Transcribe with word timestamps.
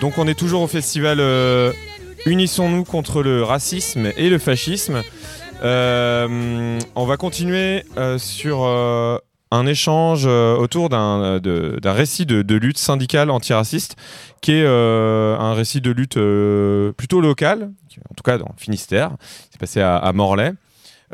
donc 0.00 0.18
on 0.18 0.26
est 0.26 0.38
toujours 0.38 0.62
au 0.62 0.66
festival 0.66 1.20
Unissons-nous 2.24 2.84
contre 2.84 3.22
le 3.22 3.42
racisme 3.42 4.12
et 4.16 4.30
le 4.30 4.38
fascisme. 4.38 5.02
on 5.62 7.04
va 7.06 7.16
continuer 7.16 7.84
sur 8.18 8.64
un 8.64 9.66
échange 9.66 10.26
autour 10.26 10.88
d'un 10.88 11.40
récit 11.84 12.26
de, 12.26 12.54
lutte 12.54 12.78
syndicale 12.78 13.30
antiraciste 13.30 13.96
qui 14.40 14.52
est 14.52 14.66
un 14.66 15.54
récit 15.54 15.80
de 15.80 15.90
lutte 15.90 16.18
plutôt 16.96 17.20
local, 17.20 17.70
en 18.10 18.14
tout 18.14 18.22
cas 18.24 18.38
dans 18.38 18.54
Finistère. 18.56 19.16
C'est 19.50 19.60
passé 19.60 19.80
à 19.80 20.12
Morlaix. 20.14 20.52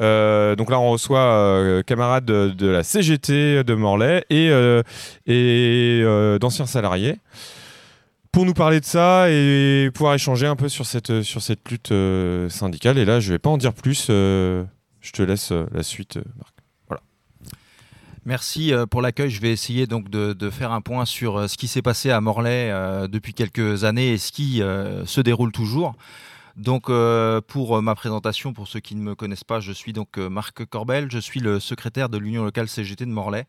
Euh, 0.00 0.54
donc 0.56 0.70
là, 0.70 0.78
on 0.78 0.90
reçoit 0.90 1.20
euh, 1.20 1.82
camarades 1.82 2.24
de, 2.24 2.66
la 2.66 2.82
CGT 2.82 3.64
de 3.64 3.74
Morlaix 3.74 4.24
et, 4.30 4.48
euh, 4.50 6.38
d'anciens 6.38 6.66
salariés 6.66 7.16
pour 8.30 8.44
nous 8.44 8.54
parler 8.54 8.78
de 8.78 8.84
ça 8.84 9.30
et 9.30 9.90
pouvoir 9.92 10.14
échanger 10.14 10.46
un 10.46 10.54
peu 10.54 10.68
sur 10.68 10.86
cette, 10.86 11.22
sur 11.22 11.42
cette 11.42 11.68
lutte 11.70 11.92
syndicale. 12.50 12.98
Et 12.98 13.04
là, 13.04 13.20
je 13.20 13.28
ne 13.28 13.34
vais 13.34 13.38
pas 13.38 13.50
en 13.50 13.58
dire 13.58 13.72
plus. 13.72 14.06
je 14.08 14.64
te 15.12 15.22
laisse 15.22 15.52
la 15.72 15.82
suite, 15.82 16.18
Marc. 16.36 16.54
Merci 18.26 18.74
pour 18.90 19.00
l'accueil. 19.00 19.30
Je 19.30 19.40
vais 19.40 19.50
essayer 19.50 19.86
donc 19.86 20.10
de, 20.10 20.50
faire 20.50 20.72
un 20.72 20.82
point 20.82 21.06
sur 21.06 21.48
ce 21.48 21.56
qui 21.56 21.66
s'est 21.66 21.80
passé 21.80 22.10
à 22.10 22.20
Morlaix 22.20 22.70
depuis 23.08 23.32
quelques 23.32 23.84
années 23.84 24.12
et 24.12 24.18
ce 24.18 24.30
qui 24.30 24.58
se 24.58 25.20
déroule 25.22 25.50
toujours. 25.50 25.96
Donc, 26.58 26.90
euh, 26.90 27.40
pour 27.40 27.76
euh, 27.78 27.80
ma 27.80 27.94
présentation, 27.94 28.52
pour 28.52 28.66
ceux 28.66 28.80
qui 28.80 28.96
ne 28.96 29.00
me 29.00 29.14
connaissent 29.14 29.44
pas, 29.44 29.60
je 29.60 29.70
suis 29.70 29.92
donc 29.92 30.18
euh, 30.18 30.28
Marc 30.28 30.64
Corbel, 30.64 31.08
je 31.08 31.20
suis 31.20 31.38
le 31.38 31.60
secrétaire 31.60 32.08
de 32.08 32.18
l'Union 32.18 32.42
locale 32.42 32.68
CGT 32.68 33.06
de 33.06 33.12
Morlaix. 33.12 33.46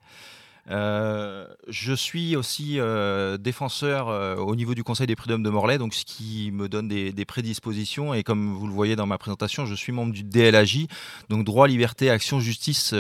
Euh, 0.70 1.48
je 1.68 1.94
suis 1.94 2.36
aussi 2.36 2.80
euh, 2.80 3.38
défenseur 3.38 4.10
euh, 4.10 4.36
au 4.36 4.56
niveau 4.56 4.76
du 4.76 4.84
Conseil 4.84 5.08
des 5.08 5.16
prud'hommes 5.16 5.42
de 5.42 5.50
Morlaix, 5.50 5.78
donc 5.78 5.94
ce 5.94 6.06
qui 6.06 6.52
me 6.54 6.70
donne 6.70 6.88
des, 6.88 7.26
prédispositions. 7.26 8.14
Et 8.14 8.24
comme 8.24 8.54
vous 8.54 8.68
le 8.68 8.74
voyez 8.74 8.96
dans 8.96 9.06
ma 9.06 9.18
présentation, 9.18 9.66
je 9.66 9.76
suis 9.76 9.92
membre 9.92 10.14
du 10.14 10.24
DLAJ, 10.24 10.88
donc 11.30 11.44
droit, 11.44 11.68
liberté, 11.68 12.10
action, 12.10 12.40
justice. 12.40 12.94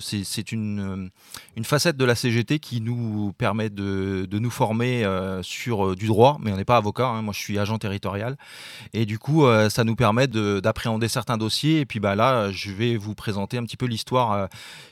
c'est 0.00 0.52
une, 0.52 1.10
une, 1.56 1.64
facette 1.64 1.96
de 1.96 2.04
la 2.04 2.14
CGT 2.14 2.58
qui 2.58 2.80
nous 2.80 3.32
permet 3.36 3.70
de, 3.70 4.26
de 4.28 4.38
nous 4.38 4.50
former 4.50 5.04
sur 5.42 5.94
du 5.94 6.06
droit, 6.06 6.38
mais 6.40 6.52
on 6.52 6.56
n'est 6.56 6.64
pas 6.64 6.78
avocat. 6.78 7.06
Hein. 7.06 7.22
moi, 7.22 7.34
je 7.34 7.40
suis 7.40 7.58
agent 7.58 7.78
territorial, 7.78 8.36
et 8.94 9.04
du 9.04 9.18
coup, 9.18 9.44
ça 9.68 9.84
nous 9.84 9.96
permet 9.96 10.26
d'appréhender 10.26 11.08
certains 11.08 11.36
dossiers. 11.36 11.80
Et 11.80 11.86
puis, 11.86 12.00
bah 12.00 12.14
là, 12.14 12.50
je 12.50 12.70
vais 12.70 12.96
vous 12.96 13.14
présenter 13.14 13.58
un 13.58 13.64
petit 13.64 13.76
peu 13.76 13.86
l'histoire 13.86 14.48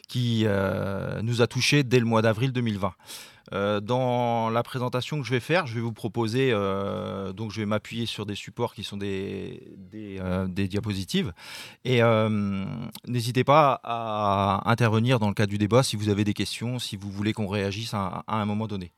qui 0.09 0.43
euh, 0.47 1.21
nous 1.23 1.43
a 1.43 1.47
touchés 1.47 1.85
dès 1.85 2.01
le 2.01 2.07
mois 2.07 2.23
d'avril 2.23 2.53
2020. 2.53 2.95
Euh, 3.55 3.81
dans 3.81 4.51
la 4.51 4.63
présentation 4.63 5.21
que 5.21 5.27
je 5.27 5.31
vais 5.31 5.41
faire, 5.41 5.67
je 5.67 5.75
vais 5.75 5.81
vous 5.81 5.93
proposer, 5.93 6.51
euh, 6.53 7.33
donc 7.33 7.51
je 7.51 7.61
vais 7.61 7.67
m'appuyer 7.67 8.05
sur 8.05 8.27
des 8.27 8.35
supports 8.35 8.75
qui 8.75 8.85
sont 8.85 8.97
des, 8.97 9.63
diapositives. 10.49 11.33
Et 11.85 12.01
n'hésitez 13.07 13.45
pas 13.45 13.81
à 13.85 14.63
intervenir 14.71 15.19
dans 15.19 15.29
le 15.29 15.35
cadre 15.35 15.51
du 15.51 15.59
débat 15.59 15.83
si 15.83 15.97
vous 15.97 16.09
avez 16.09 16.25
des 16.25 16.35
questions, 16.35 16.79
si 16.79 16.97
vous 16.97 17.11
voulez 17.11 17.33
qu'on 17.33 17.49
réagisse 17.49 17.95
à, 17.95 18.25
un 18.27 18.45
moment 18.45 18.67
donné. 18.67 18.93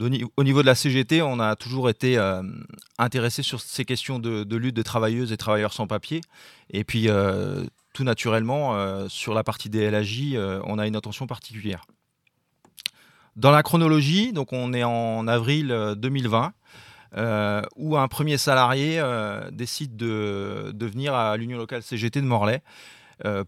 Au 0.00 0.44
niveau 0.44 0.62
de 0.62 0.66
la 0.66 0.74
CGT, 0.74 1.20
on 1.22 1.38
a 1.38 1.54
toujours 1.54 1.90
été 1.90 2.18
intéressé 2.98 3.42
sur 3.42 3.60
ces 3.60 3.84
questions 3.84 4.18
de, 4.18 4.42
de, 4.42 4.56
lutte 4.56 4.74
des 4.74 4.84
travailleuses 4.84 5.32
et 5.32 5.36
travailleurs 5.36 5.72
sans 5.72 5.86
papier. 5.86 6.20
Et 6.70 6.82
puis, 6.82 7.08
tout 7.92 8.04
naturellement, 8.04 8.74
euh, 8.74 9.06
sur 9.08 9.34
la 9.34 9.44
partie 9.44 9.68
des 9.68 9.90
LAJ, 9.90 10.34
euh, 10.34 10.60
on 10.64 10.78
a 10.78 10.86
une 10.86 10.96
attention 10.96 11.26
particulière. 11.26 11.84
Dans 13.36 13.50
la 13.50 13.62
chronologie, 13.62 14.32
donc 14.32 14.52
on 14.52 14.72
est 14.72 14.84
en 14.84 15.26
avril 15.26 15.94
2020, 15.96 16.52
euh, 17.16 17.62
où 17.76 17.96
un 17.96 18.08
premier 18.08 18.36
salarié 18.36 19.02
décide 19.52 19.96
de, 19.96 20.74
venir 20.78 21.14
à 21.14 21.36
l'Union 21.38 21.56
locale 21.56 21.82
CGT 21.82 22.20
de 22.20 22.26
Morlaix 22.26 22.56
euh, 22.56 22.58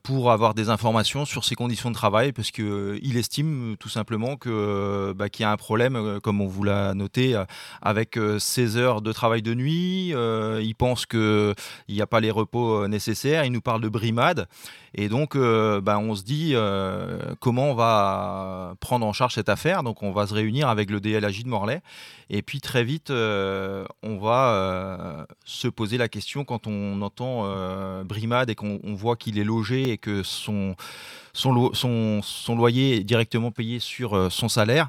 pour 0.03 0.31
avoir 0.31 0.55
des 0.55 0.69
informations 0.69 1.25
sur 1.25 1.45
ses 1.45 1.55
conditions 1.55 1.91
de 1.91 1.95
travail, 1.95 2.33
parce 2.33 2.51
qu'il 2.51 2.65
euh, 2.65 3.17
estime 3.17 3.77
tout 3.79 3.89
simplement 3.89 4.37
bah, 5.15 5.29
qu'il 5.29 5.43
y 5.43 5.47
a 5.47 5.51
un 5.51 5.57
problème, 5.57 5.97
euh, 5.97 6.21
comme 6.21 6.41
on 6.41 6.47
vous 6.47 6.65
l'a 6.65 6.95
noté, 6.95 7.41
avec 7.83 8.19
16 8.39 8.77
heures 8.77 9.03
de 9.03 9.13
travail 9.13 9.43
de 9.43 9.55
nuit. 9.55 10.09
il 10.11 10.75
pense 10.77 11.07
qu'il 11.07 11.55
n'y 11.89 12.01
a 12.01 12.07
pas 12.07 12.21
les 12.21 12.31
repos 12.31 12.87
nécessaires. 12.89 13.45
Il 13.45 13.53
nous 13.53 13.61
parle 13.61 13.81
de 13.81 13.89
brimade. 13.89 14.47
Et 14.97 15.09
donc, 15.09 15.37
bah, 15.37 15.99
on 15.99 16.15
se 16.15 16.23
dit 16.23 16.55
comment 17.41 17.71
on 17.71 17.75
va 17.75 18.75
prendre 18.81 19.07
en 19.07 19.13
charge 19.13 19.35
cette 19.35 19.49
affaire. 19.49 19.83
Donc, 19.83 20.03
on 20.03 20.13
va 20.13 20.27
se 20.27 20.35
réunir 20.35 20.69
avec 20.69 20.91
le 20.91 21.01
DLAJ 21.01 21.45
de 21.45 21.49
Morlaix. 21.49 21.83
Et 22.31 22.43
puis, 22.43 22.61
très 22.61 22.85
vite, 22.85 23.11
on 23.11 24.19
va 24.19 25.27
se 25.45 25.69
poser 25.69 25.99
la 25.99 26.09
question 26.09 26.45
quand 26.45 26.67
on 26.67 27.03
entend 27.03 28.05
brimade 28.05 28.51
et 28.51 28.55
qu'on 28.55 28.81
voit 28.95 29.17
qu'il 29.17 29.39
est 29.39 29.45
logé 29.45 29.64
et 29.73 29.99
que 29.99 30.23
son, 30.23 30.77
son, 31.33 31.73
son, 32.23 32.57
loyer 32.57 32.97
est 32.97 33.05
directement 33.05 33.51
payé 33.51 33.81
sur 33.81 34.15
euh, 34.15 34.31
son 34.31 34.49
salaire, 34.49 34.89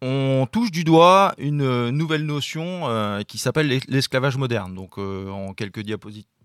on 0.00 0.46
touche 0.50 0.70
du 0.70 0.84
doigt 0.84 1.34
une 1.38 1.90
nouvelle 1.90 2.24
notion 2.24 2.88
euh, 2.88 3.22
qui 3.22 3.38
s'appelle 3.38 3.80
l'esclavage 3.88 4.36
moderne. 4.36 4.74
Donc, 4.74 4.98
euh, 4.98 5.28
en 5.30 5.54
quelques 5.54 5.80
diapositives. 5.80 6.37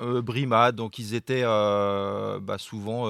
Brimade, 0.00 0.76
donc 0.76 0.98
ils 0.98 1.14
étaient 1.14 1.44
bah, 1.44 2.58
souvent 2.58 3.06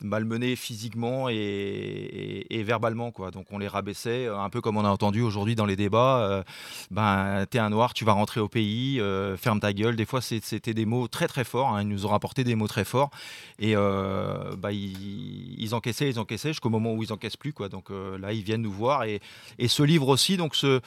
malmenés 0.00 0.56
physiquement 0.56 1.28
et, 1.28 2.62
verbalement. 2.64 3.10
Quoi. 3.10 3.30
Donc 3.30 3.46
on 3.50 3.58
les 3.58 3.68
rabaissait, 3.68 4.28
un 4.28 4.48
peu 4.50 4.60
comme 4.60 4.76
on 4.76 4.84
a 4.84 4.88
entendu 4.88 5.22
aujourd'hui 5.22 5.54
dans 5.54 5.66
les 5.66 5.76
débats. 5.76 6.18
Euh, 6.20 6.42
ben, 6.90 7.44
t'es 7.50 7.58
un 7.58 7.70
noir, 7.70 7.94
tu 7.94 8.04
vas 8.04 8.12
rentrer 8.12 8.40
au 8.40 8.48
pays, 8.48 9.00
euh, 9.00 9.36
ferme 9.36 9.60
ta 9.60 9.72
gueule. 9.72 9.96
Des 9.96 10.06
fois, 10.06 10.20
c'était 10.20 10.74
des 10.74 10.86
mots 10.86 11.08
très 11.08 11.28
très 11.28 11.44
forts. 11.44 11.68
Hein. 11.68 11.82
Ils 11.82 11.88
nous 11.88 12.06
ont 12.06 12.10
rapporté 12.10 12.44
des 12.44 12.54
mots 12.54 12.68
très 12.68 12.84
forts. 12.84 13.10
Et 13.58 13.74
euh, 13.76 14.54
bah, 14.56 14.72
ils, 14.72 15.74
encaissaient, 15.74 16.08
ils 16.08 16.18
encaissaient 16.18 16.50
jusqu'au 16.50 16.70
moment 16.70 16.92
où 16.94 17.02
ils 17.02 17.12
encaissent 17.12 17.36
plus. 17.36 17.52
Quoi. 17.52 17.68
Donc 17.68 17.90
là, 17.90 18.32
ils 18.32 18.42
viennent 18.42 18.62
nous 18.62 18.72
voir. 18.72 19.04
Et, 19.04 19.20
et 19.58 19.68
ce 19.68 19.82
livre 19.82 20.08
aussi, 20.08 20.36
donc 20.36 20.54
ce 20.56 20.80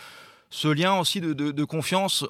ce 0.50 0.70
lien 0.70 0.98
aussi 0.98 1.20
de, 1.20 1.64
confiance, 1.66 2.26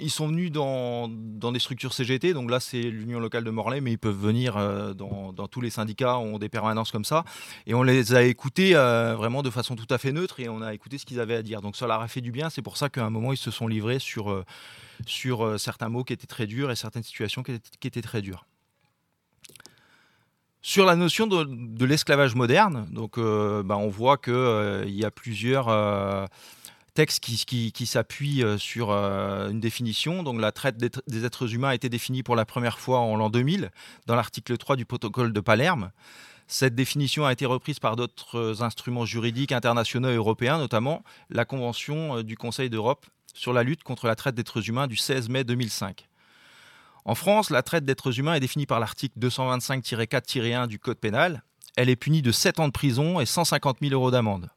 ils 0.00 0.10
sont 0.10 0.28
venus 0.28 0.50
dans, 0.50 1.08
des 1.08 1.58
structures 1.58 1.92
CGT, 1.92 2.32
donc 2.32 2.50
là 2.50 2.58
c'est 2.58 2.80
l'Union 2.80 3.20
locale 3.20 3.44
de 3.44 3.50
Morlaix, 3.50 3.82
mais 3.82 3.92
ils 3.92 3.98
peuvent 3.98 4.18
venir 4.18 4.56
euh, 4.56 4.94
dans, 4.94 5.32
tous 5.48 5.60
les 5.60 5.68
syndicats, 5.68 6.16
ont 6.18 6.38
des 6.38 6.48
permanences 6.48 6.90
comme 6.90 7.04
ça, 7.04 7.24
et 7.66 7.74
on 7.74 7.82
les 7.82 8.14
a 8.14 8.22
écoutés 8.22 8.74
euh, 8.74 9.14
vraiment 9.14 9.42
de 9.42 9.50
façon 9.50 9.76
tout 9.76 9.86
à 9.90 9.98
fait 9.98 10.12
neutre, 10.12 10.40
et 10.40 10.48
on 10.48 10.62
a 10.62 10.72
écouté 10.72 10.96
ce 10.96 11.04
qu'ils 11.04 11.20
avaient 11.20 11.36
à 11.36 11.42
dire. 11.42 11.60
Donc 11.60 11.76
ça 11.76 11.86
leur 11.86 12.00
a 12.00 12.08
fait 12.08 12.22
du 12.22 12.32
bien, 12.32 12.48
c'est 12.48 12.62
pour 12.62 12.78
ça 12.78 12.88
qu'à 12.88 13.04
un 13.04 13.10
moment 13.10 13.32
ils 13.32 13.38
se 13.38 13.50
sont 13.50 13.68
livrés 13.68 13.98
sur, 13.98 14.30
euh, 14.30 15.58
certains 15.58 15.90
mots 15.90 16.04
qui 16.04 16.14
étaient 16.14 16.26
très 16.26 16.46
durs 16.46 16.70
et 16.70 16.76
certaines 16.76 17.02
situations 17.02 17.42
qui 17.42 17.52
étaient, 17.84 18.02
très 18.02 18.22
dures. 18.22 18.46
Sur 20.62 20.86
la 20.86 20.96
notion 20.96 21.26
de, 21.26 21.84
l'esclavage 21.84 22.34
moderne, 22.34 22.88
donc, 22.90 23.18
bah, 23.18 23.76
on 23.76 23.88
voit 23.88 24.16
qu'il 24.16 24.90
y 24.90 25.04
a 25.04 25.10
plusieurs 25.10 25.68
texte 26.98 27.20
qui, 27.20 27.86
s'appuie 27.86 28.42
euh, 28.42 28.58
sur 28.58 28.90
euh, 28.90 29.50
une 29.50 29.60
définition. 29.60 30.24
Donc 30.24 30.40
la 30.40 30.50
traite 30.50 30.78
des 30.78 31.24
êtres 31.24 31.54
humains 31.54 31.68
a 31.68 31.74
été 31.76 31.88
définie 31.88 32.24
pour 32.24 32.34
la 32.34 32.44
première 32.44 32.80
fois 32.80 32.98
en 32.98 33.14
l'an 33.14 33.30
2000 33.30 33.70
dans 34.06 34.16
l'article 34.16 34.56
3 34.56 34.74
du 34.74 34.84
protocole 34.84 35.32
de 35.32 35.38
Palerme. 35.38 35.92
Cette 36.48 36.74
définition 36.74 37.24
a 37.24 37.32
été 37.32 37.46
reprise 37.46 37.78
par 37.78 37.94
d'autres 37.94 38.64
instruments 38.64 39.04
juridiques 39.04 39.52
internationaux 39.52 40.10
et 40.10 40.16
européens, 40.16 40.58
notamment 40.58 41.04
la 41.30 41.44
Convention 41.44 42.16
euh, 42.16 42.22
du 42.24 42.36
Conseil 42.36 42.68
d'Europe 42.68 43.06
sur 43.32 43.52
la 43.52 43.62
lutte 43.62 43.84
contre 43.84 44.08
la 44.08 44.16
traite 44.16 44.34
d'êtres 44.34 44.68
humains 44.68 44.88
du 44.88 44.96
16 44.96 45.28
mai 45.28 45.44
2005. 45.44 46.08
En 47.04 47.14
France, 47.14 47.50
la 47.50 47.62
traite 47.62 47.84
d'êtres 47.84 48.18
humains 48.18 48.34
est 48.34 48.40
définie 48.40 48.66
par 48.66 48.80
l'article 48.80 49.16
225-4-1 49.20 50.66
du 50.66 50.80
Code 50.80 50.98
pénal. 50.98 51.44
Elle 51.76 51.90
est 51.90 51.96
punie 51.96 52.22
de 52.22 52.32
7 52.32 52.58
ans 52.58 52.66
de 52.66 52.72
prison 52.72 53.20
et 53.20 53.26
150 53.26 53.76
000 53.82 53.92
euros 53.92 54.10
d'amende. 54.10 54.50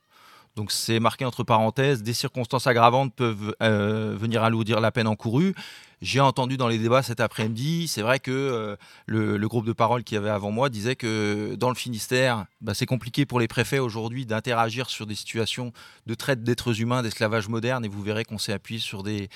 Donc 0.56 0.72
c'est 0.72 1.00
marqué 1.00 1.26
entre 1.26 1.44
parenthèses, 1.44 2.04
des 2.04 2.14
circonstances 2.14 2.68
aggravantes 2.68 3.14
peuvent 3.14 3.56
euh, 3.62 4.16
venir 4.18 4.44
alourdir 4.44 4.82
la 4.82 4.92
peine 4.92 5.08
encourue. 5.08 5.56
J'ai 6.02 6.20
entendu 6.20 6.58
dans 6.58 6.68
les 6.68 6.78
débats 6.78 7.04
cet 7.04 7.20
après-midi, 7.20 7.88
c'est 7.88 8.02
vrai 8.02 8.20
que 8.20 8.32
euh, 8.32 8.76
le, 9.06 9.48
groupe 9.48 9.66
de 9.66 9.74
parole 9.74 10.04
qui 10.04 10.18
avait 10.18 10.30
avant 10.30 10.52
moi 10.52 10.70
disait 10.70 10.96
que 10.96 11.56
dans 11.56 11.70
le 11.70 11.76
Finistère, 11.76 12.46
bah, 12.62 12.74
c'est 12.74 12.86
compliqué 12.86 13.26
pour 13.26 13.40
les 13.40 13.48
préfets 13.48 13.80
aujourd'hui 13.80 14.26
d'interagir 14.26 14.90
sur 14.90 15.06
des 15.06 15.16
situations 15.16 15.74
de 16.06 16.14
traite 16.14 16.44
d'êtres 16.44 16.82
humains, 16.82 17.02
d'esclavage 17.02 17.48
moderne, 17.50 17.86
et 17.86 17.88
vous 17.88 18.02
verrez 18.02 18.26
qu'on 18.26 18.38
s'est 18.38 18.54
appuyé 18.54 18.80
sur 18.80 19.04
des, 19.04 19.30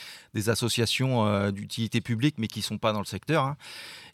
associations 0.47 1.25
euh, 1.25 1.51
d'utilité 1.51 2.01
publique, 2.01 2.35
mais 2.37 2.47
qui 2.47 2.59
ne 2.59 2.65
sont 2.65 2.77
pas 2.77 2.93
dans 2.93 2.99
le 2.99 3.05
secteur. 3.05 3.43
Hein. 3.43 3.57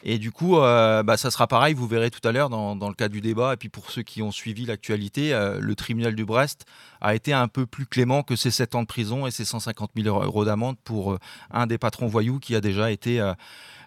Et 0.02 0.18
du 0.18 0.32
coup, 0.32 0.58
euh, 0.58 1.02
bah, 1.02 1.16
ça 1.16 1.30
sera 1.30 1.46
pareil, 1.46 1.74
vous 1.74 1.86
verrez 1.86 2.10
tout 2.10 2.26
à 2.26 2.32
l'heure 2.32 2.50
dans, 2.50 2.74
le 2.74 2.94
cadre 2.94 3.12
du 3.12 3.20
débat, 3.20 3.54
et 3.54 3.56
puis 3.56 3.68
pour 3.68 3.90
ceux 3.90 4.02
qui 4.02 4.22
ont 4.22 4.32
suivi 4.32 4.66
l'actualité, 4.66 5.32
le 5.60 5.74
tribunal 5.74 6.14
du 6.14 6.24
Brest 6.24 6.64
a 7.00 7.14
été 7.14 7.32
un 7.32 7.48
peu 7.48 7.66
plus 7.66 7.86
clément 7.86 8.22
que 8.22 8.36
ces 8.36 8.50
7 8.50 8.74
ans 8.74 8.82
de 8.82 8.86
prison 8.86 9.26
et 9.26 9.30
ces 9.30 9.44
150 9.44 9.92
000 9.96 10.22
euros 10.22 10.44
d'amende 10.44 10.76
pour 10.84 11.18
un 11.50 11.66
des 11.66 11.78
patrons 11.78 12.06
voyous 12.06 12.38
qui 12.38 12.54
a 12.54 12.60
déjà 12.60 12.90
été 12.90 13.20
euh, 13.20 13.34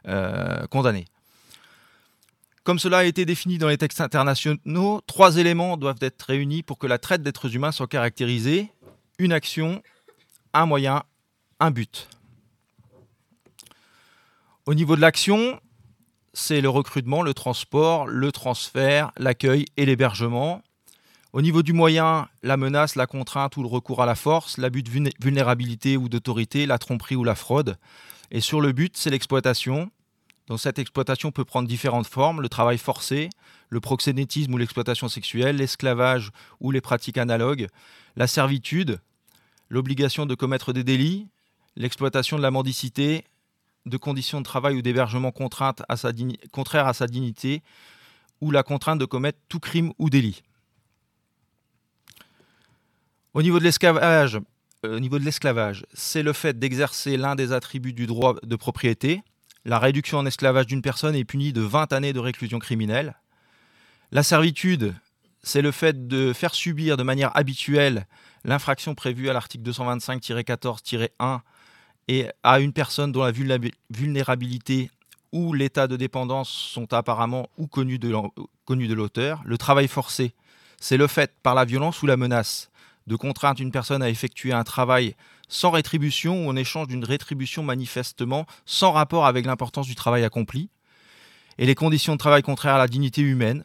euh, 0.08 0.68
condamné. 0.68 1.06
Comme 2.66 2.80
cela 2.80 2.98
a 2.98 3.04
été 3.04 3.26
défini 3.26 3.60
dans 3.60 3.68
les 3.68 3.78
textes 3.78 4.02
internationaux, 4.02 5.00
trois 5.06 5.38
éléments 5.38 5.78
doivent 5.78 6.02
être 6.02 6.24
réunis 6.24 6.64
pour 6.64 6.80
que 6.80 6.88
la 6.88 6.98
traite 6.98 7.22
d'êtres 7.22 7.56
humains 7.56 7.72
soit 7.72 7.86
caractérisée. 7.86 8.72
Une 9.20 9.34
action, 9.34 9.84
un 10.52 10.66
moyen, 10.66 11.04
un 11.60 11.70
but. 11.70 12.10
Au 14.66 14.74
niveau 14.74 14.96
de 14.96 15.02
l'action, 15.02 15.62
c'est 16.34 16.60
le 16.60 16.68
recrutement, 16.68 17.22
le 17.22 17.36
transport, 17.36 18.08
le 18.08 18.32
transfert, 18.32 19.12
l'accueil 19.18 19.66
et 19.78 19.86
l'hébergement. 19.86 20.64
Au 21.34 21.44
niveau 21.44 21.62
du 21.62 21.72
moyen, 21.72 22.28
la 22.42 22.58
menace, 22.58 22.96
la 22.96 23.06
contrainte 23.06 23.58
ou 23.58 23.62
le 23.62 23.68
recours 23.68 24.02
à 24.02 24.08
la 24.08 24.16
force, 24.16 24.58
l'abus 24.58 24.82
de 24.82 25.12
vulnérabilité 25.22 25.98
ou 25.98 26.10
d'autorité, 26.10 26.66
la 26.66 26.80
tromperie 26.80 27.16
ou 27.16 27.24
la 27.24 27.36
fraude. 27.36 27.78
Et 28.32 28.42
sur 28.42 28.60
le 28.60 28.72
but, 28.72 28.98
c'est 28.98 29.12
l'exploitation. 29.12 29.92
Donc 30.48 30.60
cette 30.60 30.78
exploitation 30.80 31.32
peut 31.32 31.46
prendre 31.46 31.68
différentes 31.68 32.08
formes, 32.08 32.42
le 32.42 32.50
travail 32.50 32.78
forcé, 32.78 33.30
le 33.70 33.80
proxénétisme 33.80 34.54
ou 34.54 34.58
l'exploitation 34.58 35.08
sexuelle, 35.08 35.58
l'esclavage 35.58 36.32
ou 36.60 36.72
les 36.72 36.82
pratiques 36.82 37.18
analogues, 37.18 37.68
la 38.16 38.28
servitude, 38.28 39.00
l'obligation 39.70 40.26
de 40.26 40.36
commettre 40.36 40.72
des 40.72 40.84
délits, 40.84 41.28
l'exploitation 41.76 42.38
de 42.38 42.44
la 42.44 42.52
mendicité, 42.52 43.24
de 43.86 43.98
conditions 43.98 44.40
de 44.40 44.46
travail 44.46 44.76
ou 44.76 44.82
d'hébergement 44.82 45.32
contraires 45.32 45.74
à 45.90 46.94
sa 46.94 47.08
dignité, 47.08 47.62
ou 48.42 48.52
la 48.52 48.64
contrainte 48.64 49.00
de 49.00 49.06
commettre 49.06 49.40
tout 49.50 49.60
crime 49.60 49.94
ou 49.98 50.10
délit. 50.10 50.44
Au 53.34 53.42
niveau 53.42 53.60
de 53.60 53.64
l'esclavage, 53.64 54.40
euh, 54.86 54.98
au 54.98 55.00
niveau 55.00 55.20
de 55.20 55.26
l'esclavage, 55.26 55.86
c'est 55.94 56.24
le 56.24 56.34
fait 56.34 56.58
d'exercer 56.58 57.18
l'un 57.18 57.36
des 57.36 57.52
attributs 57.52 57.94
du 57.94 58.08
droit 58.08 58.36
de 58.42 58.56
propriété. 58.56 59.24
La 59.66 59.80
réduction 59.80 60.20
en 60.20 60.28
esclavage 60.28 60.68
d'une 60.68 60.84
personne 60.84 61.16
est 61.16 61.26
punie 61.26 61.52
de 61.52 61.62
20 61.62 61.92
années 61.92 62.14
de 62.14 62.20
réclusion 62.20 62.60
criminelle. 62.60 63.16
La 64.12 64.22
servitude, 64.22 64.94
c'est 65.42 65.64
le 65.64 65.72
fait 65.72 66.08
de 66.08 66.34
faire 66.34 66.54
subir 66.54 66.98
de 66.98 67.04
manière 67.04 67.36
habituelle 67.36 68.06
l'infraction 68.44 68.94
prévue 68.94 69.28
à 69.28 69.34
l'article 69.34 69.68
225-14-1 69.72 71.40
et 72.08 72.28
à 72.44 72.60
une 72.60 72.74
personne 72.74 73.12
dont 73.12 73.24
la 73.24 73.32
vulnérabilité 73.90 74.92
ou 75.32 75.52
l'état 75.54 75.88
de 75.88 75.98
dépendance 75.98 76.50
sont 76.50 76.94
apparemment 76.94 77.50
ou 77.58 77.66
connus 77.66 77.98
de 77.98 78.94
l'auteur. 78.94 79.42
Le 79.46 79.58
travail 79.58 79.88
forcé, 79.88 80.36
c'est 80.80 80.98
le 80.98 81.08
fait, 81.08 81.34
par 81.42 81.56
la 81.56 81.66
violence 81.66 82.04
ou 82.04 82.06
la 82.06 82.18
menace, 82.18 82.70
de 83.08 83.16
contraindre 83.16 83.62
une 83.62 83.72
personne 83.72 84.04
à 84.04 84.10
effectuer 84.10 84.54
un 84.54 84.64
travail 84.64 85.16
sans 85.48 85.72
rétribution 85.72 86.46
ou 86.46 86.50
en 86.50 86.56
échange 86.56 86.88
d'une 86.88 87.04
rétribution 87.04 87.64
manifestement 87.64 88.46
sans 88.66 88.92
rapport 88.92 89.26
avec 89.26 89.46
l'importance 89.46 89.88
du 89.88 89.96
travail 89.96 90.24
accompli. 90.24 90.70
Et 91.58 91.66
les 91.66 91.76
conditions 91.76 92.14
de 92.14 92.18
travail 92.18 92.42
contraires 92.42 92.76
à 92.76 92.80
la 92.80 92.88
dignité 92.88 93.22
humaine, 93.22 93.64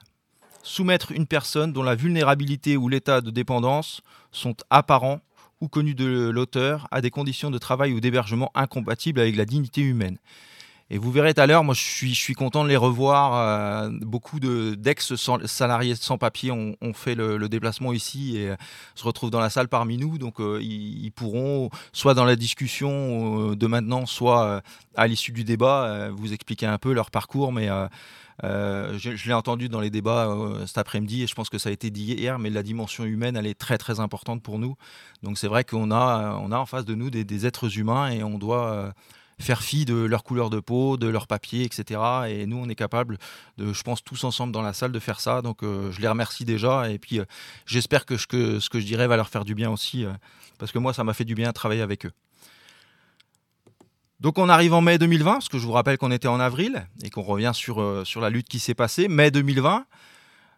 soumettre 0.62 1.12
une 1.12 1.26
personne 1.26 1.72
dont 1.72 1.82
la 1.82 1.94
vulnérabilité 1.94 2.76
ou 2.76 2.88
l'état 2.88 3.20
de 3.20 3.30
dépendance 3.30 4.02
sont 4.30 4.54
apparents 4.70 5.20
ou 5.60 5.68
connus 5.68 5.94
de 5.94 6.30
l'auteur 6.30 6.86
à 6.90 7.00
des 7.00 7.10
conditions 7.10 7.50
de 7.50 7.58
travail 7.58 7.92
ou 7.92 8.00
d'hébergement 8.00 8.50
incompatibles 8.54 9.20
avec 9.20 9.36
la 9.36 9.44
dignité 9.44 9.82
humaine. 9.82 10.18
Et 10.92 10.98
vous 10.98 11.12
verrez 11.12 11.34
tout 11.34 11.40
à 11.40 11.46
l'heure, 11.46 11.62
moi 11.62 11.72
je 11.72 11.81
suis, 11.81 12.34
content 12.34 12.64
de 12.64 12.69
les 12.69 12.76
revoir. 12.76 13.34
Euh, 13.34 13.90
beaucoup 14.00 14.40
d'ex-salariés 14.40 15.94
sans 15.94 16.19
papier 16.19 16.50
ont, 16.50 16.92
fait 16.94 17.14
le, 17.14 17.48
déplacement 17.48 17.92
ici 17.92 18.37
et 18.37 18.52
se 18.96 19.04
retrouvent 19.04 19.31
dans 19.31 19.38
la 19.38 19.50
salle 19.50 19.69
parmi 19.69 19.98
nous. 19.98 20.19
Donc 20.19 20.40
euh, 20.40 20.58
ils, 20.60 21.12
pourront, 21.12 21.70
soit 21.92 22.14
dans 22.14 22.25
la 22.25 22.34
discussion 22.34 23.50
euh, 23.50 23.56
de 23.56 23.66
maintenant, 23.69 24.04
soit 24.04 24.62
à 24.96 25.06
l'issue 25.06 25.31
du 25.31 25.44
débat, 25.44 26.08
vous 26.10 26.32
expliquer 26.32 26.66
un 26.66 26.78
peu 26.78 26.92
leur 26.92 27.12
parcours. 27.12 27.52
Mais 27.52 27.69
je, 28.42 29.28
l'ai 29.28 29.32
entendu 29.32 29.69
dans 29.69 29.81
les 29.81 29.90
débats 29.90 30.37
cet 30.66 30.78
après-midi 30.78 31.22
et 31.22 31.28
je 31.28 31.37
pense 31.37 31.50
que 31.50 31.58
ça 31.58 31.69
a 31.69 31.72
été 31.72 31.90
dit 31.90 32.14
hier, 32.14 32.40
mais 32.40 32.50
la 32.50 32.64
dimension 32.64 33.04
humaine, 33.04 33.37
elle 33.37 33.46
est 33.46 33.58
très 33.58 33.78
très 33.78 34.00
importante 34.00 34.42
pour 34.42 34.58
nous. 34.58 34.75
Donc 35.22 35.38
c'est 35.38 35.46
vrai 35.48 35.62
qu'on 35.62 35.92
a, 35.92 36.32
en 36.34 36.66
face 36.66 36.84
de 36.84 36.96
nous 36.96 37.10
des 37.10 37.46
êtres 37.46 37.78
humains 37.78 38.10
et 38.10 38.25
on 38.25 38.38
doit 38.38 38.92
faire 39.40 39.62
fi 39.62 39.84
de 39.84 39.94
leur 39.94 40.22
couleur 40.22 40.50
de 40.50 40.60
peau, 40.60 40.96
de 40.96 41.08
leur 41.08 41.26
papier, 41.26 41.64
etc. 41.64 42.00
Et 42.28 42.46
nous, 42.46 42.58
on 42.58 42.69
est 42.69 42.75
capable, 42.75 43.19
je 43.58 43.82
pense, 43.82 44.04
tous 44.04 44.25
ensemble 44.25 44.52
dans 44.52 44.62
la 44.62 44.72
salle 44.72 44.92
de 44.92 44.98
faire 44.98 45.20
ça. 45.20 45.42
Donc, 45.42 45.62
euh, 45.62 45.90
je 45.90 46.00
les 46.00 46.08
remercie 46.08 46.44
déjà. 46.44 46.90
Et 46.90 46.98
puis, 46.98 47.20
euh, 47.20 47.25
j'espère 47.66 48.06
que, 48.06 48.16
ce 48.16 48.26
que 48.26 48.81
je 48.81 48.84
dirais 48.84 49.06
va 49.06 49.16
leur 49.16 49.28
faire 49.28 49.44
du 49.44 49.54
bien 49.54 49.70
aussi, 49.70 50.04
euh, 50.04 50.12
parce 50.58 50.72
que 50.72 50.78
moi, 50.78 50.92
ça 50.92 51.04
m'a 51.04 51.14
fait 51.14 51.25
du 51.25 51.34
bien 51.34 51.48
de 51.48 51.54
travailler 51.54 51.82
avec 51.82 52.06
eux. 52.06 52.12
Donc, 54.20 54.38
on 54.38 54.48
arrive 54.50 54.75
en 54.75 54.82
mai 54.82 54.98
2020, 54.98 55.32
parce 55.32 55.48
que 55.48 55.58
je 55.58 55.64
vous 55.64 55.72
rappelle 55.72 55.96
qu'on 55.96 56.10
était 56.10 56.28
en 56.28 56.40
avril 56.40 56.87
et 57.02 57.08
qu'on 57.08 57.22
revient 57.22 57.52
sur, 57.54 58.06
sur 58.06 58.20
la 58.20 58.28
lutte 58.28 58.48
qui 58.48 58.58
s'est 58.58 58.75
passée. 58.75 59.08
Mai 59.08 59.31
2020. 59.31 59.87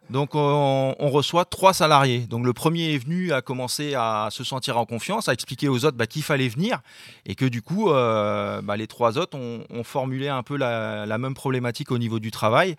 Donc 0.09 0.31
on, 0.35 0.93
reçoit 0.99 1.45
trois 1.45 1.73
salariés. 1.73 2.19
Donc 2.19 2.45
le 2.45 2.53
premier 2.53 2.93
est 2.93 2.97
venu 2.97 3.31
à 3.31 3.41
commencer 3.41 3.93
à 3.95 4.29
se 4.31 4.43
sentir 4.43 4.77
en 4.77 4.85
confiance, 4.85 5.29
à 5.29 5.33
expliquer 5.33 5.69
aux 5.69 5.85
autres 5.85 5.97
bah, 5.97 6.07
qu'il 6.07 6.23
fallait 6.23 6.49
venir 6.49 6.81
et 7.25 7.35
que 7.35 7.45
du 7.45 7.61
coup 7.61 7.89
euh, 7.89 8.61
bah, 8.61 8.75
les 8.77 8.87
trois 8.87 9.17
autres 9.17 9.37
ont, 9.37 9.83
formulé 9.83 10.27
un 10.27 10.43
peu 10.43 10.57
la, 10.57 11.17
même 11.17 11.33
problématique 11.33 11.91
au 11.91 11.97
niveau 11.97 12.19
du 12.19 12.31
travail. 12.31 12.75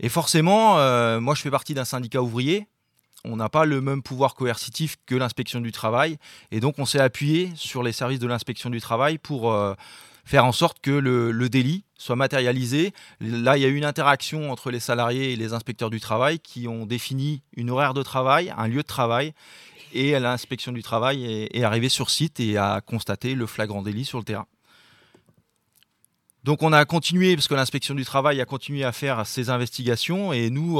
Et 0.00 0.08
forcément, 0.08 0.78
euh, 0.78 1.20
moi 1.20 1.34
je 1.34 1.42
fais 1.42 1.50
partie 1.50 1.74
d'un 1.74 1.84
syndicat 1.84 2.22
ouvrier. 2.22 2.66
On 3.24 3.36
n'a 3.36 3.48
pas 3.48 3.64
le 3.64 3.80
même 3.80 4.02
pouvoir 4.02 4.34
coercitif 4.34 4.96
que 5.06 5.14
l'inspection 5.14 5.60
du 5.60 5.72
travail 5.72 6.18
et 6.50 6.60
donc 6.60 6.78
on 6.78 6.84
s'est 6.84 7.00
appuyé 7.00 7.50
sur 7.56 7.82
les 7.82 7.92
services 7.92 8.18
de 8.18 8.26
l'inspection 8.26 8.70
du 8.70 8.80
travail 8.80 9.18
pour 9.18 9.52
euh, 9.52 9.74
faire 10.24 10.44
en 10.44 10.52
sorte 10.52 10.80
que 10.80 10.90
le, 10.90 11.48
délit 11.48 11.84
soit 11.96 12.16
matérialisé. 12.16 12.92
Là, 13.20 13.56
il 13.56 13.62
y 13.62 13.64
a 13.64 13.68
eu 13.68 13.76
une 13.76 13.84
interaction 13.84 14.50
entre 14.50 14.70
les 14.70 14.80
salariés 14.80 15.32
et 15.32 15.36
les 15.36 15.52
inspecteurs 15.52 15.90
du 15.90 16.00
travail 16.00 16.38
qui 16.38 16.68
ont 16.68 16.86
défini 16.86 17.42
une 17.56 17.70
horaire 17.70 17.94
de 17.94 18.02
travail, 18.02 18.52
un 18.56 18.68
lieu 18.68 18.82
de 18.82 18.86
travail, 18.86 19.32
et 19.92 20.18
l'inspection 20.18 20.72
du 20.72 20.82
travail 20.82 21.24
est, 21.24 21.56
est 21.56 21.62
arrivée 21.62 21.88
sur 21.88 22.10
site 22.10 22.40
et 22.40 22.56
a 22.56 22.80
constaté 22.80 23.34
le 23.34 23.46
flagrant 23.46 23.82
délit 23.82 24.04
sur 24.04 24.18
le 24.18 24.24
terrain. 24.24 24.46
Donc 26.44 26.62
on 26.62 26.74
a 26.74 26.84
continué, 26.84 27.36
parce 27.36 27.48
que 27.48 27.54
l'inspection 27.54 27.94
du 27.94 28.04
travail 28.04 28.38
a 28.38 28.44
continué 28.44 28.84
à 28.84 28.92
faire 28.92 29.26
ses 29.26 29.48
investigations, 29.48 30.34
et 30.34 30.50
nous, 30.50 30.74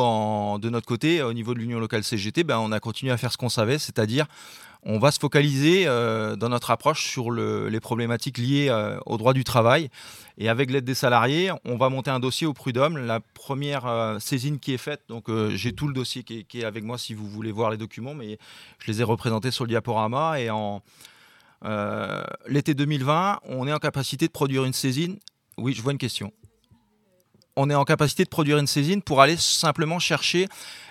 de 0.59 0.69
notre 0.69 0.87
côté, 0.87 1.23
au 1.23 1.33
niveau 1.33 1.55
de 1.55 1.59
l'Union 1.59 1.81
locale 1.81 2.05
CGT, 2.05 2.45
ben, 2.45 2.59
on 2.59 2.71
a 2.71 2.81
continué 2.81 3.13
à 3.13 3.17
faire 3.17 3.33
ce 3.33 3.39
qu'on 3.39 3.49
savait, 3.49 3.79
c'est-à-dire 3.79 4.27
on 4.85 4.99
va 4.99 5.11
se 5.11 5.19
focaliser 5.19 5.85
euh, 5.87 6.37
dans 6.37 6.49
notre 6.51 6.71
approche 6.71 7.09
sur 7.09 7.31
les 7.31 7.81
problématiques 7.81 8.39
liées 8.39 8.69
euh, 8.69 8.99
au 9.07 9.17
droit 9.17 9.33
du 9.33 9.45
travail. 9.45 9.89
Et 10.37 10.49
avec 10.49 10.71
l'aide 10.71 10.85
des 10.85 10.95
salariés, 10.95 11.51
on 11.65 11.77
va 11.77 11.89
monter 11.89 12.11
un 12.11 12.21
dossier 12.21 12.47
au 12.47 12.53
prud'homme. 12.53 12.99
La 12.99 13.21
première 13.21 13.87
euh, 13.87 14.19
saisine 14.19 14.59
qui 14.59 14.75
est 14.75 14.79
faite, 14.79 15.03
donc 15.09 15.31
j'ai 15.55 15.73
tout 15.73 15.89
le 15.89 15.95
dossier 15.95 16.23
qui 16.23 16.47
est, 16.55 16.65
avec 16.65 16.85
moi 16.85 16.99
si 16.99 17.15
vous 17.15 17.29
voulez 17.29 17.53
voir 17.53 17.71
les 17.71 17.77
documents, 17.77 18.15
mais 18.15 18.39
je 18.79 18.91
les 18.91 19.01
ai 19.01 19.05
représentés 19.05 19.51
sur 19.51 19.65
le 19.65 19.69
diaporama. 19.69 20.41
Et 20.41 20.51
en 20.51 20.83
l'été 22.47 22.75
2020, 22.75 23.41
on 23.45 23.67
est 23.67 23.73
en 23.73 23.79
capacité 23.79 24.27
de 24.27 24.33
produire 24.33 24.65
une 24.65 24.75
saisine 24.75 25.19
oui, 25.57 25.73
je 25.73 25.83
vois 25.83 25.93
une 25.93 25.99
question. 25.99 26.33
On 27.57 27.71
est 27.71 27.75
en 27.75 27.85
capacité 27.85 28.25
de 28.25 28.29
produire 28.29 28.59
une 28.59 28.67
saisine 28.67 29.03
pour 29.03 29.21
aller 29.21 29.37
simplement 29.37 30.01
chercher 30.01 30.49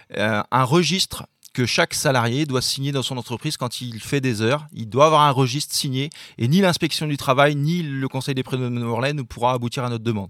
un 0.09 0.63
registre 0.63 1.25
que 1.53 1.65
chaque 1.65 1.93
salarié 1.93 2.45
doit 2.45 2.61
signer 2.61 2.91
dans 2.91 3.03
son 3.03 3.17
entreprise 3.17 3.57
quand 3.57 3.79
il 3.79 4.01
fait 4.01 4.21
des 4.21 4.41
heures. 4.41 4.65
Il 4.73 4.89
doit 4.89 5.05
avoir 5.05 5.21
un 5.21 5.31
registre 5.31 5.75
signé 5.75 6.09
et 6.37 6.47
ni 6.47 6.61
l'inspection 6.61 7.07
du 7.07 7.17
travail 7.17 7.55
ni 7.55 7.83
le 7.83 8.07
conseil 8.07 8.35
des 8.35 8.43
prud'hommes 8.43 8.75
de 8.75 8.83
Morlaix 8.83 9.13
ne 9.13 9.21
pourra 9.21 9.53
aboutir 9.53 9.83
à 9.83 9.89
notre 9.89 10.03
demande. 10.03 10.29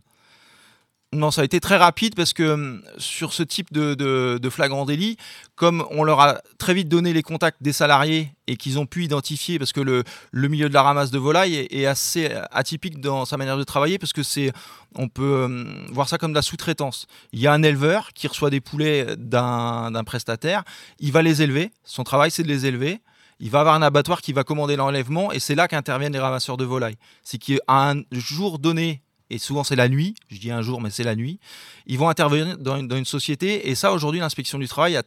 Non, 1.14 1.30
ça 1.30 1.42
a 1.42 1.44
été 1.46 1.60
très 1.60 1.78
rapide 1.78 2.16
parce 2.16 2.34
que 2.34 2.54
hum, 2.54 2.82
sur 2.98 3.34
ce 3.34 3.44
type 3.44 3.72
de, 3.72 4.50
flagrant 4.50 4.86
délit, 4.86 5.18
comme 5.56 5.86
on 5.92 6.04
leur 6.04 6.20
a 6.20 6.42
très 6.58 6.74
vite 6.74 6.90
donné 6.90 7.14
les 7.14 7.22
contacts 7.22 7.62
des 7.62 7.72
salariés 7.72 8.34
et 8.48 8.58
qu'ils 8.58 8.80
ont 8.80 8.88
pu 8.88 9.04
identifier, 9.04 9.60
parce 9.60 9.72
que 9.72 9.80
le, 9.80 10.04
milieu 10.34 10.70
de 10.70 10.74
la 10.74 10.82
ramasse 10.82 11.12
de 11.12 11.20
volailles 11.20 11.68
est, 11.70 11.86
assez 11.86 12.32
atypique 12.52 13.00
dans 13.00 13.26
sa 13.26 13.38
manière 13.38 13.58
de 13.58 13.64
travailler, 13.64 14.00
parce 14.00 14.12
que 14.12 14.24
c'est, 14.24 14.52
on 14.96 15.08
peut 15.08 15.44
hum, 15.46 15.86
voir 15.92 16.10
ça 16.10 16.18
comme 16.18 16.32
de 16.32 16.38
la 16.38 16.42
sous-traitance. 16.42 17.06
Il 17.32 17.40
y 17.40 17.48
a 17.48 17.54
un 17.54 17.62
éleveur 17.62 18.10
qui 18.14 18.28
reçoit 18.28 18.50
des 18.50 18.62
poulets 18.62 19.16
d'un 19.18 20.04
prestataire, 20.06 20.64
il 21.00 21.12
va 21.12 21.22
les 21.22 21.44
élever, 21.44 21.72
son 21.84 22.04
travail 22.04 22.32
c'est 22.32 22.44
de 22.44 22.48
les 22.48 22.66
élever. 22.66 23.02
Il 23.40 23.50
va 23.50 23.60
avoir 23.60 23.76
un 23.76 23.82
abattoir 23.82 24.22
qui 24.22 24.32
va 24.32 24.44
commander 24.44 24.76
l'enlèvement 24.78 25.32
et 25.32 25.40
c'est 25.40 25.56
là 25.56 25.68
qu'interviennent 25.68 26.14
les 26.14 26.20
ramasseurs 26.20 26.56
de 26.56 26.64
volailles. 26.64 26.96
C'est 27.24 27.40
qu'à 27.40 27.58
un 27.68 28.04
jour 28.12 28.58
donné, 28.58 29.02
et 29.34 29.40
souvent 29.40 29.64
c'est 29.64 29.76
la 29.76 29.90
nuit, 29.90 30.16
je 30.30 30.38
dis 30.38 30.52
un 30.52 30.62
jour, 30.62 30.80
mais 30.80 30.90
c'est 30.90 31.04
la 31.04 31.16
nuit, 31.16 31.40
ils 31.88 31.98
vont 31.98 32.10
intervenir 32.10 32.58
dans 32.58 32.78
une, 32.78 33.06
société, 33.06 33.70
et 33.70 33.76
ça 33.76 33.92
aujourd'hui 33.92 34.20
l'inspection 34.20 34.60
du 34.60 34.68
travail 34.68 34.96
a 34.96 35.04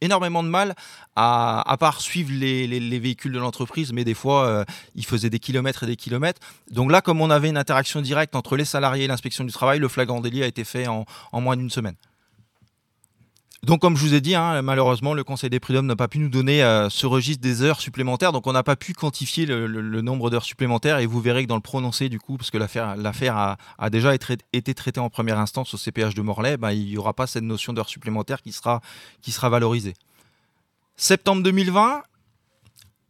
énormément 0.00 0.42
de 0.42 0.48
mal 0.48 0.74
à, 1.14 1.62
à 1.70 1.76
part 1.76 2.00
suivre 2.00 2.30
les, 2.32 2.98
véhicules 2.98 3.32
de 3.32 3.38
l'entreprise, 3.38 3.92
mais 3.92 4.04
des 4.04 4.14
fois, 4.14 4.46
euh, 4.46 4.64
ils 4.94 5.06
faisaient 5.06 5.30
des 5.30 5.38
kilomètres 5.38 5.84
et 5.84 5.86
des 5.86 5.96
kilomètres. 5.96 6.40
Donc 6.70 6.92
là, 6.92 7.00
comme 7.00 7.22
on 7.22 7.30
avait 7.30 7.48
une 7.48 7.56
interaction 7.56 8.02
directe 8.02 8.36
entre 8.36 8.56
les 8.56 8.66
salariés 8.66 9.04
et 9.04 9.06
l'inspection 9.06 9.44
du 9.44 9.52
travail, 9.52 9.78
le 9.78 9.88
flagrant 9.88 10.20
délit 10.20 10.42
a 10.42 10.46
été 10.46 10.64
fait 10.64 10.86
en, 10.88 11.06
moins 11.32 11.56
d'une 11.56 11.70
semaine. 11.70 11.94
Donc, 13.66 13.80
comme 13.80 13.96
je 13.96 14.02
vous 14.02 14.14
ai 14.14 14.20
dit, 14.20 14.36
hein, 14.36 14.62
malheureusement, 14.62 15.12
le 15.12 15.24
Conseil 15.24 15.50
des 15.50 15.58
prud'hommes 15.58 15.86
n'a 15.86 15.96
pas 15.96 16.06
pu 16.06 16.20
nous 16.20 16.28
donner 16.28 16.62
euh, 16.62 16.88
ce 16.88 17.04
registre 17.04 17.42
des 17.42 17.62
heures 17.62 17.80
supplémentaires. 17.80 18.30
Donc, 18.30 18.46
on 18.46 18.52
n'a 18.52 18.62
pas 18.62 18.76
pu 18.76 18.92
quantifier 18.92 19.44
le, 19.44 19.66
nombre 20.02 20.30
d'heures 20.30 20.44
supplémentaires. 20.44 21.00
Et 21.00 21.06
vous 21.06 21.20
verrez 21.20 21.42
que 21.42 21.48
dans 21.48 21.56
le 21.56 21.60
prononcé, 21.60 22.08
du 22.08 22.20
coup, 22.20 22.36
parce 22.36 22.52
que 22.52 22.58
l'affaire 22.58 23.56
a, 23.76 23.90
déjà 23.90 24.14
été, 24.14 24.74
traitée 24.74 25.00
en 25.00 25.10
première 25.10 25.40
instance 25.40 25.74
au 25.74 25.78
CPH 25.78 26.14
de 26.14 26.22
Morlaix, 26.22 26.56
ben, 26.56 26.70
il 26.70 26.86
n'y 26.86 26.96
aura 26.96 27.12
pas 27.12 27.26
cette 27.26 27.42
notion 27.42 27.72
d'heures 27.72 27.88
supplémentaires 27.88 28.40
qui 28.40 28.52
sera, 28.52 28.80
qui 29.20 29.32
sera 29.32 29.48
valorisée. 29.48 29.94
Septembre 30.94 31.42
2020, 31.42 32.02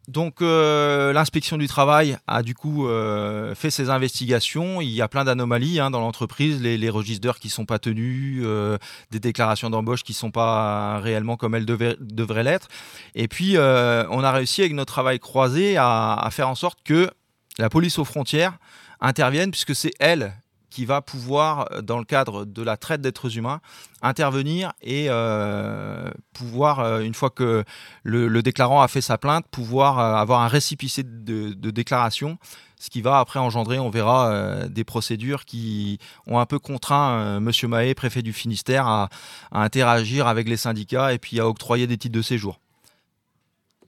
donc 0.07 0.41
euh, 0.41 1.11
l'inspection 1.11 1.57
du 1.57 1.67
travail 1.67 2.17
a 2.27 2.41
du 2.41 2.55
coup 2.55 2.87
euh, 2.87 3.53
fait 3.55 3.69
ses 3.69 3.89
investigations. 3.89 4.79
Il 4.79 4.89
y 4.89 5.01
a 5.01 5.09
plein 5.09 5.25
d'anomalies 5.25 5.81
hein, 5.81 5.91
dans 5.91 5.99
l'entreprise, 5.99 6.61
les, 6.61 6.89
registres 6.89 7.21
d'heures 7.21 7.39
qui 7.39 7.47
ne 7.47 7.51
sont 7.51 7.65
pas 7.65 7.77
tenus, 7.77 8.41
euh, 8.45 8.77
des 9.11 9.19
déclarations 9.19 9.69
d'embauche 9.69 10.03
qui 10.03 10.13
ne 10.13 10.17
sont 10.17 10.31
pas 10.31 10.99
réellement 10.99 11.35
comme 11.35 11.55
elles 11.55 11.65
devraient 11.65 12.43
l'être. 12.43 12.69
Et 13.15 13.27
puis 13.27 13.57
on 13.57 14.23
a 14.23 14.31
réussi 14.31 14.61
avec 14.61 14.73
notre 14.73 14.93
travail 14.93 15.19
croisé 15.19 15.75
à, 15.77 16.27
faire 16.31 16.47
en 16.47 16.55
sorte 16.55 16.79
que 16.85 17.09
la 17.57 17.69
police 17.69 17.99
aux 17.99 18.05
frontières 18.05 18.57
intervienne 19.01 19.51
puisque 19.51 19.75
c'est 19.75 19.93
elle 19.99 20.33
qui 20.69 20.85
va 20.85 21.01
pouvoir, 21.01 21.67
euh, 21.71 21.81
dans 21.81 21.97
le 21.97 22.05
cadre 22.05 22.45
de 22.45 22.61
la 22.61 22.77
traite 22.77 23.01
d'êtres 23.01 23.37
humains, 23.37 23.61
intervenir 24.01 24.73
et 24.81 25.07
euh, 25.09 26.11
pouvoir, 26.33 26.79
euh, 26.79 26.99
une 26.99 27.13
fois 27.13 27.29
que 27.29 27.63
le, 28.03 28.41
déclarant 28.41 28.81
a 28.81 28.87
fait 28.87 29.01
sa 29.01 29.17
plainte, 29.17 29.45
pouvoir 29.49 29.99
avoir 29.99 30.41
un 30.41 30.47
récipicé 30.47 31.03
de, 31.03 31.53
déclaration, 31.71 32.37
ce 32.79 32.89
qui 32.89 33.01
va 33.01 33.19
après 33.19 33.39
engendrer, 33.39 33.79
on 33.79 33.89
verra, 33.89 34.67
des 34.69 34.83
procédures 34.83 35.45
qui 35.45 35.97
ont 36.27 36.39
un 36.39 36.45
peu 36.45 36.59
contraint 36.59 37.37
M. 37.37 37.51
Mahé, 37.63 37.95
préfet 37.95 38.21
du 38.21 38.33
Finistère, 38.33 38.87
à, 38.87 39.09
interagir 39.51 40.27
avec 40.27 40.47
les 40.47 40.57
syndicats 40.57 41.13
et 41.13 41.17
puis 41.17 41.39
à 41.39 41.47
octroyer 41.47 41.87
des 41.87 41.97
titres 41.97 42.15
de 42.15 42.21
séjour. 42.21 42.59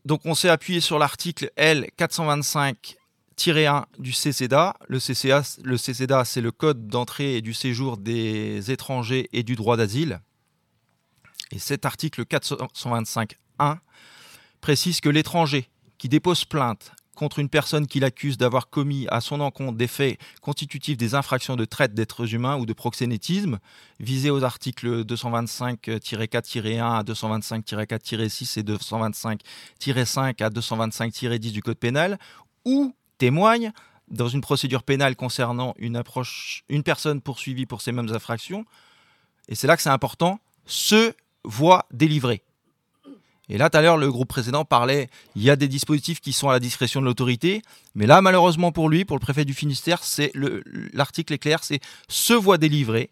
Donc 0.06 0.22
on 0.26 0.34
s'est 0.34 0.50
appuyé 0.50 0.82
sur 0.82 0.98
l'article 0.98 1.52
L 1.56 1.88
425 1.96 2.99
1 3.48 3.86
du 3.98 4.12
CCDA. 4.12 4.76
Le 4.88 5.00
CCDA 5.00 6.26
c'est 6.26 6.42
le 6.42 6.52
code 6.52 6.88
d'entrée 6.88 7.38
et 7.38 7.42
du 7.42 7.54
séjour 7.54 7.98
des 7.98 8.72
étrangers 8.72 9.30
et 9.34 9.44
du 9.44 9.56
droit 9.56 9.78
d'asile. 9.78 10.22
Et 11.52 11.60
cet 11.60 11.86
article 11.86 12.24
425.1 12.24 13.78
précise 14.62 15.02
que 15.02 15.10
l'étranger 15.10 15.70
qui 15.98 16.10
dépose 16.10 16.46
plainte 16.46 16.92
contre 17.16 17.40
une 17.40 17.50
personne 17.50 17.86
qu'il 17.86 18.06
accuse 18.06 18.38
d'avoir 18.38 18.70
commis 18.70 19.06
à 19.10 19.20
son 19.20 19.42
encontre 19.42 19.78
des 19.78 19.88
faits 19.88 20.18
constitutifs 20.42 20.96
des 20.96 21.16
infractions 21.16 21.58
de 21.58 21.66
traite 21.66 21.94
d'êtres 21.94 22.34
humains 22.34 22.56
ou 22.56 22.66
de 22.66 22.72
proxénétisme, 22.72 23.60
visés 24.00 24.30
aux 24.30 24.46
articles 24.46 25.04
225-4-1 25.04 26.82
à 26.82 27.04
225-4-6 27.04 28.60
et 28.60 28.64
225-5 28.64 30.42
à 30.42 30.50
225-10 30.50 31.52
du 31.52 31.62
Code 31.62 31.78
pénal, 31.78 32.18
ou 32.64 32.96
témoigne 33.20 33.72
dans 34.10 34.28
une 34.28 34.42
procédure 34.42 34.82
pénale 34.82 35.16
concernant 35.16 35.76
une, 35.78 35.96
approche, 35.96 36.64
une 36.70 36.82
personne 36.82 37.22
poursuivie 37.22 37.68
pour 37.68 37.82
ces 37.82 37.92
mêmes 37.92 38.12
infractions, 38.12 38.66
et 39.48 39.56
c'est 39.56 39.68
là 39.68 39.76
que 39.76 39.84
c'est 39.84 39.90
important, 39.90 40.40
se 40.66 41.14
voit 41.44 41.86
délivré. 41.92 42.42
Et 43.52 43.58
là, 43.58 43.70
tout 43.70 43.78
à 43.78 43.82
l'heure, 43.82 43.98
le 43.98 44.12
groupe 44.12 44.30
précédent 44.30 44.64
parlait, 44.64 45.10
il 45.36 45.42
y 45.42 45.50
a 45.50 45.56
des 45.56 45.68
dispositifs 45.68 46.22
qui 46.22 46.34
sont 46.34 46.50
à 46.50 46.54
la 46.54 46.60
discrétion 46.60 47.02
de 47.02 47.06
l'autorité, 47.06 47.64
mais 47.96 48.06
là, 48.06 48.22
malheureusement 48.22 48.72
pour 48.72 48.90
lui, 48.90 49.06
pour 49.06 49.18
le 49.18 49.22
préfet 49.22 49.46
du 49.46 49.54
Finistère, 49.54 50.04
c'est 50.04 50.32
l'article 50.94 51.34
est 51.34 51.40
clair, 51.40 51.64
c'est 51.64 51.80
se 52.08 52.34
voit 52.34 52.60
délivré, 52.60 53.10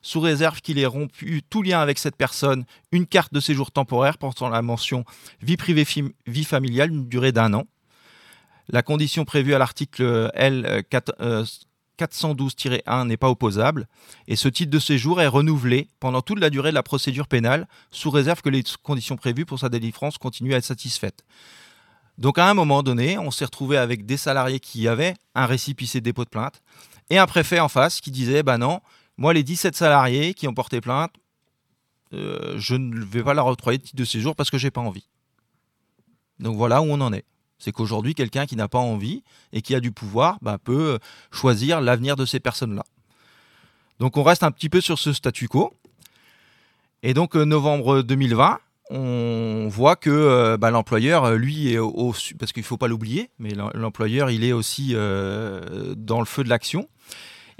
sous 0.00 0.20
réserve 0.20 0.60
qu'il 0.60 0.78
ait 0.78 0.86
rompu 0.86 1.42
tout 1.48 1.62
lien 1.62 1.80
avec 1.80 1.98
cette 1.98 2.16
personne, 2.16 2.64
une 2.90 3.06
carte 3.06 3.32
de 3.32 3.40
séjour 3.40 3.70
temporaire 3.70 4.18
portant 4.18 4.48
la 4.48 4.62
mention 4.62 5.04
vie 5.40 5.56
privée, 5.56 5.86
vie 6.26 6.44
familiale, 6.44 6.90
une 6.90 7.08
durée 7.08 7.32
d'un 7.32 7.52
an, 7.54 7.66
la 8.72 8.82
condition 8.82 9.24
prévue 9.24 9.54
à 9.54 9.58
l'article 9.58 10.30
L 10.34 10.82
412-1 11.98 12.80
euh, 12.88 13.04
n'est 13.04 13.16
pas 13.16 13.28
opposable 13.28 13.86
et 14.26 14.34
ce 14.34 14.48
titre 14.48 14.70
de 14.70 14.78
séjour 14.78 15.20
est 15.20 15.28
renouvelé 15.28 15.88
pendant 16.00 16.22
toute 16.22 16.40
la 16.40 16.50
durée 16.50 16.70
de 16.70 16.74
la 16.74 16.82
procédure 16.82 17.28
pénale 17.28 17.68
sous 17.90 18.10
réserve 18.10 18.40
que 18.40 18.48
les 18.48 18.64
conditions 18.82 19.16
prévues 19.16 19.44
pour 19.44 19.58
sa 19.58 19.68
délivrance 19.68 20.18
continuent 20.18 20.54
à 20.54 20.56
être 20.56 20.64
satisfaites. 20.64 21.22
Donc 22.18 22.38
à 22.38 22.48
un 22.48 22.54
moment 22.54 22.82
donné, 22.82 23.18
on 23.18 23.30
s'est 23.30 23.44
retrouvé 23.44 23.76
avec 23.76 24.06
des 24.06 24.16
salariés 24.16 24.60
qui 24.60 24.88
avaient 24.88 25.14
un 25.34 25.46
récipicé 25.46 26.00
de 26.00 26.04
dépôt 26.04 26.24
de 26.24 26.30
plainte 26.30 26.62
et 27.10 27.18
un 27.18 27.26
préfet 27.26 27.60
en 27.60 27.68
face 27.68 28.00
qui 28.00 28.10
disait 28.10 28.42
bah 28.42 28.58
non, 28.58 28.80
moi 29.18 29.34
les 29.34 29.42
17 29.42 29.76
salariés 29.76 30.34
qui 30.34 30.48
ont 30.48 30.54
porté 30.54 30.80
plainte, 30.80 31.12
euh, 32.14 32.54
je 32.58 32.74
ne 32.74 33.04
vais 33.04 33.22
pas 33.22 33.34
leur 33.34 33.46
octroyer 33.46 33.78
de 33.78 33.84
titre 33.84 33.96
de 33.96 34.04
séjour 34.04 34.34
parce 34.34 34.50
que 34.50 34.58
j'ai 34.58 34.70
pas 34.70 34.80
envie. 34.80 35.08
Donc 36.38 36.56
voilà 36.56 36.80
où 36.82 36.86
on 36.86 37.00
en 37.00 37.12
est. 37.12 37.24
C'est 37.62 37.70
qu'aujourd'hui, 37.70 38.16
quelqu'un 38.16 38.44
qui 38.44 38.56
n'a 38.56 38.66
pas 38.66 38.80
envie 38.80 39.22
et 39.52 39.62
qui 39.62 39.76
a 39.76 39.80
du 39.80 39.92
pouvoir 39.92 40.38
bah, 40.42 40.58
peut 40.58 40.98
choisir 41.30 41.80
l'avenir 41.80 42.16
de 42.16 42.26
ces 42.26 42.40
personnes-là. 42.40 42.82
Donc 44.00 44.16
on 44.16 44.24
reste 44.24 44.42
un 44.42 44.50
petit 44.50 44.68
peu 44.68 44.80
sur 44.80 44.98
ce 44.98 45.12
statu 45.12 45.46
quo. 45.46 45.72
Et 47.04 47.14
donc 47.14 47.36
euh, 47.36 47.44
novembre 47.44 48.02
2020, 48.02 48.58
on 48.90 49.68
voit 49.70 49.94
que 49.94 50.10
euh, 50.10 50.56
bah, 50.56 50.72
l'employeur, 50.72 51.24
euh, 51.24 51.36
lui, 51.36 51.72
est 51.72 51.78
au, 51.78 52.12
parce 52.36 52.50
qu'il 52.50 52.62
ne 52.62 52.66
faut 52.66 52.78
pas 52.78 52.88
l'oublier, 52.88 53.30
mais 53.38 53.50
l'employeur, 53.74 54.28
il 54.30 54.42
est 54.42 54.52
aussi 54.52 54.94
dans 54.94 56.18
le 56.18 56.26
feu 56.26 56.42
de 56.42 56.48
l'action. 56.48 56.88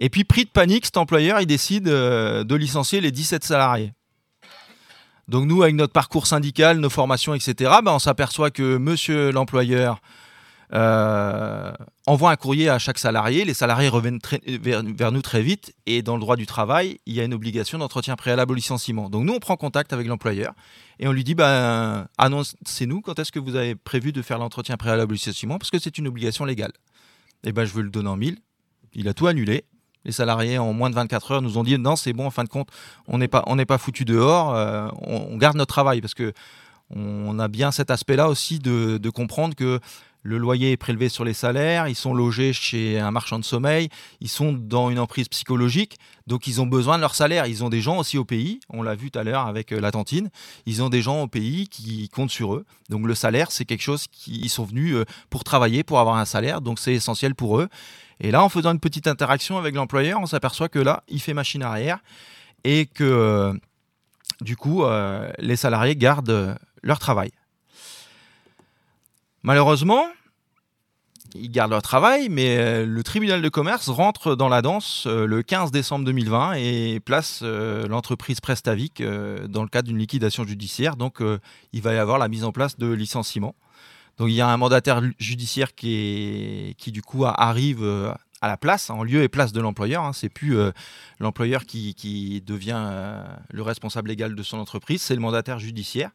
Et 0.01 0.09
puis, 0.09 0.25
pris 0.25 0.45
de 0.45 0.51
panique, 0.51 0.87
cet 0.87 0.97
employeur, 0.97 1.41
il 1.41 1.47
décide 1.47 1.85
de 1.85 2.55
licencier 2.57 3.01
les 3.01 3.13
17 3.13 3.45
salariés. 3.45 3.93
Donc 5.33 5.47
nous, 5.47 5.63
avec 5.63 5.75
notre 5.75 5.95
parcours 5.95 6.27
syndical, 6.27 6.79
nos 6.79 6.91
formations, 6.91 7.33
etc., 7.33 7.55
ben, 7.83 7.93
on 7.93 7.99
s'aperçoit 7.99 8.51
que 8.51 8.77
monsieur 8.77 9.33
l'employeur 9.33 10.03
euh, 10.75 11.73
envoie 12.07 12.31
un 12.31 12.37
courrier 12.37 12.69
à 12.69 12.79
chaque 12.79 12.99
salarié. 12.99 13.47
Les 13.47 13.55
salariés 13.55 13.89
reviennent 13.89 14.19
vers, 14.47 15.11
nous 15.11 15.23
très 15.23 15.41
vite. 15.41 15.75
Et 15.87 16.03
dans 16.03 16.17
le 16.17 16.21
droit 16.21 16.37
du 16.37 16.45
travail, 16.45 16.99
il 17.07 17.15
y 17.15 17.21
a 17.21 17.25
une 17.25 17.33
obligation 17.33 17.79
d'entretien 17.79 18.15
préalable 18.15 18.53
au 18.53 18.55
licenciement. 18.55 19.09
Donc 19.09 19.25
nous, 19.25 19.33
on 19.33 19.39
prend 19.39 19.57
contact 19.57 19.95
avec 19.95 20.07
l'employeur 20.07 20.53
et 20.99 21.09
on 21.09 21.13
lui 21.13 21.25
dit, 21.25 21.35
ben, 21.35 22.09
annoncez-nous 22.19 23.01
quand 23.01 23.19
est-ce 23.19 23.33
que 23.33 23.39
vous 23.39 23.57
avez 23.57 23.75
prévu 23.75 24.13
de 24.13 24.21
faire 24.21 24.39
l'entretien 24.39 24.77
préalable 24.77 25.13
au 25.13 25.15
licenciement, 25.15 25.57
parce 25.57 25.71
que 25.71 25.79
c'est 25.79 25.97
une 25.97 26.09
obligation 26.09 26.45
légale. 26.45 26.73
Et 27.43 27.49
eh 27.49 27.53
ben, 27.53 27.65
je 27.65 27.73
veux 27.73 27.83
le 27.83 27.91
donner 27.91 28.11
en 28.11 28.17
mille. 28.17 28.37
Il 28.93 29.09
a 29.09 29.15
tout 29.15 29.29
annulé 29.29 29.65
les 30.05 30.13
salariés 30.13 30.59
en 30.59 30.73
moins 30.73 30.91
de 30.91 30.95
24 30.95 31.33
heures 31.33 31.43
nous 31.43 31.59
ont 31.59 31.63
dit 31.63 31.79
non 31.79 31.97
c'est 31.97 32.13
bon 32.13 32.27
en 32.27 32.31
fin 32.31 32.45
de 32.45 32.49
compte 32.49 32.69
on 33.09 33.19
n'est 33.19 33.29
pas 33.29 33.43
on 33.47 33.57
n'est 33.57 33.67
pas 33.67 33.79
foutu 33.79 34.05
dehors 34.05 34.55
euh, 34.55 34.89
on, 35.03 35.37
garde 35.37 35.57
notre 35.57 35.73
travail 35.73 36.01
parce 36.01 36.15
que 36.15 36.33
on 36.95 37.39
a 37.39 37.49
bien 37.49 37.71
cet 37.71 37.91
aspect 37.91 38.17
là 38.17 38.29
aussi 38.29 38.59
de, 38.59 39.11
comprendre 39.11 39.55
que 39.55 39.81
le 40.23 40.39
loyer 40.39 40.73
est 40.73 40.77
prélevé 40.77 41.09
sur 41.09 41.25
les 41.25 41.33
salaires, 41.33 41.89
ils 41.89 41.97
sont 41.97 42.15
logés 42.15 42.53
chez 42.53 43.01
un 43.01 43.11
marchand 43.11 43.39
de 43.39 43.45
sommeil, 43.45 43.89
ils 44.21 44.29
sont 44.29 44.53
dans 44.53 44.91
une 44.91 45.01
emprise 45.01 45.29
psychologique, 45.29 45.97
donc 46.29 46.47
ils 46.47 46.61
ont 46.61 46.67
besoin 46.67 46.97
de 46.97 47.01
leur 47.01 47.17
salaire. 47.17 47.47
Ils 47.47 47.65
ont 47.65 47.71
des 47.71 47.81
gens 47.81 47.99
aussi 47.99 48.19
au 48.19 48.25
pays, 48.25 48.61
on 48.69 48.83
l'a 48.83 48.95
vu 48.95 49.11
tout 49.11 49.19
à 49.19 49.25
l'heure 49.25 49.47
avec 49.47 49.73
euh, 49.73 49.81
la 49.81 49.91
tantine, 49.91 50.31
ils 50.65 50.83
ont 50.83 50.91
des 50.91 51.03
gens 51.03 51.23
au 51.23 51.27
pays 51.27 51.67
qui 51.67 52.09
comptent 52.09 52.31
sur 52.31 52.55
eux. 52.55 52.65
Donc 52.89 53.07
le 53.07 53.15
salaire, 53.17 53.51
c'est 53.51 53.65
quelque 53.65 53.83
chose 53.83 54.07
qu'ils 54.07 54.51
sont 54.51 54.65
venus 54.65 54.95
euh, 54.95 55.05
pour 55.29 55.43
travailler, 55.43 55.83
pour 55.83 55.99
avoir 55.99 56.17
un 56.17 56.25
salaire, 56.25 56.61
donc 56.61 56.79
c'est 56.79 56.95
essentiel 56.95 57.35
pour 57.35 57.59
eux. 57.59 57.69
Et 58.23 58.31
là, 58.31 58.45
en 58.45 58.49
faisant 58.49 58.71
une 58.71 58.79
petite 58.79 59.09
interaction 59.09 59.59
avec 59.59 59.75
l'employeur, 59.75 60.21
on 60.21 60.27
s'aperçoit 60.27 60.69
que 60.69 60.79
là, 60.79 61.03
il 61.09 61.21
fait 61.21 61.35
machine 61.35 61.63
arrière 61.63 61.99
et 62.63 62.87
que 62.87 63.03
euh, 63.03 63.53
du 64.41 64.57
coup, 64.57 64.85
euh, 64.85 65.29
les 65.41 65.57
salariés 65.57 65.97
gardent 65.97 66.31
euh, 66.31 66.55
leur 66.83 67.01
travail. 67.01 67.33
Malheureusement, 69.43 70.07
ils 71.35 71.51
gardent 71.51 71.73
leur 71.73 71.83
travail, 71.83 72.29
mais 72.29 72.85
le 72.85 73.03
tribunal 73.03 73.43
de 73.43 73.49
commerce 73.49 73.89
rentre 73.89 74.37
dans 74.37 74.49
la 74.49 74.63
danse 74.63 75.07
le 75.07 75.43
15 75.43 75.73
décembre 75.73 76.05
2020 76.05 76.53
et 76.59 77.01
place 77.01 77.43
l'entreprise 77.43 78.41
Prestavic 78.41 79.03
dans 79.49 79.63
le 79.63 79.69
cadre 79.69 79.89
d'une 79.89 79.99
liquidation 79.99 80.45
judiciaire. 80.45 80.95
Donc, 80.95 81.21
il 81.73 81.83
va 81.83 81.95
y 81.95 81.97
avoir 81.97 82.19
la 82.19 82.29
mise 82.29 82.45
en 82.45 82.53
place 82.53 82.79
de 82.79 82.87
licenciements. 82.87 83.57
Donc 84.19 84.29
il 84.29 84.35
y 84.35 84.41
a 84.41 84.49
un 84.49 84.57
mandataire 84.57 85.03
judiciaire 85.19 85.75
qui, 85.75 86.75
du 86.87 87.03
coup 87.03 87.25
arrive 87.25 87.83
euh, 87.83 88.13
à 88.41 88.49
la 88.49 88.57
place, 88.57 88.91
en 88.91 89.03
lieu 89.03 89.23
et 89.23 89.29
place 89.29 89.53
de 89.53 89.61
l'employeur. 89.61 90.05
Hein. 90.05 90.13
C'est 90.13 90.29
plus 90.29 90.59
euh, 90.59 90.71
l'employeur 91.19 91.65
qui, 91.65 92.43
devient 92.47 92.77
euh, 92.77 93.25
le 93.51 93.63
responsable 93.63 94.09
légal 94.09 94.35
de 94.35 94.43
son 94.43 94.59
entreprise, 94.59 95.03
c'est 95.03 95.15
le 95.15 95.21
mandataire 95.21 95.59
judiciaire. 95.59 96.11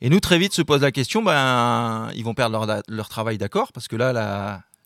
Et 0.00 0.10
nous, 0.10 0.20
très 0.20 0.38
vite, 0.38 0.52
se 0.52 0.60
pose 0.60 0.82
la 0.82 0.92
question, 0.92 1.22
ben, 1.22 2.10
ils 2.14 2.24
vont 2.24 2.34
perdre 2.34 2.82
leur, 2.88 3.08
travail, 3.08 3.38
d'accord, 3.38 3.72
parce 3.72 3.88
que 3.88 3.96
là, 3.96 4.12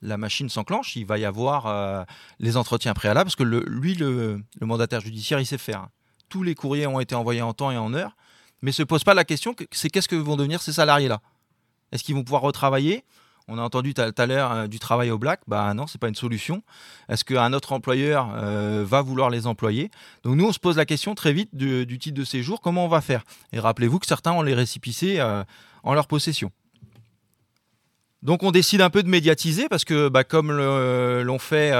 la, 0.03 0.17
machine 0.17 0.49
s'enclenche, 0.49 0.95
il 0.97 1.07
va 1.07 1.19
y 1.19 1.25
avoir 1.25 2.07
les 2.39 2.57
entretiens 2.59 2.93
préalables, 2.93 3.25
parce 3.25 3.35
que 3.35 3.43
lui, 3.43 3.95
le, 3.95 4.41
mandataire 4.61 5.01
judiciaire, 5.01 5.41
il 5.41 5.47
sait 5.47 5.59
faire. 5.59 5.89
Tous 6.29 6.43
les 6.43 6.55
courriers 6.55 6.87
ont 6.87 7.01
été 7.01 7.15
envoyés 7.15 7.43
en 7.43 7.55
temps 7.55 7.71
et 7.71 7.79
en 7.79 7.95
heure, 7.95 8.17
mais 8.61 8.71
se 8.71 8.83
pose 8.83 9.03
pas 9.03 9.15
la 9.15 9.25
question, 9.25 9.57
c'est 9.73 9.89
qu'est-ce 9.89 10.09
que 10.09 10.15
vont 10.15 10.37
devenir 10.37 10.61
ces 10.61 10.75
salariés-là? 10.75 11.21
Est-ce 11.93 12.05
qu'ils 12.05 12.15
vont 12.15 12.25
pouvoir 12.25 12.43
retravailler? 12.43 13.05
On 13.51 13.57
a 13.57 13.63
entendu 13.63 13.95
tout 13.95 14.03
à 14.03 14.27
l'heure 14.27 14.53
euh, 14.53 14.67
du 14.67 14.79
travail 14.79 15.11
au 15.11 15.19
black. 15.19 15.41
Bah 15.47 15.73
non, 15.73 15.87
c'est 15.87 15.99
pas 15.99 16.09
une 16.09 16.15
solution. 16.15 16.63
Est-ce 17.09 17.25
qu'un 17.25 17.55
autre 17.55 17.73
employeur 17.73 18.31
euh, 18.35 18.85
va 18.87 19.01
vouloir 19.01 19.31
les 19.31 19.47
employer? 19.47 19.91
Donc 20.23 20.37
nous, 20.37 20.47
on 20.47 20.53
se 20.53 20.59
pose 20.59 20.77
la 20.77 20.85
question 20.85 21.15
très 21.15 21.33
vite 21.33 21.55
du, 21.55 21.99
titre 21.99 22.19
de 22.19 22.25
séjour. 22.25 22.61
Comment 22.61 22.85
on 22.85 22.89
va 22.89 23.01
faire? 23.01 23.25
Et 23.53 23.59
rappelez-vous 23.59 23.99
que 23.99 24.07
certains 24.07 24.33
ont 24.33 24.43
les 24.43 24.55
récipicés 24.55 25.23
en 25.83 25.95
leur 25.95 26.07
possession. 26.07 26.53
Donc 28.23 28.43
on 28.43 28.51
décide 28.51 28.83
un 28.83 28.91
peu 28.91 29.03
de 29.03 29.09
médiatiser 29.09 29.69
parce 29.69 29.85
que 29.85 30.09
bah, 30.09 30.25
comme 30.25 30.53
l'ont 30.53 31.39
fait 31.39 31.71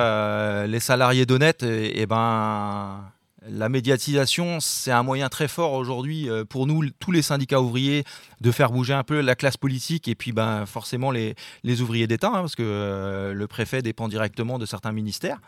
les 0.67 0.81
salariés 0.81 1.27
d'Honnête, 1.27 1.63
et, 1.63 2.01
et 2.01 2.07
ben 2.07 3.05
la 3.51 3.69
médiatisation, 3.69 4.61
c'est 4.61 4.91
un 4.91 5.03
moyen 5.03 5.29
très 5.29 5.49
fort 5.49 5.73
aujourd'hui 5.73 6.29
euh, 6.29 6.45
pour 6.45 6.67
nous, 6.67 6.89
tous 6.99 7.13
les 7.13 7.23
syndicats 7.23 7.61
ouvriers, 7.61 8.05
de 8.41 8.51
faire 8.51 8.71
bouger 8.71 8.95
un 8.95 9.05
peu 9.05 9.21
la 9.21 9.35
classe 9.35 9.57
politique 9.57 10.09
et 10.09 10.15
puis 10.15 10.33
ben, 10.33 10.67
forcément 10.67 11.11
les, 11.11 11.35
ouvriers 11.81 12.07
d'État, 12.07 12.29
hein, 12.29 12.41
parce 12.41 12.57
que 12.57 12.63
euh, 12.65 13.33
le 13.33 13.47
préfet 13.47 13.83
dépend 13.83 14.09
directement 14.09 14.59
de 14.59 14.67
certains 14.67 14.93
ministères. 14.93 15.41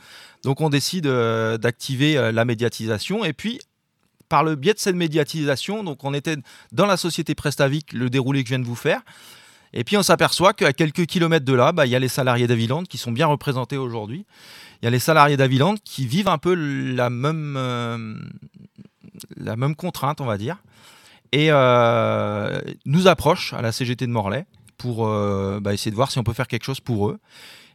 Donc 0.44 0.60
on 0.60 0.70
décide 0.70 1.06
euh, 1.06 1.58
d'activer 1.58 2.30
la 2.32 2.44
médiatisation 2.44 3.24
et 3.24 3.32
puis 3.32 3.60
par 4.28 4.44
le 4.44 4.54
biais 4.54 4.74
de 4.74 4.78
cette 4.78 4.96
médiatisation, 4.96 5.82
donc 5.82 6.04
on 6.04 6.14
était 6.14 6.36
dans 6.72 6.86
la 6.86 6.96
société 6.96 7.34
Prestavic, 7.34 7.92
le 7.92 8.10
déroulé 8.10 8.42
que 8.42 8.48
je 8.48 8.54
viens 8.54 8.60
de 8.60 8.64
vous 8.64 8.76
faire, 8.76 9.02
et 9.72 9.84
puis 9.84 9.96
on 9.96 10.02
s'aperçoit 10.02 10.52
qu'à 10.52 10.72
quelques 10.72 11.06
kilomètres 11.06 11.44
de 11.44 11.52
là, 11.52 11.72
bah, 11.72 11.86
il 11.86 11.90
y 11.90 11.96
a 11.96 11.98
les 11.98 12.08
salariés 12.08 12.46
d'Aviland 12.46 12.82
qui 12.84 12.98
sont 12.98 13.12
bien 13.12 13.26
représentés 13.26 13.76
aujourd'hui. 13.76 14.26
Il 14.82 14.86
y 14.86 14.88
a 14.88 14.90
les 14.90 14.98
salariés 14.98 15.36
d'Aviland 15.36 15.74
qui 15.84 16.06
vivent 16.06 16.28
un 16.28 16.38
peu 16.38 16.54
la 16.54 17.10
même, 17.10 17.54
euh, 17.56 18.14
la 19.36 19.56
même 19.56 19.76
contrainte, 19.76 20.20
on 20.20 20.26
va 20.26 20.38
dire, 20.38 20.56
et 21.32 21.48
euh, 21.50 22.60
nous 22.86 23.06
approchent 23.06 23.52
à 23.52 23.62
la 23.62 23.72
CGT 23.72 24.06
de 24.06 24.12
Morlaix 24.12 24.46
pour 24.78 25.06
euh, 25.06 25.60
bah, 25.60 25.74
essayer 25.74 25.90
de 25.90 25.96
voir 25.96 26.10
si 26.10 26.18
on 26.18 26.24
peut 26.24 26.32
faire 26.32 26.48
quelque 26.48 26.64
chose 26.64 26.80
pour 26.80 27.08
eux. 27.08 27.18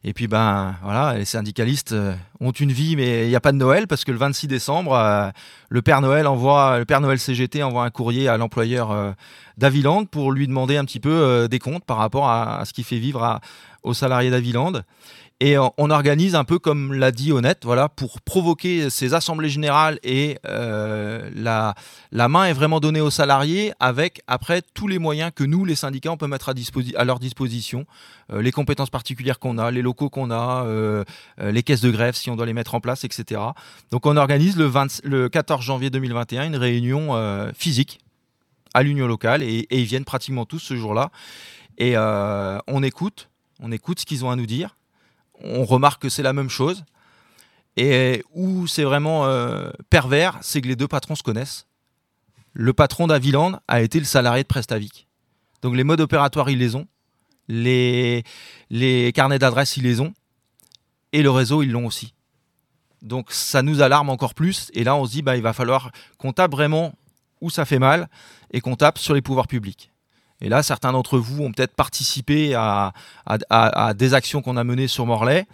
Et 0.07 0.13
puis 0.13 0.27
ben 0.27 0.75
voilà, 0.83 1.17
les 1.17 1.25
syndicalistes 1.25 1.93
euh, 1.93 2.13
ont 2.39 2.51
une 2.51 2.71
vie, 2.71 2.95
mais 2.95 3.25
il 3.25 3.29
n'y 3.29 3.35
a 3.35 3.39
pas 3.39 3.51
de 3.51 3.57
Noël 3.57 3.87
parce 3.87 4.03
que 4.03 4.11
le 4.11 4.19
26 4.19 4.45
décembre, 4.45 4.93
euh, 4.93 5.31
le 5.69 5.81
Père 5.81 5.99
Noël 5.99 6.27
envoie, 6.27 6.77
le 6.77 6.85
Père 6.85 7.01
Noël 7.01 7.17
CGT 7.17 7.63
envoie 7.63 7.85
un 7.85 7.89
courrier 7.89 8.27
à 8.27 8.37
l'employeur 8.37 8.91
euh, 8.91 9.13
d'Aviland 9.57 10.05
pour 10.05 10.31
lui 10.31 10.45
demander 10.45 10.77
un 10.77 10.85
petit 10.85 10.99
peu 10.99 11.47
des 11.49 11.57
comptes 11.57 11.85
par 11.85 11.97
rapport 11.97 12.29
à, 12.29 12.65
ce 12.65 12.73
qui 12.73 12.83
fait 12.83 12.99
vivre 12.99 13.39
aux 13.81 13.95
salariés 13.95 14.29
d'Aviland. 14.29 14.73
Et 15.41 15.57
on 15.57 15.89
organise 15.89 16.33
un 16.33 16.45
peu 16.45 16.59
comme 16.59 16.93
l'a 16.93 17.11
dit 17.11 17.33
Honnête, 17.33 17.65
voilà, 17.65 17.89
pour 17.89 18.21
provoquer 18.21 18.89
ces 18.89 19.13
assemblées 19.13 19.49
générales 19.49 19.99
et 20.01 20.37
euh, 20.47 21.29
la, 21.35 21.75
la 22.13 22.29
main 22.29 22.45
est 22.45 22.53
vraiment 22.53 22.79
donnée 22.79 23.01
aux 23.01 23.09
salariés 23.09 23.73
avec 23.81 24.21
après 24.27 24.61
tous 24.73 24.87
les 24.87 24.97
moyens 24.97 25.33
que 25.35 25.43
nous, 25.43 25.65
les 25.65 25.75
syndicats, 25.75 26.13
on 26.13 26.15
peut 26.15 26.27
mettre 26.27 26.53
à, 26.95 27.03
leur 27.03 27.19
disposition, 27.19 27.85
euh, 28.31 28.41
les 28.41 28.53
compétences 28.53 28.89
particulières 28.89 29.39
qu'on 29.39 29.57
a, 29.57 29.71
les 29.71 29.81
locaux 29.81 30.09
qu'on 30.09 30.31
a, 30.31 30.63
euh, 30.67 31.03
les 31.37 31.63
caisses 31.63 31.81
de 31.81 31.91
grève 31.91 32.15
si 32.15 32.29
on 32.29 32.37
doit 32.37 32.45
les 32.45 32.53
mettre 32.53 32.73
en 32.73 32.79
place, 32.79 33.03
etc. 33.03 33.41
Donc 33.91 34.05
on 34.05 34.15
organise 34.15 34.55
le, 34.55 34.71
le 35.03 35.27
14 35.27 35.61
janvier 35.61 35.89
2021 35.89 36.45
une 36.45 36.55
réunion 36.55 37.11
physique 37.53 37.99
à 38.73 38.83
l'union 38.83 39.05
locale 39.05 39.43
et, 39.43 39.67
et, 39.69 39.79
ils 39.81 39.85
viennent 39.85 40.05
pratiquement 40.05 40.45
tous 40.45 40.59
ce 40.59 40.77
jour-là. 40.77 41.11
Et 41.77 41.97
on 41.97 42.83
écoute, 42.83 43.29
on 43.59 43.73
écoute 43.73 43.99
ce 43.99 44.05
qu'ils 44.05 44.23
ont 44.23 44.31
à 44.31 44.37
nous 44.37 44.45
dire 44.45 44.77
on 45.43 45.65
remarque 45.65 46.01
que 46.01 46.09
c'est 46.09 46.23
la 46.23 46.33
même 46.33 46.49
chose. 46.49 46.83
Et 47.77 48.23
où 48.33 48.67
c'est 48.67 48.83
vraiment 48.83 49.25
euh, 49.25 49.69
pervers, 49.89 50.37
c'est 50.41 50.61
que 50.61 50.67
les 50.67 50.75
deux 50.75 50.87
patrons 50.87 51.15
se 51.15 51.23
connaissent. 51.23 51.67
Le 52.53 52.71
patron 52.71 53.07
d'Aviland 53.07 53.59
a 53.67 53.81
été 53.81 53.99
le 53.99 54.05
salarié 54.05 54.43
de 54.43 54.47
Prestavic. 54.47 55.07
Donc 55.61 55.75
les 55.75 55.83
modes 55.83 55.99
opératoires, 55.99 56.49
ils 56.49 56.57
les 56.57 56.75
ont. 56.75 56.87
Les, 57.47 58.23
les 58.69 59.11
carnets 59.11 59.39
d'adresse, 59.39 59.75
ils 59.77 59.83
les 59.83 59.99
ont. 59.99 60.13
Et 61.11 61.21
le 61.21 61.29
réseau, 61.29 61.63
ils 61.63 61.71
l'ont 61.71 61.85
aussi. 61.85 62.13
Donc 63.01 63.31
ça 63.31 63.61
nous 63.61 63.81
alarme 63.81 64.09
encore 64.09 64.33
plus. 64.33 64.71
Et 64.73 64.83
là, 64.83 64.95
on 64.95 65.05
se 65.05 65.11
dit, 65.11 65.21
bah, 65.21 65.35
il 65.35 65.43
va 65.43 65.53
falloir 65.53 65.91
qu'on 66.17 66.31
tape 66.31 66.51
vraiment 66.51 66.93
où 67.41 67.49
ça 67.49 67.65
fait 67.65 67.79
mal 67.79 68.09
et 68.51 68.61
qu'on 68.61 68.75
tape 68.75 68.97
sur 68.97 69.13
les 69.13 69.21
pouvoirs 69.21 69.47
publics. 69.47 69.91
Et 70.41 70.49
là, 70.49 70.63
certains 70.63 70.91
d'entre 70.91 71.17
vous 71.17 71.43
ont 71.43 71.51
peut-être 71.51 71.75
participé 71.75 72.53
à, 72.55 72.93
des 73.95 74.13
actions 74.13 74.41
qu'on 74.41 74.57
a 74.57 74.63
menées 74.63 74.87
sur 74.87 75.05
Morlaix. 75.05 75.45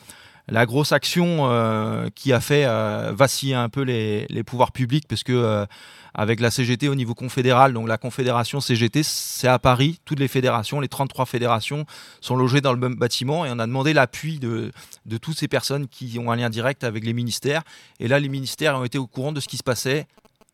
La 0.47 0.65
grosse 0.65 0.91
action 0.91 1.49
euh, 1.49 2.09
qui 2.13 2.33
a 2.33 2.41
fait 2.41 2.65
euh, 2.65 3.13
vaciller 3.15 3.53
un 3.53 3.69
peu 3.69 3.83
les, 3.83 4.43
pouvoirs 4.43 4.71
publics, 4.71 5.07
parce 5.07 5.23
que 5.23 5.31
euh, 5.31 5.65
avec 6.13 6.39
la 6.39 6.49
CGT 6.49 6.89
au 6.89 6.95
niveau 6.95 7.13
confédéral, 7.13 7.73
donc 7.73 7.87
la 7.87 7.97
confédération 7.97 8.59
CGT, 8.59 9.03
c'est 9.03 9.47
à 9.47 9.59
Paris, 9.59 9.99
toutes 10.03 10.19
les 10.19 10.27
fédérations, 10.27 10.81
les 10.81 10.89
33 10.89 11.25
fédérations 11.25 11.85
sont 12.19 12.35
logées 12.35 12.59
dans 12.59 12.73
le 12.73 12.79
même 12.79 12.95
bâtiment, 12.95 13.45
et 13.45 13.49
on 13.51 13.59
a 13.59 13.67
demandé 13.67 13.93
l'appui 13.93 14.39
de, 14.39 14.71
de 15.05 15.17
toutes 15.17 15.37
ces 15.37 15.47
personnes 15.47 15.87
qui 15.87 16.17
ont 16.19 16.31
un 16.31 16.35
lien 16.35 16.49
direct 16.49 16.83
avec 16.83 17.05
les 17.05 17.13
ministères. 17.13 17.61
Et 17.99 18.07
là, 18.07 18.19
les 18.19 18.27
ministères 18.27 18.77
ont 18.77 18.83
été 18.83 18.97
au 18.97 19.07
courant 19.07 19.31
de 19.31 19.39
ce 19.39 19.47
qui 19.47 19.57
se 19.57 19.63
passait 19.63 20.07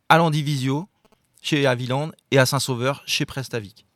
à 0.09 0.17
l'Andivisio, 0.17 0.87
chez 1.41 1.65
Aviland, 1.65 2.11
et 2.29 2.37
à 2.37 2.45
Saint-Sauveur, 2.45 3.03
chez 3.07 3.25
Prestavic 3.25 3.86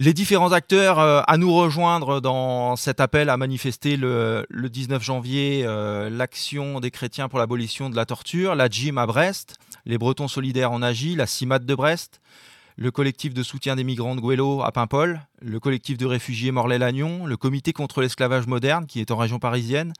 les 0.00 0.14
différents 0.14 0.52
acteurs 0.52 1.00
euh, 1.00 1.22
à 1.26 1.36
nous 1.38 1.52
rejoindre 1.52 2.20
dans 2.20 2.76
cet 2.76 3.00
appel 3.00 3.28
à 3.28 3.36
manifester 3.36 3.96
le, 3.96 4.46
19 4.50 5.02
janvier 5.02 5.62
euh, 5.64 6.08
l'action 6.08 6.78
des 6.78 6.92
chrétiens 6.92 7.28
pour 7.28 7.40
l'abolition 7.40 7.90
de 7.90 7.96
la 7.96 8.06
torture, 8.06 8.54
la 8.54 8.68
GIM 8.68 8.96
à 8.96 9.06
Brest, 9.06 9.56
les 9.86 9.98
Bretons 9.98 10.28
solidaires 10.28 10.70
en 10.70 10.82
Agie, 10.82 11.16
la 11.16 11.26
CIMAT 11.26 11.60
de 11.60 11.74
Brest, 11.74 12.20
le 12.76 12.92
collectif 12.92 13.34
de 13.34 13.42
soutien 13.42 13.74
des 13.74 13.82
migrants 13.82 14.14
de 14.14 14.20
Guélo 14.20 14.62
à 14.62 14.70
Paimpol, 14.70 15.20
le 15.42 15.58
collectif 15.58 15.98
de 15.98 16.06
réfugiés 16.06 16.52
Morlaix-Lagnon, 16.52 17.26
le 17.26 17.36
comité 17.36 17.72
contre 17.72 18.00
l'esclavage 18.00 18.46
moderne 18.46 18.86
qui 18.86 19.00
est 19.00 19.10
en 19.10 19.16
région 19.16 19.40
parisienne, 19.40 19.92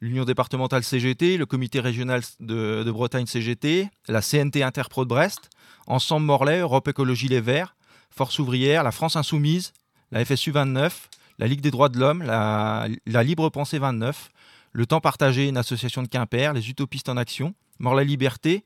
l'Union 0.00 0.24
départementale 0.24 0.82
CGT, 0.82 1.36
le 1.36 1.44
comité 1.44 1.80
régional 1.80 2.22
de, 2.40 2.82
de 2.82 2.90
Bretagne 2.90 3.26
CGT, 3.26 3.90
la 4.08 4.22
CNT 4.22 4.62
Interpro 4.62 5.04
de 5.04 5.10
Brest, 5.10 5.50
Ensemble 5.86 6.24
Morlaix, 6.24 6.60
Europe 6.60 6.88
Écologie 6.88 7.28
Les 7.28 7.42
Verts, 7.42 7.75
Force 8.16 8.38
ouvrière, 8.38 8.82
la 8.82 8.92
France 8.92 9.14
insoumise, 9.16 9.74
la 10.10 10.24
FSU 10.24 10.50
29, 10.50 11.10
la 11.38 11.46
Ligue 11.46 11.60
des 11.60 11.70
droits 11.70 11.90
de 11.90 11.98
l'homme, 11.98 12.22
la, 12.22 12.88
Libre 13.22 13.50
Pensée 13.50 13.78
29, 13.78 14.30
le 14.72 14.86
Temps 14.86 15.02
partagé, 15.02 15.48
une 15.48 15.58
association 15.58 16.02
de 16.02 16.08
Quimper, 16.08 16.54
les 16.54 16.70
Utopistes 16.70 17.10
en 17.10 17.18
action, 17.18 17.54
Morlaix 17.78 18.06
Liberté, 18.06 18.64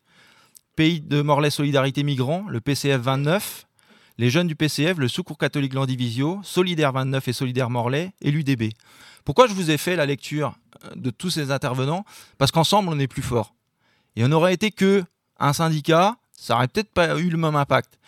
Pays 0.76 1.00
de 1.00 1.20
Morlaix 1.20 1.50
Solidarité 1.50 2.04
Migrants, 2.04 2.44
le 2.48 2.60
PCF 2.60 3.00
29, 3.00 3.66
les 4.18 4.30
jeunes 4.30 4.46
du 4.46 4.54
PCF, 4.54 4.98
le 4.98 5.08
Secours 5.08 5.36
catholique 5.36 5.74
Landivisio, 5.74 6.40
Solidaire 6.44 6.92
29 6.92 7.26
et 7.26 7.32
Solidaire 7.32 7.70
Morlaix 7.70 8.12
et 8.20 8.30
l'UDB. 8.30 8.72
Pourquoi 9.24 9.48
je 9.48 9.52
vous 9.52 9.72
ai 9.72 9.78
fait 9.78 9.96
la 9.96 10.06
lecture 10.06 10.54
euh, 10.84 10.90
de 10.94 11.10
tous 11.10 11.30
ces 11.30 11.50
intervenants? 11.50 12.04
Parce 12.38 12.52
qu'ensemble, 12.52 12.88
on 12.88 12.98
est 13.00 13.08
plus 13.08 13.22
fort. 13.22 13.56
Et 14.14 14.24
on 14.24 14.30
aurait 14.30 14.54
été 14.54 14.70
que 14.70 15.02
un 15.40 15.52
syndicat, 15.52 16.16
ça 16.30 16.54
aurait 16.54 16.68
peut-être 16.68 16.92
pas 16.92 17.18
eu 17.18 17.30
le 17.30 17.36
même 17.36 17.56
impact. 17.56 17.98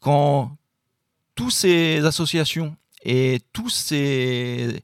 Quand 0.00 0.56
toutes 1.36 1.52
ces 1.52 2.04
associations 2.04 2.76
et 3.04 3.40
toutes 3.52 3.70
ces 3.70 4.82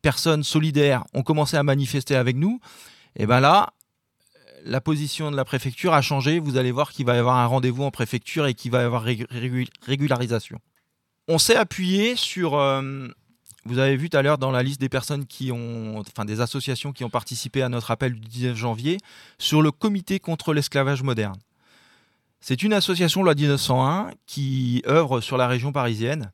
personnes 0.00 0.44
solidaires 0.44 1.04
ont 1.14 1.24
commencé 1.24 1.56
à 1.56 1.64
manifester 1.64 2.14
avec 2.14 2.36
nous, 2.36 2.60
et 3.16 3.26
bien 3.26 3.40
là, 3.40 3.72
la 4.64 4.80
position 4.80 5.30
de 5.30 5.36
la 5.36 5.44
préfecture 5.44 5.94
a 5.94 6.02
changé. 6.02 6.38
Vous 6.38 6.56
allez 6.56 6.70
voir 6.70 6.92
qu'il 6.92 7.06
va 7.06 7.16
y 7.16 7.18
avoir 7.18 7.36
un 7.36 7.46
rendez-vous 7.46 7.84
en 7.84 7.90
préfecture 7.90 8.46
et 8.46 8.54
qu'il 8.54 8.70
va 8.70 8.82
y 8.82 8.84
avoir 8.84 9.02
régularisation. 9.02 10.58
On 11.26 11.38
s'est 11.38 11.56
appuyé 11.56 12.16
sur. 12.16 12.54
Euh, 12.54 13.08
vous 13.64 13.78
avez 13.78 13.96
vu 13.96 14.08
tout 14.08 14.16
à 14.16 14.22
l'heure 14.22 14.38
dans 14.38 14.50
la 14.50 14.62
liste 14.62 14.80
des 14.80 14.88
personnes 14.88 15.26
qui 15.26 15.52
ont, 15.52 15.98
enfin 15.98 16.24
des 16.24 16.40
associations 16.40 16.92
qui 16.92 17.04
ont 17.04 17.10
participé 17.10 17.62
à 17.62 17.68
notre 17.68 17.90
appel 17.90 18.14
du 18.14 18.20
19 18.20 18.56
janvier, 18.56 18.98
sur 19.38 19.60
le 19.62 19.70
comité 19.70 20.20
contre 20.20 20.54
l'esclavage 20.54 21.02
moderne. 21.02 21.38
C'est 22.40 22.62
une 22.62 22.72
association 22.72 23.22
loi 23.22 23.34
1901 23.34 24.12
qui 24.26 24.82
œuvre 24.86 25.20
sur 25.20 25.36
la 25.36 25.48
région 25.48 25.72
parisienne 25.72 26.32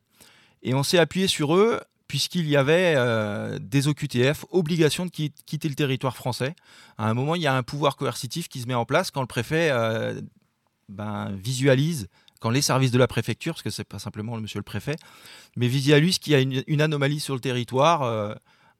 et 0.61 0.73
on 0.73 0.83
s'est 0.83 0.99
appuyé 0.99 1.27
sur 1.27 1.55
eux 1.55 1.79
puisqu'il 2.07 2.47
y 2.47 2.55
avait 2.55 2.93
euh, 2.95 3.57
des 3.59 3.87
OQTF, 3.87 4.45
obligation 4.51 5.05
de 5.05 5.11
quitter 5.11 5.67
le 5.67 5.75
territoire 5.75 6.15
français. 6.15 6.55
À 6.97 7.09
un 7.09 7.13
moment, 7.13 7.35
il 7.35 7.41
y 7.41 7.47
a 7.47 7.55
un 7.55 7.63
pouvoir 7.63 7.95
coercitif 7.95 8.47
qui 8.47 8.61
se 8.61 8.67
met 8.67 8.75
en 8.75 8.85
place 8.85 9.11
quand 9.11 9.21
le 9.21 9.27
préfet 9.27 9.69
euh, 9.71 10.21
ben, 10.87 11.31
visualise, 11.35 12.07
quand 12.39 12.51
les 12.51 12.61
services 12.61 12.91
de 12.91 12.99
la 12.99 13.07
préfecture, 13.07 13.53
parce 13.53 13.63
que 13.63 13.69
c'est 13.69 13.83
pas 13.83 13.99
simplement 13.99 14.35
le 14.35 14.41
monsieur 14.43 14.59
le 14.59 14.63
préfet, 14.63 14.95
mais 15.55 15.67
visualise 15.67 16.19
qu'il 16.19 16.33
y 16.33 16.35
a 16.35 16.39
une, 16.39 16.81
anomalie 16.81 17.19
sur 17.19 17.33
le 17.33 17.39
territoire. 17.39 18.03
Euh, 18.03 18.35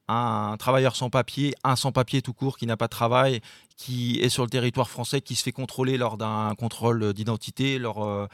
un 0.07 0.55
travailleur 0.57 0.95
sans 0.95 1.09
papier, 1.09 1.55
un 1.63 1.75
sans 1.75 1.91
papier 1.91 2.21
tout 2.21 2.33
court 2.33 2.57
qui 2.57 2.67
n'a 2.67 2.77
pas 2.77 2.85
de 2.85 2.91
travail, 2.91 3.41
qui 3.77 4.19
est 4.21 4.29
sur 4.29 4.43
le 4.43 4.49
territoire 4.49 4.89
français, 4.89 5.21
qui 5.21 5.35
se 5.35 5.43
fait 5.43 5.51
contrôler 5.51 5.97
lors 5.97 6.17
d'un 6.17 6.53
contrôle 6.55 7.13
d'identité, 7.13 7.79
lors 7.79 8.05
euh, 8.05 8.27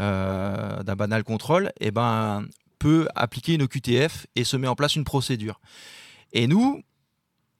euh, 0.00 0.82
d'un 0.82 0.96
banal 0.96 1.24
contrôle, 1.24 1.72
et 1.80 1.88
eh 1.88 1.90
ben, 1.90 2.44
peut 2.78 3.08
appliquer 3.14 3.54
une 3.54 3.62
OQTF 3.62 4.26
et 4.36 4.44
se 4.44 4.56
met 4.56 4.68
en 4.68 4.76
place 4.76 4.94
une 4.96 5.04
procédure. 5.04 5.60
Et 6.32 6.46
nous, 6.46 6.82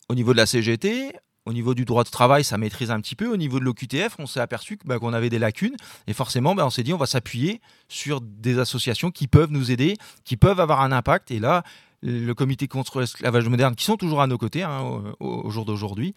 au 0.08 0.14
niveau 0.14 0.32
de 0.32 0.38
la 0.38 0.46
CGT, 0.46 1.12
au 1.48 1.52
niveau 1.54 1.74
du 1.74 1.86
droit 1.86 2.04
de 2.04 2.10
travail, 2.10 2.44
ça 2.44 2.58
maîtrise 2.58 2.90
un 2.90 3.00
petit 3.00 3.16
peu. 3.16 3.26
Au 3.26 3.38
niveau 3.38 3.58
de 3.58 3.64
l'OQTF, 3.64 4.16
on 4.18 4.26
s'est 4.26 4.40
aperçu 4.40 4.78
bah, 4.84 4.98
qu'on 4.98 5.14
avait 5.14 5.30
des 5.30 5.38
lacunes. 5.38 5.76
Et 6.06 6.12
forcément, 6.12 6.54
bah, 6.54 6.66
on 6.66 6.70
s'est 6.70 6.82
dit, 6.82 6.92
on 6.92 6.98
va 6.98 7.06
s'appuyer 7.06 7.62
sur 7.88 8.20
des 8.20 8.58
associations 8.58 9.10
qui 9.10 9.28
peuvent 9.28 9.50
nous 9.50 9.70
aider, 9.70 9.96
qui 10.24 10.36
peuvent 10.36 10.60
avoir 10.60 10.82
un 10.82 10.92
impact. 10.92 11.30
Et 11.30 11.38
là, 11.38 11.62
le 12.02 12.32
comité 12.32 12.68
contre 12.68 13.00
l'esclavage 13.00 13.48
moderne, 13.48 13.74
qui 13.74 13.84
sont 13.84 13.96
toujours 13.96 14.20
à 14.20 14.26
nos 14.26 14.38
côtés 14.38 14.62
hein, 14.62 15.14
au, 15.20 15.50
jour 15.50 15.64
d'aujourd'hui, 15.64 16.14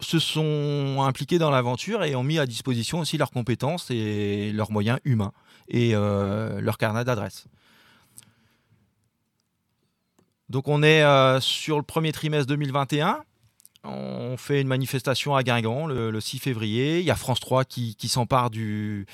se 0.00 0.18
sont 0.18 1.02
impliqués 1.02 1.38
dans 1.38 1.50
l'aventure 1.50 2.04
et 2.04 2.14
ont 2.14 2.22
mis 2.22 2.38
à 2.38 2.46
disposition 2.46 3.00
aussi 3.00 3.18
leurs 3.18 3.30
compétences 3.30 3.90
et 3.90 4.52
leurs 4.52 4.70
moyens 4.70 4.98
humains 5.04 5.32
et 5.68 5.90
euh, 5.94 6.60
leur 6.60 6.78
carnet 6.78 7.04
d'adresse. 7.04 7.46
Donc 10.48 10.68
on 10.68 10.82
est 10.82 11.02
euh, 11.02 11.40
sur 11.40 11.76
le 11.76 11.82
premier 11.82 12.12
trimestre 12.12 12.46
2021. 12.46 13.22
On 13.84 14.36
fait 14.36 14.60
une 14.60 14.68
manifestation 14.68 15.34
à 15.34 15.42
Guingamp 15.42 15.86
le, 15.86 16.20
6 16.20 16.38
février. 16.38 17.00
Il 17.00 17.04
y 17.04 17.10
a 17.10 17.16
France 17.16 17.40
3 17.40 17.64
qui 17.64 18.08
s'empare 18.08 18.50
du, 18.50 19.06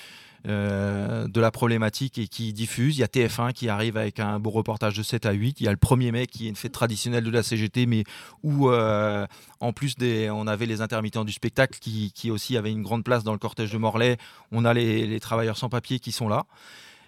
euh, 0.46 1.26
de 1.26 1.40
la 1.40 1.50
problématique 1.50 2.18
et 2.18 2.28
qui 2.28 2.52
diffuse. 2.52 2.98
Il 2.98 3.00
y 3.00 3.02
a 3.02 3.06
TF1 3.06 3.54
qui 3.54 3.70
arrive 3.70 3.96
avec 3.96 4.20
un 4.20 4.38
beau 4.38 4.50
reportage 4.50 4.94
de 4.94 5.02
7 5.02 5.24
à 5.24 5.32
8. 5.32 5.60
Il 5.60 5.64
y 5.64 5.68
a 5.68 5.70
le 5.70 5.78
1er 5.78 6.12
mai 6.12 6.26
qui 6.26 6.44
est 6.44 6.48
une 6.50 6.56
fête 6.56 6.72
traditionnelle 6.72 7.24
de 7.24 7.30
la 7.30 7.42
CGT, 7.42 7.86
mais 7.86 8.04
où 8.42 8.68
euh, 8.68 9.26
en 9.60 9.72
plus 9.72 9.94
on 10.30 10.46
avait 10.46 10.66
les 10.66 10.82
intermittents 10.82 11.24
du 11.24 11.32
spectacle 11.32 11.78
qui, 11.80 12.30
aussi 12.30 12.58
avaient 12.58 12.70
une 12.70 12.82
grande 12.82 13.04
place 13.04 13.24
dans 13.24 13.32
le 13.32 13.38
cortège 13.38 13.72
de 13.72 13.78
Morlaix. 13.78 14.18
On 14.52 14.66
a 14.66 14.74
les, 14.74 15.18
travailleurs 15.18 15.56
sans 15.56 15.70
papier 15.70 15.98
qui 15.98 16.12
sont 16.12 16.28
là. 16.28 16.44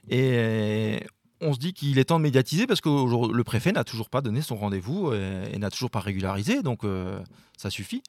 Et 0.08 1.04
on 1.42 1.52
se 1.52 1.58
dit 1.58 1.74
qu'il 1.74 1.98
est 1.98 2.04
temps 2.04 2.18
de 2.18 2.24
médiatiser 2.24 2.66
parce 2.66 2.80
que 2.80 2.88
le 2.88 3.44
préfet 3.44 3.72
n'a 3.72 3.84
toujours 3.84 4.08
pas 4.08 4.22
donné 4.22 4.40
son 4.40 4.56
rendez-vous 4.56 5.12
et, 5.12 5.58
n'a 5.58 5.68
toujours 5.68 5.90
pas 5.90 6.00
régularisé, 6.00 6.62
donc 6.62 6.84
euh, 6.84 7.20
ça 7.58 7.68
suffit. 7.68 8.02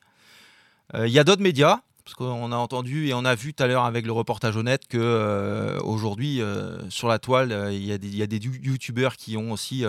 Il 0.93 1.09
y 1.09 1.19
a 1.19 1.25
d'autres 1.25 1.43
médias 1.43 1.81
parce 2.07 2.15
qu'on 2.15 2.53
a 2.53 2.55
entendu 2.55 3.07
et 3.07 3.13
on 3.13 3.25
a 3.25 3.35
vu 3.35 3.53
tout 3.53 3.61
à 3.61 3.67
l'heure 3.67 3.83
avec 3.83 4.05
le 4.05 4.13
reportage 4.13 4.55
honnête 4.55 4.87
que 4.87 4.97
euh, 4.97 5.77
aujourd'hui 5.81 6.39
euh, 6.39 6.89
sur 6.89 7.09
la 7.09 7.19
toile 7.19 7.51
euh, 7.51 7.73
il 7.73 7.83
y, 7.83 7.91
a 7.91 8.27
des 8.27 8.37
youtubeurs 8.37 9.17
qui 9.17 9.35
ont 9.35 9.51
aussi 9.51 9.83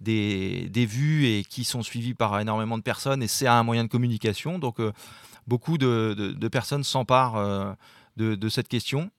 des, 0.00 0.68
vues 0.74 1.26
et 1.26 1.44
qui 1.44 1.62
sont 1.62 1.84
suivis 1.84 2.12
par 2.12 2.40
énormément 2.40 2.76
de 2.76 2.82
personnes 2.82 3.22
et 3.22 3.28
c'est 3.28 3.46
un 3.46 3.62
moyen 3.62 3.84
de 3.84 3.88
communication. 3.88 4.58
Donc 4.58 4.78
beaucoup 5.46 5.78
de, 5.78 6.48
personnes 6.50 6.82
s'emparent 6.82 7.76
de, 8.16 8.48
cette 8.48 8.66
question. 8.66 9.12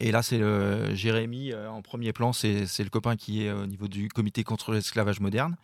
Et 0.00 0.12
là 0.12 0.22
c'est 0.22 0.42
Jérémy 0.94 1.54
en 1.54 1.80
premier 1.80 2.12
plan 2.12 2.34
c'est 2.34 2.66
le 2.78 2.90
copain 2.90 3.16
qui 3.16 3.46
est 3.46 3.52
au 3.52 3.64
niveau 3.64 3.88
du 3.88 4.08
comité 4.08 4.44
contre 4.44 4.72
l'esclavage 4.72 5.20
moderne. 5.20 5.56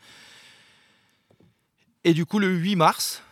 Et 2.04 2.14
du 2.14 2.24
coup 2.24 2.38
le 2.38 2.48
8 2.48 2.76
mars 2.76 3.22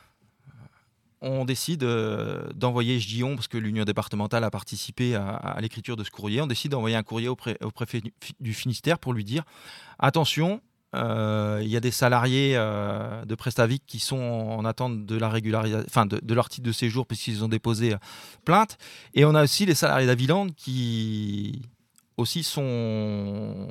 on 1.22 1.44
décide 1.44 1.85
euh, 1.85 2.48
d'envoyer, 2.54 2.98
je 2.98 3.09
dis 3.09 3.22
parce 3.22 3.48
que 3.48 3.59
l'Union 3.59 3.85
départementale 3.85 4.44
a 4.44 4.50
participé 4.50 5.14
à, 5.14 5.56
l'écriture 5.61 5.96
de 5.96 6.04
ce 6.04 6.11
courrier, 6.11 6.40
on 6.40 6.46
décide 6.46 6.70
d'envoyer 6.70 6.96
un 6.96 7.02
courrier 7.02 7.28
au, 7.28 7.37
préfet 7.37 8.02
du 8.40 8.54
Finistère 8.54 8.98
pour 8.98 9.12
lui 9.12 9.24
dire 9.24 9.44
attention, 9.98 10.61
euh, 10.96 11.61
il 11.62 11.68
y 11.68 11.76
a 11.76 11.80
des 11.80 11.90
salariés 11.90 12.54
euh, 12.56 13.24
de 13.24 13.35
Prestavic 13.35 13.85
qui 13.87 14.00
sont 14.00 14.16
en 14.16 14.64
attente 14.64 15.06
de 15.06 15.16
la 15.16 15.33
enfin 15.87 16.06
de, 16.06 16.35
leur 16.35 16.48
titre 16.48 16.66
de 16.66 16.72
séjour 16.72 17.06
puisqu'ils 17.06 17.44
ont 17.44 17.48
déposé 17.48 17.94
plainte, 18.44 18.78
et 19.14 19.24
on 19.24 19.35
a 19.35 19.44
aussi 19.44 19.66
les 19.66 19.74
salariés 19.74 20.06
d'Aviland 20.06 20.48
qui 20.56 21.62
aussi 22.16 22.42
sont 22.42 23.68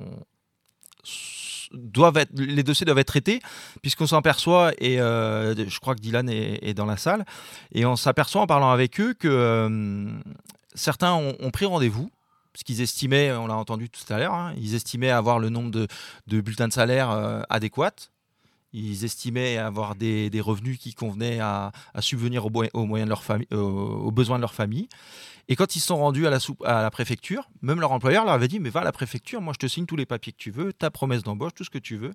les 2.35 2.63
dossiers 2.63 2.85
doivent 2.85 2.99
être 2.99 3.07
traités, 3.07 3.41
puisqu'on 3.81 4.07
s'aperçoit, 4.07 4.71
et 4.79 4.99
euh, 4.99 5.55
je 5.67 5.79
crois 5.79 5.95
que 5.95 6.01
Dylan 6.01 6.29
est, 6.29 6.73
dans 6.73 6.85
la 6.85 6.97
salle, 6.97 7.25
et 7.71 7.85
on 7.85 7.95
s'aperçoit 7.95 8.41
en 8.41 8.47
parlant 8.47 8.71
avec 8.71 8.99
eux 8.99 9.13
que 9.13 9.27
euh, 9.27 10.12
certains 10.73 11.13
ont, 11.13 11.51
pris 11.51 11.65
rendez-vous, 11.65 12.09
ce 12.55 12.63
qu'ils 12.63 12.81
estimaient, 12.81 13.31
on 13.33 13.47
l'a 13.47 13.55
entendu 13.55 13.89
tout 13.89 14.12
à 14.12 14.17
l'heure, 14.17 14.33
hein, 14.33 14.53
ils 14.57 14.75
estimaient 14.75 15.12
avoir 15.12 15.39
le 15.39 15.49
nombre 15.49 15.71
de, 15.71 15.88
bulletins 16.41 16.67
de 16.67 16.73
salaire 16.73 17.12
euh, 17.12 17.41
adéquats. 17.49 18.09
Ils 18.73 19.03
estimaient 19.03 19.58
avoir 19.58 19.95
des, 19.95 20.29
revenus 20.41 20.77
qui 20.77 20.93
convenaient 20.93 21.39
à, 21.39 21.71
subvenir 21.99 22.45
aux, 22.45 22.86
moyens 22.86 23.08
de 23.08 23.10
leur 23.10 23.23
famille, 23.23 23.47
aux 23.51 24.12
besoins 24.12 24.38
de 24.38 24.41
leur 24.41 24.53
famille. 24.53 24.88
Et 25.51 25.55
quand 25.55 25.75
ils 25.75 25.79
sont 25.79 25.97
rendus 25.97 26.27
à 26.27 26.29
la, 26.29 26.91
préfecture, 26.91 27.49
même 27.63 27.79
leur 27.79 27.91
employeur 27.91 28.23
leur 28.23 28.36
avait 28.36 28.47
dit 28.47 28.60
Mais 28.60 28.69
va 28.69 28.82
à 28.82 28.84
la 28.84 28.91
préfecture, 28.91 29.41
moi 29.41 29.51
je 29.53 29.58
te 29.58 29.67
signe 29.67 29.88
tous 29.88 29.95
les 29.95 30.05
papiers 30.05 30.32
que 30.32 30.38
tu 30.38 30.51
veux, 30.51 30.71
ta 30.71 30.91
promesse 30.91 31.23
d'embauche, 31.23 31.55
tout 31.55 31.63
ce 31.63 31.71
que 31.71 31.79
tu 31.79 31.97
veux. 31.97 32.13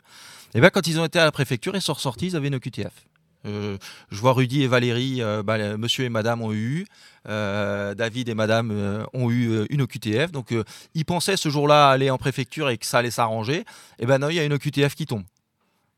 Et 0.55 0.61
bien 0.61 0.71
quand 0.71 0.87
ils 0.87 1.01
ont 1.01 1.05
été 1.05 1.19
à 1.19 1.25
la 1.25 1.33
préfecture, 1.33 1.75
ils 1.75 1.83
sont 1.83 1.95
ressortis, 1.95 2.29
ils 2.29 2.37
avaient 2.37 2.47
une 2.47 2.55
OQTF. 2.55 3.07
Euh, 3.47 3.77
je 4.11 4.21
vois 4.21 4.33
Rudy 4.33 4.63
et 4.63 4.69
Valérie, 4.69 5.21
euh, 5.21 5.43
bah, 5.43 5.77
monsieur 5.77 6.05
et 6.05 6.09
madame 6.09 6.43
ont 6.43 6.53
eu, 6.53 6.87
euh, 7.29 7.95
David 7.95 8.29
et 8.29 8.35
madame 8.35 9.05
ont 9.13 9.31
eu 9.33 9.67
une 9.69 9.83
OQTF. 9.83 10.31
Donc 10.31 10.55
ils 10.95 11.05
pensaient 11.05 11.37
ce 11.37 11.49
jour-là 11.49 11.91
aller 11.91 12.11
en 12.11 12.19
préfecture 12.19 12.71
et 12.71 12.79
que 12.79 12.87
ça 12.87 12.99
allait 12.99 13.11
s'arranger. 13.11 13.65
Et 13.99 14.07
ben 14.07 14.19
non, 14.19 14.29
il 14.29 14.37
y 14.37 14.39
a 14.39 14.45
une 14.45 14.53
OQTF 14.53 14.95
qui 14.95 15.07
tombe. 15.07 15.25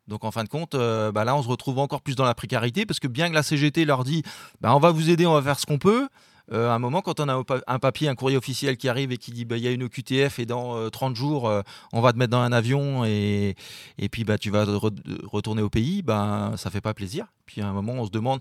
Donc 0.09 0.25
en 0.25 0.31
fin 0.31 0.45
de 0.45 0.49
compte, 0.49 0.77
bah, 0.77 1.25
là 1.25 1.35
on 1.37 1.43
se 1.43 1.49
retrouve 1.49 1.79
encore 1.79 2.01
plus 2.01 2.15
dans 2.15 2.25
la 2.25 2.35
précarité 2.35 2.87
parce 2.87 3.01
que 3.01 3.09
bien 3.09 3.29
que 3.29 3.35
la 3.35 3.43
CGT 3.43 3.85
leur 3.85 4.05
dit 4.05 4.23
bah, 4.61 4.75
on 4.75 4.79
va 4.79 4.91
vous 4.91 5.11
aider, 5.11 5.27
on 5.27 5.35
va 5.35 5.43
faire 5.43 5.59
ce 5.59 5.67
qu'on 5.67 5.79
peut, 5.79 6.09
euh, 6.53 6.71
à 6.71 6.75
un 6.75 6.79
moment, 6.79 7.03
quand 7.03 7.19
on 7.21 7.29
a 7.29 7.43
un 7.67 7.79
papier, 7.79 8.09
un 8.09 8.15
courrier 8.15 8.37
officiel 8.37 8.77
qui 8.77 8.89
arrive 8.89 9.11
et 9.11 9.17
qui 9.17 9.33
dit 9.33 9.45
bah, 9.45 9.57
il 9.57 9.65
y 9.65 9.69
a 9.69 9.73
une 9.73 9.83
OQTF 9.83 10.39
et 10.39 10.47
dans 10.47 10.89
30 10.91 11.13
euh, 11.13 11.15
jours, 11.15 11.49
euh, 11.49 11.63
on 11.93 12.01
va 12.01 12.13
te 12.13 12.19
mettre 12.19 12.31
dans 12.31 12.41
un 12.41 12.53
avion 12.53 13.05
et, 13.05 13.57
et 13.99 14.09
puis 14.09 14.25
bah, 14.25 14.39
tu 14.39 14.51
vas 14.51 14.65
retourner 14.65 15.63
au 15.63 15.71
pays, 15.71 16.03
bah, 16.03 16.53
ça 16.57 16.71
fait 16.71 16.81
pas 16.81 16.95
plaisir. 16.95 17.27
Puis 17.47 17.61
à 17.61 17.69
un 17.69 17.73
moment, 17.73 17.95
on 17.95 18.07
se 18.07 18.11
demande. 18.11 18.41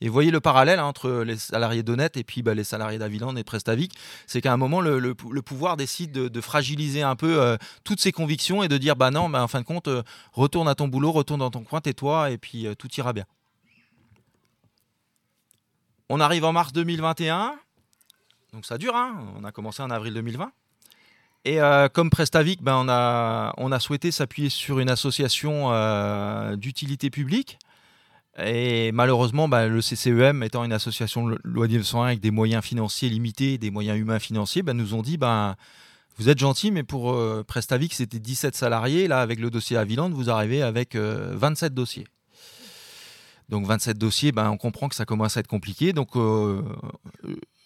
Et 0.00 0.08
voyez 0.08 0.30
le 0.30 0.40
parallèle 0.40 0.78
entre 0.78 1.10
les 1.24 1.36
salariés 1.36 1.82
d'Honnête 1.82 2.16
et 2.18 2.24
puis 2.24 2.42
bah, 2.42 2.54
les 2.54 2.64
salariés 2.64 2.98
d'Aviland 2.98 3.34
et 3.36 3.44
Prestavic, 3.44 3.94
c'est 4.26 4.42
qu'à 4.42 4.52
un 4.52 4.58
moment, 4.58 4.80
le, 4.82 5.14
pouvoir 5.14 5.76
décide 5.76 6.12
de, 6.12 6.40
fragiliser 6.40 7.02
un 7.02 7.16
peu 7.16 7.56
toutes 7.82 8.00
ses 8.00 8.12
convictions 8.12 8.62
et 8.62 8.68
de 8.68 8.76
dire 8.76 8.94
bah 8.94 9.10
non, 9.10 9.30
bah, 9.30 9.42
en 9.42 9.48
fin 9.48 9.60
de 9.60 9.64
compte, 9.64 9.88
retourne 10.32 10.68
à 10.68 10.74
ton 10.74 10.88
boulot, 10.88 11.12
retourne 11.12 11.40
dans 11.40 11.50
ton 11.50 11.64
coin, 11.64 11.80
tais-toi 11.80 12.30
et 12.30 12.36
puis 12.36 12.66
tout 12.78 12.92
ira 12.98 13.14
bien. 13.14 13.24
On 16.08 16.20
arrive 16.20 16.44
en 16.44 16.52
mars 16.52 16.72
2021. 16.72 17.54
Donc 18.52 18.64
ça 18.64 18.78
dure, 18.78 18.94
hein. 18.94 19.16
on 19.36 19.44
a 19.44 19.52
commencé 19.52 19.82
en 19.82 19.90
avril 19.90 20.14
2020. 20.14 20.52
Et 21.44 21.60
euh, 21.60 21.88
comme 21.88 22.10
Prestavic, 22.10 22.62
ben, 22.62 22.84
on, 23.56 23.72
a, 23.72 23.80
souhaité 23.80 24.10
s'appuyer 24.10 24.48
sur 24.48 24.78
une 24.78 24.90
association 24.90 25.72
euh, 25.72 26.56
d'utilité 26.56 27.10
publique. 27.10 27.58
Et 28.38 28.92
malheureusement, 28.92 29.48
ben, 29.48 29.68
le 29.68 29.80
CCEM, 29.80 30.42
étant 30.42 30.64
une 30.64 30.72
association 30.72 31.26
loi 31.42 31.66
1901 31.66 32.06
avec 32.06 32.20
des 32.20 32.30
moyens 32.30 32.62
financiers 32.62 33.08
limités, 33.08 33.56
des 33.56 33.70
moyens 33.70 33.98
humains 33.98 34.18
financiers, 34.18 34.62
ben, 34.62 34.74
nous 34.74 34.94
ont 34.94 35.02
dit 35.02 35.16
ben, 35.16 35.56
vous 36.18 36.28
êtes 36.28 36.38
gentil, 36.38 36.70
mais 36.70 36.82
pour 36.82 37.12
euh, 37.12 37.44
Prestavic, 37.46 37.94
c'était 37.94 38.18
17 38.18 38.54
salariés. 38.54 39.08
Là, 39.08 39.20
avec 39.20 39.38
le 39.38 39.50
dossier 39.50 39.76
à 39.76 39.84
Villand, 39.84 40.10
vous 40.10 40.30
arrivez 40.30 40.62
avec 40.62 40.96
27 40.96 41.72
dossiers. 41.72 42.06
Donc 43.48 43.66
27 43.66 43.96
dossiers, 43.96 44.32
on 44.36 44.56
comprend 44.56 44.88
que 44.88 44.94
ça 44.94 45.04
commence 45.04 45.36
à 45.36 45.40
être 45.40 45.46
compliqué. 45.46 45.92
Donc 45.92 46.16
euh, 46.16 46.62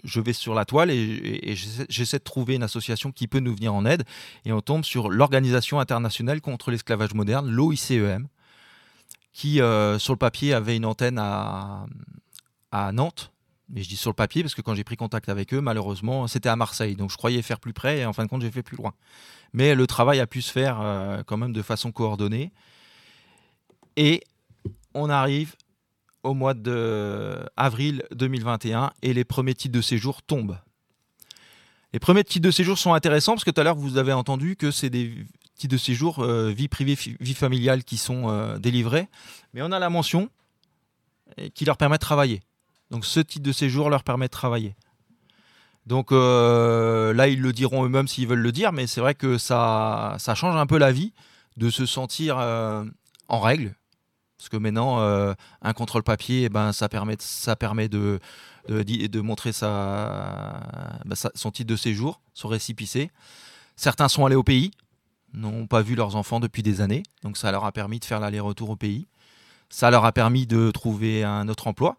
je 0.04 0.20
vais 0.20 0.32
sur 0.32 0.54
la 0.54 0.64
toile 0.64 0.90
et, 0.90 1.54
j'essaie 1.88 2.18
de 2.18 2.24
trouver 2.24 2.54
une 2.54 2.62
association 2.62 3.12
qui 3.12 3.26
peut 3.26 3.40
nous 3.40 3.54
venir 3.54 3.74
en 3.74 3.86
aide. 3.86 4.04
Et 4.44 4.52
on 4.52 4.60
tombe 4.60 4.84
sur 4.84 5.08
l'Organisation 5.08 5.80
internationale 5.80 6.40
contre 6.40 6.70
l'esclavage 6.70 7.14
moderne, 7.14 7.50
l'OICEM, 7.50 8.28
qui 9.32 9.60
euh, 9.60 9.98
sur 9.98 10.12
le 10.12 10.18
papier 10.18 10.54
avait 10.54 10.76
une 10.76 10.86
antenne 10.86 11.18
à, 11.18 11.86
Nantes. 12.92 13.32
Mais 13.68 13.82
je 13.82 13.88
dis 13.88 13.96
sur 13.96 14.10
le 14.10 14.14
papier 14.14 14.42
parce 14.42 14.54
que 14.54 14.62
quand 14.62 14.74
j'ai 14.74 14.82
pris 14.82 14.96
contact 14.96 15.28
avec 15.28 15.54
eux, 15.54 15.60
malheureusement, 15.60 16.26
c'était 16.26 16.48
à 16.48 16.56
Marseille. 16.56 16.96
Donc 16.96 17.10
je 17.10 17.16
croyais 17.16 17.40
faire 17.42 17.60
plus 17.60 17.72
près 17.72 17.98
et 17.98 18.06
en 18.06 18.12
fin 18.12 18.24
de 18.24 18.28
compte, 18.28 18.42
j'ai 18.42 18.50
fait 18.50 18.64
plus 18.64 18.76
loin. 18.76 18.94
Mais 19.52 19.74
le 19.74 19.86
travail 19.86 20.18
a 20.18 20.26
pu 20.26 20.42
se 20.42 20.50
faire 20.50 20.80
euh, 20.80 21.22
quand 21.24 21.36
même 21.36 21.52
de 21.52 21.62
façon 21.62 21.92
coordonnée. 21.92 22.52
Et 23.96 24.22
on 24.94 25.08
arrive 25.08 25.54
au 26.22 26.34
mois 26.34 26.54
d'avril 26.54 28.04
2021 28.12 28.90
et 29.02 29.14
les 29.14 29.24
premiers 29.24 29.54
titres 29.54 29.74
de 29.74 29.80
séjour 29.80 30.22
tombent. 30.22 30.58
Les 31.92 31.98
premiers 31.98 32.24
titres 32.24 32.46
de 32.46 32.50
séjour 32.50 32.78
sont 32.78 32.94
intéressants 32.94 33.32
parce 33.32 33.44
que 33.44 33.50
tout 33.50 33.60
à 33.60 33.64
l'heure 33.64 33.76
vous 33.76 33.96
avez 33.96 34.12
entendu 34.12 34.56
que 34.56 34.70
c'est 34.70 34.90
des 34.90 35.26
de 35.68 35.76
séjour 35.76 36.20
euh, 36.20 36.50
vie 36.50 36.68
privée, 36.68 36.96
vie 37.20 37.34
familiale 37.34 37.84
qui 37.84 37.96
sont 37.96 38.30
euh, 38.30 38.58
délivrés, 38.58 39.08
mais 39.54 39.62
on 39.62 39.72
a 39.72 39.78
la 39.78 39.90
mention 39.90 40.30
qui 41.54 41.64
leur 41.64 41.76
permet 41.76 41.96
de 41.96 42.00
travailler. 42.00 42.42
Donc 42.90 43.04
ce 43.04 43.20
titre 43.20 43.44
de 43.44 43.52
séjour 43.52 43.88
leur 43.88 44.02
permet 44.02 44.26
de 44.26 44.32
travailler. 44.32 44.74
Donc 45.86 46.12
euh, 46.12 47.12
là, 47.14 47.28
ils 47.28 47.40
le 47.40 47.52
diront 47.52 47.84
eux-mêmes 47.84 48.08
s'ils 48.08 48.26
veulent 48.26 48.40
le 48.40 48.52
dire, 48.52 48.72
mais 48.72 48.86
c'est 48.86 49.00
vrai 49.00 49.14
que 49.14 49.38
ça, 49.38 50.16
ça 50.18 50.34
change 50.34 50.56
un 50.56 50.66
peu 50.66 50.78
la 50.78 50.92
vie 50.92 51.12
de 51.56 51.70
se 51.70 51.86
sentir 51.86 52.36
en 53.28 53.40
règle, 53.40 53.74
parce 54.40 54.48
que 54.48 54.56
maintenant, 54.56 55.00
euh, 55.00 55.34
un 55.60 55.74
contrôle 55.74 56.02
papier, 56.02 56.44
eh 56.44 56.48
ben, 56.48 56.72
ça 56.72 56.88
permet, 56.88 57.16
ça 57.18 57.56
permet 57.56 57.90
de, 57.90 58.20
de, 58.68 59.20
montrer 59.20 59.50
bah, 59.60 60.64
sa, 61.12 61.30
son 61.34 61.50
titre 61.50 61.68
de 61.68 61.76
séjour, 61.76 62.22
son 62.32 62.48
récipicé. 62.48 63.10
Certains 63.76 64.08
sont 64.08 64.24
allés 64.24 64.36
au 64.36 64.42
pays, 64.42 64.70
n'ont 65.32 65.66
pas 65.66 65.82
vu 65.82 65.94
leurs 65.94 66.16
enfants 66.16 66.40
depuis 66.40 66.62
des 66.62 66.80
années, 66.80 67.02
donc 67.22 67.36
ça 67.36 67.52
leur 67.52 67.64
a 67.64 67.72
permis 67.72 67.98
de 67.98 68.04
faire 68.04 68.20
l'aller-retour 68.20 68.70
au 68.70 68.76
pays. 68.76 69.06
Ça 69.68 69.90
leur 69.90 70.04
a 70.04 70.12
permis 70.12 70.46
de 70.46 70.70
trouver 70.70 71.22
un 71.22 71.48
autre 71.48 71.68
emploi, 71.68 71.96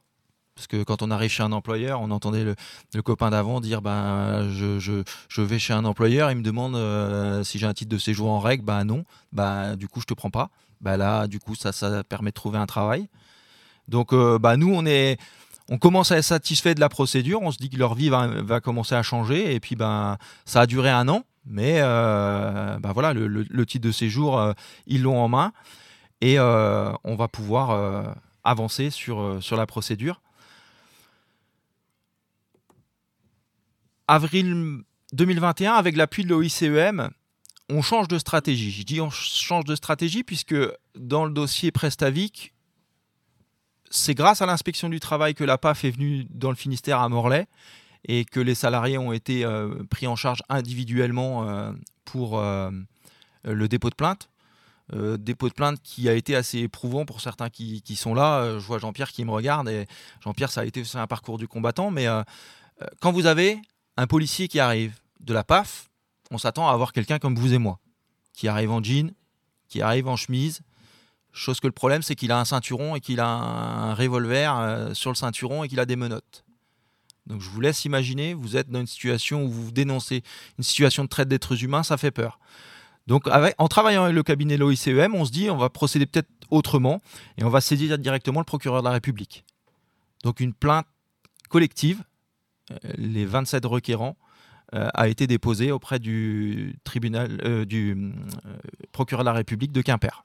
Parce 0.55 0.67
que 0.67 0.83
quand 0.83 1.01
on 1.01 1.09
arrive 1.09 1.31
chez 1.31 1.43
un 1.43 1.53
employeur, 1.53 2.01
on 2.01 2.11
entendait 2.11 2.43
le, 2.43 3.01
copain 3.01 3.29
d'avant 3.29 3.61
dire 3.61 3.81
ben, 3.81 4.49
je, 4.49 5.41
vais 5.41 5.59
chez 5.59 5.73
un 5.73 5.85
employeur, 5.85 6.31
il 6.31 6.37
me 6.37 6.43
demande 6.43 6.75
euh, 6.75 7.43
si 7.43 7.59
j'ai 7.59 7.67
un 7.67 7.73
titre 7.73 7.89
de 7.89 7.97
séjour 7.97 8.29
en 8.29 8.39
règle. 8.39 8.65
Ben 8.65 8.83
non, 8.83 9.05
ben, 9.31 9.77
du 9.77 9.87
coup, 9.87 10.01
je 10.01 10.05
te 10.05 10.13
prends 10.13 10.29
pas. 10.29 10.49
Ben 10.81 10.97
là, 10.97 11.27
du 11.27 11.39
coup, 11.39 11.55
ça, 11.55 11.71
ça 11.71 12.03
permet 12.03 12.31
de 12.31 12.35
trouver 12.35 12.57
un 12.57 12.65
travail. 12.65 13.07
Donc, 13.87 14.13
euh, 14.13 14.39
ben, 14.39 14.57
nous, 14.57 14.73
on, 14.73 14.85
est, 14.85 15.19
on 15.71 15.79
commence 15.79 16.12
à 16.12 16.17
être 16.17 16.23
satisfait 16.23 16.75
de 16.75 16.79
la 16.79 16.89
procédure. 16.89 17.41
On 17.41 17.51
se 17.51 17.57
dit 17.57 17.71
que 17.71 17.77
leur 17.77 17.95
vie 17.95 18.10
va, 18.10 18.60
commencer 18.62 18.93
à 18.93 19.01
changer. 19.01 19.55
Et 19.55 19.60
puis, 19.60 19.75
ben, 19.75 20.17
ça 20.45 20.62
a 20.62 20.65
duré 20.67 20.91
un 20.91 21.07
an. 21.07 21.23
Mais 21.47 21.79
euh, 21.81 22.77
ben 22.77 22.91
voilà, 22.91 23.13
le, 23.13 23.65
titre 23.65 23.88
de 23.88 23.91
séjour, 23.91 24.53
ils 24.86 25.01
l'ont 25.01 25.19
en 25.19 25.27
main. 25.27 25.53
Et 26.21 26.39
on 26.39 27.15
va 27.15 27.27
pouvoir 27.27 28.15
avancer 28.43 28.91
sur, 28.91 29.41
sur 29.41 29.57
la 29.57 29.65
procédure. 29.65 30.21
avril 34.12 34.84
2021, 35.13 35.73
avec 35.73 35.95
l'appui 35.95 36.23
de 36.23 36.29
l'OICEM, 36.29 37.12
on 37.69 37.81
change 37.81 38.10
de 38.10 38.19
stratégie. 38.19 38.71
Je 38.71 38.84
dis 38.84 38.99
on 38.99 39.10
change 39.10 39.63
de 39.63 39.75
stratégie 39.75 40.23
puisque 40.23 40.55
dans 40.95 41.23
le 41.23 41.31
dossier 41.31 41.71
Prestavic, 41.71 42.53
c'est 43.91 44.15
grâce 44.15 44.41
à 44.41 44.45
l'inspection 44.45 44.89
du 44.89 44.99
travail 44.99 45.36
que 45.36 45.43
la 45.43 45.58
PAF 45.58 45.84
est 45.84 45.91
venue 45.91 46.25
dans 46.30 46.49
le 46.49 46.56
Finistère 46.56 46.99
à 46.99 47.10
Morlaix 47.10 47.47
et 48.08 48.25
que 48.25 48.39
les 48.39 48.56
salariés 48.56 48.97
ont 48.97 49.12
été 49.12 49.45
euh, 49.45 49.84
pris 49.89 50.08
en 50.08 50.15
charge 50.15 50.41
individuellement 50.49 51.47
euh, 51.47 51.71
pour 52.06 52.39
euh, 52.39 52.71
le 53.43 53.67
dépôt 53.67 53.89
de 53.89 53.95
plainte. 53.95 54.30
dépôt 55.19 55.49
de 55.49 55.54
plainte 55.54 55.80
qui 55.84 56.10
a 56.10 56.13
été 56.13 56.36
assez 56.36 56.60
éprouvant 56.60 57.06
pour 57.06 57.21
certains 57.21 57.49
qui, 57.49 57.82
qui 57.82 57.95
sont 57.95 58.13
là. 58.13 58.60
je 58.60 58.65
vois 58.65 58.80
Jean-Pierre 58.80 59.12
qui 59.12 59.23
me 59.25 59.32
regarde 59.32 59.69
et 59.69 59.88
Jean-Pierre, 60.21 60.51
ça 60.51 60.62
a 60.62 60.65
été 60.65 60.84
un 60.95 61.08
parcours 61.08 61.38
du 61.38 61.47
combattant. 61.47 61.91
Mais 61.91 62.08
quand 62.99 63.12
vous 63.12 63.25
avez 63.25 63.60
un 63.97 64.08
policier 64.08 64.47
qui 64.47 64.60
arrive 64.60 64.99
de 65.19 65.34
la 65.34 65.43
PAF, 65.43 65.89
on 66.32 66.38
s'attend 66.38 66.67
à 66.67 66.73
avoir 66.73 66.93
quelqu'un 66.93 67.19
comme 67.19 67.36
vous 67.36 67.54
et 67.54 67.58
moi, 67.58 67.80
qui 68.34 68.47
arrive 68.47 68.71
en 68.71 68.84
jean, 68.84 69.13
qui 69.67 69.82
arrive 69.82 70.08
en 70.08 70.15
chemise. 70.15 70.62
Chose 71.33 71.59
que 71.59 71.67
le 71.67 71.73
problème, 71.73 72.01
c'est 72.01 72.15
qu'il 72.15 72.31
a 72.31 72.39
un 72.39 72.45
ceinturon 72.45 72.95
et 72.95 72.99
qu'il 72.99 73.19
a 73.19 73.27
un 73.27 73.93
revolver 73.93 74.57
euh, 74.57 74.93
sur 74.93 75.11
le 75.11 75.15
ceinturon 75.15 75.63
et 75.63 75.69
qu'il 75.69 75.79
a 75.79 75.85
des 75.85 75.95
menottes. 75.95 76.43
Donc 77.27 77.41
je 77.41 77.49
vous 77.49 77.61
laisse 77.61 77.85
imaginer, 77.85 78.33
vous 78.33 78.57
êtes 78.57 78.69
dans 78.69 78.79
une 78.79 78.87
situation 78.87 79.43
où 79.43 79.49
vous 79.49 79.71
dénoncez 79.71 80.23
une 80.57 80.63
situation 80.63 81.03
de 81.03 81.09
traite 81.09 81.27
d'êtres 81.27 81.63
humains, 81.63 81.83
ça 81.83 81.97
fait 81.97 82.11
peur. 82.11 82.39
Donc 83.07 83.27
en 83.57 83.67
travaillant 83.67 84.03
avec 84.03 84.15
le 84.15 84.23
cabinet 84.23 84.57
l'OICEM, 84.57 85.15
on 85.15 85.25
se 85.25 85.31
dit 85.31 85.49
on 85.49 85.57
va 85.57 85.69
procéder 85.69 86.05
peut-être 86.05 86.29
autrement 86.49 87.01
et 87.37 87.43
on 87.43 87.49
va 87.49 87.61
saisir 87.61 87.97
directement 87.97 88.39
le 88.39 88.45
procureur 88.45 88.81
de 88.81 88.87
la 88.87 88.93
République. 88.93 89.43
Donc 90.23 90.39
une 90.39 90.53
plainte 90.53 90.85
collective 91.49 92.03
les 92.97 93.25
27 93.25 93.65
requérants 93.65 94.17
euh, 94.73 94.87
a 94.93 95.07
été 95.07 95.27
déposé 95.27 95.71
auprès 95.71 95.99
du 95.99 96.75
tribunal 96.83 97.41
euh, 97.43 97.65
du 97.65 97.91
euh, 97.93 98.51
procureur 98.91 99.23
de 99.23 99.29
la 99.29 99.33
République 99.33 99.71
de 99.71 99.81
Quimper. 99.81 100.23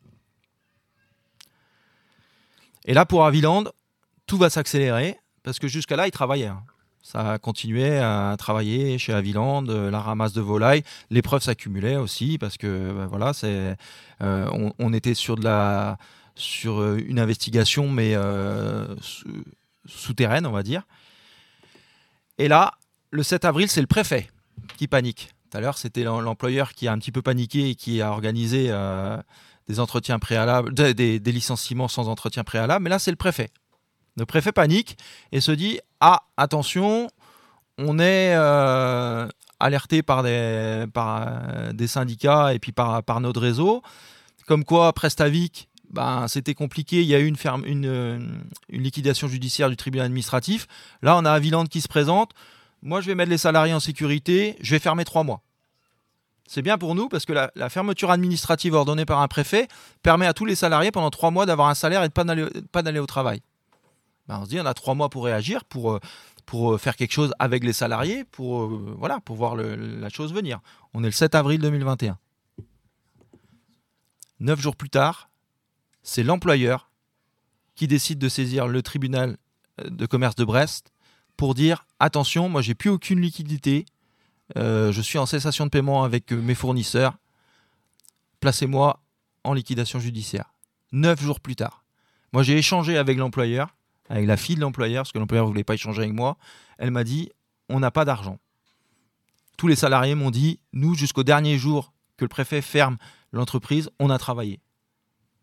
Et 2.87 2.95
là, 2.95 3.05
pour 3.05 3.27
Aviland, 3.27 3.65
tout 4.27 4.39
va 4.39 4.49
s'accélérer 4.49 5.19
parce 5.43 5.59
que 5.59 5.69
jusqu'à 5.69 5.97
là, 5.97 6.07
il 6.07 6.11
travaillait. 6.11 6.47
Hein. 6.47 6.63
Ça 7.03 7.33
a 7.33 7.39
continué 7.39 7.99
à 7.99 8.35
travailler 8.37 8.99
chez 8.99 9.13
Aviland, 9.13 9.63
la 9.63 10.01
ramasse 10.01 10.33
de 10.33 10.41
volailles. 10.41 10.83
Les 11.11 11.23
preuves 11.23 11.43
s'accumulaient 11.43 11.97
aussi 11.97 12.37
parce 12.37 12.57
que 12.57 12.93
ben 12.93 13.07
voilà, 13.07 13.33
c'est, 13.33 13.77
on, 14.21 14.93
était 14.93 15.15
sur 15.15 15.37
de 15.37 15.45
la, 15.45 15.99
sur 16.35 16.95
une 16.97 17.21
investigation 17.21 17.89
mais 17.89 18.17
souterraine, 19.87 20.47
on 20.47 20.51
va 20.51 20.65
dire. 20.65 20.83
Et 22.39 22.49
là, 22.49 22.73
le 23.11 23.23
7 23.23 23.45
avril, 23.45 23.69
c'est 23.69 23.81
le 23.81 23.87
préfet 23.87 24.29
qui 24.77 24.89
panique. 24.89 25.31
Tout 25.51 25.59
à 25.59 25.61
l'heure, 25.61 25.79
c'était 25.79 26.05
l'employeur 26.05 26.73
qui 26.73 26.89
a 26.89 26.93
un 26.93 26.99
petit 26.99 27.13
peu 27.13 27.23
paniqué 27.23 27.71
et 27.71 27.75
qui 27.75 28.03
a 28.03 28.11
organisé 28.11 28.67
euh, 28.71 29.17
des 29.69 29.81
entretiens 29.81 30.19
préalables, 30.19 30.73
des, 30.73 31.19
licenciements 31.19 31.89
sans 31.89 32.09
entretien 32.09 32.45
préalable. 32.45 32.85
Mais 32.85 32.91
là, 32.91 32.99
c'est 32.99 33.11
le 33.11 33.17
préfet. 33.17 33.51
Le 34.17 34.27
préfet 34.27 34.53
panique 34.53 34.97
et 35.33 35.41
se 35.41 35.53
dit 35.53 35.81
Ah, 36.01 36.23
attention, 36.37 37.09
on 37.79 37.99
est 37.99 38.35
euh, 38.35 39.29
alerté 39.61 40.03
par 40.03 40.23
euh, 40.25 41.73
des 41.73 41.87
syndicats 41.87 42.55
et 42.55 42.59
puis 42.59 42.73
par, 42.73 43.21
notre 43.21 43.41
réseau. 43.41 43.83
Comme 44.47 44.65
quoi, 44.65 44.93
Prestavic 44.93 45.69
ben, 45.91 46.27
c'était 46.27 46.55
compliqué. 46.55 47.03
Il 47.03 47.07
y 47.07 47.15
a 47.15 47.21
eu 47.21 47.27
une, 47.27 47.37
ferme, 47.37 47.65
une, 47.65 48.45
liquidation 48.71 49.29
judiciaire 49.29 49.71
du 49.71 49.77
tribunal 49.77 50.07
administratif. 50.07 50.67
Là, 51.01 51.17
on 51.17 51.25
a 51.25 51.31
Aviland 51.31 51.65
qui 51.65 51.81
se 51.81 51.89
présente. 51.89 52.33
Moi, 52.83 53.01
je 53.01 53.07
vais 53.07 53.15
mettre 53.15 53.31
les 53.31 53.39
salariés 53.39 53.73
en 53.73 53.81
sécurité. 53.81 54.57
Je 54.61 54.73
vais 54.73 54.81
fermer 54.81 55.05
trois 55.05 55.23
mois. 55.23 55.43
C'est 56.47 56.63
bien 56.63 56.79
pour 56.79 56.95
nous 56.95 57.09
parce 57.09 57.25
que 57.25 57.33
la, 57.33 57.69
fermeture 57.69 58.11
administrative 58.11 58.75
ordonnée 58.75 59.05
par 59.05 59.21
un 59.21 59.29
préfet 59.29 59.69
permet 60.03 60.27
à 60.27 60.33
tous 60.33 60.45
les 60.45 60.55
salariés 60.55 60.93
pendant 60.93 61.11
trois 61.11 61.31
mois 61.31 61.47
d'avoir 61.47 61.69
un 61.69 61.75
salaire 61.75 62.03
et 62.03 62.09
de 62.09 62.13
ne 62.23 62.61
pas 62.61 62.83
d'aller 62.83 62.99
au 63.01 63.07
travail. 63.07 63.43
Ben, 64.29 64.39
on 64.41 64.45
se 64.45 64.51
dit, 64.51 64.61
on 64.61 64.67
a 64.67 64.75
trois 64.75 64.95
mois 64.95 65.09
pour 65.09 65.25
réagir, 65.25 65.65
pour, 65.65 65.93
euh, 65.93 66.01
euh, 66.55 66.79
faire 66.79 66.97
quelque 66.97 67.13
chose 67.13 67.33
avec 67.39 67.65
les 67.65 67.73
salariés, 67.73 68.25
pour, 68.25 68.69
voilà, 68.69 69.21
pour 69.21 69.37
voir 69.37 69.57
la 69.57 70.09
chose 70.09 70.33
venir. 70.33 70.61
On 70.95 71.03
est 71.03 71.07
le 71.07 71.13
7 71.13 71.35
avril 71.35 71.61
2021. 71.61 72.19
Neuf 74.41 74.61
jours 74.61 74.77
plus 74.77 74.91
tard, 74.91 75.31
c'est 76.03 76.23
l'employeur 76.23 76.91
qui 77.75 77.87
décide 77.87 78.19
de 78.19 78.29
saisir 78.29 78.69
le 78.69 78.83
tribunal 78.83 79.37
euh, 79.81 79.89
de 79.89 80.07
commerce 80.07 80.35
de 80.35 80.45
Brest 80.45 80.93
pour 81.37 81.55
dire 81.55 81.87
attention, 82.01 82.49
moi 82.49 82.63
j'ai 82.63 82.75
plus 82.75 82.91
aucune 82.91 83.21
liquidité, 83.21 83.85
euh, 84.57 84.93
je 84.93 85.01
suis 85.01 85.19
en 85.19 85.27
cessation 85.27 85.65
de 85.65 85.71
paiement 85.71 86.05
avec 86.05 86.33
euh, 86.33 86.37
mes 86.37 86.55
fournisseurs, 86.55 87.19
placez-moi 88.41 89.01
en 89.45 89.55
liquidation 89.55 89.99
judiciaire. 89.99 90.53
Neuf 90.93 91.21
jours 91.21 91.41
plus 91.41 91.57
tard. 91.57 91.85
Moi 92.33 92.43
j'ai 92.43 92.57
échangé 92.57 92.97
avec 92.97 93.19
l'employeur, 93.19 93.75
avec 94.09 94.27
la 94.27 94.37
fille 94.37 94.57
de 94.57 94.61
l'employeur, 94.61 95.03
parce 95.03 95.13
que 95.13 95.19
l'employeur 95.19 95.47
ne 95.47 95.51
voulait 95.51 95.65
pas 95.65 95.75
échanger 95.75 96.03
avec 96.03 96.15
moi. 96.15 96.37
Elle 96.79 96.91
m'a 96.91 97.05
dit 97.05 97.31
on 97.69 97.81
n'a 97.81 97.91
pas 97.91 98.05
d'argent. 98.05 98.39
Tous 99.57 99.67
les 99.67 99.77
salariés 99.77 100.15
m'ont 100.15 100.31
dit 100.31 100.61
nous, 100.73 100.95
jusqu'au 100.95 101.25
dernier 101.25 101.59
jour 101.59 101.93
que 102.17 102.25
le 102.25 102.29
préfet 102.29 102.63
ferme 102.63 102.99
l'entreprise, 103.33 103.91
on 103.99 104.11
a 104.11 104.19
travaillé 104.19 104.61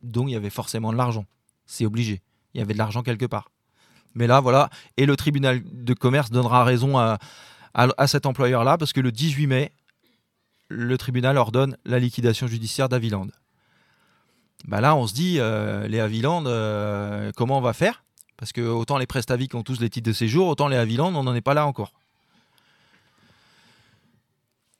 donc 0.03 0.29
il 0.29 0.33
y 0.33 0.35
avait 0.35 0.49
forcément 0.49 0.91
de 0.91 0.97
l'argent. 0.97 1.25
C'est 1.65 1.85
obligé. 1.85 2.21
Il 2.53 2.59
y 2.59 2.61
avait 2.61 2.73
de 2.73 2.77
l'argent 2.77 3.01
quelque 3.01 3.25
part. 3.25 3.49
Mais 4.13 4.27
là, 4.27 4.41
voilà. 4.41 4.69
Et 4.97 5.05
le 5.05 5.15
tribunal 5.15 5.63
de 5.63 5.93
commerce 5.93 6.29
donnera 6.29 6.63
raison 6.63 6.99
à, 6.99 7.17
cet 8.07 8.25
employeur-là, 8.25 8.77
parce 8.77 8.93
que 8.93 9.01
le 9.01 9.11
18 9.11 9.47
mai, 9.47 9.71
le 10.69 10.97
tribunal 10.97 11.37
ordonne 11.37 11.77
la 11.85 11.99
liquidation 11.99 12.47
judiciaire 12.47 12.89
d'Aviland. 12.89 13.27
Bah 14.67 14.81
là, 14.81 14.95
on 14.95 15.07
se 15.07 15.13
dit, 15.13 15.37
euh, 15.39 15.87
les 15.87 15.99
Aviland, 15.99 16.45
euh, 16.45 17.31
comment 17.35 17.57
on 17.57 17.61
va 17.61 17.73
faire? 17.73 18.03
Parce 18.37 18.51
que 18.51 18.61
autant 18.61 18.97
les 18.97 19.05
Prestavic 19.05 19.55
ont 19.55 19.63
tous 19.63 19.79
les 19.79 19.89
titres 19.89 20.07
de 20.07 20.13
séjour, 20.13 20.47
autant 20.47 20.67
les 20.67 20.77
Aviland, 20.77 21.13
on 21.13 21.23
n'en 21.23 21.35
est 21.35 21.41
pas 21.41 21.53
là 21.53 21.65
encore. 21.67 21.93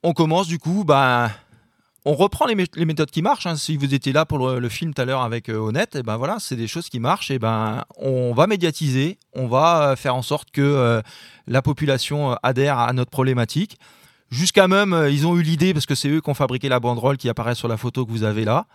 On 0.04 0.14
commence 0.14 0.48
du 0.48 0.60
coup, 0.60 0.84
bah, 0.84 1.32
on 2.06 2.14
reprend 2.14 2.46
les, 2.46 2.56
méthodes 2.56 3.12
qui 3.12 3.22
marchent. 3.22 3.46
Hein. 3.46 3.56
Si 3.56 3.78
vous 3.78 3.94
étiez 3.94 4.12
là 4.12 4.26
pour 4.26 4.50
le, 4.50 4.70
film 4.70 4.94
tout 4.94 5.02
à 5.02 5.06
l'heure 5.06 5.22
avec 5.22 5.50
euh, 5.50 5.58
Honnête, 5.58 5.96
et 5.96 6.00
eh 6.00 6.04
ben 6.04 6.18
voilà, 6.18 6.38
c'est 6.40 6.56
des 6.56 6.68
choses 6.68 6.90
qui 6.90 7.00
marchent. 7.00 7.32
Et 7.32 7.40
ben 7.40 7.84
on 7.98 8.34
va 8.34 8.48
médiatiser, 8.48 9.18
on 9.34 9.48
va 9.48 9.92
euh, 9.92 9.96
faire 9.96 10.16
en 10.16 10.22
sorte 10.22 10.52
que 10.52 10.62
euh, 10.62 11.02
la 11.48 11.62
population 11.62 12.36
adhère 12.44 12.78
à 12.78 12.92
notre 12.94 13.12
problématique. 13.12 13.78
Jusqu'à 14.30 14.68
même, 14.68 15.08
ils 15.12 15.28
ont 15.28 15.38
eu 15.38 15.44
l'idée, 15.44 15.74
parce 15.74 15.86
que 15.86 15.96
c'est 15.96 16.10
eux 16.10 16.20
qui 16.20 16.30
ont 16.30 16.34
fabriqué 16.34 16.68
la 16.68 16.80
banderole 16.80 17.18
qui 17.18 17.30
apparaît 17.30 17.56
sur 17.56 17.68
la 17.68 17.78
photo 17.78 18.04
que 18.04 18.12
vous 18.12 18.24
avez 18.24 18.46
là, 18.46 18.66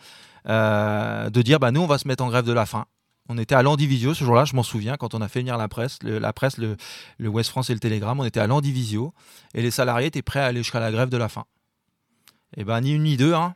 de 0.46 1.42
dire 1.42 1.58
bah, 1.58 1.72
nous, 1.72 1.80
on 1.80 1.86
va 1.86 1.98
se 1.98 2.06
mettre 2.06 2.22
en 2.22 2.28
grève 2.28 2.44
de 2.44 2.52
la 2.52 2.64
faim. 2.64 2.84
On 3.28 3.36
était 3.36 3.56
à 3.56 3.62
l'Andivisio 3.62 4.14
ce 4.14 4.24
jour-là, 4.24 4.44
je 4.44 4.54
m'en 4.54 4.62
souviens, 4.62 4.96
quand 4.96 5.14
on 5.14 5.20
a 5.20 5.26
fait 5.26 5.40
venir 5.40 5.58
la 5.58 5.66
presse, 5.66 5.98
le, 6.04 6.20
la 6.20 6.32
presse, 6.32 6.58
le, 6.58 6.76
le 7.18 7.28
West 7.28 7.50
France 7.50 7.70
et 7.70 7.74
le 7.74 7.80
Télégramme, 7.80 8.20
on 8.20 8.24
était 8.24 8.40
à 8.40 8.46
l'Andivisio 8.46 9.12
et 9.52 9.60
les 9.60 9.72
salariés 9.72 10.06
étaient 10.06 10.22
prêts 10.22 10.40
à 10.40 10.46
aller 10.46 10.62
jusqu'à 10.62 10.80
la 10.80 10.92
grève 10.92 11.08
de 11.08 11.16
la 11.16 11.28
faim. 11.28 11.44
Eh 12.56 12.64
ben, 12.64 12.80
ni 12.80 12.92
une 12.92 13.02
ni 13.02 13.16
deux. 13.16 13.34
Hein. 13.34 13.54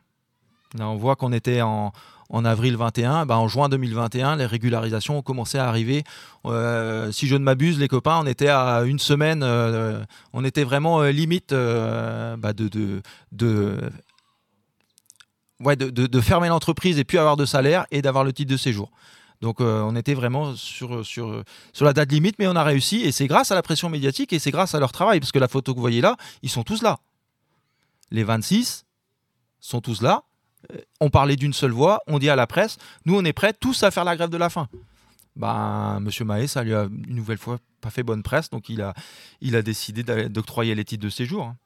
On 0.79 0.95
voit 0.95 1.15
qu'on 1.15 1.31
était 1.33 1.61
en, 1.61 1.91
avril 2.31 2.77
21. 2.77 3.25
Ben, 3.25 3.35
en 3.35 3.47
juin 3.47 3.69
2021, 3.69 4.35
les 4.37 4.45
régularisations 4.45 5.17
ont 5.17 5.21
commencé 5.21 5.57
à 5.57 5.67
arriver. 5.67 6.03
Euh, 6.45 7.11
si 7.11 7.27
je 7.27 7.35
ne 7.35 7.43
m'abuse, 7.43 7.79
les 7.79 7.87
copains, 7.87 8.19
on 8.21 8.25
était 8.25 8.49
à 8.49 8.81
une 8.83 8.99
semaine. 8.99 9.43
Euh, 9.43 10.03
on 10.33 10.43
était 10.43 10.63
vraiment 10.63 11.01
euh, 11.01 11.11
limite 11.11 11.51
bah, 11.51 12.53
de, 12.53 13.01
fermer 16.21 16.49
l'entreprise 16.49 16.99
et 16.99 17.03
puis 17.03 17.17
avoir 17.17 17.37
de 17.37 17.45
salaire 17.45 17.85
et 17.91 18.01
d'avoir 18.01 18.23
le 18.23 18.33
titre 18.33 18.51
de 18.51 18.57
séjour. 18.57 18.91
Donc 19.41 19.59
on 19.59 19.95
était 19.97 20.13
vraiment 20.13 20.55
sur 20.55 21.03
la 21.81 21.93
date 21.93 22.11
limite, 22.13 22.37
mais 22.39 22.47
on 22.47 22.55
a 22.55 22.63
réussi 22.63 23.01
et 23.01 23.11
c'est 23.11 23.27
grâce 23.27 23.51
à 23.51 23.55
la 23.55 23.61
pression 23.61 23.89
médiatique 23.89 24.31
et 24.31 24.39
c'est 24.39 24.51
grâce 24.51 24.73
à 24.73 24.79
leur 24.79 24.93
travail, 24.93 25.19
parce 25.19 25.33
que 25.33 25.39
la 25.39 25.49
photo 25.49 25.73
que 25.73 25.75
vous 25.75 25.81
voyez 25.81 25.99
là, 25.99 26.15
ils 26.43 26.49
sont 26.49 26.63
tous 26.63 26.81
là 26.81 26.99
les 28.13 28.23
26 28.23 28.85
sont 29.59 29.81
tous 29.81 30.01
là. 30.01 30.23
Euh, 30.71 30.77
on 31.01 31.09
parlait 31.09 31.35
d'une 31.35 31.51
seule 31.51 31.71
voix, 31.71 32.01
on 32.07 32.19
dit 32.19 32.29
à 32.29 32.37
la 32.37 32.47
presse, 32.47 32.77
nous 33.05 33.17
on 33.17 33.25
est 33.25 33.33
prêts 33.33 33.51
tous 33.51 33.83
à 33.83 33.91
faire 33.91 34.05
la 34.05 34.15
grève 34.15 34.29
de 34.29 34.37
la 34.37 34.49
faim. 34.49 34.69
bah, 35.35 35.97
Monsieur 35.99 36.23
Mahé, 36.23 36.47
ça 36.47 36.63
lui 36.63 36.73
a 36.73 36.83
une 36.83 37.15
nouvelle 37.15 37.37
fois 37.39 37.57
pas 37.81 37.89
fait 37.89 38.03
bonne 38.03 38.23
presse, 38.23 38.49
donc 38.49 38.69
il 38.69 38.81
a, 38.81 39.61
décidé 39.61 40.03
d'octroyer 40.29 40.73
les 40.73 40.85
titres 40.85 41.03
de 41.03 41.09
séjour. 41.09 41.47
Hein. 41.47 41.57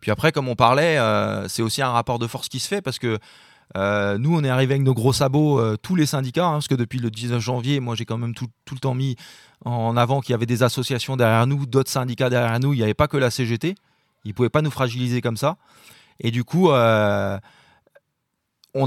Puis 0.00 0.10
après, 0.10 0.32
comme 0.32 0.48
on 0.48 0.56
parlait, 0.56 0.98
euh, 0.98 1.46
c'est 1.48 1.62
aussi 1.62 1.80
un 1.80 1.92
rapport 1.92 2.18
de 2.18 2.26
force 2.26 2.48
qui 2.48 2.58
se 2.58 2.66
fait 2.66 2.82
parce 2.82 2.98
que 2.98 3.18
euh, 3.76 4.18
nous, 4.18 4.36
on 4.36 4.42
est 4.42 4.48
arrivé 4.48 4.74
avec 4.74 4.84
nos 4.84 4.94
gros 4.94 5.12
sabots, 5.12 5.76
tous 5.76 5.94
les 5.94 6.06
syndicats, 6.06 6.46
hein, 6.46 6.52
parce 6.54 6.68
que 6.68 6.74
depuis 6.74 6.98
le 6.98 7.10
19 7.10 7.40
janvier, 7.40 7.78
moi 7.78 7.94
j'ai 7.94 8.04
quand 8.04 8.18
même 8.18 8.34
tout, 8.34 8.48
le 8.72 8.78
temps 8.78 8.94
mis 8.94 9.16
en 9.64 9.96
avant 9.96 10.20
qu'il 10.20 10.32
y 10.32 10.34
avait 10.34 10.44
des 10.44 10.62
associations 10.62 11.16
derrière 11.16 11.46
nous, 11.46 11.66
d'autres 11.66 11.90
syndicats 11.90 12.30
derrière 12.30 12.58
nous, 12.58 12.72
il 12.72 12.78
n'y 12.78 12.82
avait 12.82 12.94
pas 12.94 13.08
que 13.08 13.16
la 13.16 13.30
CGT, 13.30 13.76
ils 14.24 14.28
ne 14.28 14.34
pouvaient 14.34 14.48
pas 14.48 14.62
nous 14.62 14.70
fragiliser 14.70 15.20
comme 15.20 15.36
ça. 15.36 15.56
Et 16.20 16.30
du 16.30 16.44
coup, 16.44 16.68
on 16.68 16.72
a 16.72 17.40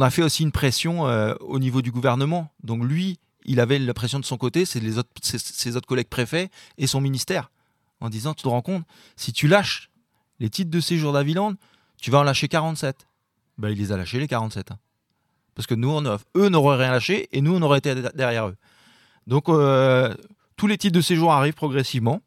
fait 0.09 0.23
aussi 0.23 0.43
une 0.43 0.51
pression 0.51 1.03
au 1.39 1.59
niveau 1.59 1.81
du 1.81 1.91
gouvernement. 1.91 2.51
Donc 2.63 2.83
lui, 2.83 3.19
il 3.47 3.59
avait 3.59 3.79
la 3.79 3.93
pression 3.93 4.19
de 4.19 4.25
son 4.25 4.37
côté, 4.37 4.65
c'est 4.65 4.81
ses 5.21 5.77
autres 5.77 5.87
collègues 5.87 6.09
préfets 6.09 6.49
et 6.77 6.85
son 6.85 7.01
ministère, 7.01 7.49
en 8.01 8.09
disant, 8.09 8.33
tu 8.33 8.43
te 8.43 8.47
rends 8.47 8.61
compte, 8.61 8.83
si 9.15 9.33
tu 9.33 9.47
lâches 9.47 9.89
les 10.39 10.49
titres 10.49 10.69
de 10.69 10.79
séjour 10.79 11.13
d'Aviland, 11.13 11.53
tu 11.99 12.11
vas 12.11 12.19
en 12.19 12.23
lâcher 12.23 12.47
47. 12.47 13.07
Ben, 13.57 13.69
il 13.69 13.77
les 13.77 13.91
a 13.91 13.97
lâchés, 13.97 14.19
les 14.19 14.27
47. 14.27 14.71
Hein. 14.71 14.77
Parce 15.55 15.65
que 15.65 15.73
nous, 15.73 15.89
on 15.89 16.03
eux 16.03 16.49
n'auraient 16.49 16.77
rien 16.77 16.91
lâché 16.91 17.27
et 17.31 17.41
nous, 17.41 17.55
on 17.55 17.61
aurait 17.61 17.79
été 17.79 17.95
derrière 18.13 18.47
eux. 18.47 18.57
Donc, 19.25 19.49
euh, 19.49 20.13
tous 20.55 20.67
les 20.67 20.77
titres 20.77 20.95
de 20.95 21.01
séjour 21.01 21.33
arrivent 21.33 21.55
progressivement. 21.55 22.21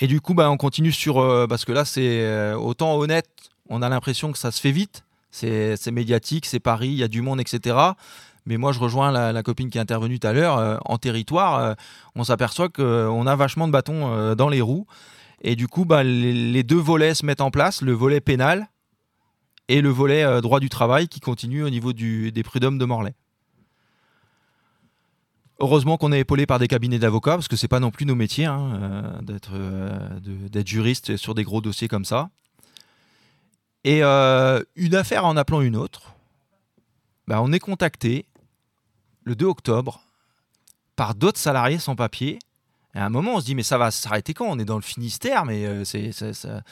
Et 0.00 0.06
du 0.06 0.20
coup, 0.20 0.34
ben, 0.34 0.48
on 0.48 0.56
continue 0.56 0.92
sur. 0.92 1.18
Euh, 1.18 1.46
parce 1.46 1.64
que 1.64 1.72
là, 1.72 1.84
c'est 1.84 2.20
euh, 2.22 2.54
autant 2.56 2.96
honnête, 2.96 3.28
on 3.68 3.82
a 3.82 3.88
l'impression 3.88 4.32
que 4.32 4.38
ça 4.38 4.50
se 4.50 4.60
fait 4.60 4.72
vite. 4.72 5.04
C'est 5.30 5.90
médiatique, 5.90 6.46
c'est 6.46 6.58
Paris, 6.58 6.88
il 6.88 6.96
y 6.96 7.02
a 7.02 7.08
du 7.08 7.20
monde, 7.20 7.40
etc. 7.40 7.76
Mais 8.46 8.56
moi, 8.56 8.72
je 8.72 8.80
rejoins 8.80 9.12
la, 9.12 9.42
copine 9.42 9.68
qui 9.68 9.78
est 9.78 9.80
intervenue 9.80 10.18
tout 10.18 10.26
à 10.26 10.32
l'heure. 10.32 10.80
en 10.86 10.96
territoire, 10.96 11.76
on 12.14 12.24
s'aperçoit 12.24 12.70
qu'on 12.70 13.26
a 13.26 13.36
vachement 13.36 13.66
de 13.66 13.72
bâtons 13.72 14.34
dans 14.34 14.48
les 14.48 14.62
roues. 14.62 14.86
Et 15.42 15.54
du 15.54 15.68
coup, 15.68 15.84
bah, 15.84 16.02
les, 16.02 16.62
deux 16.62 16.78
volets 16.78 17.14
se 17.14 17.24
mettent 17.24 17.40
en 17.40 17.50
place, 17.50 17.82
le 17.82 17.92
volet 17.92 18.20
pénal 18.20 18.68
et 19.68 19.80
le 19.80 19.90
volet 19.90 20.24
euh, 20.24 20.40
droit 20.40 20.60
du 20.60 20.68
travail 20.68 21.08
qui 21.08 21.20
continue 21.20 21.62
au 21.62 21.70
niveau 21.70 21.92
des 21.92 22.42
prud'hommes 22.42 22.78
de 22.78 22.84
Morlaix. 22.84 23.14
Heureusement 25.60 25.96
qu'on 25.96 26.12
est 26.12 26.20
épaulé 26.20 26.46
par 26.46 26.58
des 26.58 26.68
cabinets 26.68 26.98
d'avocats, 26.98 27.34
parce 27.34 27.48
que 27.48 27.56
ce 27.56 27.64
n'est 27.64 27.68
pas 27.68 27.80
non 27.80 27.90
plus 27.90 28.06
nos 28.06 28.14
métiers 28.14 28.44
hein, 28.44 29.20
euh, 29.28 29.38
euh, 29.52 30.20
d'être 30.48 30.68
juriste 30.68 31.16
sur 31.16 31.34
des 31.34 31.42
gros 31.42 31.60
dossiers 31.60 31.88
comme 31.88 32.04
ça. 32.04 32.30
Et 33.84 34.02
une 34.02 34.94
affaire 34.94 35.24
en 35.24 35.36
appelant 35.36 35.60
une 35.60 35.76
autre, 35.76 36.14
bah, 37.26 37.40
on 37.40 37.52
est 37.52 37.58
contacté 37.58 38.26
le 39.24 39.34
2 39.34 39.46
octobre 39.46 40.02
par 40.94 41.14
d'autres 41.14 41.38
salariés 41.38 41.78
sans 41.78 41.96
papier 41.96 42.38
à 42.94 43.04
un 43.04 43.10
moment, 43.10 43.34
on 43.36 43.40
se 43.40 43.46
dit, 43.46 43.54
mais 43.54 43.62
ça 43.62 43.78
va 43.78 43.90
s'arrêter 43.90 44.34
quand? 44.34 44.46
On 44.46 44.58
est 44.58 44.64
dans 44.64 44.76
le 44.76 44.82
Finistère, 44.82 45.44
mais 45.44 45.66
euh, 45.66 45.84
c'est, 45.84 46.12
ça 46.12 46.62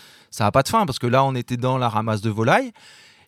n'a 0.41 0.53
pas 0.53 0.63
de 0.63 0.69
fin, 0.69 0.87
parce 0.87 0.99
que 0.99 1.07
là, 1.07 1.25
on 1.25 1.35
était 1.35 1.57
dans 1.57 1.79
la 1.79 1.89
ramasse 1.89 2.21
de 2.21 2.31
volailles. 2.31 2.73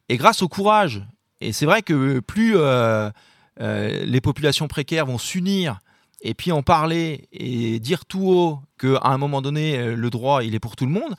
Et 0.08 0.16
grâce 0.16 0.42
au 0.42 0.48
courage, 0.48 1.02
et 1.40 1.52
c'est 1.52 1.66
vrai 1.66 1.82
que 1.82 2.20
plus 2.20 2.56
euh, 2.56 2.60
euh, 2.60 3.10
les 3.58 4.20
populations 4.20 4.68
précaires 4.68 5.06
vont 5.06 5.18
s'unir 5.18 5.78
et 6.20 6.34
puis 6.34 6.52
en 6.52 6.62
parler 6.62 7.28
et 7.32 7.80
dire 7.80 8.04
tout 8.04 8.28
haut 8.28 8.60
qu'à 8.78 9.00
un 9.04 9.18
moment 9.18 9.42
donné, 9.42 9.94
le 9.94 10.10
droit, 10.10 10.44
il 10.44 10.54
est 10.54 10.60
pour 10.60 10.76
tout 10.76 10.86
le 10.86 10.92
monde, 10.92 11.16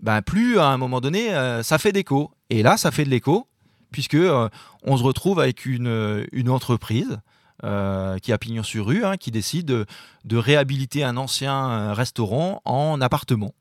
ben 0.00 0.22
plus 0.22 0.58
à 0.58 0.66
un 0.66 0.76
moment 0.76 1.00
donné, 1.00 1.28
ça 1.62 1.78
fait 1.78 1.92
d'écho. 1.92 2.32
Et 2.50 2.62
là, 2.62 2.76
ça 2.76 2.90
fait 2.90 3.04
de 3.04 3.10
l'écho, 3.10 3.46
puisque 3.92 4.18
on 4.82 4.96
se 4.96 5.02
retrouve 5.02 5.38
avec 5.38 5.66
une, 5.66 6.26
une 6.32 6.50
entreprise 6.50 7.18
euh, 7.64 8.18
qui 8.18 8.32
a 8.32 8.38
pignon 8.38 8.62
sur 8.62 8.86
rue, 8.86 9.04
hein, 9.04 9.16
qui 9.16 9.32
décide 9.32 9.66
de, 9.66 10.36
réhabiliter 10.36 11.02
un 11.02 11.16
ancien 11.16 11.68
euh, 11.68 11.92
restaurant 11.92 12.62
en 12.64 13.00
appartement. 13.00 13.52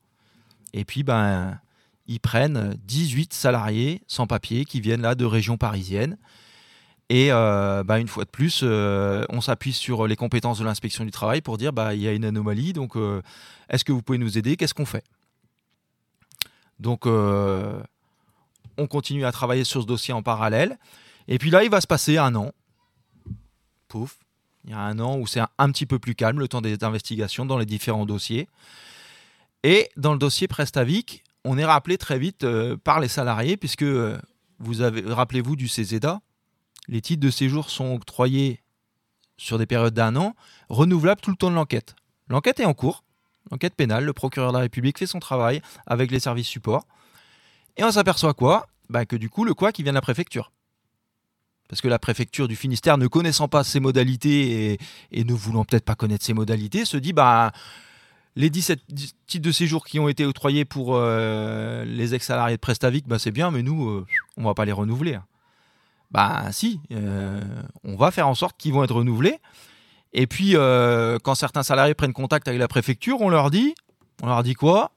Et 0.74 0.86
puis, 0.86 1.02
ben, 1.02 1.60
ils 2.06 2.20
prennent 2.20 2.78
18 2.86 3.34
salariés 3.34 4.04
sans 4.06 4.28
papier 4.28 4.66
qui 4.66 4.82
viennent 4.82 5.02
là 5.02 5.16
de 5.16 5.26
régions 5.26 5.58
parisiennes. 5.58 6.20
Et 7.10 7.32
euh, 7.32 7.84
ben, 7.84 7.98
une 7.98 8.08
fois 8.08 8.26
de 8.26 8.30
plus, 8.30 8.64
on 8.64 9.42
s'appuie 9.42 9.74
sur 9.74 10.08
les 10.08 10.16
compétences 10.16 10.60
de 10.60 10.66
l'inspection 10.66 11.06
du 11.06 11.12
travail 11.12 11.42
pour 11.42 11.58
dire 11.58 11.72
bah, 11.72 11.94
il 11.94 12.02
y 12.02 12.08
a 12.08 12.12
une 12.12 12.26
anomalie, 12.26 12.74
donc 12.74 12.96
est-ce 13.70 13.86
que 13.86 13.92
vous 13.92 14.02
pouvez 14.02 14.18
nous 14.18 14.38
aider? 14.38 14.58
Qu'est-ce 14.58 14.74
qu'on 14.74 14.86
fait? 14.86 15.06
Donc, 16.80 17.06
on 17.06 18.88
continue 18.88 19.26
à 19.26 19.32
travailler 19.32 19.64
sur 19.64 19.82
ce 19.82 19.88
dossier 19.88 20.14
en 20.14 20.22
parallèle. 20.22 20.78
Et 21.28 21.38
puis 21.38 21.50
là, 21.50 21.64
il 21.64 21.70
va 21.70 21.82
se 21.82 21.88
passer 21.88 22.18
un 22.18 22.36
an. 22.36 22.52
Pouf, 23.88 24.18
il 24.66 24.72
y 24.72 24.74
a 24.74 24.80
un 24.80 25.00
an 25.00 25.18
où 25.18 25.28
c'est 25.28 25.42
un, 25.58 25.72
petit 25.72 25.86
peu 25.86 26.00
plus 26.00 26.16
calme, 26.16 26.40
le 26.40 26.48
temps 26.48 26.62
des 26.62 26.84
investigations 26.84 27.46
dans 27.46 27.58
les 27.58 27.66
différents 27.66 28.06
dossiers. 28.06 28.48
Et 29.64 29.90
dans 29.98 30.14
le 30.14 30.20
dossier 30.20 30.48
Prestavic, 30.48 31.24
on 31.44 31.58
est 31.58 31.66
rappelé 31.66 31.98
très 31.98 32.20
vite 32.20 32.44
euh, 32.44 32.78
par 32.78 33.00
les 33.00 33.08
salariés, 33.08 33.58
puisque 33.58 33.84
euh, 33.84 34.18
vous 34.60 34.82
avez, 34.82 35.02
rappelez-vous 35.02 35.56
du 35.56 35.68
CZA, 35.68 36.20
les 36.88 37.02
titres 37.02 37.22
de 37.22 37.30
séjour 37.30 37.70
sont 37.70 37.94
octroyés 37.96 38.62
sur 39.38 39.58
des 39.58 39.66
périodes 39.66 39.94
d'un 39.94 40.16
an, 40.16 40.36
renouvelables 40.70 41.22
tout 41.22 41.32
le 41.32 41.38
temps 41.38 41.50
de 41.50 41.56
l'enquête. 41.56 41.96
L'enquête 42.28 42.60
est 42.60 42.66
en 42.66 42.74
cours, 42.74 43.04
l'enquête 43.52 43.76
pénale, 43.76 44.06
le 44.06 44.14
procureur 44.14 44.52
de 44.52 44.58
la 44.58 44.62
République 44.62 44.98
fait 44.98 45.06
son 45.06 45.20
travail 45.20 45.62
avec 45.86 46.12
les 46.12 46.20
services 46.20 46.48
supports, 46.48 46.88
et 47.78 47.84
on 47.84 47.92
s'aperçoit 47.92 48.34
quoi? 48.34 48.68
Bah, 48.90 49.06
Que 49.06 49.16
du 49.16 49.30
coup, 49.30 49.44
le 49.44 49.54
quoi 49.54 49.72
qui 49.72 49.84
vient 49.84 49.92
de 49.92 49.98
la 49.98 50.02
préfecture 50.02 50.52
parce 51.68 51.82
que 51.82 51.90
la 51.90 52.00
préfecture 52.00 52.48
du 52.48 52.56
Finistère, 52.56 52.98
ne 52.98 53.08
connaissant 53.08 53.48
pas 53.48 53.64
ses 53.64 53.82
modalités 53.82 54.80
et, 55.12 55.24
ne 55.26 55.34
voulant 55.34 55.66
peut-être 55.66 55.84
pas 55.84 55.96
connaître 55.96 56.24
ses 56.24 56.34
modalités, 56.34 56.86
se 56.86 56.96
dit 56.96 57.12
bah 57.12 57.52
les 58.38 58.50
17 58.50 58.80
titres 59.26 59.46
de 59.46 59.52
séjour 59.52 59.86
qui 59.86 60.00
ont 60.00 60.08
été 60.08 60.24
octroyés 60.24 60.64
pour 60.64 60.96
euh, 60.96 61.84
les 61.86 62.14
ex-salariés 62.14 62.56
de 62.56 62.62
Prestavic, 62.62 63.08
bah, 63.08 63.18
c'est 63.18 63.32
bien, 63.32 63.50
mais 63.50 63.64
nous, 63.64 63.90
euh, 63.90 64.06
on 64.38 64.44
va 64.44 64.54
pas 64.54 64.64
les 64.64 64.72
renouveler. 64.72 65.18
Bah 66.12 66.46
si, 66.52 66.80
euh, 66.92 67.42
on 67.84 67.96
va 67.96 68.12
faire 68.12 68.28
en 68.28 68.36
sorte 68.36 68.58
qu'ils 68.58 68.74
vont 68.74 68.84
être 68.84 68.96
renouvelés. 68.96 69.40
Et 70.14 70.26
puis, 70.26 70.54
quand 70.54 71.36
certains 71.36 71.64
salariés 71.64 71.94
prennent 71.94 72.14
contact 72.14 72.48
avec 72.48 72.60
la 72.60 72.68
préfecture, 72.68 73.22
on 73.22 73.30
leur 73.30 73.52
dit, 73.52 73.76
on 74.24 74.28
leur 74.28 74.42
dit 74.42 74.54
quoi? 74.54 74.92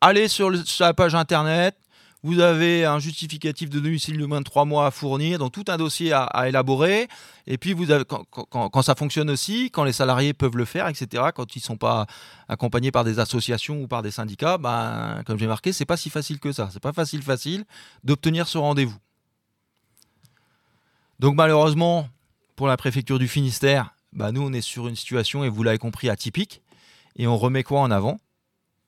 Allez 0.00 0.28
sur 0.28 0.50
la 0.80 0.94
page 0.94 1.14
internet, 1.16 1.76
vous 2.24 2.40
avez 2.40 2.84
un 2.84 2.98
justificatif 2.98 3.70
de 3.70 3.78
domicile 3.78 4.18
de 4.18 4.26
moins 4.26 4.40
de 4.40 4.44
trois 4.44 4.64
mois 4.64 4.86
à 4.86 4.90
fournir, 4.90 5.38
donc 5.38 5.52
tout 5.52 5.64
un 5.68 5.76
dossier 5.76 6.12
à, 6.12 6.48
élaborer. 6.48 7.08
Et 7.46 7.58
puis, 7.58 7.72
vous 7.72 7.90
avez, 7.90 8.04
quand, 8.04 8.82
ça 8.82 8.94
fonctionne 8.96 9.30
aussi, 9.30 9.70
quand 9.70 9.84
les 9.84 9.92
salariés 9.92 10.34
peuvent 10.34 10.56
le 10.56 10.64
faire, 10.64 10.88
etc., 10.88 11.24
quand 11.34 11.54
ils 11.54 11.60
ne 11.60 11.64
sont 11.64 11.76
pas 11.76 12.06
accompagnés 12.48 12.90
par 12.90 13.04
des 13.04 13.20
associations 13.20 13.82
ou 13.82 13.86
par 13.86 14.02
des 14.02 14.10
syndicats, 14.10 14.58
ben, 14.58 15.22
comme 15.26 15.38
j'ai 15.38 15.46
marqué, 15.46 15.72
c'est 15.72 15.84
pas 15.84 15.96
si 15.96 16.10
facile 16.10 16.40
que 16.40 16.50
ça. 16.50 16.68
C'est 16.72 16.82
pas 16.82 16.92
facile, 16.92 17.22
facile 17.22 17.64
d'obtenir 18.02 18.48
ce 18.48 18.58
rendez-vous. 18.58 18.98
Donc, 21.20 21.34
malheureusement, 21.34 22.08
pour 22.56 22.66
la 22.66 22.76
préfecture 22.76 23.18
du 23.18 23.28
Finistère, 23.28 23.94
ben, 24.12 24.32
nous, 24.32 24.42
on 24.42 24.52
est 24.52 24.60
sur 24.60 24.88
une 24.88 24.96
situation, 24.96 25.44
et 25.44 25.48
vous 25.48 25.62
l'avez 25.62 25.78
compris, 25.78 26.08
atypique. 26.08 26.62
Et 27.16 27.26
on 27.26 27.36
remet 27.36 27.62
quoi 27.62 27.80
en 27.80 27.90
avant? 27.90 28.18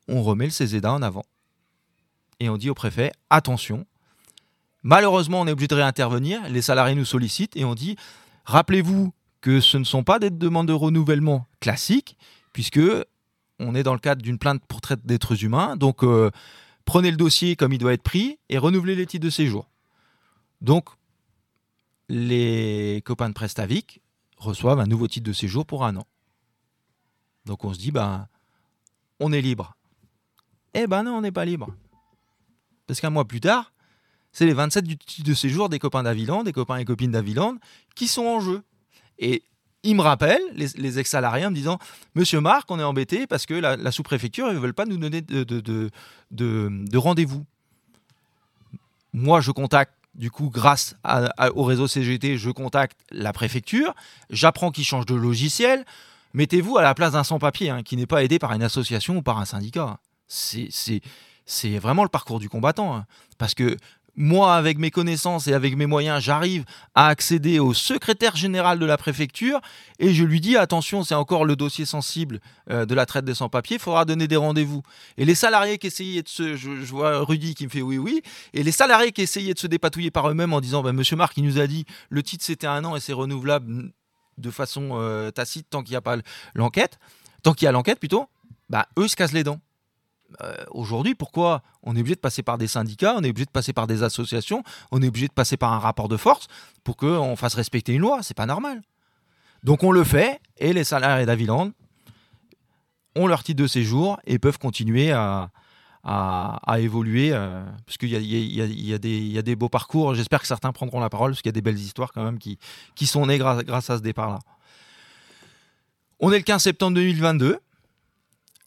On 0.08 0.22
remet 0.22 0.44
le 0.44 0.50
CESEDA 0.50 0.92
en 0.92 1.02
avant 1.02 1.24
et 2.40 2.48
on 2.48 2.56
dit 2.56 2.70
au 2.70 2.74
préfet 2.74 3.12
attention. 3.28 3.86
Malheureusement, 4.82 5.42
on 5.42 5.46
est 5.46 5.52
obligé 5.52 5.68
de 5.68 5.74
réintervenir. 5.74 6.40
Les 6.48 6.62
salariés 6.62 6.94
nous 6.94 7.04
sollicitent 7.04 7.56
et 7.56 7.64
on 7.64 7.74
dit 7.74 7.96
rappelez-vous 8.46 9.12
que 9.42 9.60
ce 9.60 9.76
ne 9.76 9.84
sont 9.84 10.02
pas 10.02 10.18
des 10.18 10.30
demandes 10.30 10.68
de 10.68 10.72
renouvellement 10.72 11.46
classiques, 11.60 12.16
puisque 12.52 12.80
on 13.58 13.74
est 13.74 13.82
dans 13.82 13.92
le 13.92 14.00
cadre 14.00 14.22
d'une 14.22 14.38
plainte 14.38 14.62
pour 14.66 14.80
traite 14.80 15.06
d'êtres 15.06 15.44
humains. 15.44 15.76
Donc, 15.76 16.02
euh, 16.02 16.30
prenez 16.86 17.10
le 17.10 17.16
dossier 17.16 17.56
comme 17.56 17.72
il 17.72 17.78
doit 17.78 17.92
être 17.92 18.02
pris 18.02 18.38
et 18.48 18.58
renouvelez 18.58 18.96
les 18.96 19.06
titres 19.06 19.24
de 19.24 19.30
séjour. 19.30 19.68
Donc, 20.62 20.88
les 22.10 23.02
copains 23.04 23.28
de 23.28 23.34
Prestavic 23.34 24.02
reçoivent 24.36 24.80
un 24.80 24.86
nouveau 24.86 25.06
titre 25.06 25.26
de 25.26 25.32
séjour 25.32 25.64
pour 25.64 25.84
un 25.84 25.94
an. 25.96 26.06
Donc, 27.46 27.64
on 27.64 27.72
se 27.72 27.78
dit, 27.78 27.92
ben, 27.92 28.26
on 29.20 29.32
est 29.32 29.40
libre. 29.40 29.76
Eh 30.74 30.88
ben 30.88 31.04
non, 31.04 31.12
on 31.12 31.20
n'est 31.20 31.30
pas 31.30 31.44
libre. 31.44 31.68
Parce 32.88 33.00
qu'un 33.00 33.10
mois 33.10 33.24
plus 33.24 33.40
tard, 33.40 33.72
c'est 34.32 34.44
les 34.44 34.52
27 34.52 34.84
du 34.84 34.98
titre 34.98 35.28
de 35.28 35.34
séjour 35.34 35.68
des 35.68 35.78
copains 35.78 36.02
d'Aviland, 36.02 36.42
des 36.42 36.52
copains 36.52 36.78
et 36.78 36.84
copines 36.84 37.12
d'Aviland, 37.12 37.58
qui 37.94 38.08
sont 38.08 38.26
en 38.26 38.40
jeu. 38.40 38.62
Et 39.18 39.44
ils 39.84 39.94
me 39.94 40.02
rappellent, 40.02 40.42
les, 40.54 40.98
ex-salariés, 40.98 41.48
me 41.48 41.54
disant 41.54 41.78
Monsieur 42.16 42.40
Marc, 42.40 42.68
on 42.70 42.80
est 42.80 42.84
embêté 42.84 43.28
parce 43.28 43.46
que 43.46 43.54
la, 43.54 43.92
sous-préfecture, 43.92 44.48
ils 44.48 44.54
ne 44.54 44.58
veulent 44.58 44.74
pas 44.74 44.86
nous 44.86 44.96
donner 44.96 45.22
de, 45.22 45.90
rendez-vous. 46.96 47.46
Moi, 49.12 49.40
je 49.40 49.52
contacte, 49.52 49.94
du 50.14 50.30
coup, 50.30 50.50
grâce 50.50 50.96
au 51.54 51.62
réseau 51.62 51.86
CGT, 51.86 52.36
je 52.36 52.50
contacte 52.50 52.98
la 53.10 53.32
préfecture. 53.32 53.94
J'apprends 54.28 54.70
qu'ils 54.70 54.84
changent 54.84 55.06
de 55.06 55.14
logiciel. 55.14 55.84
Mettez-vous 56.34 56.78
à 56.78 56.82
la 56.82 56.94
place 56.94 57.12
d'un 57.12 57.24
sans-papier 57.24 57.70
hein, 57.70 57.82
qui 57.82 57.96
n'est 57.96 58.06
pas 58.06 58.22
aidé 58.22 58.38
par 58.38 58.52
une 58.52 58.62
association 58.62 59.16
ou 59.16 59.22
par 59.22 59.38
un 59.38 59.44
syndicat. 59.44 59.98
C'est 60.28 61.78
vraiment 61.78 62.02
le 62.02 62.08
parcours 62.08 62.38
du 62.38 62.48
combattant. 62.48 62.96
Hein. 62.96 63.06
Parce 63.38 63.54
que 63.54 63.76
moi, 64.16 64.54
avec 64.54 64.78
mes 64.78 64.90
connaissances 64.90 65.46
et 65.46 65.54
avec 65.54 65.76
mes 65.76 65.86
moyens, 65.86 66.22
j'arrive 66.22 66.64
à 66.94 67.08
accéder 67.08 67.58
au 67.58 67.74
secrétaire 67.74 68.36
général 68.36 68.78
de 68.78 68.86
la 68.86 68.96
préfecture 68.96 69.60
et 69.98 70.14
je 70.14 70.24
lui 70.24 70.40
dis 70.40 70.56
attention, 70.56 71.04
c'est 71.04 71.14
encore 71.14 71.44
le 71.44 71.56
dossier 71.56 71.84
sensible 71.84 72.40
euh, 72.70 72.86
de 72.86 72.94
la 72.94 73.06
traite 73.06 73.24
des 73.24 73.34
sans-papiers, 73.34 73.76
il 73.76 73.82
faudra 73.82 74.04
donner 74.04 74.28
des 74.28 74.36
rendez-vous. 74.36 74.82
Et 75.16 75.24
les 75.24 75.34
salariés 75.34 75.78
qui 75.78 75.88
essayaient 75.88 76.22
de 76.22 76.28
se. 76.28 76.56
Je, 76.56 77.52
qui 77.54 77.64
me 77.64 77.70
fait 77.70 77.82
oui, 77.82 77.98
oui. 77.98 78.22
Et 78.52 78.62
les 78.62 78.72
salariés 78.72 79.12
qui 79.12 79.24
de 79.24 79.58
se 79.58 79.66
dépatouiller 79.66 80.10
par 80.10 80.28
eux-mêmes 80.28 80.52
en 80.52 80.60
disant 80.60 80.82
bah, 80.82 80.92
Monsieur 80.92 81.16
Marc, 81.16 81.36
il 81.36 81.44
nous 81.44 81.58
a 81.58 81.66
dit 81.66 81.84
le 82.08 82.22
titre 82.22 82.44
c'était 82.44 82.66
un 82.66 82.84
an 82.84 82.96
et 82.96 83.00
c'est 83.00 83.12
renouvelable 83.12 83.92
de 84.38 84.50
façon 84.50 84.90
euh, 84.92 85.30
tacite 85.30 85.68
tant 85.70 85.82
qu'il 85.82 85.92
n'y 85.92 85.96
a 85.96 86.00
pas 86.00 86.16
l'enquête, 86.54 86.98
tant 87.42 87.52
qu'il 87.52 87.66
y 87.66 87.68
a 87.68 87.72
l'enquête 87.72 87.98
plutôt, 87.98 88.28
bah, 88.68 88.88
eux 88.98 89.08
se 89.08 89.16
cassent 89.16 89.32
les 89.32 89.44
dents. 89.44 89.60
Euh, 90.42 90.54
aujourd'hui, 90.70 91.14
pourquoi 91.14 91.62
on 91.82 91.96
est 91.96 92.00
obligé 92.00 92.14
de 92.14 92.20
passer 92.20 92.42
par 92.42 92.58
des 92.58 92.66
syndicats, 92.66 93.14
on 93.16 93.22
est 93.22 93.30
obligé 93.30 93.46
de 93.46 93.50
passer 93.50 93.72
par 93.72 93.86
des 93.86 94.02
associations, 94.02 94.62
on 94.90 95.02
est 95.02 95.08
obligé 95.08 95.28
de 95.28 95.32
passer 95.32 95.56
par 95.56 95.72
un 95.72 95.78
rapport 95.78 96.08
de 96.08 96.16
force 96.16 96.46
pour 96.84 96.96
qu'on 96.96 97.36
fasse 97.36 97.54
respecter 97.54 97.92
une 97.92 98.02
loi 98.02 98.20
C'est 98.22 98.36
pas 98.36 98.46
normal. 98.46 98.82
Donc 99.62 99.82
on 99.82 99.92
le 99.92 100.04
fait, 100.04 100.40
et 100.58 100.72
les 100.72 100.84
salariés 100.84 101.26
d'Aviland 101.26 101.72
ont 103.16 103.26
leur 103.26 103.42
titre 103.42 103.62
de 103.62 103.66
séjour 103.66 104.18
et 104.26 104.38
peuvent 104.38 104.58
continuer 104.58 105.10
à, 105.12 105.50
évoluer, 106.78 107.30
euh, 107.32 107.62
parce 107.84 107.98
qu'il 107.98 108.08
y, 108.10 108.92
a, 108.92 109.42
des 109.42 109.56
beaux 109.56 109.68
parcours. 109.68 110.14
J'espère 110.14 110.40
que 110.40 110.46
certains 110.46 110.72
prendront 110.72 111.00
la 111.00 111.10
parole, 111.10 111.32
parce 111.32 111.42
qu'il 111.42 111.48
y 111.48 111.54
a 111.54 111.58
des 111.60 111.60
belles 111.60 111.78
histoires 111.78 112.12
quand 112.12 112.24
même 112.24 112.38
qui, 112.38 113.06
sont 113.06 113.26
nées 113.26 113.38
grâce 113.38 113.90
à 113.90 113.98
ce 113.98 114.02
départ-là. 114.02 114.38
On 116.20 116.32
est 116.32 116.38
le 116.38 116.44
15 116.44 116.62
septembre 116.62 116.94
2022. 116.96 117.58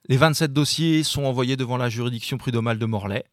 Les 0.10 0.18
27 0.18 0.52
dossiers 0.52 1.04
sont 1.04 1.24
envoyés 1.24 1.56
devant 1.56 1.78
la 1.78 1.88
juridiction 1.88 2.38
prud'homale 2.38 2.78
de 2.78 2.86
Morlaix. 2.86 3.24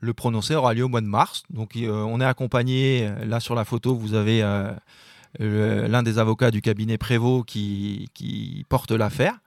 Le 0.00 0.14
prononcé 0.14 0.54
aura 0.54 0.72
lieu 0.72 0.84
au 0.84 0.88
mois 0.88 1.02
de 1.02 1.06
mars. 1.06 1.42
Donc 1.50 1.76
euh, 1.76 1.90
on 1.90 2.20
est 2.20 2.24
accompagné, 2.24 3.06
euh, 3.06 3.24
là 3.26 3.40
sur 3.40 3.54
la 3.54 3.64
photo, 3.66 3.94
vous 3.94 4.14
avez 4.14 4.42
euh, 4.42 4.72
l'un 5.38 6.02
des 6.02 6.18
avocats 6.18 6.50
du 6.50 6.62
cabinet 6.62 6.96
Prévost 6.96 7.44
qui, 7.46 8.64
porte 8.70 8.90
l'affaire. 8.90 9.38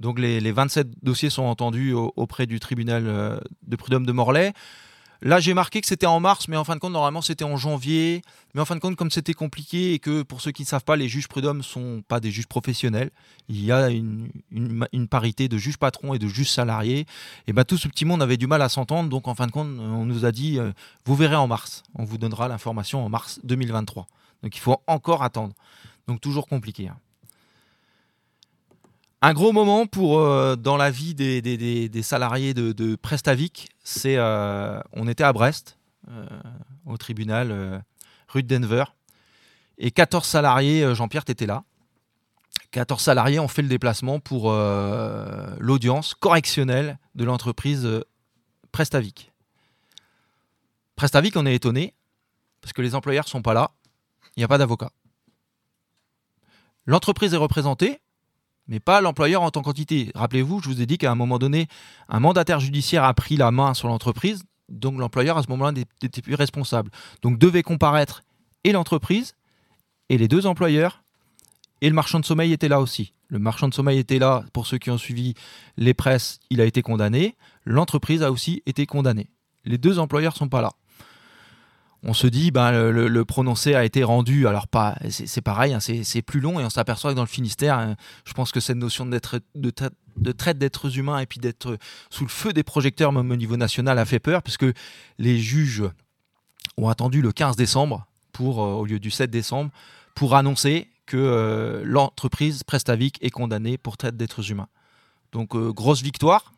Donc 0.00 0.18
les, 0.18 0.52
27 0.52 1.04
dossiers 1.04 1.30
sont 1.30 1.44
entendus 1.44 1.94
auprès 1.94 2.46
du 2.46 2.58
tribunal 2.60 3.40
de 3.66 3.76
prud'homme 3.76 4.04
de 4.04 4.12
Morlaix. 4.12 4.52
Là, 5.22 5.40
j'ai 5.40 5.54
marqué 5.54 5.80
que 5.80 5.86
c'était 5.86 6.06
en 6.06 6.20
mars, 6.20 6.48
mais 6.48 6.56
en 6.56 6.64
fin 6.64 6.74
de 6.74 6.80
compte, 6.80 6.92
normalement, 6.92 7.22
c'était 7.22 7.44
en 7.44 7.56
janvier. 7.56 8.22
Mais 8.54 8.60
en 8.60 8.64
fin 8.64 8.74
de 8.74 8.80
compte, 8.80 8.96
comme 8.96 9.10
c'était 9.10 9.32
compliqué 9.34 9.94
et 9.94 9.98
que 9.98 10.22
pour 10.22 10.40
ceux 10.40 10.52
qui 10.52 10.62
ne 10.62 10.66
savent 10.66 10.84
pas, 10.84 10.96
les 10.96 11.08
juges 11.08 11.28
prud'hommes 11.28 11.58
ne 11.58 11.62
sont 11.62 12.02
pas 12.06 12.20
des 12.20 12.30
juges 12.30 12.46
professionnels, 12.46 13.10
il 13.48 13.64
y 13.64 13.72
a 13.72 13.88
une, 13.88 14.28
parité 15.08 15.48
de 15.48 15.56
juges 15.56 15.78
patrons 15.78 16.14
et 16.14 16.18
de 16.18 16.26
juges 16.26 16.50
salariés. 16.50 17.06
Et 17.46 17.52
bien, 17.52 17.64
tout 17.64 17.78
ce 17.78 17.88
petit 17.88 18.04
monde 18.04 18.22
avait 18.22 18.36
du 18.36 18.46
mal 18.46 18.62
à 18.62 18.68
s'entendre. 18.68 19.08
Donc, 19.08 19.28
en 19.28 19.34
fin 19.34 19.46
de 19.46 19.52
compte, 19.52 19.68
on 19.78 20.04
nous 20.04 20.24
a 20.24 20.32
dit 20.32 20.58
euh, 20.58 20.72
vous 21.04 21.14
verrez 21.14 21.36
en 21.36 21.46
mars. 21.46 21.82
On 21.94 22.04
vous 22.04 22.18
donnera 22.18 22.48
l'information 22.48 23.04
en 23.04 23.08
mars 23.08 23.40
2023. 23.44 24.06
Donc, 24.42 24.56
il 24.56 24.60
faut 24.60 24.76
encore 24.86 25.22
attendre. 25.22 25.54
Donc, 26.06 26.20
toujours 26.20 26.46
compliqué. 26.46 26.88
Hein. 26.88 26.96
Un 29.22 29.32
gros 29.32 29.52
moment 29.52 29.86
pour 29.86 30.18
euh, 30.18 30.56
dans 30.56 30.76
la 30.76 30.90
vie 30.90 31.14
des, 31.14 32.02
salariés 32.02 32.52
de, 32.52 32.96
Prestavic, 32.96 33.70
c'est 33.82 34.16
euh, 34.16 34.80
on 34.92 35.08
était 35.08 35.24
à 35.24 35.32
Brest, 35.32 35.78
euh, 36.10 36.26
au 36.84 36.96
tribunal 36.98 37.82
rue 38.28 38.42
de 38.42 38.48
Denver, 38.48 38.84
et 39.78 39.90
14 39.90 40.26
salariés, 40.26 40.94
Jean-Pierre, 40.94 41.24
tu 41.24 41.32
étais 41.32 41.46
là. 41.46 41.64
14 42.72 43.00
salariés 43.00 43.38
ont 43.38 43.48
fait 43.48 43.62
le 43.62 43.68
déplacement 43.68 44.20
pour 44.20 44.52
l'audience 44.52 46.14
correctionnelle 46.14 46.98
de 47.14 47.24
l'entreprise 47.24 47.88
Prestavic. 48.70 49.32
Prestavic, 50.94 51.36
on 51.36 51.46
est 51.46 51.54
étonné, 51.54 51.94
parce 52.60 52.72
que 52.72 52.82
les 52.82 52.94
employeurs 52.94 53.24
ne 53.24 53.30
sont 53.30 53.42
pas 53.42 53.54
là, 53.54 53.72
il 54.36 54.40
n'y 54.40 54.44
a 54.44 54.48
pas 54.48 54.58
d'avocat. 54.58 54.90
L'entreprise 56.84 57.32
est 57.34 57.38
représentée, 57.38 58.00
mais 58.68 58.80
pas 58.80 59.00
l'employeur 59.00 59.42
en 59.42 59.50
tant 59.50 59.62
qu'entité. 59.62 60.10
Rappelez-vous, 60.14 60.60
je 60.60 60.68
vous 60.68 60.82
ai 60.82 60.86
dit 60.86 60.98
qu'à 60.98 61.10
un 61.10 61.14
moment 61.14 61.38
donné, 61.38 61.68
un 62.08 62.20
mandataire 62.20 62.60
judiciaire 62.60 63.04
a 63.04 63.14
pris 63.14 63.36
la 63.36 63.50
main 63.50 63.74
sur 63.74 63.88
l'entreprise, 63.88 64.44
donc 64.68 64.98
l'employeur 64.98 65.38
à 65.38 65.42
ce 65.42 65.48
moment-là 65.48 65.72
n'était 65.72 66.22
plus 66.22 66.34
responsable. 66.34 66.90
Donc 67.22 67.38
devait 67.38 67.62
comparaître 67.62 68.22
et 68.64 68.72
l'entreprise, 68.72 69.34
et 70.08 70.18
les 70.18 70.28
deux 70.28 70.46
employeurs, 70.46 71.02
et 71.80 71.88
le 71.88 71.94
marchand 71.94 72.20
de 72.20 72.24
sommeil 72.24 72.52
était 72.52 72.68
là 72.68 72.80
aussi. 72.80 73.12
Le 73.28 73.38
marchand 73.38 73.68
de 73.68 73.74
sommeil 73.74 73.98
était 73.98 74.18
là, 74.18 74.44
pour 74.52 74.66
ceux 74.66 74.78
qui 74.78 74.90
ont 74.90 74.98
suivi 74.98 75.34
les 75.76 75.94
presses, 75.94 76.40
il 76.50 76.60
a 76.60 76.64
été 76.64 76.82
condamné, 76.82 77.36
l'entreprise 77.64 78.22
a 78.22 78.30
aussi 78.30 78.62
été 78.66 78.86
condamnée. 78.86 79.28
Les 79.64 79.78
deux 79.78 79.98
employeurs 79.98 80.32
ne 80.32 80.38
sont 80.38 80.48
pas 80.48 80.62
là 80.62 80.72
on 82.02 82.12
se 82.12 82.26
dit 82.26 82.50
ben, 82.50 82.90
le, 82.90 83.24
prononcé 83.24 83.74
a 83.74 83.84
été 83.84 84.04
rendu, 84.04 84.46
alors 84.46 84.68
pas, 84.68 84.96
c'est 85.08 85.40
pareil, 85.40 85.74
hein, 85.74 85.80
c'est 85.80 86.22
plus 86.22 86.40
long 86.40 86.60
et 86.60 86.64
on 86.64 86.70
s'aperçoit 86.70 87.10
que 87.10 87.16
dans 87.16 87.22
le 87.22 87.28
Finistère, 87.28 87.78
hein, 87.78 87.96
je 88.24 88.32
pense 88.32 88.52
que 88.52 88.60
cette 88.60 88.76
notion 88.76 89.06
de, 89.06 89.20
de 89.54 90.32
traite 90.32 90.58
d'êtres 90.58 90.98
humains 90.98 91.18
et 91.18 91.26
puis 91.26 91.40
d'être 91.40 91.78
sous 92.10 92.24
le 92.24 92.30
feu 92.30 92.52
des 92.52 92.62
projecteurs 92.62 93.12
même 93.12 93.30
au 93.30 93.36
niveau 93.36 93.56
national 93.56 93.98
a 93.98 94.04
fait 94.04 94.20
peur 94.20 94.42
puisque 94.42 94.66
les 95.18 95.38
juges 95.38 95.84
ont 96.76 96.88
attendu 96.88 97.22
le 97.22 97.32
15 97.32 97.56
décembre 97.56 98.06
pour, 98.32 98.62
euh, 98.62 98.72
au 98.74 98.84
lieu 98.84 98.98
du 98.98 99.10
7 99.10 99.30
décembre 99.30 99.70
pour 100.14 100.34
annoncer 100.34 100.90
que 101.06 101.16
euh, 101.16 101.82
l'entreprise 101.84 102.62
Prestavic 102.64 103.18
est 103.22 103.30
condamnée 103.30 103.78
pour 103.78 103.96
traite 103.96 104.16
d'êtres 104.16 104.50
humains. 104.50 104.68
Donc 105.32 105.54
euh, 105.54 105.72
grosse 105.72 106.02
victoire, 106.02 106.52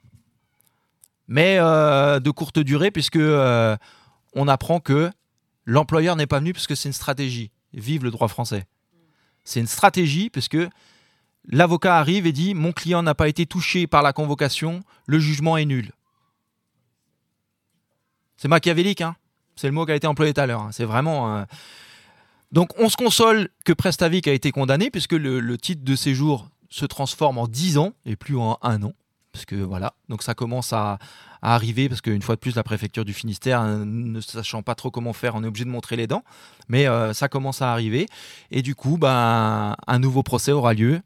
mais 1.27 1.59
de 1.59 2.31
courte 2.31 2.59
durée 2.59 2.91
puisque 2.91 3.19
on 3.19 4.49
apprend 4.49 4.81
que 4.81 5.11
L'employeur 5.71 6.17
n'est 6.17 6.27
pas 6.27 6.39
venu 6.39 6.55
parce 6.55 6.67
que 6.67 6.75
c'est 6.75 6.89
une 6.89 6.95
stratégie. 6.95 7.51
Vive 7.75 8.03
le 8.03 8.11
droit 8.11 8.29
français. 8.29 8.65
C'est 9.45 9.61
une 9.61 9.67
stratégie 9.67 10.31
parce 10.31 10.49
que 10.49 10.71
l'avocat 11.45 11.99
arrive 11.99 12.27
et 12.27 12.33
dit 12.33 12.55
Mon 12.55 12.73
client 12.73 13.03
n'a 13.03 13.15
pas 13.15 13.29
été 13.29 13.45
touché 13.45 13.87
par 13.87 14.03
la 14.03 14.15
convocation, 14.15 14.83
le 15.07 15.19
jugement 15.19 15.59
est 15.59 15.67
nul. 15.67 15.93
C'est 18.39 18.49
machiavélique, 18.49 19.03
hein 19.03 19.15
c'est 19.57 19.67
le 19.67 19.75
mot 19.75 19.85
qui 19.85 19.93
a 19.93 19.95
été 19.95 20.07
employé 20.07 20.33
tout 20.33 20.41
à 20.41 20.47
l'heure. 20.47 20.63
Hein. 20.63 20.71
C'est 20.73 20.87
vraiment. 20.87 21.45
Donc 22.51 22.71
on 22.79 22.89
se 22.89 22.97
console 22.97 23.51
que 23.67 23.75
Prestavic 23.75 24.27
a 24.27 24.33
été 24.33 24.53
condamné 24.53 24.91
puisque 24.91 25.13
le, 25.13 25.59
titre 25.59 25.85
de 25.85 25.97
séjour 25.97 26.49
se 26.71 26.87
transforme 26.87 27.37
en 27.37 27.47
10 27.47 27.77
ans 27.77 27.93
et 28.07 28.17
plus 28.17 28.39
en 28.39 28.59
un 28.63 28.83
an. 28.85 28.95
Parce 29.39 29.47
que 29.47 29.55
voilà, 29.55 29.95
donc 30.09 30.25
ça 30.25 30.35
commence 30.35 30.73
à, 30.73 30.99
arriver, 31.43 31.89
parce 31.89 32.01
qu'une 32.01 32.23
fois 32.23 32.35
de 32.35 32.41
plus, 32.41 32.57
la 32.57 32.65
préfecture 32.65 33.05
du 33.05 33.13
Finistère, 33.13 33.61
hein, 33.61 33.85
ne 33.87 34.21
sachant 34.21 34.65
pas 34.65 34.75
trop 34.75 34.91
comment 34.91 35.13
faire, 35.13 35.37
on 35.37 35.45
est 35.45 35.47
obligé 35.47 35.65
de 35.65 35.71
montrer 35.71 35.95
les 35.95 36.09
dents. 36.09 36.25
Mais 36.69 36.89
euh, 36.89 37.13
ça 37.15 37.29
commence 37.29 37.63
à 37.63 37.71
arriver. 37.71 38.09
Et 38.51 38.63
du 38.63 38.75
coup, 38.75 38.99
ben, 38.99 39.77
un 39.87 39.99
nouveau 40.01 40.25
procès 40.25 40.51
aura 40.51 40.75
lieu 40.75 41.01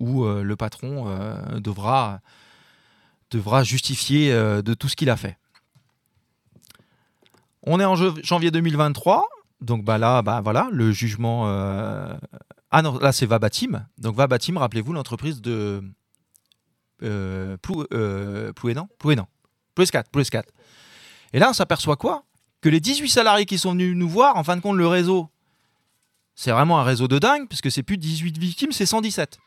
où 0.00 0.26
euh, 0.26 0.42
le 0.42 0.54
patron 0.54 1.06
euh, 1.06 1.60
devra, 1.60 2.20
devra 3.30 3.64
justifier 3.64 4.30
de 4.34 4.74
tout 4.74 4.90
ce 4.90 4.96
qu'il 4.96 5.08
a 5.08 5.16
fait. 5.16 5.38
On 7.62 7.80
est 7.80 7.86
en 7.86 7.96
janvier 7.96 8.50
2023. 8.50 9.26
Donc 9.62 9.82
bah 9.82 9.96
là, 9.96 10.20
bah 10.20 10.42
voilà, 10.42 10.68
le 10.72 10.92
jugement. 10.92 11.46
Ah 12.70 12.82
non, 12.82 12.98
là 12.98 13.12
c'est 13.12 13.24
Vabatim. 13.24 13.86
Donc 13.96 14.16
Vabatim, 14.16 14.58
rappelez-vous 14.58 14.92
l'entreprise 14.92 15.40
de 15.40 15.82
euh, 17.02 17.56
Plou, 17.58 17.84
Plouénan, 18.54 18.88
plus 19.74 19.90
4, 19.90 20.10
plus 20.10 20.30
4. 20.30 20.52
Et 21.32 21.38
là, 21.38 21.50
on 21.50 21.52
s'aperçoit 21.52 21.96
quoi? 21.96 22.24
Que 22.60 22.68
les 22.68 22.80
18 22.80 23.08
salariés 23.08 23.46
qui 23.46 23.58
sont 23.58 23.72
venus 23.72 23.96
nous 23.96 24.08
voir, 24.08 24.36
en 24.36 24.44
fin 24.44 24.56
de 24.56 24.60
compte, 24.60 24.76
le 24.76 24.86
réseau, 24.86 25.28
c'est 26.34 26.52
vraiment 26.52 26.78
un 26.78 26.84
réseau 26.84 27.08
de 27.08 27.18
dingue, 27.18 27.48
puisque 27.48 27.70
c'est 27.70 27.82
plus 27.82 27.98
18 27.98 28.38
victimes, 28.38 28.72
c'est 28.72 28.86
117. 28.86 29.38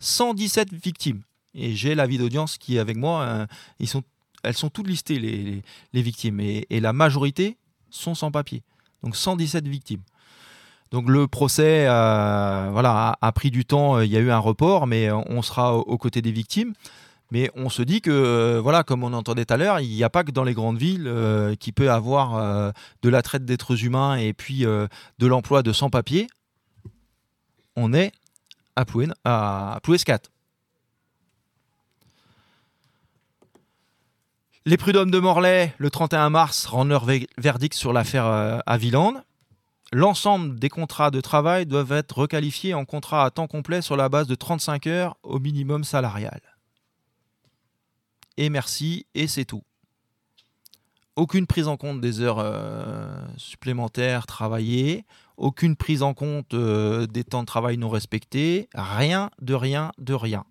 117 0.00 0.72
victimes. 0.72 1.22
Et 1.54 1.74
j'ai 1.74 1.94
l'avis 1.94 2.18
d'audience 2.18 2.58
qui 2.58 2.76
est 2.76 2.78
avec 2.78 2.96
moi. 2.96 3.22
Euh, 3.22 3.46
ils 3.80 3.88
sont, 3.88 4.02
elles 4.42 4.56
sont 4.56 4.70
toutes 4.70 4.86
listées, 4.86 5.18
les, 5.18 6.02
victimes. 6.02 6.40
Et, 6.40 6.66
la 6.70 6.92
majorité 6.92 7.56
sont 7.90 8.14
sans 8.14 8.30
papier. 8.30 8.62
Donc 9.02 9.16
117 9.16 9.66
victimes. 9.66 10.02
Donc 10.90 11.08
le 11.08 11.26
procès 11.26 11.86
euh, 11.86 12.68
voilà, 12.72 13.16
a, 13.20 13.32
pris 13.32 13.50
du 13.50 13.64
temps, 13.64 14.00
il 14.00 14.10
y 14.10 14.16
a 14.16 14.20
eu 14.20 14.30
un 14.30 14.38
report, 14.38 14.86
mais 14.86 15.10
on 15.10 15.42
sera 15.42 15.76
aux 15.76 15.98
côtés 15.98 16.22
des 16.22 16.32
victimes. 16.32 16.72
Mais 17.30 17.50
on 17.54 17.68
se 17.68 17.82
dit 17.82 18.00
que, 18.00 18.10
euh, 18.10 18.60
voilà, 18.62 18.82
comme 18.82 19.04
on 19.04 19.12
entendait 19.12 19.44
tout 19.44 19.54
à 19.54 19.56
l'heure, 19.58 19.80
il 19.80 19.94
n'y 19.94 20.02
a 20.02 20.08
pas 20.08 20.24
que 20.24 20.30
dans 20.30 20.44
les 20.44 20.54
grandes 20.54 20.78
villes 20.78 21.06
euh, 21.06 21.54
qui 21.56 21.72
peut 21.72 21.90
avoir 21.90 22.36
euh, 22.36 22.70
de 23.02 23.08
la 23.10 23.20
traite 23.20 23.44
d'êtres 23.44 23.84
humains 23.84 24.16
et 24.16 24.32
puis 24.32 24.60
de 24.60 25.26
l'emploi 25.26 25.62
de 25.62 25.72
sans-papiers. 25.72 26.26
On 27.76 27.92
est 27.92 28.12
à, 28.76 28.84
Ploues, 28.84 29.12
à 29.24 29.78
Plouescat. 29.82 30.20
Les 34.64 34.76
prud'hommes 34.76 35.10
de 35.10 35.18
Morlaix, 35.18 35.74
le 35.78 35.90
31 35.90 36.30
mars, 36.30 36.66
rendent 36.66 36.88
leur 36.88 37.06
verdict 37.38 37.74
sur 37.74 37.92
l'affaire 37.92 38.62
Aviland. 38.66 39.14
L'ensemble 39.92 40.58
des 40.58 40.68
contrats 40.68 41.10
de 41.10 41.20
travail 41.20 41.64
doivent 41.66 41.92
être 41.92 42.18
requalifiés 42.18 42.74
en 42.74 42.84
contrat 42.84 43.24
à 43.24 43.30
temps 43.30 43.46
complet 43.46 43.80
sur 43.80 43.96
la 43.96 44.08
base 44.08 44.26
de 44.26 44.34
35 44.34 44.86
heures 44.86 45.16
au 45.22 45.38
minimum 45.38 45.84
salarial 45.84 46.40
et 48.38 48.50
merci, 48.50 49.04
et 49.14 49.26
c'est 49.26 49.44
tout. 49.44 49.64
aucune 51.16 51.48
prise 51.48 51.66
en 51.66 51.76
compte 51.76 52.00
des 52.00 52.20
heures 52.20 52.40
supplémentaires 53.36 54.26
travaillées, 54.26 55.04
aucune 55.36 55.74
prise 55.74 56.04
en 56.04 56.14
compte 56.14 56.54
des 56.54 57.24
temps 57.24 57.40
de 57.40 57.46
travail 57.46 57.76
non 57.76 57.88
respectés, 57.88 58.68
rien 58.74 59.30
de 59.42 59.54
rien 59.54 59.90
de 59.98 60.14
rien. 60.14 60.44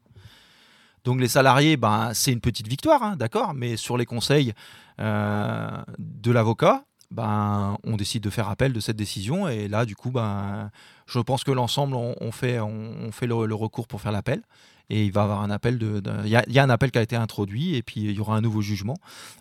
Donc 1.06 1.22
les 1.22 1.30
salariés, 1.30 1.78
ben, 1.78 2.12
c'est 2.14 2.34
une 2.34 2.42
petite 2.42 2.68
victoire, 2.68 3.02
hein, 3.02 3.16
d'accord, 3.16 3.54
mais 3.54 3.78
sur 3.78 3.96
les 3.98 4.06
conseils 4.06 4.54
de 5.00 6.32
l'avocat, 6.32 6.84
ben, 7.12 7.78
on 7.84 7.96
décide 7.96 8.24
de 8.24 8.30
faire 8.30 8.50
appel 8.50 8.74
de 8.74 8.80
cette 8.80 8.98
décision. 8.98 9.48
Et 9.48 9.68
là, 9.68 9.86
du 9.86 9.96
coup, 9.96 10.12
ben, 10.12 10.72
je 11.06 11.20
pense 11.20 11.44
que 11.44 11.52
l'ensemble, 11.52 11.96
on, 11.96 12.32
fait, 12.32 12.60
on, 12.60 13.12
fait 13.12 13.28
le, 13.28 13.36
recours 13.36 13.88
pour 13.88 14.02
faire 14.02 14.12
l'appel. 14.12 14.42
Et 14.90 15.06
il 15.06 15.12
va 15.12 15.24
avoir 15.24 15.42
un 15.42 15.50
appel 15.50 15.78
de. 15.78 16.02
Y, 16.26 16.60
a 16.60 16.64
un 16.64 16.70
appel 16.70 16.92
qui 16.92 16.98
a 16.98 17.02
été 17.02 17.16
introduit 17.16 17.76
et 17.76 17.84
puis 17.84 18.02
il 18.02 18.12
y 18.12 18.20
aura 18.20 18.38
un 18.38 18.42
nouveau 18.42 18.62
jugement. 18.62 18.96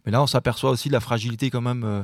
Mais 0.05 0.13
là, 0.13 0.21
on 0.23 0.27
s'aperçoit 0.27 0.71
aussi 0.71 0.89
de 0.89 0.93
la 0.93 1.01
fragilité 1.01 1.51
quand 1.51 1.61
même 1.61 1.85
euh, 1.85 2.03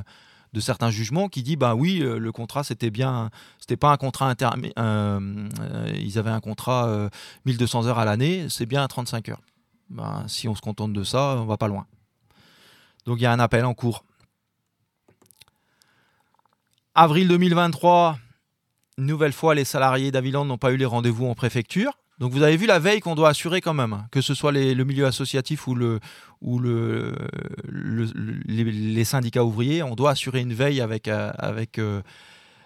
de 0.53 0.59
certains 0.61 0.91
jugements 0.91 1.27
qui 1.27 1.43
dit 1.43 1.57
ben 1.57 1.73
oui, 1.75 1.99
le 1.99 2.31
contrat 2.31 2.63
c'était 2.63 2.91
bien, 2.91 3.31
c'était 3.59 3.75
pas 3.75 3.91
un 3.91 3.97
contrat 3.97 4.29
inter, 4.29 4.49
euh, 4.77 5.49
ils 5.95 6.17
avaient 6.17 6.29
un 6.29 6.39
contrat 6.39 7.09
1200 7.45 7.83
euh, 7.83 7.87
heures 7.89 7.99
à 7.99 8.05
l'année, 8.05 8.47
c'est 8.49 8.65
bien 8.65 8.87
35 8.87 9.29
heures. 9.29 9.41
Ben, 9.89 10.23
si 10.27 10.47
on 10.47 10.55
se 10.55 10.61
contente 10.61 10.93
de 10.93 11.03
ça, 11.03 11.35
on 11.39 11.45
va 11.45 11.57
pas 11.57 11.67
loin. 11.67 11.85
Donc 13.05 13.19
il 13.19 13.23
y 13.23 13.25
a 13.25 13.31
un 13.31 13.39
appel 13.39 13.65
en 13.65 13.73
cours. 13.73 14.05
Avril 16.95 17.27
2023, 17.27 18.19
nouvelle 18.99 19.33
fois, 19.33 19.55
les 19.55 19.65
salariés 19.65 20.11
d'Aviland 20.11 20.45
n'ont 20.45 20.59
pas 20.59 20.71
eu 20.71 20.77
les 20.77 20.85
rendez-vous 20.85 21.25
en 21.25 21.33
préfecture. 21.33 21.97
Donc 22.19 22.31
vous 22.31 22.43
avez 22.43 22.55
vu 22.55 22.67
la 22.67 22.77
veille 22.77 22.99
qu'on 22.99 23.15
doit 23.15 23.29
assurer 23.29 23.61
quand 23.61 23.73
même, 23.73 23.93
hein, 23.93 24.05
que 24.11 24.21
ce 24.21 24.35
soit 24.35 24.51
le 24.51 24.83
milieu 24.83 25.07
associatif 25.07 25.67
ou, 25.67 25.73
le, 25.73 25.99
ou 26.41 26.59
le, 26.59 27.15
les, 28.45 29.03
syndicats 29.03 29.43
ouvriers, 29.43 29.81
on 29.81 29.95
doit 29.95 30.11
assurer 30.11 30.41
une 30.41 30.53
veille 30.53 30.81
avec, 30.81 31.07
euh, 31.07 31.31
euh, 31.79 32.01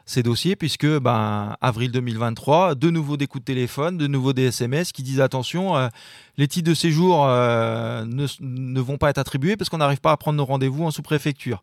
ces 0.07 0.23
dossiers, 0.23 0.55
puisque 0.55 0.87
ben, 0.87 1.55
avril 1.61 1.91
2023, 1.91 2.73
de 2.73 2.89
nouveau 2.89 3.15
des 3.15 3.27
coups 3.27 3.43
de 3.43 3.53
téléphone, 3.53 3.97
de 3.97 4.07
nouveau 4.07 4.33
des 4.33 4.45
SMS 4.45 4.91
qui 4.91 5.03
disent 5.03 5.21
attention, 5.21 5.77
euh, 5.77 5.89
les 6.37 6.47
titres 6.47 6.69
de 6.69 6.73
séjour 6.73 7.27
ne, 7.27 8.25
ne, 8.39 8.81
vont 8.81 8.97
pas 8.97 9.11
être 9.11 9.19
attribués 9.19 9.57
parce 9.57 9.69
qu'on 9.69 9.77
n'arrive 9.77 9.99
pas 9.99 10.11
à 10.11 10.17
prendre 10.17 10.37
nos 10.37 10.45
rendez-vous 10.45 10.83
en 10.83 10.91
sous-préfecture. 10.91 11.61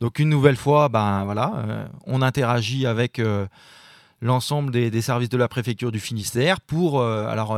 Donc 0.00 0.18
une 0.18 0.28
nouvelle 0.28 0.56
fois, 0.56 0.88
ben 0.88 1.24
voilà, 1.24 1.52
euh, 1.56 1.86
on 2.06 2.22
interagit 2.22 2.86
avec 2.86 3.18
euh, 3.18 3.46
l'ensemble 4.20 4.70
des, 4.70 5.00
services 5.00 5.28
de 5.28 5.36
la 5.36 5.48
préfecture 5.48 5.92
du 5.92 6.00
Finistère 6.00 6.60
pour, 6.60 7.00
euh, 7.00 7.26
alors, 7.26 7.56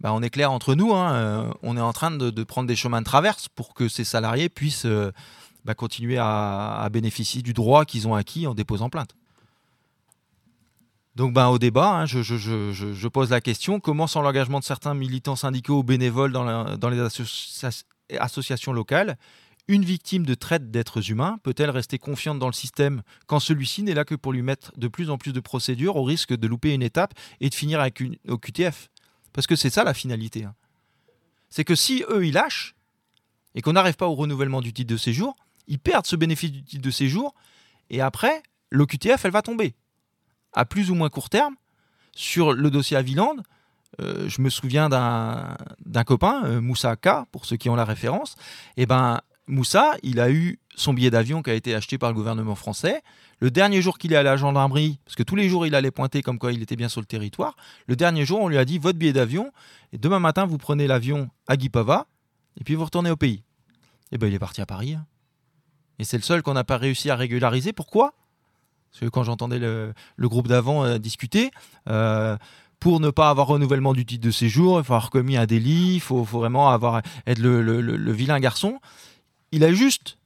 ben, 0.00 0.12
on 0.12 0.22
est 0.22 0.30
clair 0.30 0.52
entre 0.52 0.74
nous, 0.74 0.92
hein, 0.94 1.54
on 1.62 1.76
est 1.76 1.80
en 1.80 1.92
train 1.92 2.10
de, 2.10 2.44
prendre 2.44 2.68
des 2.68 2.76
chemins 2.76 3.00
de 3.00 3.06
traverse 3.06 3.48
pour 3.48 3.74
que 3.74 3.88
ces 3.88 4.04
salariés 4.04 4.48
puissent 4.48 4.86
ben, 5.64 5.74
continuer 5.74 6.18
à, 6.18 6.88
bénéficier 6.92 7.42
du 7.42 7.52
droit 7.52 7.84
qu'ils 7.84 8.06
ont 8.08 8.14
acquis 8.14 8.46
en 8.46 8.54
déposant 8.54 8.90
plainte. 8.90 9.14
Donc 11.16 11.32
ben, 11.32 11.48
au 11.48 11.58
débat, 11.58 12.00
hein, 12.00 12.04
je, 12.04 13.08
pose 13.08 13.30
la 13.30 13.40
question, 13.40 13.80
comment 13.80 14.06
sans 14.06 14.20
l'engagement 14.20 14.60
de 14.60 14.64
certains 14.64 14.92
militants 14.92 15.34
syndicaux 15.34 15.78
ou 15.78 15.82
bénévoles 15.82 16.30
dans, 16.30 16.90
les 16.90 17.00
associations 18.18 18.72
locales, 18.74 19.16
une 19.66 19.82
victime 19.82 20.26
de 20.26 20.34
traite 20.34 20.70
d'êtres 20.70 21.10
humains 21.10 21.38
peut-elle 21.42 21.70
rester 21.70 21.98
confiante 21.98 22.38
dans 22.38 22.48
le 22.48 22.52
système 22.52 23.02
quand 23.26 23.40
celui-ci 23.40 23.82
n'est 23.82 23.94
là 23.94 24.04
que 24.04 24.14
pour 24.14 24.34
lui 24.34 24.42
mettre 24.42 24.72
de 24.76 24.88
plus 24.88 25.08
en 25.08 25.16
plus 25.16 25.32
de 25.32 25.40
procédures 25.40 25.96
au 25.96 26.04
risque 26.04 26.36
de 26.36 26.46
louper 26.46 26.74
une 26.74 26.82
étape 26.82 27.14
et 27.40 27.48
de 27.48 27.54
finir 27.54 27.80
avec 27.80 28.00
une, 28.00 28.16
au 28.28 28.36
QTF 28.36 28.90
Parce 29.32 29.46
que 29.46 29.56
c'est 29.56 29.70
ça 29.70 29.84
la 29.84 29.94
finalité. 29.94 30.44
Hein. 30.44 30.54
C'est 31.48 31.64
que 31.64 31.74
si 31.74 32.04
eux, 32.10 32.26
ils 32.26 32.34
lâchent 32.34 32.76
et 33.54 33.62
qu'on 33.62 33.72
n'arrive 33.72 33.96
pas 33.96 34.06
au 34.06 34.14
renouvellement 34.14 34.60
du 34.60 34.74
titre 34.74 34.92
de 34.92 34.98
séjour, 34.98 35.34
ils 35.66 35.78
perdent 35.78 36.06
ce 36.06 36.14
bénéfice 36.14 36.52
du 36.52 36.62
titre 36.62 36.82
de 36.82 36.90
séjour 36.90 37.34
et 37.88 38.02
après, 38.02 38.42
l'OQTF, 38.70 39.24
elle 39.24 39.30
va 39.30 39.40
tomber. 39.40 39.74
À 40.56 40.64
plus 40.64 40.90
ou 40.90 40.94
moins 40.94 41.10
court 41.10 41.30
terme, 41.30 41.54
sur 42.12 42.54
le 42.54 42.70
dossier 42.70 42.96
à 42.96 43.02
Viland, 43.02 43.36
euh, 44.00 44.28
je 44.28 44.40
me 44.40 44.50
souviens 44.50 44.88
d'un 44.88 46.04
copain, 46.04 46.44
euh, 46.46 46.60
Moussa 46.60 46.96
K, 46.96 47.26
pour 47.30 47.44
ceux 47.44 47.56
qui 47.56 47.70
ont 47.70 47.76
la 47.76 47.84
référence, 47.84 48.34
et 48.76 48.82
eh 48.82 48.86
ben 48.86 49.20
Moussa, 49.46 49.94
il 50.02 50.18
a 50.18 50.30
eu 50.30 50.58
son 50.74 50.92
billet 50.92 51.10
d'avion 51.10 51.42
qui 51.42 51.50
a 51.50 51.54
été 51.54 51.74
acheté 51.74 51.98
par 51.98 52.10
le 52.10 52.16
gouvernement 52.16 52.56
français. 52.56 53.02
Le 53.38 53.50
dernier 53.50 53.80
jour 53.80 53.96
qu'il 53.96 54.12
est 54.12 54.16
allé 54.16 54.28
à 54.28 54.32
la 54.32 54.36
gendarmerie, 54.36 54.98
parce 55.04 55.14
que 55.14 55.22
tous 55.22 55.36
les 55.36 55.48
jours 55.48 55.66
il 55.66 55.74
allait 55.74 55.92
pointer 55.92 56.22
comme 56.22 56.38
quoi 56.38 56.52
il 56.52 56.62
était 56.62 56.74
bien 56.74 56.88
sur 56.88 57.00
le 57.00 57.06
territoire, 57.06 57.54
le 57.86 57.94
dernier 57.94 58.24
jour 58.24 58.40
on 58.40 58.48
lui 58.48 58.58
a 58.58 58.64
dit 58.64 58.78
votre 58.78 58.98
billet 58.98 59.12
d'avion, 59.12 59.52
et 59.92 59.98
demain 59.98 60.18
matin 60.18 60.46
vous 60.46 60.58
prenez 60.58 60.86
l'avion 60.86 61.30
à 61.46 61.56
Guipava, 61.56 62.06
et 62.58 62.64
puis 62.64 62.74
vous 62.74 62.84
retournez 62.84 63.10
au 63.10 63.16
pays. 63.16 63.42
Et 64.10 64.12
eh 64.12 64.18
bien 64.18 64.28
il 64.28 64.34
est 64.34 64.38
parti 64.38 64.60
à 64.60 64.66
Paris. 64.66 64.94
Hein. 64.94 65.06
Et 65.98 66.04
c'est 66.04 66.16
le 66.16 66.22
seul 66.22 66.42
qu'on 66.42 66.54
n'a 66.54 66.64
pas 66.64 66.76
réussi 66.76 67.10
à 67.10 67.16
régulariser. 67.16 67.72
Pourquoi? 67.72 68.14
Parce 68.96 69.10
que 69.10 69.10
quand 69.10 69.24
j'entendais 69.24 69.58
le, 69.58 69.92
groupe 70.20 70.48
d'avant 70.48 70.82
euh, 70.82 70.96
discuter, 70.96 71.50
euh, 71.88 72.38
pour 72.80 72.98
ne 72.98 73.10
pas 73.10 73.28
avoir 73.28 73.46
renouvellement 73.46 73.92
du 73.92 74.06
titre 74.06 74.24
de 74.24 74.30
séjour, 74.30 74.78
il 74.78 74.84
faut 74.84 74.94
avoir 74.94 75.10
commis 75.10 75.36
un 75.36 75.44
délit, 75.44 75.96
il 75.96 76.00
faut, 76.00 76.22
vraiment 76.22 76.70
avoir, 76.70 77.02
être 77.26 77.38
le 77.38 78.12
vilain 78.12 78.40
garçon. 78.40 78.80
Il 79.52 79.64
a 79.64 79.72
juste 79.72 80.18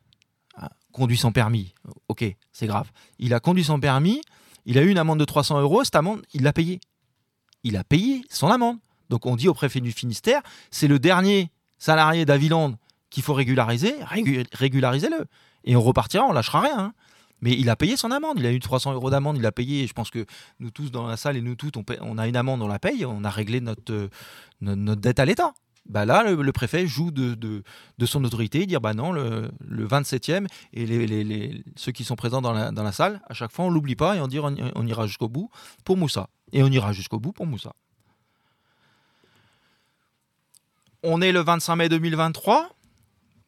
ah, 0.56 0.70
conduit 0.92 1.16
sans 1.16 1.32
permis. 1.32 1.74
Ok, 2.08 2.24
c'est 2.52 2.66
grave. 2.66 2.90
Il 3.18 3.34
a 3.34 3.40
conduit 3.40 3.64
sans 3.64 3.80
permis. 3.80 4.20
Il 4.66 4.78
a 4.78 4.82
eu 4.82 4.88
une 4.88 4.98
amende 4.98 5.18
de 5.18 5.24
300 5.24 5.60
euros. 5.60 5.84
Cette 5.84 5.96
amende, 5.96 6.22
il 6.32 6.42
l'a 6.42 6.52
payée. 6.52 6.80
Il 7.64 7.76
a 7.76 7.84
payé 7.84 8.22
son 8.30 8.48
amende. 8.48 8.78
Donc 9.08 9.26
on 9.26 9.36
dit 9.36 9.48
au 9.48 9.54
préfet 9.54 9.80
du 9.80 9.90
Finistère, 9.90 10.42
c'est 10.70 10.86
le 10.86 11.00
dernier 11.00 11.50
salarié 11.78 12.24
d'Aviland 12.24 12.74
qu'il 13.10 13.24
faut 13.24 13.34
régulariser. 13.34 13.96
Régularisez-le. 14.52 15.26
Et 15.64 15.76
on 15.76 15.82
repartira, 15.82 16.24
on 16.24 16.32
lâchera 16.32 16.60
rien. 16.60 16.78
Hein. 16.78 16.92
Mais 17.42 17.52
il 17.52 17.68
a 17.70 17.76
payé 17.76 17.96
son 17.96 18.10
amende. 18.10 18.38
Il 18.38 18.46
a 18.46 18.52
eu 18.52 18.60
300 18.60 18.92
euros 18.92 19.10
d'amende. 19.10 19.36
Il 19.38 19.46
a 19.46 19.52
payé. 19.52 19.86
Je 19.86 19.92
pense 19.92 20.10
que 20.10 20.26
nous 20.58 20.70
tous 20.70 20.90
dans 20.90 21.06
la 21.06 21.16
salle 21.16 21.36
et 21.36 21.42
nous 21.42 21.56
toutes, 21.56 21.76
on, 21.76 22.18
a 22.18 22.28
une 22.28 22.36
amende, 22.36 22.62
on 22.62 22.68
la 22.68 22.78
paye. 22.78 23.04
On 23.04 23.24
a 23.24 23.30
réglé 23.30 23.60
notre, 23.60 24.08
notre 24.60 25.00
dette 25.00 25.18
à 25.18 25.24
l'État. 25.24 25.54
Bah 25.86 26.04
là, 26.04 26.22
le, 26.22 26.52
préfet 26.52 26.86
joue 26.86 27.10
de, 27.10 27.34
de, 27.34 28.06
son 28.06 28.22
autorité, 28.22 28.66
dire 28.66 28.80
bah 28.80 28.94
non, 28.94 29.12
le, 29.12 29.50
le 29.66 29.86
27e 29.88 30.46
et 30.72 30.86
les, 30.86 31.06
les, 31.06 31.64
ceux 31.74 31.90
qui 31.90 32.04
sont 32.04 32.16
présents 32.16 32.42
dans 32.42 32.52
la, 32.52 32.70
dans 32.70 32.82
la, 32.82 32.92
salle, 32.92 33.20
à 33.28 33.34
chaque 33.34 33.50
fois, 33.50 33.64
on 33.64 33.70
l'oublie 33.70 33.96
pas 33.96 34.14
et 34.14 34.20
on 34.20 34.28
dit 34.28 34.38
on, 34.38 34.86
ira 34.86 35.06
jusqu'au 35.06 35.28
bout 35.28 35.50
pour 35.84 35.96
Moussa. 35.96 36.28
Et 36.52 36.62
on 36.62 36.68
ira 36.68 36.92
jusqu'au 36.92 37.18
bout 37.18 37.32
pour 37.32 37.46
Moussa. 37.46 37.72
On 41.02 41.20
est 41.22 41.32
le 41.32 41.40
25 41.40 41.76
mai 41.76 41.88
2023. 41.88 42.68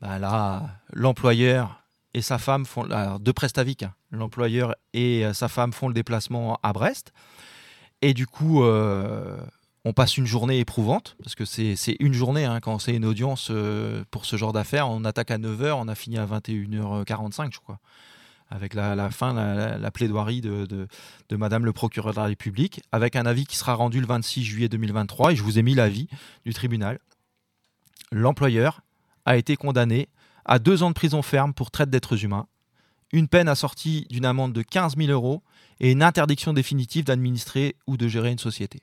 Bah 0.01 0.19
là, 0.19 0.81
l'employeur 0.93 1.82
et 2.15 2.23
sa 2.23 2.39
femme 2.39 2.67
font 2.67 2.87
de 2.87 3.33
Prestavic, 3.33 3.85
hein. 3.85 3.95
l'employeur 4.11 4.75
et 4.93 5.25
euh, 5.25 5.33
sa 5.33 5.49
femme 5.49 5.73
font 5.73 5.89
le 5.89 5.95
déplacement 5.95 6.59
à 6.63 6.73
Brest. 6.73 7.13
Et 8.03 8.15
du 8.15 8.27
coup, 8.27 8.65
euh, 8.65 9.39
on 9.85 9.93
passe 9.93 10.17
une 10.17 10.27
journée 10.27 10.59
éprouvante, 10.59 11.17
parce 11.23 11.35
que 11.35 11.45
c'est 11.45 11.97
une 12.01 12.13
journée, 12.13 12.45
hein, 12.45 12.61
quand 12.61 12.79
c'est 12.79 12.95
une 12.95 13.05
audience 13.05 13.49
euh, 13.51 14.05
pour 14.11 14.27
ce 14.27 14.37
genre 14.37 14.53
d'affaires, 14.53 14.89
on 14.89 15.05
attaque 15.05 15.31
à 15.31 15.39
9h, 15.39 15.73
on 15.73 15.89
a 15.89 15.95
fini 15.95 16.19
à 16.19 16.27
21h45, 16.27 17.53
je 17.53 17.61
crois, 17.61 17.79
avec 18.51 18.75
la, 18.75 19.11
fin, 19.11 19.33
la, 19.33 19.91
plaidoirie 19.91 20.41
de, 20.41 20.67
de, 20.67 21.37
Madame 21.37 21.65
le 21.65 21.73
procureur 21.73 22.13
de 22.13 22.19
la 22.19 22.27
République, 22.27 22.83
avec 22.93 23.17
un 23.17 23.25
avis 23.25 23.47
qui 23.47 23.57
sera 23.57 23.75
rendu 23.75 24.01
le 24.01 24.07
26 24.07 24.45
juillet 24.45 24.69
2023, 24.69 25.33
et 25.33 25.37
je 25.37 25.43
vous 25.43 25.59
ai 25.59 25.63
mis 25.63 25.75
l'avis 25.75 26.09
du 26.45 26.53
tribunal. 26.53 26.99
L'employeur 28.11 28.83
a 29.25 29.37
été 29.37 29.57
condamné 29.57 30.09
à 30.45 30.59
deux 30.59 30.83
ans 30.83 30.91
de 30.91 30.95
prison 30.95 31.23
ferme 31.23 31.55
pour 31.55 31.71
traite 31.71 31.91
d'êtres 31.91 32.25
humains, 32.25 32.47
une 33.13 33.29
peine 33.29 33.49
assortie 33.49 34.07
d'une 34.11 34.25
amende 34.25 34.53
de 34.53 34.63
15 34.63 34.97
000 34.97 35.11
euros 35.11 35.43
et 35.81 35.93
une 35.93 36.03
interdiction 36.03 36.53
définitive 36.53 37.05
d'administrer 37.05 37.77
ou 37.87 37.97
de 37.97 38.09
gérer 38.09 38.31
une 38.31 38.39
société 38.39 38.83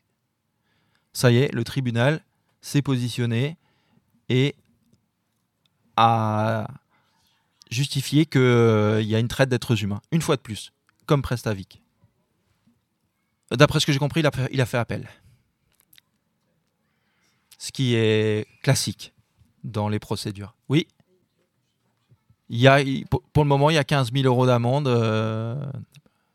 ça 1.14 1.32
y 1.32 1.38
est, 1.38 1.54
le 1.54 1.64
tribunal 1.64 2.24
s'est 2.62 2.82
positionné 2.82 3.58
et 4.30 4.56
a 5.96 6.68
justifié 7.72 8.26
qu'il 8.26 8.42
euh, 8.42 9.02
y 9.02 9.16
a 9.16 9.20
une 9.20 9.28
traite 9.28 9.50
d'êtres 9.50 9.84
humains, 9.84 10.02
une 10.12 10.22
fois 10.22 10.36
de 10.36 10.42
plus, 10.42 10.72
comme 11.06 11.22
Prestavik. 11.22 11.82
D'après 13.52 13.80
ce 13.80 13.86
que 13.86 13.92
j'ai 13.92 14.00
compris, 14.00 14.22
il 14.52 14.62
a, 14.62 14.66
fait 14.66 14.78
appel. 14.78 15.10
Ce 17.58 17.72
qui 17.72 17.96
est 17.96 18.48
classique 18.62 19.14
dans 19.64 19.90
les 19.90 20.00
procédures. 20.00 20.56
Oui? 20.70 20.88
Il 22.50 22.60
y 22.60 22.68
a, 22.68 22.80
pour 23.34 23.44
le 23.44 23.48
moment, 23.48 23.70
il 23.70 23.76
y 23.76 23.80
a 23.80 23.84
15 23.84 24.12
000 24.12 24.26
euros 24.26 24.48
d'amende. 24.48 24.88
Euh, 24.88 25.56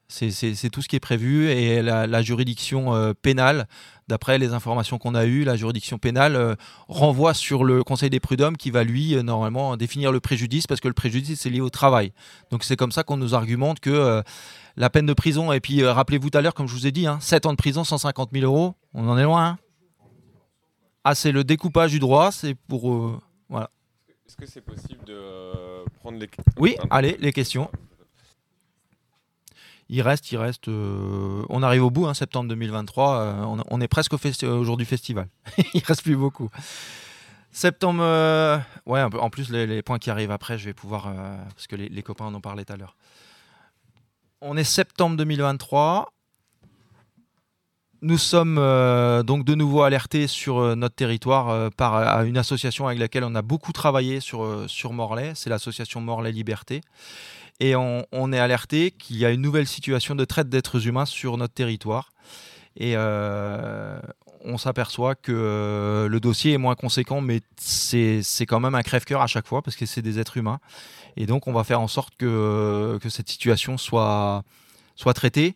c'est 0.09 0.71
tout 0.71 0.81
ce 0.81 0.87
qui 0.87 0.95
est 0.95 1.01
prévu. 1.01 1.49
Et 1.49 1.83
la, 1.83 2.23
juridiction 2.23 2.95
euh, 2.95 3.13
pénale 3.15 3.67
d'après 4.07 4.39
les 4.39 4.53
informations 4.53 4.99
qu'on 4.99 5.15
a 5.15 5.25
eues, 5.25 5.43
la 5.43 5.57
juridiction 5.57 5.99
pénale 5.99 6.37
euh, 6.37 6.55
renvoie 6.89 7.35
sur 7.35 7.65
le 7.65 7.83
Conseil 7.83 8.11
des 8.11 8.21
prud'hommes 8.21 8.57
qui 8.57 8.71
va 8.71 8.85
lui 8.85 9.17
normalement 9.25 9.77
définir 9.77 10.13
le 10.13 10.21
préjudice 10.21 10.67
parce 10.67 10.81
que 10.81 10.89
le 10.89 10.95
préjudice 10.95 11.41
c'est 11.41 11.51
lié 11.51 11.63
au 11.63 11.71
travail. 11.71 12.13
Donc 12.51 12.65
c'est 12.65 12.77
comme 12.77 12.93
ça 12.93 13.03
qu'on 13.03 13.17
nous 13.17 13.35
argumente 13.35 13.81
que 13.81 14.23
la 14.77 14.91
peine 14.91 15.07
de 15.07 15.15
prison, 15.15 15.53
et 15.53 15.61
puis 15.61 15.85
rappelez-vous 15.85 16.31
tout 16.31 16.39
à 16.39 16.43
l'heure, 16.43 16.55
comme 16.55 16.69
je 16.69 16.75
vous 16.75 16.87
ai 16.87 16.93
dit, 16.93 17.07
hein, 17.07 17.19
7 17.21 17.47
ans 17.47 17.53
de 17.53 17.57
prison, 17.57 17.83
150 17.83 18.31
000 18.33 18.45
euros, 18.45 18.75
on 18.93 19.09
en 19.09 19.17
est 19.17 19.23
loin. 19.25 19.47
Hein. 19.47 19.59
ah, 21.03 21.15
c'est 21.15 21.33
le 21.33 21.45
découpage 21.45 21.91
du 21.91 21.99
droit, 21.99 22.31
c'est 22.31 22.55
pour. 22.55 23.21
voilà. 23.49 23.71
Est-ce 24.27 24.37
que 24.37 24.47
c'est 24.47 24.61
possible 24.61 25.05
de 25.07 25.74
prendre 26.01 26.19
les 26.19 26.29
Oui, 26.59 26.77
allez, 26.91 27.17
les 27.21 27.33
questions. 27.33 27.71
Il 29.89 30.01
reste, 30.03 30.33
il 30.33 30.39
reste. 30.39 30.69
on 30.69 31.63
arrive 31.63 31.85
au 31.85 31.91
bout, 31.91 32.07
hein, 32.07 32.15
septembre 32.15 32.49
2023. 32.49 33.65
On, 33.71 33.81
est 33.81 33.89
presque 33.89 34.15
au, 34.15 34.65
jour 34.65 34.77
du 34.77 34.85
festival. 34.85 35.29
il 35.75 35.83
reste 35.85 36.03
plus 36.03 36.17
beaucoup. 36.17 36.49
Septembre, 37.51 38.03
ouais, 38.87 39.03
en 39.03 39.31
plus 39.31 39.51
les, 39.51 39.83
points 39.83 39.99
qui 39.99 40.11
arrivent 40.11 40.31
après, 40.31 40.59
je 40.59 40.65
vais 40.65 40.75
pouvoir, 40.75 41.13
parce 41.51 41.67
que 41.67 41.77
les, 41.77 41.89
les 41.89 42.03
copains 42.03 42.25
en 42.25 42.35
ont 42.35 42.41
parlé 42.41 42.65
tout 42.65 42.73
à 42.73 42.77
l'heure. 42.77 42.97
On 44.41 44.57
est 44.57 44.65
septembre 44.65 45.17
2023. 45.17 46.13
Nous 48.07 48.19
sommes 48.19 48.59
euh, 48.59 49.23
donc 49.23 49.47
de 49.47 49.55
nouveau 49.55 49.81
alertés 49.81 50.27
sur 50.27 50.59
euh, 50.59 50.75
notre 50.75 50.95
territoire 50.95 51.49
euh, 51.49 51.71
par 51.71 52.23
une 52.25 52.37
association 52.37 52.87
avec 52.87 52.99
laquelle 52.99 53.25
on 53.25 53.35
a 53.35 53.41
beaucoup 53.41 53.73
travaillé 53.73 54.21
sur, 54.21 54.93
Morlaix, 54.93 55.33
c'est 55.35 55.49
l'association 55.49 56.03
Morlaix 56.03 56.31
Liberté. 56.31 56.83
Et 57.61 57.75
on, 57.75 58.33
est 58.33 58.39
alerté 58.39 58.91
qu'il 58.91 59.17
y 59.17 59.25
a 59.25 59.31
une 59.31 59.41
nouvelle 59.41 59.67
situation 59.67 60.15
de 60.15 60.27
traite 60.27 60.51
d'êtres 60.51 60.87
humains 60.87 61.07
sur 61.07 61.39
notre 61.39 61.55
territoire. 61.55 62.13
Et 62.77 62.95
on 62.97 64.59
s'aperçoit 64.59 65.15
que 65.15 66.07
le 66.11 66.21
dossier 66.21 66.53
est 66.53 66.59
moins 66.59 66.75
conséquent, 66.75 67.21
mais 67.21 67.41
c'est 67.57 68.47
quand 68.47 68.61
même 68.61 68.75
un 68.75 68.83
crève-cœur 68.83 69.23
à 69.23 69.29
chaque 69.29 69.47
fois 69.47 69.63
parce 69.63 69.77
que 69.77 69.87
c'est 69.87 70.03
des 70.03 70.19
êtres 70.19 70.37
humains. 70.37 70.59
Et 71.17 71.27
donc 71.27 71.47
on 71.47 71.53
va 71.53 71.63
faire 71.63 71.81
en 71.81 71.89
sorte 71.89 72.15
que, 72.19 72.99
que 73.01 73.09
cette 73.09 73.31
situation 73.31 73.79
soit, 73.79 74.43
soit 74.97 75.15
traitée. 75.15 75.55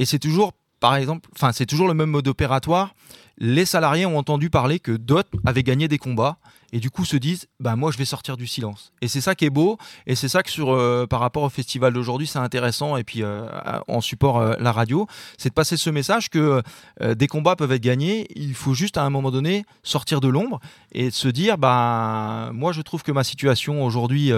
Et 0.00 0.04
c'est 0.04 0.18
toujours 0.18 0.52
par 0.80 0.96
exemple, 0.96 1.28
c'est 1.52 1.66
toujours 1.66 1.88
le 1.88 1.94
même 1.94 2.10
mode 2.10 2.28
opératoire. 2.28 2.94
Les 3.38 3.64
salariés 3.64 4.06
ont 4.06 4.16
entendu 4.18 4.50
parler 4.50 4.78
que 4.78 4.92
d'autres 4.92 5.30
avaient 5.44 5.62
gagné 5.62 5.88
des 5.88 5.98
combats 5.98 6.38
et 6.72 6.80
du 6.80 6.90
coup 6.90 7.04
se 7.04 7.16
disent 7.16 7.46
bah 7.60 7.76
moi 7.76 7.90
je 7.90 7.98
vais 7.98 8.04
sortir 8.04 8.36
du 8.36 8.46
silence. 8.46 8.92
Et 9.00 9.08
c'est 9.08 9.20
ça 9.20 9.34
qui 9.34 9.44
est 9.44 9.50
beau. 9.50 9.78
Et 10.06 10.14
c'est 10.14 10.28
ça 10.28 10.42
que 10.42 10.50
sur 10.50 10.70
euh, 10.70 11.06
par 11.06 11.20
rapport 11.20 11.42
au 11.42 11.48
festival 11.48 11.92
d'aujourd'hui 11.92 12.26
c'est 12.26 12.38
intéressant. 12.38 12.96
Et 12.96 13.04
puis 13.04 13.22
euh, 13.22 13.46
en 13.88 14.00
support 14.00 14.38
euh, 14.38 14.54
la 14.58 14.72
radio 14.72 15.06
c'est 15.38 15.50
de 15.50 15.54
passer 15.54 15.76
ce 15.76 15.90
message 15.90 16.30
que 16.30 16.62
des 17.00 17.26
combats 17.26 17.56
peuvent 17.56 17.72
être 17.72 17.82
gagnés. 17.82 18.26
Il 18.34 18.54
faut 18.54 18.74
juste 18.74 18.96
à 18.96 19.02
un 19.02 19.10
moment 19.10 19.30
donné 19.30 19.64
sortir 19.82 20.20
de 20.20 20.28
l'ombre 20.28 20.60
et 20.92 21.10
se 21.10 21.28
dire 21.28 21.58
bah 21.58 22.50
moi 22.52 22.72
je 22.72 22.82
trouve 22.82 23.02
que 23.02 23.12
ma 23.12 23.24
situation 23.24 23.84
aujourd'hui 23.84 24.32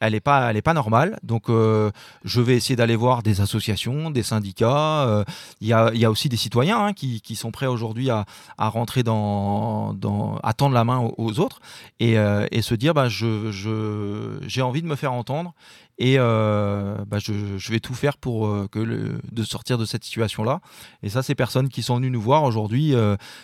elle 0.00 0.14
est 0.14 0.20
pas 0.20 0.50
elle 0.50 0.56
est 0.56 0.62
pas 0.62 0.74
normale. 0.74 1.18
Donc 1.22 1.46
je 1.48 2.40
vais 2.40 2.56
essayer 2.56 2.76
d'aller 2.76 2.96
voir 2.96 3.22
des 3.22 3.40
associations 3.40 4.10
des 4.10 4.22
syndicats. 4.22 5.24
Il 5.60 5.68
y 5.68 5.72
a, 5.72 5.92
y, 5.94 6.04
a, 6.04 6.10
aussi 6.10 6.28
des 6.28 6.36
citoyens 6.36 6.86
hein, 6.86 6.92
qui, 6.92 7.20
qui, 7.20 7.36
sont 7.36 7.50
prêts 7.50 7.66
aujourd'hui 7.66 8.10
à, 8.10 8.24
à, 8.56 8.68
rentrer 8.68 9.02
dans, 9.02 9.94
dans 9.94 10.38
à 10.42 10.52
tendre 10.52 10.74
la 10.74 10.84
main 10.84 11.10
aux 11.16 11.40
autres 11.40 11.60
euh, 12.00 12.46
et, 12.50 12.62
se 12.62 12.74
dire 12.74 12.94
bah, 12.94 13.08
j'ai 13.08 14.62
envie 14.62 14.82
de 14.82 14.86
me 14.86 14.96
faire 14.96 15.12
entendre 15.12 15.54
et 15.98 16.14
euh, 16.18 16.96
bah, 17.06 17.18
je, 17.18 17.72
vais 17.72 17.80
tout 17.80 17.94
faire 17.94 18.16
pour 18.16 18.46
euh, 18.46 18.68
que 18.70 19.18
de 19.32 19.42
sortir 19.42 19.78
de 19.78 19.84
cette 19.84 20.04
situation-là. 20.04 20.60
Et 21.02 21.08
ça, 21.08 21.22
ces 21.22 21.34
personnes 21.34 21.68
qui 21.68 21.82
sont 21.82 21.96
venues 21.96 22.10
nous 22.10 22.20
voir 22.20 22.44
aujourd'hui, 22.44 22.94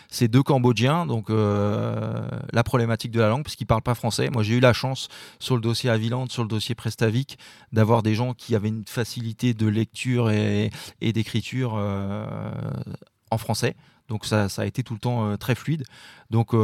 c'est 0.09 0.29
deux 0.29 0.43
Cambodgiens, 0.43 1.07
donc 1.07 1.29
la 1.31 2.63
problématique 2.65 3.11
de 3.11 3.21
la 3.21 3.29
langue, 3.29 3.43
parce 3.43 3.57
qu'ils 3.57 3.65
ne 3.65 3.69
parlent 3.69 3.83
pas 3.83 3.95
français. 3.95 4.31
Moi, 4.31 4.43
j'ai 4.43 4.55
eu 4.55 4.61
la 4.61 4.73
chance 4.73 5.09
sur 5.41 5.57
le 5.57 5.61
dossier 5.61 5.91
Aviland, 5.91 6.27
sur 6.29 6.43
le 6.43 6.49
dossier 6.49 6.75
Prestavik, 6.75 7.39
d'avoir 7.73 8.03
des 8.03 8.15
gens 8.15 8.35
qui 8.35 8.55
avaient 8.55 8.69
une 8.69 8.85
facilité 8.87 9.55
de 9.55 9.67
lecture 9.67 10.31
et, 10.31 10.71
et 11.01 11.13
d'écriture 11.13 11.75
en 11.75 13.39
français. 13.39 13.75
Donc 14.09 14.27
ça, 14.27 14.49
ça, 14.49 14.63
a 14.63 14.67
été 14.67 14.83
tout 14.83 14.95
le 14.95 15.01
temps 15.01 15.37
très 15.39 15.55
fluide. 15.55 15.85
Donc 16.31 16.55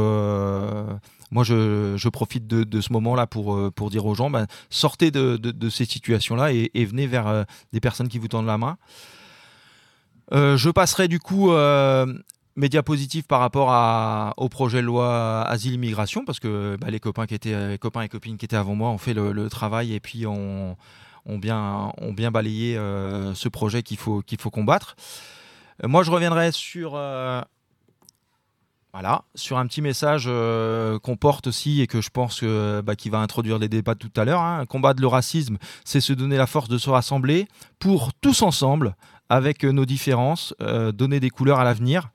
moi, 1.31 1.45
je, 1.45 2.09
profite 2.09 2.45
de, 2.45 2.81
ce 2.81 2.91
moment-là 2.93 3.25
pour, 3.25 3.55
euh, 3.55 3.71
dire 3.89 4.05
aux 4.05 4.15
gens, 4.15 4.29
ben, 4.29 4.47
sortez 4.69 5.11
de, 5.11 5.69
ces 5.69 5.85
situations-là 5.85 6.51
et, 6.51 6.85
venez 6.85 7.07
vers 7.07 7.27
euh, 7.27 7.43
des 7.71 7.79
personnes 7.79 8.09
qui 8.09 8.19
vous 8.19 8.27
tendent 8.27 8.45
la 8.45 8.57
main. 8.57 8.77
Euh, 10.33 10.57
je 10.57 10.69
passerai 10.69 11.07
du 11.07 11.19
coup 11.19 11.51
mes 12.57 12.67
diapositives 12.67 13.23
par 13.23 13.39
rapport 13.39 14.33
au 14.37 14.49
projet 14.49 14.81
de 14.81 14.85
loi 14.85 15.43
asile-immigration, 15.43 16.25
parce 16.25 16.39
que 16.39 16.77
bah, 16.79 16.89
les, 16.89 16.99
copains 16.99 17.25
qui 17.25 17.33
étaient, 17.33 17.77
copains 17.79 18.01
et 18.01 18.09
copines 18.09 18.37
qui 18.37 18.45
étaient 18.45 18.57
avant 18.57 18.75
moi 18.75 18.89
ont 18.89 18.97
fait 18.97 19.13
le, 19.13 19.49
travail 19.49 19.93
et 19.93 20.01
puis 20.01 20.25
ont, 20.27 20.75
bien, 21.25 21.91
balayé 22.31 22.75
ce 22.75 23.47
projet 23.47 23.83
qu'il 23.83 23.97
faut 23.97 24.51
combattre. 24.51 24.97
moi, 25.83 26.03
je 26.03 26.11
reviendrai 26.11 26.51
sur 26.51 26.97
voilà, 28.93 29.23
sur 29.35 29.57
un 29.57 29.65
petit 29.67 29.81
message 29.81 30.25
euh, 30.27 30.99
qu'on 30.99 31.15
porte 31.15 31.47
aussi 31.47 31.81
et 31.81 31.87
que 31.87 32.01
je 32.01 32.09
pense 32.09 32.41
que, 32.41 32.81
bah, 32.81 32.95
qui 32.95 33.09
va 33.09 33.19
introduire 33.19 33.57
les 33.57 33.69
débats 33.69 33.95
tout 33.95 34.11
à 34.17 34.25
l'heure. 34.25 34.41
Hein. 34.41 34.65
Combattre 34.65 35.01
le 35.01 35.07
racisme, 35.07 35.57
c'est 35.85 36.01
se 36.01 36.11
donner 36.11 36.35
la 36.35 36.45
force 36.45 36.67
de 36.67 36.77
se 36.77 36.89
rassembler 36.89 37.47
pour 37.79 38.13
tous 38.13 38.41
ensemble, 38.41 38.95
avec 39.29 39.63
nos 39.63 39.85
différences, 39.85 40.53
euh, 40.61 40.91
donner 40.91 41.21
des 41.21 41.29
couleurs 41.29 41.59
à 41.59 41.63
l'avenir. 41.63 42.09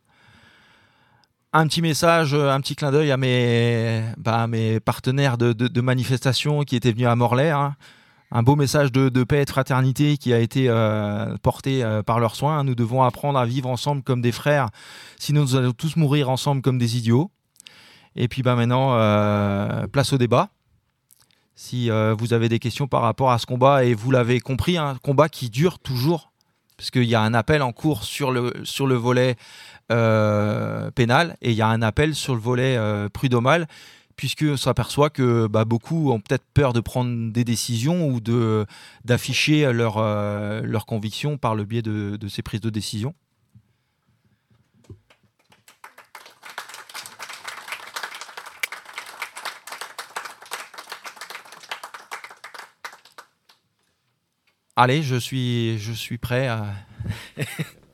Un 1.54 1.66
petit 1.66 1.80
message, 1.80 2.34
un 2.34 2.60
petit 2.60 2.76
clin 2.76 2.92
d'œil 2.92 3.10
à 3.10 3.16
mes, 3.16 4.02
bah, 4.18 4.46
partenaires 4.84 5.38
de, 5.38 5.80
manifestation 5.80 6.62
qui 6.64 6.76
étaient 6.76 6.92
venus 6.92 7.06
à 7.06 7.16
Morlaix. 7.16 7.50
Hein 7.50 7.74
un 8.32 8.42
beau 8.42 8.56
message 8.56 8.92
de, 8.92 9.24
paix 9.24 9.42
et 9.42 9.44
de 9.44 9.50
fraternité 9.50 10.16
qui 10.16 10.32
a 10.32 10.38
été 10.38 10.68
euh, 10.68 11.36
porté 11.42 11.82
euh, 11.82 12.02
par 12.02 12.18
leurs 12.18 12.34
soins. 12.34 12.64
Nous 12.64 12.74
devons 12.74 13.02
apprendre 13.02 13.38
à 13.38 13.46
vivre 13.46 13.68
ensemble 13.68 14.02
comme 14.02 14.20
des 14.20 14.32
frères, 14.32 14.68
sinon 15.18 15.42
nous 15.42 15.56
allons 15.56 15.72
tous 15.72 15.96
mourir 15.96 16.28
ensemble 16.28 16.62
comme 16.62 16.78
des 16.78 16.96
idiots. 16.96 17.30
Et 18.16 18.28
puis 18.28 18.42
bah, 18.42 18.56
maintenant, 18.56 18.94
euh, 18.94 19.86
place 19.86 20.12
au 20.12 20.18
débat. 20.18 20.50
Si 21.58 21.88
vous 21.88 22.34
avez 22.34 22.50
des 22.50 22.58
questions 22.58 22.86
par 22.86 23.00
rapport 23.00 23.30
à 23.30 23.38
ce 23.38 23.46
combat, 23.46 23.82
et 23.84 23.94
vous 23.94 24.10
l'avez 24.10 24.40
compris, 24.40 24.76
un 24.76 24.94
combat 24.96 25.30
qui 25.30 25.48
dure 25.48 25.78
toujours, 25.78 26.30
parce 26.76 26.90
qu'il 26.90 27.04
y 27.04 27.14
a 27.14 27.22
un 27.22 27.32
appel 27.32 27.62
en 27.62 27.72
cours 27.72 28.04
sur 28.04 28.30
le, 28.30 28.52
sur 28.64 28.86
le 28.86 28.94
volet 28.94 29.36
pénal 29.88 31.36
et 31.40 31.52
il 31.52 31.56
y 31.56 31.62
a 31.62 31.68
un 31.68 31.80
appel 31.80 32.14
sur 32.14 32.34
le 32.34 32.42
volet 32.42 32.78
prud'homal 33.08 33.68
puisque 34.16 34.56
s'aperçoit 34.58 35.10
que 35.10 35.46
bah, 35.46 35.64
beaucoup 35.64 36.10
ont 36.10 36.20
peut-être 36.20 36.44
peur 36.54 36.72
de 36.72 36.80
prendre 36.80 37.32
des 37.32 37.44
décisions 37.44 38.08
ou 38.08 38.20
de, 38.20 38.66
d'afficher 39.04 39.72
leurs 39.72 39.98
euh, 39.98 40.62
leur 40.62 40.86
convictions 40.86 41.38
par 41.38 41.54
le 41.54 41.64
biais 41.64 41.82
de, 41.82 42.18
ces 42.28 42.42
prises 42.42 42.60
de 42.60 42.70
décision. 42.70 43.14
Allez, 54.78 55.02
je 55.02 55.16
suis, 55.16 55.78
je 55.78 55.92
suis 55.92 56.18
prêt 56.18 56.48
à... 56.48 56.66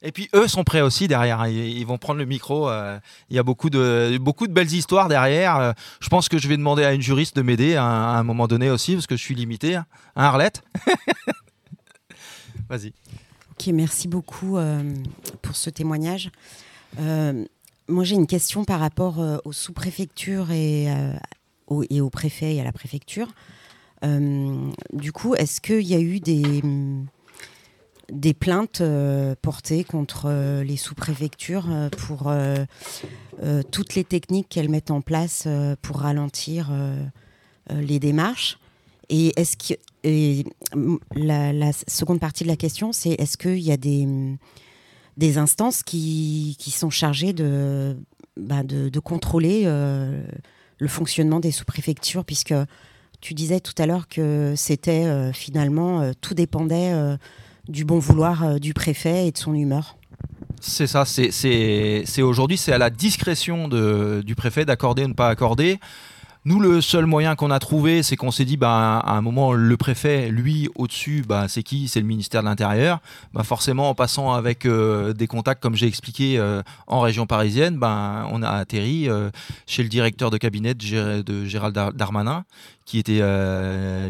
Et 0.00 0.12
puis 0.12 0.28
eux 0.34 0.46
sont 0.46 0.62
prêts 0.62 0.80
aussi 0.80 1.08
derrière. 1.08 1.40
Hein. 1.40 1.48
Ils, 1.48 1.84
vont 1.84 1.98
prendre 1.98 2.20
le 2.20 2.24
micro. 2.24 2.68
Euh, 2.70 2.98
il 3.30 3.36
y 3.36 3.38
a 3.38 3.42
beaucoup 3.42 3.68
de, 3.68 4.16
beaucoup 4.20 4.46
de 4.46 4.52
belles 4.52 4.72
histoires 4.72 5.08
derrière. 5.08 5.56
Euh, 5.56 5.72
je 6.00 6.08
pense 6.08 6.28
que 6.28 6.38
je 6.38 6.46
vais 6.46 6.56
demander 6.56 6.84
à 6.84 6.92
une 6.92 7.02
juriste 7.02 7.34
de 7.36 7.42
m'aider 7.42 7.74
à, 7.74 7.84
un 7.84 8.22
moment 8.22 8.46
donné 8.46 8.70
aussi, 8.70 8.94
parce 8.94 9.08
que 9.08 9.16
je 9.16 9.22
suis 9.22 9.34
limité. 9.34 9.74
Hein, 9.74 9.86
hein 10.14 10.24
Arlette? 10.24 10.62
Vas-y. 12.68 12.92
Ok, 13.52 13.66
merci 13.68 14.06
beaucoup 14.06 14.56
euh, 14.56 14.94
pour 15.42 15.56
ce 15.56 15.68
témoignage. 15.68 16.30
moi, 16.96 18.04
j'ai 18.04 18.14
une 18.14 18.28
question 18.28 18.64
par 18.64 18.78
rapport 18.78 19.18
aux 19.44 19.52
sous-préfectures 19.52 20.52
et, 20.52 20.86
et 21.90 22.00
au 22.00 22.10
préfet 22.10 22.54
et 22.54 22.60
à 22.60 22.64
la 22.64 22.72
préfecture. 22.72 23.28
du 24.04 25.12
coup, 25.12 25.34
est-ce 25.34 25.60
qu'il 25.60 25.88
y 25.88 25.94
a 25.94 26.00
eu 26.00 26.20
des 26.20 26.62
des 28.10 28.34
plaintes 28.34 28.80
euh, 28.80 29.34
portées 29.40 29.84
contre 29.84 30.26
euh, 30.26 30.64
les 30.64 30.76
sous-préfectures 30.76 31.66
euh, 31.70 31.88
pour 31.90 32.32
toutes 33.70 33.94
les 33.94 34.04
techniques 34.04 34.48
qu'elles 34.48 34.68
mettent 34.68 34.90
en 34.90 35.00
place 35.00 35.46
pour 35.82 36.00
ralentir 36.00 36.72
les 37.70 38.00
démarches. 38.00 38.58
Et 39.08 39.32
est-ce 39.40 39.56
que 39.56 39.74
la, 41.14 41.72
seconde 41.86 42.18
partie 42.18 42.42
de 42.42 42.48
la 42.48 42.56
question, 42.56 42.92
c'est 42.92 43.10
est-ce 43.10 43.38
qu'il 43.38 43.60
y 43.60 43.70
a 43.70 43.76
des, 43.76 44.08
des 45.16 45.38
instances 45.38 45.84
qui, 45.84 46.56
qui 46.58 46.72
sont 46.72 46.90
chargées 46.90 47.32
de, 47.32 47.96
bah, 48.36 48.64
de, 48.64 48.98
contrôler 48.98 49.64
le 49.66 50.88
fonctionnement 50.88 51.38
des 51.38 51.52
sous-préfectures, 51.52 52.24
puisque 52.24 52.54
tu 53.20 53.34
disais 53.34 53.60
tout 53.60 53.74
à 53.78 53.86
l'heure 53.86 54.08
que 54.08 54.54
c'était 54.56 55.32
finalement 55.32 56.10
tout 56.20 56.34
dépendait 56.34 57.16
du 57.68 57.84
bon 57.84 57.98
vouloir 57.98 58.44
euh, 58.44 58.58
du 58.58 58.74
préfet 58.74 59.26
et 59.28 59.32
de 59.32 59.38
son 59.38 59.54
humeur. 59.54 59.96
C'est 60.60 60.88
ça, 60.88 61.04
c'est 61.04 62.22
aujourd'hui, 62.22 62.56
c'est 62.56 62.72
à 62.72 62.78
la 62.78 62.90
discrétion 62.90 63.68
du 63.68 64.34
préfet 64.34 64.64
d'accorder 64.64 65.04
ou 65.04 65.08
ne 65.08 65.12
pas 65.12 65.28
accorder. 65.28 65.78
Nous, 66.44 66.60
le 66.60 66.80
seul 66.80 67.04
moyen 67.04 67.34
qu'on 67.34 67.50
a 67.50 67.58
trouvé, 67.58 68.02
c'est 68.02 68.16
qu'on 68.16 68.30
s'est 68.30 68.44
dit, 68.44 68.56
bah, 68.56 68.98
à 68.98 69.16
un 69.16 69.20
moment, 69.20 69.52
le 69.52 69.76
préfet, 69.76 70.30
lui, 70.30 70.68
au-dessus, 70.76 71.24
bah, 71.26 71.46
c'est 71.48 71.62
qui? 71.62 71.88
C'est 71.88 72.00
le 72.00 72.06
ministère 72.06 72.42
de 72.42 72.48
l'Intérieur. 72.48 73.00
Bah, 73.34 73.42
forcément, 73.42 73.90
en 73.90 73.94
passant 73.94 74.32
avec 74.32 74.64
euh, 74.64 75.12
des 75.12 75.26
contacts, 75.26 75.62
comme 75.62 75.74
j'ai 75.74 75.86
expliqué, 75.86 76.38
euh, 76.38 76.62
en 76.86 77.00
région 77.00 77.26
parisienne, 77.26 77.76
bah, 77.76 78.26
on 78.30 78.42
a 78.42 78.50
atterri 78.50 79.08
euh, 79.08 79.30
chez 79.66 79.82
le 79.82 79.88
directeur 79.88 80.30
de 80.30 80.38
cabinet 80.38 80.74
de 80.74 81.44
Gérald 81.44 81.76
Darmanin, 81.94 82.44
qui 82.84 82.98
était 82.98 83.20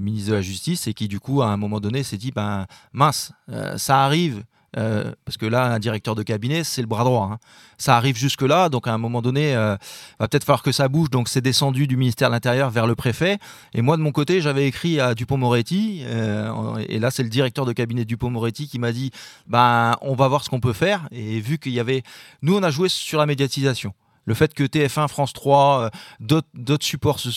ministre 0.00 0.30
de 0.30 0.36
la 0.36 0.42
Justice 0.42 0.86
et 0.86 0.94
qui, 0.94 1.08
du 1.08 1.18
coup, 1.18 1.42
à 1.42 1.46
un 1.46 1.56
moment 1.56 1.80
donné, 1.80 2.02
s'est 2.02 2.18
dit, 2.18 2.30
bah, 2.30 2.66
mince, 2.92 3.32
ça 3.76 4.04
arrive 4.04 4.44
euh, 4.76 5.12
parce 5.24 5.36
que 5.36 5.46
là, 5.46 5.64
un 5.64 5.78
directeur 5.78 6.14
de 6.14 6.22
cabinet, 6.22 6.62
c'est 6.64 6.82
le 6.82 6.86
bras 6.86 7.04
droit. 7.04 7.30
Hein. 7.32 7.38
Ça 7.78 7.96
arrive 7.96 8.16
jusque-là, 8.16 8.68
donc 8.68 8.86
à 8.86 8.92
un 8.92 8.98
moment 8.98 9.22
donné, 9.22 9.54
euh, 9.56 9.76
va 10.18 10.28
peut-être 10.28 10.44
falloir 10.44 10.62
que 10.62 10.72
ça 10.72 10.88
bouge. 10.88 11.10
Donc 11.10 11.28
c'est 11.28 11.40
descendu 11.40 11.86
du 11.86 11.96
ministère 11.96 12.28
de 12.28 12.34
l'Intérieur 12.34 12.70
vers 12.70 12.86
le 12.86 12.94
préfet. 12.94 13.38
Et 13.72 13.82
moi, 13.82 13.96
de 13.96 14.02
mon 14.02 14.12
côté, 14.12 14.40
j'avais 14.40 14.66
écrit 14.66 15.00
à 15.00 15.14
Dupont-Moretti, 15.14 16.02
euh, 16.04 16.76
et 16.88 16.98
là, 16.98 17.10
c'est 17.10 17.22
le 17.22 17.30
directeur 17.30 17.64
de 17.64 17.72
cabinet 17.72 18.04
Dupont-Moretti 18.04 18.68
qui 18.68 18.78
m'a 18.78 18.92
dit, 18.92 19.10
ben, 19.46 19.94
on 20.02 20.14
va 20.14 20.28
voir 20.28 20.44
ce 20.44 20.50
qu'on 20.50 20.60
peut 20.60 20.72
faire. 20.72 21.08
Et 21.12 21.40
vu 21.40 21.58
qu'il 21.58 21.72
y 21.72 21.80
avait, 21.80 22.02
nous, 22.42 22.56
on 22.56 22.62
a 22.62 22.70
joué 22.70 22.88
sur 22.88 23.18
la 23.18 23.26
médiatisation. 23.26 23.94
Le 24.26 24.34
fait 24.34 24.52
que 24.52 24.64
TF1, 24.64 25.08
France 25.08 25.32
3, 25.32 25.90
d'autres 26.20 26.84
supports 26.84 27.18
se 27.18 27.30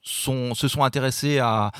sont, 0.00 0.84
intéressés 0.84 1.40
à 1.40 1.72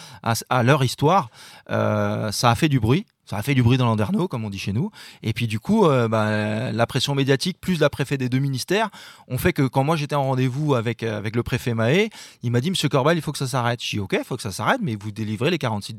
leur 0.64 0.82
histoire, 0.82 1.30
ça 1.68 2.50
a 2.50 2.54
fait 2.56 2.68
du 2.68 2.80
bruit. 2.80 3.06
Ça 3.26 3.36
a 3.36 3.42
fait 3.42 3.54
du 3.54 3.62
bruit 3.62 3.76
dans 3.76 3.86
l'Anderno, 3.86 4.28
comme 4.28 4.44
on 4.44 4.50
dit 4.50 4.58
chez 4.58 4.72
nous. 4.72 4.90
Et 5.22 5.32
puis 5.32 5.48
du 5.48 5.58
coup, 5.58 5.84
euh, 5.86 6.08
bah, 6.08 6.72
la 6.72 6.86
pression 6.86 7.14
médiatique 7.14 7.60
plus 7.60 7.80
la 7.80 7.90
préfet 7.90 8.16
des 8.16 8.28
deux 8.28 8.38
ministères 8.38 8.88
ont 9.26 9.36
fait 9.36 9.52
que 9.52 9.62
quand 9.62 9.82
moi 9.82 9.96
j'étais 9.96 10.14
en 10.14 10.24
rendez-vous 10.24 10.74
avec, 10.74 11.02
euh, 11.02 11.18
avec 11.18 11.34
le 11.34 11.42
préfet 11.42 11.74
Mahé, 11.74 12.10
il 12.42 12.52
m'a 12.52 12.60
dit 12.60 12.70
Monsieur 12.70 12.88
Corbal, 12.88 13.16
il 13.16 13.22
faut 13.22 13.32
que 13.32 13.38
ça 13.38 13.48
s'arrête. 13.48 13.82
Je 13.82 13.90
dis 13.90 14.00
Ok, 14.00 14.16
il 14.18 14.24
faut 14.24 14.36
que 14.36 14.42
ça 14.42 14.52
s'arrête, 14.52 14.80
mais 14.80 14.96
vous 14.96 15.10
délivrez 15.10 15.50
les 15.50 15.58
46 15.58 15.96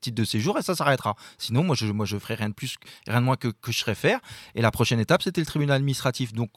titres 0.00 0.16
de 0.16 0.24
séjour 0.24 0.58
et 0.58 0.62
ça 0.62 0.74
s'arrêtera. 0.74 1.14
Sinon, 1.38 1.62
moi 1.62 1.76
je, 1.76 1.86
je 2.04 2.18
ferai 2.18 2.34
rien 2.34 2.48
de 2.48 2.54
plus, 2.54 2.76
rien 3.06 3.20
de 3.20 3.24
moins 3.24 3.36
que, 3.36 3.48
que 3.48 3.72
je 3.72 3.78
serais 3.78 3.94
faire. 3.94 4.20
Et 4.54 4.62
la 4.62 4.70
prochaine 4.70 5.00
étape, 5.00 5.22
c'était 5.22 5.40
le 5.40 5.46
tribunal 5.46 5.76
administratif. 5.76 6.32
Donc, 6.32 6.50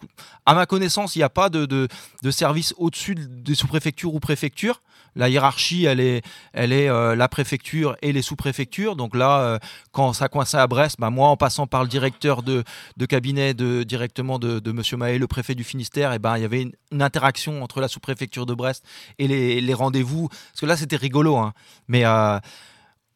à 0.46 0.54
ma 0.54 0.66
connaissance, 0.66 1.16
il 1.16 1.20
n'y 1.20 1.24
a 1.24 1.30
pas 1.30 1.50
de, 1.50 1.66
de, 1.66 1.88
de 2.24 2.32
service 2.32 2.74
au-dessus 2.78 3.16
des 3.16 3.56
sous-préfectures 3.56 4.14
ou 4.14 4.20
préfectures. 4.20 4.82
La 5.20 5.28
hiérarchie, 5.28 5.84
elle 5.84 6.00
est, 6.00 6.22
elle 6.54 6.72
est 6.72 6.88
euh, 6.88 7.14
la 7.14 7.28
préfecture 7.28 7.98
et 8.02 8.14
les 8.14 8.22
sous-préfectures. 8.22 8.96
Donc 8.96 9.18
là, 9.18 9.42
euh, 9.42 9.60
quand 9.92 10.14
ça 10.14 10.30
coinçait 10.30 10.56
à 10.56 10.66
Brest, 10.66 10.96
bah, 10.98 11.10
moi, 11.10 11.28
en 11.28 11.36
passant 11.36 11.68
par 11.68 11.84
le 11.84 11.90
directeur 11.90 12.42
de, 12.42 12.64
de 12.96 13.06
cabinet 13.06 13.54
de, 13.54 13.84
directement 13.84 14.40
de, 14.40 14.60
de 14.60 14.72
M. 14.72 14.82
Mahé, 14.98 15.18
le 15.18 15.28
préfet 15.28 15.56
du 15.56 15.66
Finistère, 15.66 16.14
et 16.14 16.16
eh 16.16 16.20
ben, 16.20 16.38
il 16.38 16.42
y 16.42 16.46
avait 16.46 16.62
une, 16.62 17.02
interaction 17.02 17.62
entre 17.62 17.82
la 17.82 17.90
sous-préfecture 17.90 18.46
de 18.46 18.54
Brest 18.54 18.86
et 19.18 19.28
les, 19.28 19.74
rendez-vous. 19.74 20.30
Parce 20.30 20.62
que 20.62 20.66
là, 20.66 20.78
c'était 20.78 20.96
rigolo. 20.96 21.36
Hein. 21.36 21.52
Mais 21.90 22.06
euh, 22.06 22.40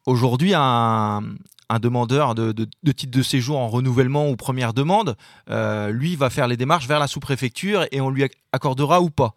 aujourd'hui, 0.05 0.53
un, 0.53 1.21
un 1.69 1.79
demandeur 1.79 2.35
de, 2.35 2.51
de, 2.51 2.91
titre 2.91 3.17
de 3.17 3.23
séjour 3.23 3.57
en 3.57 3.69
renouvellement 3.69 4.29
ou 4.29 4.35
première 4.35 4.73
demande, 4.73 5.15
lui 5.47 6.17
va 6.17 6.29
faire 6.29 6.49
les 6.49 6.57
démarches 6.57 6.87
vers 6.87 6.99
la 6.99 7.07
sous-préfecture 7.07 7.85
et 7.93 8.01
on 8.01 8.09
lui 8.09 8.29
accordera 8.51 8.99
ou 8.99 9.09
pas. 9.09 9.33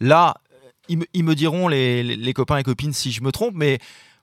Là, 0.00 0.34
ils, 0.88 1.24
me, 1.24 1.34
diront, 1.34 1.68
les, 1.68 2.32
copains 2.34 2.58
et 2.58 2.62
copines, 2.62 2.92
si 2.92 3.12
je 3.12 3.22
me 3.22 3.32
trompe, 3.32 3.54
mais 3.54 3.78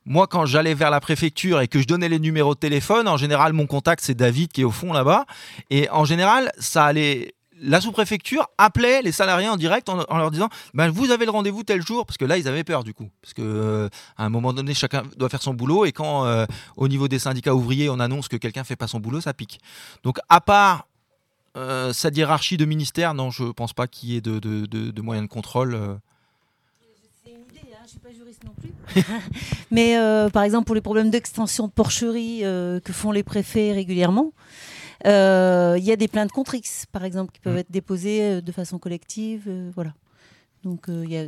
moi, 0.06 0.28
quand 0.28 0.46
j'allais 0.46 0.74
vers 0.74 0.90
la 0.90 1.00
préfecture 1.00 1.62
et 1.62 1.68
que 1.68 1.80
je 1.80 1.88
donnais 1.88 2.10
les 2.10 2.20
numéros 2.20 2.56
de 2.56 2.60
téléphone, 2.60 3.08
en 3.08 3.18
général, 3.18 3.54
mon 3.54 3.68
contact, 3.68 4.04
c'est 4.04 4.16
David 4.16 4.52
qui 4.52 4.62
est 4.62 4.66
au 4.66 4.72
fond 4.72 4.92
là-bas. 4.92 5.26
Et 5.70 5.90
en 5.90 6.06
général, 6.06 6.52
ça 6.58 6.86
allait. 6.86 7.36
La 7.62 7.80
sous-préfecture 7.80 8.50
appelait 8.58 9.02
les 9.04 9.14
salariés 9.14 9.48
en 9.48 9.56
direct 9.56 9.88
en, 9.88 10.18
leur 10.18 10.32
disant 10.32 10.50
ben, 10.74 10.90
Vous 10.90 11.12
avez 11.12 11.24
le 11.24 11.32
rendez-vous 11.32 11.64
tel 11.64 11.82
jour. 11.82 12.06
Parce 12.06 12.18
que 12.18 12.26
là, 12.26 12.38
ils 12.38 12.50
avaient 12.50 12.66
peur 12.66 12.84
du 12.84 12.94
coup. 12.94 13.10
Parce 13.22 13.34
qu'à 13.34 13.44
euh, 13.44 13.88
un 14.18 14.30
moment 14.30 14.52
donné, 14.52 14.74
chacun 14.74 15.04
doit 15.16 15.30
faire 15.30 15.42
son 15.42 15.54
boulot. 15.54 15.86
Et 15.86 15.94
quand, 15.94 16.26
euh, 16.26 16.46
au 16.76 16.90
niveau 16.90 17.08
des 17.08 17.20
syndicats 17.20 17.56
ouvriers, 17.56 17.90
on 17.90 18.00
annonce 18.00 18.28
que 18.28 18.36
quelqu'un 18.36 18.66
fait 18.66 18.76
pas 18.76 18.88
son 18.88 19.00
boulot, 19.00 19.22
ça 19.22 19.34
pique. 19.34 19.62
Donc, 20.04 20.18
à 20.28 20.42
part 20.42 20.88
euh, 21.56 21.94
cette 21.94 22.18
hiérarchie 22.18 22.58
de 22.58 22.66
ministère, 22.66 23.14
non, 23.14 23.32
je 23.32 23.46
pense 23.46 23.72
pas 23.72 23.88
qu'il 23.88 24.10
y 24.10 24.16
ait 24.18 24.22
de, 24.22 24.40
de 24.40 25.02
moyens 25.02 25.30
de 25.30 25.32
contrôle 25.32 26.00
suis 28.14 28.20
pas 28.20 28.26
juriste 28.26 28.44
non 28.44 28.54
plus. 28.54 29.04
Mais 29.72 29.98
euh, 29.98 30.30
par 30.30 30.44
exemple, 30.44 30.66
pour 30.66 30.76
les 30.76 30.82
problèmes 30.82 31.10
d'extension 31.10 31.68
de 31.68 31.72
porcherie 31.72 32.42
euh, 32.44 32.80
que 32.80 32.94
font 32.94 33.12
les 33.12 33.24
préfets 33.24 33.72
régulièrement, 33.72 34.34
euh, 35.06 35.76
il 35.78 35.84
y 35.84 35.92
a 35.92 35.96
des 35.96 36.08
plaintes 36.08 36.32
contre 36.32 36.56
X, 36.56 36.86
par 36.92 37.04
exemple, 37.04 37.32
qui 37.32 37.40
peuvent 37.40 37.56
mm. 37.56 37.60
être 37.60 37.72
déposées 37.72 38.42
de 38.42 38.52
façon 38.52 38.80
collective. 38.80 39.50
voilà. 39.76 39.94
Donc 40.64 40.86
il 40.88 41.12
y 41.12 41.18
a 41.18 41.28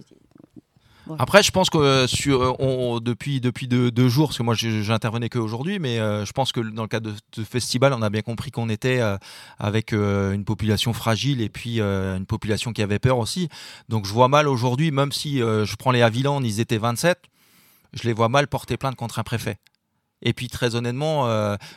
après, 1.20 1.44
je 1.44 1.52
pense 1.52 1.70
que 1.70 1.78
euh, 1.78 2.08
sur, 2.08 2.60
on, 2.60 3.00
depuis, 3.00 3.40
depuis 3.40 3.68
deux, 3.68 4.10
jours, 4.10 4.30
parce 4.30 4.38
que 4.38 4.44
moi 4.44 4.56
j'intervenais 4.56 5.30
qu'aujourd'hui, 5.30 5.80
mais 5.80 6.00
euh, 6.00 6.26
je 6.26 6.32
pense 6.32 6.52
que 6.52 6.60
dans 6.60 6.84
le 6.84 6.88
cadre 6.88 7.12
de 7.12 7.16
ce 7.34 7.42
festival, 7.42 7.94
on 7.94 8.02
a 8.02 8.10
bien 8.10 8.22
compris 8.22 8.52
qu'on 8.52 8.70
était 8.70 9.00
euh, 9.00 9.18
avec 9.60 9.94
une 9.94 10.46
population 10.46 10.94
fragile 10.94 11.42
et 11.42 11.50
puis 11.50 11.80
une 11.80 12.26
population 12.26 12.74
qui 12.74 12.82
avait 12.82 13.00
peur 13.00 13.18
aussi. 13.18 13.50
Donc 13.90 14.06
je 14.06 14.14
vois 14.14 14.28
mal 14.28 14.48
aujourd'hui, 14.48 14.92
même 14.92 15.12
si 15.12 15.38
je 15.40 15.76
prends 15.76 15.92
les 15.92 16.02
Havilland, 16.02 16.42
ils 16.44 16.60
étaient 16.60 16.78
27, 16.78 17.20
je 17.94 18.04
les 18.04 18.14
vois 18.14 18.30
mal 18.30 18.48
porter 18.48 18.78
plainte 18.78 18.96
contre 18.96 19.20
un 19.20 19.24
préfet. 19.24 19.58
Et 20.22 20.34
puis 20.34 20.48
très 20.48 20.76
honnêtement, 20.76 21.28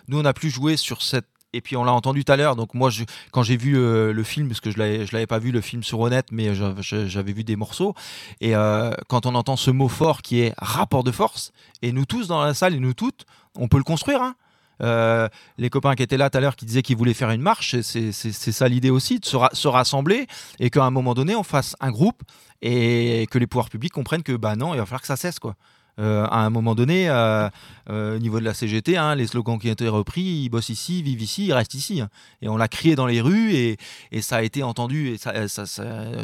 nous 0.08 0.18
on 0.18 0.22
n'a 0.22 0.32
plus 0.32 0.50
joué 0.50 0.76
sur 0.76 1.02
cette 1.02 1.26
et 1.52 1.60
puis 1.60 1.76
on 1.76 1.84
l'a 1.84 1.92
entendu 1.92 2.24
tout 2.24 2.32
à 2.32 2.36
l'heure. 2.36 2.56
Donc 2.56 2.74
moi, 2.74 2.90
quand 3.32 3.42
j'ai 3.42 3.56
vu 3.56 3.76
euh, 3.76 4.12
le 4.12 4.22
film, 4.22 4.48
parce 4.48 4.60
que 4.60 4.70
je 4.70 4.78
ne 4.78 5.12
l'avais 5.12 5.26
pas 5.26 5.38
vu 5.38 5.50
le 5.50 5.60
film 5.60 5.82
sur 5.82 6.00
Honnête, 6.00 6.26
mais 6.30 6.54
j'avais 6.54 7.32
vu 7.32 7.44
des 7.44 7.56
morceaux. 7.56 7.94
Et 8.40 8.54
euh, 8.54 8.90
quand 9.08 9.26
on 9.26 9.34
entend 9.34 9.56
ce 9.56 9.70
mot 9.70 9.88
fort 9.88 10.22
qui 10.22 10.40
est 10.40 10.54
rapport 10.58 11.04
de 11.04 11.12
force, 11.12 11.52
et 11.82 11.92
nous 11.92 12.04
tous 12.04 12.28
dans 12.28 12.42
la 12.42 12.54
salle 12.54 12.74
et 12.74 12.80
nous 12.80 12.94
toutes, 12.94 13.24
on 13.56 13.68
peut 13.68 13.78
le 13.78 13.84
construire. 13.84 14.22
Hein. 14.22 14.34
Euh, 14.80 15.28
les 15.56 15.70
copains 15.70 15.96
qui 15.96 16.04
étaient 16.04 16.16
là 16.16 16.30
tout 16.30 16.38
à 16.38 16.40
l'heure 16.40 16.54
qui 16.54 16.64
disaient 16.64 16.82
qu'ils 16.82 16.96
voulaient 16.96 17.14
faire 17.14 17.30
une 17.30 17.42
marche, 17.42 17.80
c'est 17.80 18.12
ça 18.12 18.68
l'idée 18.68 18.90
aussi, 18.90 19.18
de 19.18 19.24
se, 19.24 19.36
se 19.52 19.68
rassembler 19.68 20.28
et 20.60 20.70
qu'à 20.70 20.84
un 20.84 20.90
moment 20.90 21.14
donné, 21.14 21.34
on 21.34 21.42
fasse 21.42 21.74
un 21.80 21.90
groupe 21.90 22.22
et 22.62 23.26
que 23.30 23.38
les 23.38 23.46
pouvoirs 23.46 23.70
publics 23.70 23.92
comprennent 23.92 24.22
que 24.22 24.32
bah 24.32 24.54
non, 24.56 24.74
il 24.74 24.78
va 24.78 24.86
falloir 24.86 25.00
que 25.00 25.06
ça 25.06 25.16
cesse. 25.16 25.38
quoi. 25.38 25.56
Euh, 25.98 26.26
à 26.30 26.44
un 26.44 26.50
moment 26.50 26.74
donné, 26.76 27.08
euh, 27.08 27.48
euh, 27.90 28.16
au 28.16 28.18
niveau 28.20 28.38
de 28.38 28.44
la 28.44 28.54
CGT, 28.54 28.96
hein, 28.96 29.16
les 29.16 29.26
slogans 29.26 29.58
qui 29.58 29.68
ont 29.68 29.72
été 29.72 29.88
repris, 29.88 30.22
ils 30.22 30.48
bossent 30.48 30.68
ici, 30.68 31.02
vivent 31.02 31.22
ici, 31.22 31.46
ils 31.46 31.52
restent 31.52 31.74
ici. 31.74 32.00
Hein. 32.00 32.08
Et 32.40 32.48
on 32.48 32.56
l'a 32.56 32.68
crié 32.68 32.94
dans 32.94 33.06
les 33.06 33.20
rues 33.20 33.52
et, 33.52 33.78
ça 34.20 34.36
a 34.36 34.42
été 34.42 34.62
entendu. 34.62 35.14
Et 35.14 35.18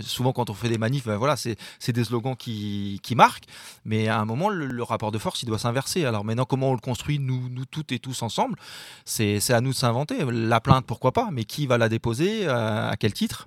souvent, 0.02 0.32
quand 0.32 0.50
on 0.50 0.54
fait 0.54 0.68
des 0.68 0.78
manifs, 0.78 1.06
ben 1.06 1.16
voilà, 1.16 1.36
c'est 1.36 1.92
des 1.92 2.04
slogans 2.04 2.36
qui, 2.36 3.00
marquent. 3.16 3.46
Mais 3.84 4.08
à 4.08 4.20
un 4.20 4.24
moment, 4.24 4.48
le, 4.48 4.82
rapport 4.82 5.10
de 5.10 5.18
force, 5.18 5.42
il 5.42 5.46
doit 5.46 5.58
s'inverser. 5.58 6.04
Alors 6.04 6.24
maintenant, 6.24 6.44
comment 6.44 6.70
on 6.70 6.74
le 6.74 6.80
construit, 6.80 7.18
nous, 7.18 7.48
nous 7.48 7.64
toutes 7.64 7.92
et 7.92 7.98
tous 7.98 8.22
ensemble 8.22 8.56
C'est 9.04 9.50
à 9.50 9.60
nous 9.60 9.70
de 9.70 9.76
s'inventer. 9.76 10.18
La 10.30 10.60
plainte, 10.60 10.86
pourquoi 10.86 11.12
pas 11.12 11.30
Mais 11.32 11.44
qui 11.44 11.66
va 11.66 11.78
la 11.78 11.88
déposer 11.88 12.46
À 12.46 12.94
quel 12.98 13.12
titre? 13.12 13.46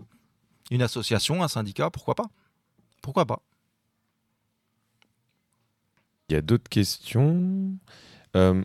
Une 0.72 0.82
association, 0.82 1.44
un 1.44 1.48
syndicat, 1.48 1.90
pourquoi 1.90 2.16
pas? 2.16 2.26
Pourquoi 3.02 3.26
pas? 3.26 3.42
Il 6.30 6.34
y 6.34 6.36
a 6.36 6.42
d'autres 6.42 6.70
questions? 6.70 7.72
Euh, 8.36 8.62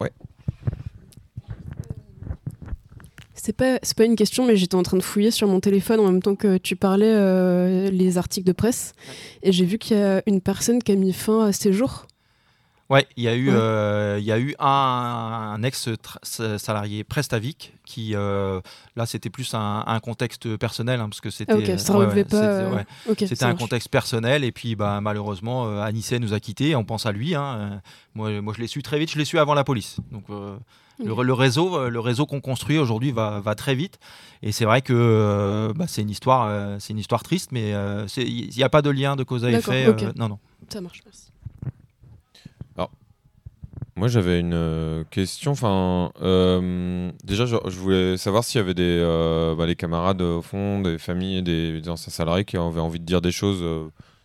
ouais. 0.00 0.12
C'est 3.34 3.54
pas, 3.54 3.78
pas 3.96 4.04
une 4.04 4.16
question, 4.16 4.46
mais 4.46 4.56
j'étais 4.56 4.74
en 4.74 4.82
train 4.82 4.98
de 4.98 5.02
fouiller 5.02 5.30
sur 5.30 5.48
mon 5.48 5.60
téléphone 5.60 6.00
en 6.00 6.04
même 6.04 6.22
temps 6.22 6.34
que 6.34 6.58
tu 6.58 6.76
parlais 6.76 7.12
euh, 7.14 7.90
les 7.90 8.18
articles 8.18 8.46
de 8.46 8.52
presse. 8.52 8.92
Et 9.42 9.52
j'ai 9.52 9.64
vu 9.64 9.78
qu'il 9.78 9.96
y 9.96 10.00
a 10.00 10.22
une 10.26 10.42
personne 10.42 10.82
qui 10.82 10.92
a 10.92 10.96
mis 10.96 11.14
fin 11.14 11.46
à 11.46 11.52
ses 11.52 11.72
jours. 11.72 12.06
Ouais, 12.90 13.06
il 13.16 13.22
y 13.22 13.28
a 13.28 13.36
eu, 13.36 13.50
euh, 13.52 14.16
il 14.18 14.24
y 14.24 14.32
a 14.32 14.38
eu 14.40 14.52
un, 14.58 15.62
ex-salarié 15.62 17.04
Prestavic 17.04 17.72
qui, 17.84 18.16
euh, 18.16 18.60
là, 18.96 19.06
c'était 19.06 19.30
plus 19.30 19.54
un, 19.54 20.00
contexte 20.02 20.56
personnel 20.56 20.98
hein, 20.98 21.08
parce 21.08 21.20
que 21.20 21.30
c'était. 21.30 21.72
Ah, 21.72 21.78
ça 21.78 21.94
relevait 21.94 22.24
pas. 22.24 22.84
C'était 23.16 23.44
un 23.44 23.54
contexte 23.54 23.88
personnel 23.88 24.42
et 24.42 24.50
puis, 24.50 24.74
bah, 24.74 25.00
malheureusement, 25.00 25.68
euh, 25.68 25.82
Anissé 25.82 26.18
nous 26.18 26.34
a 26.34 26.40
quittés. 26.40 26.74
On 26.74 26.84
pense 26.84 27.06
à 27.06 27.12
lui. 27.12 27.36
Hein. 27.36 27.80
Moi, 28.16 28.40
moi, 28.40 28.52
je 28.56 28.60
l'ai 28.60 28.66
su 28.66 28.82
très 28.82 28.98
vite. 28.98 29.12
Je 29.12 29.18
l'ai 29.18 29.24
su 29.24 29.38
avant 29.38 29.54
la 29.54 29.64
police. 29.64 29.98
Donc. 30.10 30.24
Le, 31.02 31.32
réseau, 31.32 31.88
le 31.88 31.98
réseau 31.98 32.26
qu'on 32.26 32.42
construit 32.42 32.76
aujourd'hui 32.76 33.10
va, 33.10 33.40
va, 33.40 33.54
très 33.54 33.74
vite, 33.74 33.98
et 34.42 34.52
c'est 34.52 34.66
vrai 34.66 34.82
que 34.82 35.72
bah, 35.74 35.86
c'est 35.88 36.02
une 36.02 36.10
histoire, 36.10 36.78
c'est 36.78 36.92
une 36.92 36.98
histoire 36.98 37.22
triste, 37.22 37.52
mais 37.52 37.72
il 38.18 38.50
n'y 38.54 38.62
a 38.62 38.68
pas 38.68 38.82
de 38.82 38.90
lien 38.90 39.16
de 39.16 39.22
cause 39.22 39.46
à 39.46 39.50
effet. 39.50 39.86
non, 40.16 40.28
non. 40.28 40.38
Ça 40.68 40.82
marche. 40.82 41.00
Merci. 41.06 41.29
Moi, 44.00 44.08
j'avais 44.08 44.40
une 44.40 44.54
euh, 44.54 45.04
question. 45.10 45.52
Enfin, 45.52 46.10
euh, 46.22 47.12
déjà, 47.22 47.44
je, 47.44 47.56
voulais 47.78 48.16
savoir 48.16 48.44
s'il 48.44 48.58
y 48.58 48.64
avait 48.64 48.72
des 48.72 48.98
euh, 48.98 49.54
bah, 49.54 49.66
les 49.66 49.76
camarades 49.76 50.22
au 50.22 50.40
fond, 50.40 50.80
des 50.80 50.96
familles, 50.96 51.42
des, 51.42 51.82
des, 51.82 51.88
anciens 51.90 52.10
salariés 52.10 52.46
qui 52.46 52.56
avaient 52.56 52.80
envie 52.80 52.98
de 52.98 53.04
dire 53.04 53.20
des 53.20 53.30
choses 53.30 53.62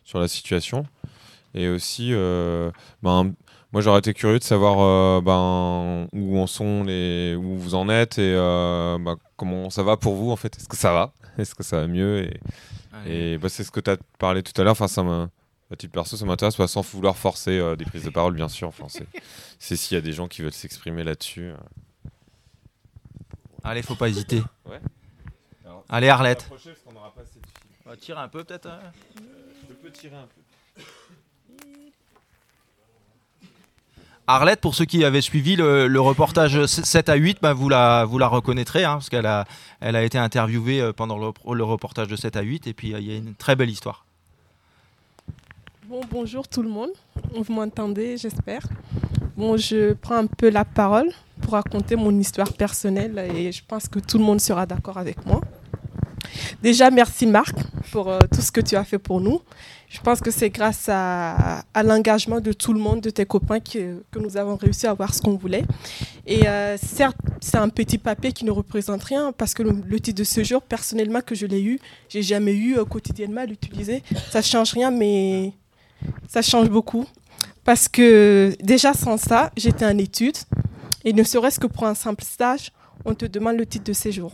sur 0.05 0.21
la 0.21 0.29
situation. 0.29 0.85
Et 1.55 1.67
aussi, 1.67 2.13
ben, 3.03 3.33
moi, 3.73 3.81
j'aurais 3.81 3.99
été 3.99 4.13
curieux 4.13 4.39
de 4.39 4.45
savoir 4.45 5.21
ben, 5.21 6.07
où 6.13 6.39
en 6.39 6.47
sont 6.47 6.85
les, 6.85 7.35
où 7.35 7.57
vous 7.57 7.75
en 7.75 7.89
êtes 7.89 8.17
et 8.17 8.33
ben, 8.33 9.17
comment 9.35 9.69
ça 9.69 9.83
va 9.83 9.97
pour 9.97 10.15
vous 10.15 10.31
en 10.31 10.37
fait. 10.37 10.55
Est-ce 10.55 10.69
que 10.69 10.77
ça 10.77 10.93
va? 10.93 11.11
Est-ce 11.37 11.53
que 11.53 11.63
ça 11.63 11.81
va 11.81 11.87
mieux? 11.87 12.29
Et, 13.05 13.33
et 13.33 13.37
bah, 13.39 13.49
c'est 13.49 13.65
ce 13.65 13.71
que 13.71 13.81
tu 13.81 13.91
as 13.91 13.97
parlé 14.19 14.41
tout 14.41 14.53
à 14.55 14.63
l'heure. 14.63 14.71
Enfin, 14.71 14.87
ça 14.87 15.03
À 15.71 15.75
titre 15.75 15.93
perso, 15.93 16.15
ça 16.15 16.25
m'intéresse 16.25 16.55
pas 16.55 16.67
sans 16.67 16.81
vouloir 16.81 17.17
forcer 17.17 17.57
euh, 17.57 17.75
des 17.75 17.85
prises 17.85 18.03
de 18.03 18.09
parole, 18.11 18.35
bien 18.35 18.47
sûr. 18.49 18.67
Enfin, 18.67 18.85
c'est- 18.87 19.07
c'est 19.59 19.75
s'il 19.75 19.95
y 19.95 19.97
a 19.97 20.01
des 20.01 20.13
gens 20.13 20.27
qui 20.27 20.41
veulent 20.43 20.53
s'exprimer 20.53 21.03
là-dessus. 21.03 21.45
euh. 21.51 21.57
Allez, 23.63 23.81
faut 23.81 23.95
pas 23.95 24.09
hésiter. 24.09 24.43
Ouais. 24.65 24.79
Allez, 25.89 26.09
Arlette. 26.09 26.43
Je 26.43 26.69
On 27.85 27.89
va 27.89 27.97
tirer 27.97 28.19
un 28.19 28.27
peu 28.27 28.43
peut-être. 28.43 28.67
hein. 28.67 28.79
peux 29.81 29.91
tirer 29.91 30.15
un 30.15 30.27
peu. 30.27 30.41
Arlette, 34.27 34.59
pour 34.61 34.73
ceux 34.73 34.85
qui 34.85 35.03
avaient 35.05 35.21
suivi 35.21 35.55
le, 35.55 35.87
le 35.87 36.01
reportage 36.01 36.65
7 36.65 37.09
à 37.09 37.15
8, 37.15 37.39
bah, 37.43 37.53
vous, 37.53 37.69
la, 37.69 38.05
vous 38.05 38.17
la 38.17 38.27
reconnaîtrez, 38.27 38.83
hein, 38.83 38.93
parce 38.93 39.09
qu'elle 39.09 39.27
a, 39.27 39.45
elle 39.81 39.95
a 39.95 40.03
été 40.03 40.17
interviewée 40.17 40.81
euh, 40.81 40.93
pendant 40.93 41.17
le, 41.19 41.31
le 41.53 41.63
reportage 41.63 42.07
de 42.07 42.15
7 42.15 42.35
à 42.35 42.41
8, 42.41 42.65
et 42.65 42.73
puis 42.73 42.93
euh, 42.95 42.99
il 42.99 43.07
y 43.11 43.13
a 43.13 43.17
une 43.17 43.35
très 43.35 43.55
belle 43.55 43.69
histoire. 43.69 44.04
Bon, 45.87 46.01
bonjour 46.09 46.47
tout 46.47 46.63
le 46.63 46.69
monde. 46.69 46.89
Vous 47.35 47.53
m'entendez, 47.53 48.17
j'espère. 48.17 48.63
Bon, 49.37 49.55
je 49.55 49.93
prends 49.93 50.15
un 50.15 50.25
peu 50.25 50.49
la 50.49 50.65
parole 50.65 51.11
pour 51.41 51.53
raconter 51.53 51.95
mon 51.95 52.17
histoire 52.17 52.51
personnelle 52.53 53.19
et 53.35 53.51
je 53.51 53.61
pense 53.67 53.87
que 53.87 53.99
tout 53.99 54.17
le 54.17 54.23
monde 54.23 54.41
sera 54.41 54.65
d'accord 54.65 54.97
avec 54.97 55.23
moi. 55.27 55.41
Déjà, 56.63 56.89
merci 56.89 57.27
Marc 57.27 57.55
pour 57.91 58.09
euh, 58.09 58.19
tout 58.33 58.41
ce 58.41 58.51
que 58.51 58.61
tu 58.61 58.75
as 58.75 58.83
fait 58.83 58.97
pour 58.97 59.21
nous. 59.21 59.41
Je 59.87 60.01
pense 60.01 60.21
que 60.21 60.31
c'est 60.31 60.49
grâce 60.49 60.89
à, 60.89 61.63
l'engagement 61.83 62.41
de 62.41 62.51
tout 62.51 62.73
le 62.73 62.79
monde, 62.79 63.01
de 63.01 63.11
tes 63.11 63.27
copains, 63.27 63.59
que, 63.59 64.01
que 64.09 64.17
nous 64.17 64.37
avons 64.37 64.55
réussi 64.55 64.87
à 64.87 64.91
avoir 64.91 65.13
ce 65.13 65.21
qu'on 65.21 65.35
voulait. 65.35 65.65
Et 66.25 66.47
euh, 66.47 66.77
certes, 66.77 67.17
c'est 67.41 67.57
un 67.57 67.69
petit 67.69 67.99
papier 67.99 68.31
qui 68.31 68.43
ne 68.43 68.51
représente 68.51 69.03
rien 69.03 69.31
parce 69.31 69.53
que 69.53 69.61
le, 69.61 69.75
le 69.85 69.99
titre 69.99 70.17
de 70.17 70.23
séjour, 70.23 70.63
personnellement, 70.63 71.21
que 71.21 71.35
je 71.35 71.45
l'ai 71.45 71.61
eu, 71.61 71.79
j'ai 72.09 72.23
jamais 72.23 72.53
eu 72.53 72.75
euh, 72.79 72.85
quotidiennement 72.85 73.41
à 73.41 73.45
l'utiliser. 73.45 74.01
Ça 74.31 74.41
change 74.41 74.73
rien, 74.73 74.89
mais 74.89 75.53
ça 76.27 76.41
change 76.41 76.69
beaucoup. 76.69 77.05
Parce 77.63 77.87
que 77.87 78.55
déjà 78.61 78.93
sans 78.93 79.17
ça, 79.17 79.51
j'étais 79.57 79.85
en 79.85 79.97
études 79.97 80.37
et 81.03 81.13
ne 81.13 81.23
serait-ce 81.23 81.59
que 81.59 81.67
pour 81.67 81.85
un 81.85 81.95
simple 81.95 82.23
stage, 82.23 82.71
on 83.05 83.15
te 83.15 83.25
demande 83.25 83.57
le 83.57 83.65
titre 83.65 83.85
de 83.85 83.93
séjour. 83.93 84.33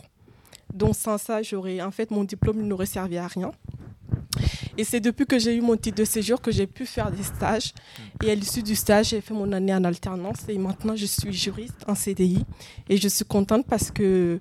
Donc 0.72 0.96
sans 0.96 1.18
ça, 1.18 1.42
j'aurais 1.42 1.80
en 1.80 1.90
fait 1.90 2.10
mon 2.10 2.24
diplôme 2.24 2.62
n'aurait 2.62 2.86
servi 2.86 3.18
à 3.18 3.26
rien. 3.26 3.52
Et 4.78 4.84
c'est 4.84 5.00
depuis 5.00 5.26
que 5.26 5.38
j'ai 5.38 5.54
eu 5.54 5.60
mon 5.60 5.76
titre 5.76 5.98
de 5.98 6.04
séjour 6.04 6.40
que 6.40 6.50
j'ai 6.50 6.66
pu 6.66 6.86
faire 6.86 7.10
des 7.10 7.22
stages. 7.22 7.74
Et 8.24 8.30
à 8.30 8.34
l'issue 8.34 8.62
du 8.62 8.74
stage, 8.74 9.10
j'ai 9.10 9.20
fait 9.20 9.34
mon 9.34 9.52
année 9.52 9.74
en 9.74 9.84
alternance 9.84 10.38
et 10.48 10.56
maintenant 10.56 10.96
je 10.96 11.06
suis 11.06 11.32
juriste 11.32 11.84
en 11.86 11.94
CDI. 11.94 12.44
Et 12.88 12.96
je 12.96 13.08
suis 13.08 13.24
contente 13.24 13.66
parce 13.66 13.90
que 13.90 14.40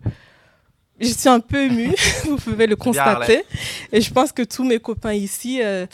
je 0.99 1.07
suis 1.07 1.29
un 1.29 1.39
peu 1.39 1.63
émue, 1.63 1.93
vous 2.25 2.38
pouvez 2.38 2.67
le 2.67 2.75
constater. 2.75 3.43
Et 3.91 3.99
je 3.99 4.13
pense 4.13 4.32
que 4.32 4.43
tous 4.43 4.63
mes 4.63 4.79
copains 4.79 5.13
ici, 5.13 5.59
euh, 5.61 5.86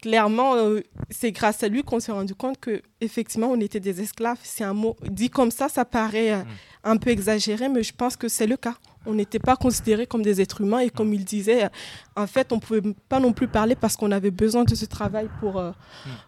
clairement, 0.00 0.54
euh, 0.54 0.80
c'est 1.10 1.32
grâce 1.32 1.62
à 1.62 1.68
lui 1.68 1.82
qu'on 1.82 2.00
s'est 2.00 2.12
rendu 2.12 2.34
compte 2.34 2.58
que 2.58 2.82
effectivement, 3.00 3.48
on 3.48 3.60
était 3.60 3.80
des 3.80 4.00
esclaves. 4.00 4.38
C'est 4.42 4.64
un 4.64 4.74
mot 4.74 4.96
dit 5.02 5.30
comme 5.30 5.50
ça, 5.50 5.68
ça 5.68 5.84
paraît 5.84 6.32
euh, 6.32 6.42
un 6.84 6.96
peu 6.96 7.10
exagéré, 7.10 7.68
mais 7.68 7.82
je 7.82 7.92
pense 7.92 8.16
que 8.16 8.28
c'est 8.28 8.46
le 8.46 8.56
cas. 8.56 8.74
On 9.06 9.14
n'était 9.14 9.38
pas 9.38 9.56
considérés 9.56 10.06
comme 10.06 10.22
des 10.22 10.40
êtres 10.40 10.60
humains 10.60 10.80
et 10.80 10.90
comme 10.90 11.14
il 11.14 11.24
disait, 11.24 11.64
euh, 11.64 11.68
en 12.16 12.26
fait, 12.26 12.52
on 12.52 12.58
pouvait 12.58 12.82
pas 13.08 13.20
non 13.20 13.32
plus 13.32 13.48
parler 13.48 13.74
parce 13.74 13.96
qu'on 13.96 14.10
avait 14.10 14.30
besoin 14.30 14.64
de 14.64 14.74
ce 14.74 14.84
travail 14.84 15.28
pour 15.40 15.58
euh, 15.58 15.70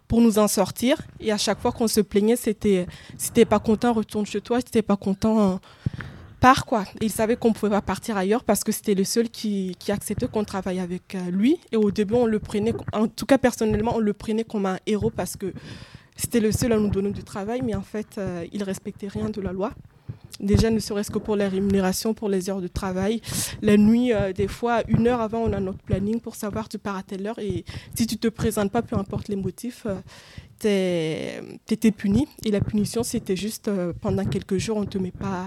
pour 0.09 0.21
nous 0.21 0.39
en 0.39 0.49
sortir. 0.49 0.97
Et 1.19 1.33
à 1.33 1.39
chaque 1.39 1.61
fois 1.61 1.73
qu'on 1.73 1.89
se 1.89 2.01
plaignait, 2.01 2.37
c'était 2.37 2.87
si 3.19 3.33
t'es 3.33 3.45
pas 3.45 3.59
content, 3.59 3.93
retourne 3.93 4.27
chez 4.27 4.41
toi. 4.41 4.61
Si 4.61 4.67
t'es 4.67 4.83
pas 4.83 4.97
content, 4.97 5.61
pars 6.41 6.65
quoi. 6.65 6.85
Il 7.01 7.11
savait 7.11 7.37
qu'on 7.37 7.53
pouvait 7.53 7.71
pas 7.71 7.83
partir 7.83 8.17
ailleurs 8.17 8.45
parce 8.45 8.65
que 8.65 8.73
c'était 8.73 8.95
le 8.95 9.05
seul 9.05 9.29
qui, 9.29 9.77
acceptait 9.89 10.29
qu'on 10.29 10.45
travaille 10.45 10.81
avec 10.81 11.15
euh, 11.15 11.31
lui. 11.31 11.59
Et 11.73 11.77
au 11.77 11.91
début, 11.91 12.15
on 12.15 12.27
le 12.27 12.39
prenait, 12.39 12.75
en 12.93 13.09
tout 13.09 13.27
cas 13.27 13.39
personnellement, 13.39 13.97
on 13.97 14.01
le 14.01 14.13
prenait 14.13 14.45
comme 14.45 14.67
un 14.67 14.79
héros 14.87 15.11
parce 15.11 15.37
que 15.37 15.53
c'était 16.17 16.41
le 16.41 16.53
seul 16.53 16.73
à 16.73 16.79
nous 16.79 16.91
donner 16.91 17.11
du 17.13 17.25
travail, 17.25 17.63
mais 17.63 17.75
en 17.75 17.83
fait, 17.83 18.19
euh, 18.19 18.45
il 18.53 18.63
respectait 18.63 19.09
rien 19.09 19.31
de 19.31 19.41
la 19.41 19.53
loi. 19.53 19.73
Déjà, 20.39 20.71
ne 20.71 20.79
serait-ce 20.79 21.11
que 21.11 21.19
pour 21.19 21.37
les 21.37 21.47
rémunérations, 21.47 22.15
pour 22.15 22.29
les 22.29 22.49
heures 22.49 22.63
de 22.63 22.69
travail. 22.69 23.21
La 23.61 23.77
nuit, 23.77 24.13
euh, 24.13 24.33
des 24.33 24.49
fois, 24.49 24.83
une 24.89 25.07
heure 25.07 25.21
avant, 25.21 25.41
on 25.41 25.53
a 25.53 25.61
notre 25.61 25.83
planning 25.83 26.21
pour 26.21 26.35
savoir 26.35 26.69
tu 26.69 26.79
pars 26.79 26.97
à 26.97 27.03
telle 27.03 27.27
heure. 27.27 27.39
Et 27.39 27.65
si 27.95 28.07
tu 28.07 28.17
te 28.17 28.29
présentes 28.29 28.73
pas, 28.73 28.81
peu 28.81 28.97
importe 28.97 29.29
les 29.29 29.37
motifs, 29.37 29.83
euh, 29.87 29.97
t'es 30.61 31.43
étais 31.69 31.91
puni. 31.91 32.29
Et 32.45 32.51
la 32.51 32.61
punition, 32.61 33.03
c'était 33.03 33.37
juste 33.37 33.69
euh, 33.69 33.93
pendant 34.01 34.25
quelques 34.25 34.59
jours, 34.59 34.77
on 34.77 34.85
te 34.85 34.99
met 34.99 35.11
pas, 35.11 35.47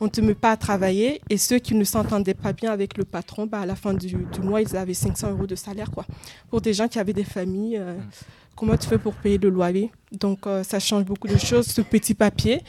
on 0.00 0.08
te 0.08 0.20
met 0.20 0.34
pas 0.34 0.52
à 0.52 0.56
travailler. 0.56 1.20
Et 1.30 1.38
ceux 1.38 1.58
qui 1.58 1.74
ne 1.74 1.84
s'entendaient 1.84 2.34
pas 2.34 2.52
bien 2.52 2.70
avec 2.70 2.98
le 2.98 3.04
patron, 3.04 3.46
bah, 3.46 3.60
à 3.60 3.66
la 3.66 3.76
fin 3.76 3.94
du, 3.94 4.08
du 4.08 4.40
mois, 4.40 4.60
ils 4.60 4.76
avaient 4.76 4.94
500 4.94 5.30
euros 5.30 5.46
de 5.46 5.54
salaire. 5.54 5.90
Quoi. 5.90 6.04
Pour 6.50 6.60
des 6.60 6.74
gens 6.74 6.88
qui 6.88 6.98
avaient 6.98 7.12
des 7.12 7.24
familles, 7.24 7.78
euh, 7.78 7.96
comment 8.54 8.76
tu 8.76 8.88
fais 8.88 8.98
pour 8.98 9.14
payer 9.14 9.38
le 9.38 9.48
loyer? 9.48 9.90
Donc, 10.12 10.46
euh, 10.46 10.62
ça 10.62 10.80
change 10.80 11.04
beaucoup 11.04 11.28
de 11.28 11.38
choses, 11.38 11.66
ce 11.66 11.80
petit 11.80 12.14
papier. 12.14 12.62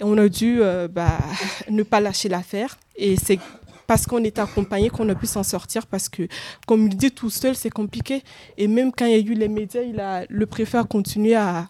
Et 0.00 0.04
on 0.04 0.18
a 0.18 0.28
dû 0.28 0.60
bah, 0.90 1.18
ne 1.70 1.82
pas 1.82 2.00
lâcher 2.00 2.28
l'affaire. 2.28 2.76
Et 2.96 3.16
c'est 3.16 3.38
parce 3.86 4.06
qu'on 4.06 4.22
est 4.24 4.38
accompagné 4.38 4.90
qu'on 4.90 5.08
a 5.08 5.14
pu 5.14 5.26
s'en 5.26 5.42
sortir 5.42 5.86
parce 5.86 6.08
que, 6.08 6.28
comme 6.66 6.86
il 6.86 6.96
dit, 6.96 7.10
tout 7.10 7.30
seul, 7.30 7.54
c'est 7.54 7.70
compliqué. 7.70 8.22
Et 8.56 8.68
même 8.68 8.92
quand 8.92 9.06
il 9.06 9.12
y 9.12 9.14
a 9.14 9.18
eu 9.18 9.34
les 9.34 9.48
médias, 9.48 9.82
il 9.82 10.02
le 10.28 10.46
préfet 10.46 10.78
a 10.78 10.84
continué 10.84 11.34
à, 11.34 11.68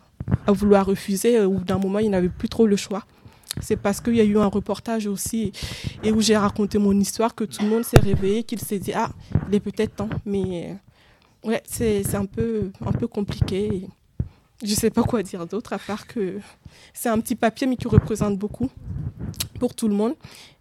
vouloir 0.49 0.87
refuser. 0.87 1.41
Au 1.41 1.53
bout 1.53 1.64
d'un 1.64 1.79
moment, 1.79 1.99
il 1.99 2.11
n'avait 2.11 2.29
plus 2.29 2.49
trop 2.49 2.67
le 2.67 2.77
choix. 2.77 3.05
C'est 3.61 3.77
parce 3.77 4.01
qu'il 4.01 4.17
y 4.17 4.21
a 4.21 4.25
eu 4.25 4.39
un 4.39 4.47
reportage 4.47 5.07
aussi 5.07 5.53
et 6.03 6.12
où 6.12 6.21
j'ai 6.21 6.37
raconté 6.37 6.77
mon 6.79 6.93
histoire 6.99 7.35
que 7.35 7.45
tout 7.45 7.62
le 7.62 7.69
monde 7.69 7.85
s'est 7.85 8.01
réveillé, 8.01 8.43
qu'il 8.43 8.61
s'est 8.61 8.79
dit 8.79 8.93
Ah, 8.95 9.11
il 9.49 9.55
est 9.55 9.61
peut-être 9.61 9.97
temps. 9.97 10.11
Mais 10.27 10.77
euh, 11.45 11.49
ouais, 11.49 11.62
c'est 11.67 12.03
c'est 12.03 12.17
un 12.17 12.27
peu, 12.27 12.71
un 12.85 12.93
peu 12.93 13.07
compliqué. 13.07 13.87
Je 14.63 14.71
ne 14.71 14.77
sais 14.77 14.91
pas 14.91 15.03
quoi 15.03 15.23
dire 15.23 15.47
d'autre 15.47 15.75
à 15.75 15.79
part 15.79 16.07
que 16.07 16.39
c'est 16.95 17.11
un 17.11 17.21
petit 17.21 17.35
papier 17.35 17.67
mais 17.67 17.77
qui 17.77 17.89
représente 17.89 18.39
beaucoup 18.39 18.71
pour 19.59 19.75
tout 19.75 19.89
le 19.89 19.95
monde. 19.95 20.15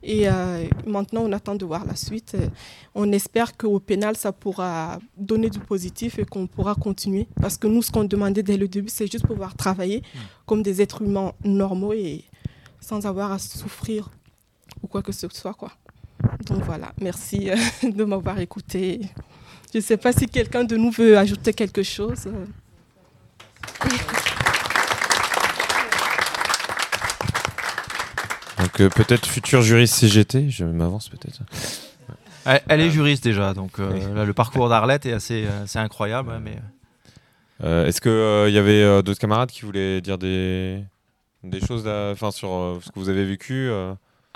Et 0.04 0.30
euh, 0.30 0.66
maintenant, 0.86 1.22
on 1.22 1.32
attend 1.32 1.56
de 1.56 1.66
voir 1.66 1.86
la 1.86 1.96
suite. 1.96 2.36
Euh, 2.36 2.48
On 2.94 3.12
espère 3.12 3.56
qu'au 3.58 3.80
pénal, 3.80 4.16
ça 4.16 4.32
pourra 4.32 5.00
donner 5.18 5.50
du 5.50 5.60
positif 5.60 6.20
et 6.20 6.26
qu'on 6.26 6.48
pourra 6.48 6.76
continuer. 6.76 7.28
Parce 7.42 7.58
que 7.58 7.68
nous, 7.68 7.82
ce 7.82 7.92
qu'on 7.92 8.04
demandait 8.04 8.44
dès 8.44 8.58
le 8.58 8.68
début, 8.68 8.90
c'est 8.90 9.10
juste 9.12 9.26
pouvoir 9.26 9.56
travailler 9.56 10.04
comme 10.46 10.62
des 10.62 10.82
êtres 10.82 11.02
humains 11.02 11.34
normaux 11.44 11.94
et 11.94 12.24
sans 12.80 13.06
avoir 13.06 13.32
à 13.32 13.40
souffrir 13.40 14.10
ou 14.84 14.88
quoi 14.88 15.02
que 15.02 15.12
ce 15.12 15.28
soit. 15.32 15.54
Quoi. 15.54 15.72
Donc 16.46 16.64
voilà, 16.64 16.94
merci 17.02 17.50
euh, 17.50 17.56
de 17.90 18.04
m'avoir 18.04 18.40
écouté. 18.40 19.02
Je 19.74 19.80
ne 19.80 19.84
sais 19.84 19.98
pas 19.98 20.14
si 20.14 20.28
quelqu'un 20.28 20.64
de 20.64 20.78
nous 20.78 20.92
veut 20.92 21.18
ajouter 21.18 21.54
quelque 21.54 21.84
chose. 21.84 22.28
Donc 28.58 28.82
euh, 28.82 28.90
peut-être 28.90 29.26
futur 29.26 29.62
juriste 29.62 29.96
CGT, 29.96 30.50
je 30.50 30.66
m'avance 30.66 31.10
peut-être. 31.10 31.42
Elle, 32.46 32.62
elle 32.68 32.82
est 32.82 32.92
juriste 32.92 33.24
déjà, 33.24 33.54
donc 33.54 33.80
euh, 33.80 34.14
là, 34.14 34.26
le 34.26 34.34
parcours 34.34 34.70
d'Arlette 34.70 35.06
est 35.06 35.14
assez, 35.14 35.48
assez 35.64 35.80
incroyable. 35.80 36.30
ouais, 36.30 36.40
mais... 36.40 36.58
Euh, 37.64 37.86
Est-ce 37.86 38.02
qu'il 38.02 38.54
y 38.54 38.58
avait 38.58 39.02
d'autres 39.02 39.20
camarades 39.20 39.50
qui 39.50 39.62
voulaient 39.62 40.02
dire 40.02 40.18
des, 40.18 40.84
des 41.44 41.62
choses 41.62 41.86
là, 41.86 42.14
sur 42.32 42.80
ce 42.82 42.92
que 42.92 43.00
vous 43.00 43.10
avez 43.10 43.24
vécu 43.24 43.70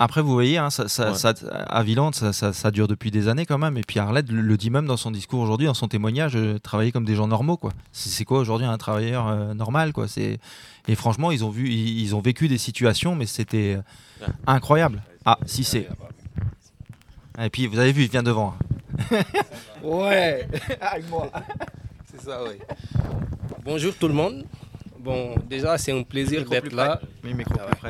Après, 0.02 0.22
vous 0.22 0.32
voyez, 0.32 0.56
hein, 0.56 0.70
ça, 0.70 0.88
ça- 0.88 1.10
Ouais. 1.12 1.14
ça- 1.18 1.34
à 1.68 1.82
Villante, 1.82 2.14
ça, 2.14 2.32
ça- 2.32 2.54
ça 2.54 2.70
dure 2.70 2.88
depuis 2.88 3.10
des 3.10 3.28
années 3.28 3.44
quand 3.44 3.58
même. 3.58 3.76
Et 3.76 3.82
puis 3.82 3.98
Arlette 3.98 4.30
le, 4.30 4.40
le 4.40 4.56
dit 4.56 4.70
même 4.70 4.86
dans 4.86 4.96
son 4.96 5.10
discours 5.10 5.40
aujourd'hui, 5.40 5.66
dans 5.66 5.74
son 5.74 5.88
témoignage, 5.88 6.36
euh, 6.36 6.58
travailler 6.58 6.90
comme 6.90 7.04
des 7.04 7.14
gens 7.14 7.26
normaux. 7.28 7.58
quoi. 7.58 7.70
C'est 7.92 8.08
c'est 8.08 8.24
quoi 8.24 8.38
aujourd'hui 8.38 8.66
un 8.66 8.78
travailleur 8.78 9.28
euh, 9.28 9.52
normal 9.52 9.92
quoi? 9.92 10.08
C'est 10.08 10.40
Et 10.88 10.94
franchement, 10.94 11.30
ils 11.30 11.44
ont, 11.44 11.50
vu, 11.50 11.68
ils, 11.68 12.00
ils 12.00 12.14
ont 12.16 12.20
vécu 12.20 12.48
des 12.48 12.56
situations, 12.56 13.14
mais 13.14 13.26
c'était 13.26 13.78
euh, 14.22 14.26
incroyable. 14.46 15.02
Ah, 15.26 15.36
si 15.44 15.64
c'est. 15.64 15.86
Et 17.38 17.50
puis, 17.50 17.66
vous 17.66 17.78
avez 17.78 17.92
vu, 17.92 18.04
il 18.04 18.10
vient 18.10 18.22
devant. 18.22 18.54
Ouais, 19.82 20.48
avec 20.80 21.08
moi. 21.10 21.30
C'est 22.10 22.22
ça, 22.22 22.40
oui. 22.44 22.56
Bonjour 23.64 23.94
tout 23.94 24.08
le 24.08 24.14
monde. 24.14 24.44
Bon, 25.00 25.34
déjà, 25.48 25.78
c'est 25.78 25.92
un 25.92 26.02
plaisir 26.02 26.44
d'être 26.44 26.72
là. 26.72 27.00
Oui, 27.24 27.32
micro 27.32 27.54
Ah 27.58 27.88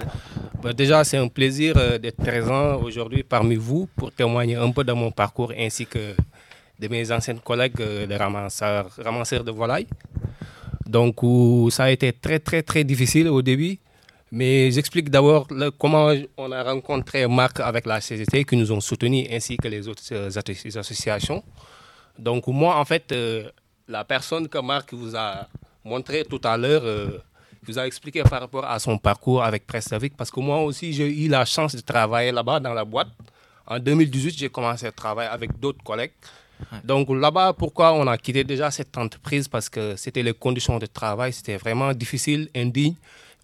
ouais. 0.64 0.74
déjà, 0.74 1.02
c'est 1.02 1.16
un 1.16 1.26
plaisir 1.28 1.74
euh, 1.76 1.98
d'être 1.98 2.18
présent 2.18 2.76
aujourd'hui 2.80 3.22
parmi 3.24 3.56
vous 3.56 3.88
pour 3.96 4.12
témoigner 4.12 4.54
un 4.56 4.70
peu 4.70 4.84
de 4.84 4.92
mon 4.92 5.10
parcours 5.10 5.52
ainsi 5.58 5.86
que 5.86 6.14
de 6.78 6.88
mes 6.88 7.10
anciens 7.10 7.36
collègues 7.36 7.80
euh, 7.80 8.06
de 8.06 8.14
ramasseurs, 8.14 8.88
ramasseurs 8.98 9.42
de 9.42 9.50
volailles. 9.50 9.88
Donc, 10.86 11.22
où 11.22 11.68
ça 11.70 11.84
a 11.84 11.90
été 11.90 12.12
très, 12.12 12.38
très, 12.38 12.62
très 12.62 12.84
difficile 12.84 13.28
au 13.28 13.42
début. 13.42 13.78
Mais 14.32 14.70
j'explique 14.70 15.10
d'abord 15.10 15.48
comment 15.78 16.12
on 16.36 16.52
a 16.52 16.62
rencontré 16.62 17.26
Marc 17.26 17.58
avec 17.58 17.84
la 17.86 18.00
CGT 18.00 18.44
qui 18.44 18.56
nous 18.56 18.70
ont 18.70 18.80
soutenus 18.80 19.26
ainsi 19.32 19.56
que 19.56 19.66
les 19.66 19.88
autres 19.88 20.04
euh, 20.12 20.28
asso- 20.30 20.78
associations. 20.78 21.42
Donc, 22.16 22.46
moi, 22.46 22.76
en 22.76 22.84
fait, 22.84 23.10
euh, 23.10 23.50
la 23.88 24.04
personne 24.04 24.46
que 24.48 24.58
Marc 24.58 24.94
vous 24.94 25.16
a 25.16 25.48
montré 25.84 26.24
tout 26.24 26.40
à 26.44 26.56
l'heure, 26.56 26.82
euh, 26.84 27.18
vous 27.62 27.78
a 27.78 27.86
expliqué 27.86 28.22
par 28.22 28.40
rapport 28.40 28.64
à 28.64 28.78
son 28.78 28.98
parcours 28.98 29.42
avec 29.42 29.66
Prestavic, 29.66 30.16
parce 30.16 30.30
que 30.30 30.40
moi 30.40 30.62
aussi, 30.62 30.92
j'ai 30.92 31.08
eu 31.24 31.28
la 31.28 31.44
chance 31.44 31.74
de 31.74 31.80
travailler 31.80 32.32
là-bas 32.32 32.60
dans 32.60 32.74
la 32.74 32.84
boîte. 32.84 33.08
En 33.66 33.78
2018, 33.78 34.36
j'ai 34.36 34.48
commencé 34.48 34.86
à 34.86 34.92
travailler 34.92 35.30
avec 35.30 35.58
d'autres 35.58 35.82
collègues. 35.82 36.12
Donc 36.84 37.08
là-bas, 37.10 37.54
pourquoi 37.54 37.94
on 37.94 38.06
a 38.06 38.18
quitté 38.18 38.44
déjà 38.44 38.70
cette 38.70 38.96
entreprise? 38.98 39.48
Parce 39.48 39.68
que 39.68 39.96
c'était 39.96 40.22
les 40.22 40.34
conditions 40.34 40.78
de 40.78 40.86
travail, 40.86 41.32
c'était 41.32 41.56
vraiment 41.56 41.92
difficile, 41.94 42.48
indigne. 42.54 42.94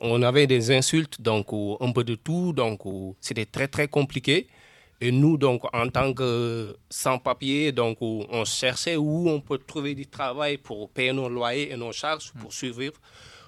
On 0.01 0.21
avait 0.23 0.47
des 0.47 0.71
insultes, 0.71 1.21
donc 1.21 1.47
un 1.81 1.93
peu 1.93 2.05
de 2.05 2.15
tout, 2.17 2.53
donc 2.53 2.81
c'était 3.21 3.47
très 3.47 3.69
très 3.69 3.89
compliqué. 3.89 4.47
Et 5.01 5.13
nous, 5.13 5.37
donc, 5.37 5.63
en 5.75 5.89
tant 5.89 6.15
que 6.15 6.75
sans-papiers, 6.89 7.71
donc, 7.71 7.99
on 8.01 8.45
cherchait 8.47 8.97
où 8.97 9.29
on 9.29 9.41
peut 9.41 9.59
trouver 9.59 9.95
du 9.95 10.07
travail 10.07 10.57
pour 10.57 10.89
payer 10.89 11.13
nos 11.13 11.29
loyers 11.29 11.71
et 11.71 11.77
nos 11.77 11.93
charges 11.93 12.33
pour 12.33 12.53
survivre. 12.53 12.99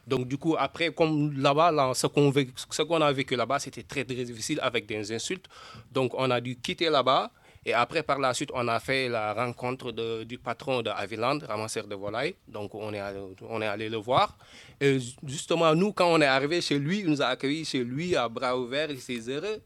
Donc, 0.07 0.27
du 0.27 0.37
coup, 0.39 0.57
après, 0.59 0.91
comme 0.93 1.39
là-bas, 1.41 1.71
là, 1.71 1.93
ce 1.95 2.07
qu'on 2.07 3.01
a 3.01 3.13
vécu 3.13 3.37
là-bas, 3.37 3.59
c'était 3.59 3.83
très, 3.83 4.05
très 4.05 4.25
difficile 4.25 4.59
avec 4.63 4.87
des 4.87 5.13
insultes. 5.13 5.47
Donc, 5.93 6.13
on 6.15 6.31
a 6.31 6.41
dû 6.41 6.57
quitter 6.57 6.91
là-bas. 6.91 7.31
Et 7.65 7.75
après, 7.75 8.03
par 8.03 8.19
la 8.19 8.33
suite, 8.33 8.51
on 8.55 8.67
a 8.69 8.81
fait 8.81 9.09
la 9.09 9.35
rencontre 9.35 9.93
de, 9.93 10.25
du 10.25 10.39
patron 10.39 10.81
de 10.81 10.89
Aviland, 10.89 11.39
ramasseur 11.47 11.87
de 11.87 11.95
volailles. 11.95 12.35
Donc, 12.47 12.75
on 12.75 12.93
est, 12.95 12.99
allé, 12.99 13.21
on 13.43 13.61
est 13.61 13.67
allé 13.67 13.89
le 13.91 13.99
voir. 13.99 14.39
Et 14.81 14.99
justement, 15.27 15.75
nous, 15.75 15.93
quand 15.93 16.11
on 16.11 16.21
est 16.21 16.27
arrivé 16.27 16.61
chez 16.63 16.79
lui, 16.79 17.01
il 17.01 17.07
nous 17.07 17.21
a 17.21 17.27
accueillis 17.27 17.67
chez 17.67 17.85
lui 17.85 18.17
à 18.17 18.29
bras 18.29 18.57
ouverts. 18.59 18.91
Il 18.91 19.01
s'est 19.01 19.21
heureux. 19.29 19.61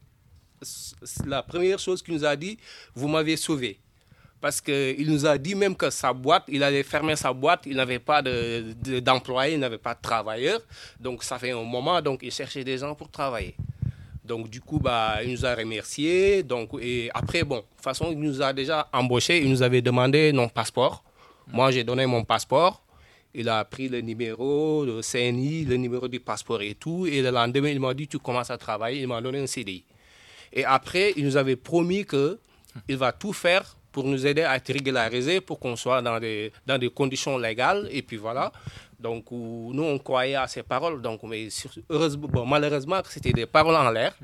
La 1.27 1.43
première 1.43 1.79
chose 1.79 2.03
qu'il 2.03 2.15
nous 2.15 2.25
a 2.25 2.37
dit, 2.37 2.59
vous 2.95 3.09
m'avez 3.09 3.37
sauvé 3.37 3.79
parce 4.43 4.61
qu'il 4.61 5.09
nous 5.09 5.25
a 5.25 5.39
dit 5.39 5.55
même 5.55 5.77
que 5.77 5.89
sa 5.89 6.13
boîte, 6.13 6.43
il 6.49 6.65
allait 6.65 6.83
fermer 6.83 7.15
sa 7.15 7.33
boîte, 7.33 7.63
il 7.65 7.77
n'avait 7.77 8.01
pas 8.01 8.21
d'employés, 8.21 9.55
il 9.55 9.61
n'avait 9.61 9.79
pas 9.79 9.95
de 9.95 10.01
travailleurs. 10.03 10.61
Donc 10.99 11.23
ça 11.23 11.39
fait 11.39 11.53
un 11.53 11.63
moment, 11.63 12.03
donc 12.03 12.19
il 12.23 12.33
cherchait 12.33 12.65
des 12.65 12.77
gens 12.79 12.93
pour 12.97 13.09
travailler. 13.09 13.55
Donc 14.25 14.51
du 14.51 14.61
coup, 14.61 14.81
bah, 14.81 15.23
il 15.23 15.31
nous 15.31 15.47
a 15.47 15.55
remerciés. 15.55 16.43
Donc, 16.43 16.71
et 16.81 17.09
après, 17.15 17.45
bon, 17.45 17.59
de 17.59 17.61
toute 17.61 17.83
façon, 17.83 18.09
il 18.11 18.19
nous 18.19 18.43
a 18.43 18.53
déjà 18.53 18.89
embauchés, 18.93 19.39
il 19.43 19.49
nous 19.49 19.63
avait 19.63 19.81
demandé 19.81 20.33
nos 20.33 20.49
passeports. 20.49 21.05
Moi, 21.47 21.71
j'ai 21.71 21.85
donné 21.85 22.05
mon 22.07 22.25
passeport. 22.25 22.83
Il 23.35 23.49
a 23.49 23.65
pris 23.65 23.89
le 23.89 24.01
numéro, 24.01 24.85
le 24.85 25.01
CNI, 25.03 25.65
le 25.65 25.77
numéro 25.77 26.09
du 26.09 26.19
passeport 26.19 26.61
et 26.63 26.75
tout. 26.75 27.07
Et 27.07 27.23
le 27.23 27.31
lendemain, 27.31 27.69
il 27.69 27.81
m'a 27.81 27.95
dit, 27.95 28.09
tu 28.09 28.19
commences 28.19 28.51
à 28.51 28.59
travailler. 28.59 29.03
Il 29.03 29.09
m'a 29.09 29.21
donné 29.21 29.39
un 29.39 29.47
CDI. 29.47 29.85
Et 30.53 30.65
après, 30.65 31.13
il 31.17 31.25
nous 31.25 31.37
avait 31.37 31.57
promis 31.57 32.05
qu'il 32.05 32.97
va 32.97 33.13
tout 33.13 33.33
faire 33.33 33.77
pour 33.91 34.05
nous 34.05 34.27
aider 34.27 34.43
à 34.43 34.57
être 34.57 34.73
régularisés, 34.73 35.41
pour 35.41 35.59
qu'on 35.59 35.77
soit 35.77 36.01
dans 36.01 36.19
des, 36.19 36.53
dans 36.67 36.79
des 36.79 36.91
conditions 36.91 37.37
légales. 37.39 37.89
Et 37.91 38.03
puis 38.03 38.17
voilà. 38.17 38.53
Donc, 38.99 39.31
nous, 39.31 39.83
on 39.83 39.99
croyait 39.99 40.37
à 40.37 40.47
ces 40.47 40.63
paroles. 40.63 41.03
Donc, 41.03 41.23
mais 41.25 41.49
heureusement, 41.91 42.47
malheureusement, 42.47 43.01
c'était 43.09 43.33
des 43.33 43.47
paroles 43.47 43.75
en 43.75 43.91
l'air. 43.91 44.15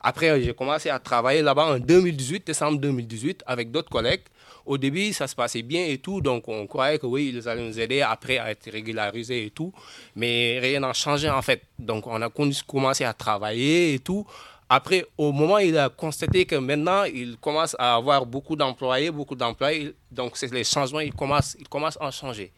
Après, 0.00 0.40
j'ai 0.42 0.54
commencé 0.54 0.90
à 0.90 0.98
travailler 0.98 1.42
là-bas 1.42 1.74
en 1.74 1.78
2018, 1.78 2.46
décembre 2.46 2.78
2018, 2.78 3.42
avec 3.46 3.70
d'autres 3.70 3.90
collègues. 3.90 4.22
Au 4.64 4.76
début, 4.78 5.12
ça 5.12 5.26
se 5.26 5.34
passait 5.34 5.62
bien 5.62 5.86
et 5.86 5.98
tout, 5.98 6.20
donc 6.20 6.48
on 6.48 6.66
croyait 6.66 6.98
que 6.98 7.06
oui, 7.06 7.32
ils 7.32 7.48
allaient 7.48 7.66
nous 7.66 7.78
aider 7.78 8.02
après 8.02 8.38
à 8.38 8.50
être 8.50 8.68
régularisés 8.70 9.46
et 9.46 9.50
tout. 9.50 9.72
Mais 10.16 10.58
rien 10.60 10.80
n'a 10.80 10.92
changé 10.92 11.30
en 11.30 11.40
fait. 11.40 11.62
Donc, 11.78 12.06
on 12.06 12.20
a 12.20 12.28
commencé 12.66 13.04
à 13.04 13.12
travailler 13.12 13.94
et 13.94 13.98
tout. 14.00 14.26
Après, 14.68 15.06
au 15.16 15.30
moment 15.30 15.54
où 15.54 15.58
il 15.60 15.78
a 15.78 15.88
constaté 15.88 16.44
que 16.44 16.56
maintenant, 16.56 17.04
il 17.04 17.36
commence 17.40 17.76
à 17.78 17.94
avoir 17.94 18.26
beaucoup 18.26 18.56
d'employés, 18.56 19.12
beaucoup 19.12 19.36
d'employés, 19.36 19.94
donc 20.10 20.32
les 20.42 20.64
changements, 20.64 20.98
ils 21.00 21.14
commencent, 21.14 21.56
ils 21.60 21.68
commencent 21.68 21.98
à 22.00 22.10
changer. 22.10 22.50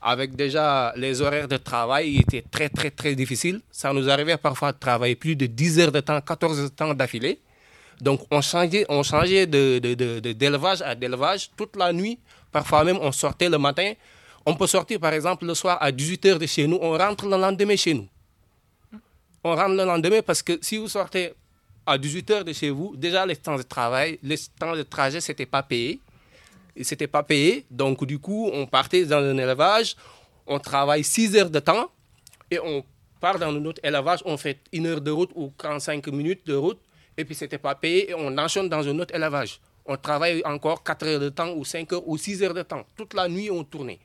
Avec 0.00 0.36
déjà 0.36 0.92
les 0.94 1.22
horaires 1.22 1.48
de 1.48 1.56
travail, 1.56 2.10
il 2.12 2.20
était 2.20 2.44
très, 2.48 2.68
très, 2.68 2.90
très 2.90 3.14
difficile. 3.14 3.60
Ça 3.70 3.92
nous 3.94 4.08
arrivait 4.10 4.36
parfois 4.36 4.72
de 4.72 4.78
travailler 4.78 5.16
plus 5.16 5.34
de 5.36 5.46
10 5.46 5.80
heures 5.80 5.92
de 5.92 6.00
temps, 6.00 6.20
14 6.20 6.58
heures 6.60 6.70
de 6.70 6.74
temps 6.74 6.94
d'affilée. 6.94 7.40
Donc, 8.00 8.20
on 8.30 8.42
changeait, 8.42 8.84
on 8.90 9.02
changeait 9.02 9.46
d'élevage 9.46 10.78
de, 10.80 10.84
de, 10.84 10.90
à 10.90 10.94
d'élevage 10.94 11.50
toute 11.56 11.74
la 11.76 11.92
nuit. 11.92 12.18
Parfois 12.52 12.84
même, 12.84 12.98
on 13.00 13.10
sortait 13.10 13.48
le 13.48 13.58
matin. 13.58 13.94
On 14.46 14.54
peut 14.54 14.66
sortir, 14.68 15.00
par 15.00 15.14
exemple, 15.14 15.46
le 15.46 15.54
soir 15.54 15.78
à 15.80 15.90
18 15.90 16.26
heures 16.26 16.38
de 16.38 16.46
chez 16.46 16.66
nous. 16.66 16.78
On 16.80 16.96
rentre 16.96 17.24
le 17.24 17.36
lendemain 17.36 17.74
chez 17.74 17.94
nous 17.94 18.06
on 19.44 19.54
rentre 19.54 19.74
le 19.74 19.84
lendemain 19.84 20.20
parce 20.22 20.42
que 20.42 20.58
si 20.60 20.76
vous 20.76 20.88
sortez 20.88 21.32
à 21.86 21.96
18h 21.96 22.44
de 22.44 22.52
chez 22.52 22.70
vous, 22.70 22.94
déjà 22.96 23.24
les 23.24 23.36
temps 23.36 23.56
de 23.56 23.62
travail, 23.62 24.18
les 24.22 24.36
temps 24.58 24.76
de 24.76 24.82
trajet, 24.82 25.20
ce 25.20 25.32
n'était 25.32 25.46
pas 25.46 25.62
payé. 25.62 26.00
C'était 26.82 27.06
pas 27.06 27.22
payé. 27.22 27.64
Donc, 27.70 28.04
du 28.04 28.18
coup, 28.18 28.50
on 28.52 28.66
partait 28.66 29.04
dans 29.04 29.18
un 29.18 29.36
élevage, 29.36 29.96
on 30.46 30.58
travaille 30.58 31.02
6 31.02 31.36
heures 31.36 31.50
de 31.50 31.58
temps 31.58 31.90
et 32.50 32.58
on 32.58 32.84
part 33.20 33.38
dans 33.38 33.50
notre 33.52 33.80
élevage, 33.84 34.20
on 34.24 34.36
fait 34.36 34.58
une 34.72 34.86
heure 34.86 35.00
de 35.00 35.10
route 35.10 35.30
ou 35.34 35.50
45 35.58 36.06
minutes 36.08 36.46
de 36.46 36.54
route 36.54 36.78
et 37.16 37.24
puis 37.24 37.34
c'était 37.34 37.58
pas 37.58 37.74
payé 37.74 38.10
et 38.10 38.14
on 38.14 38.36
enchaîne 38.38 38.68
dans 38.68 38.86
un 38.86 38.98
autre 38.98 39.14
élevage. 39.14 39.60
On 39.86 39.96
travaille 39.96 40.42
encore 40.44 40.84
4 40.84 41.06
heures 41.06 41.20
de 41.20 41.28
temps 41.30 41.52
ou 41.54 41.64
5 41.64 41.92
heures 41.94 42.06
ou 42.06 42.16
6 42.16 42.42
heures 42.42 42.54
de 42.54 42.62
temps. 42.62 42.84
Toute 42.96 43.14
la 43.14 43.28
nuit, 43.28 43.50
on 43.50 43.64
tournait. 43.64 43.98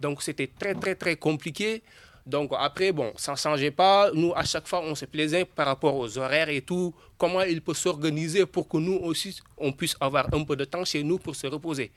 Donc, 0.00 0.22
c'était 0.22 0.46
très, 0.46 0.74
très, 0.74 0.94
très 0.94 1.16
compliqué. 1.16 1.82
Donc 2.28 2.52
après, 2.58 2.92
bon, 2.92 3.10
ça 3.16 3.32
ne 3.32 3.36
changeait 3.38 3.70
pas. 3.70 4.10
Nous, 4.12 4.34
à 4.36 4.44
chaque 4.44 4.68
fois, 4.68 4.82
on 4.84 4.94
se 4.94 5.06
plaisait 5.06 5.46
par 5.46 5.66
rapport 5.66 5.96
aux 5.96 6.18
horaires 6.18 6.50
et 6.50 6.60
tout. 6.60 6.94
Comment 7.16 7.40
il 7.40 7.62
peut 7.62 7.72
s'organiser 7.72 8.44
pour 8.44 8.68
que 8.68 8.76
nous 8.76 8.96
aussi, 8.96 9.40
on 9.56 9.72
puisse 9.72 9.96
avoir 9.98 10.26
un 10.34 10.44
peu 10.44 10.54
de 10.54 10.66
temps 10.66 10.84
chez 10.84 11.02
nous 11.02 11.18
pour 11.18 11.34
se 11.34 11.46
reposer? 11.46 11.90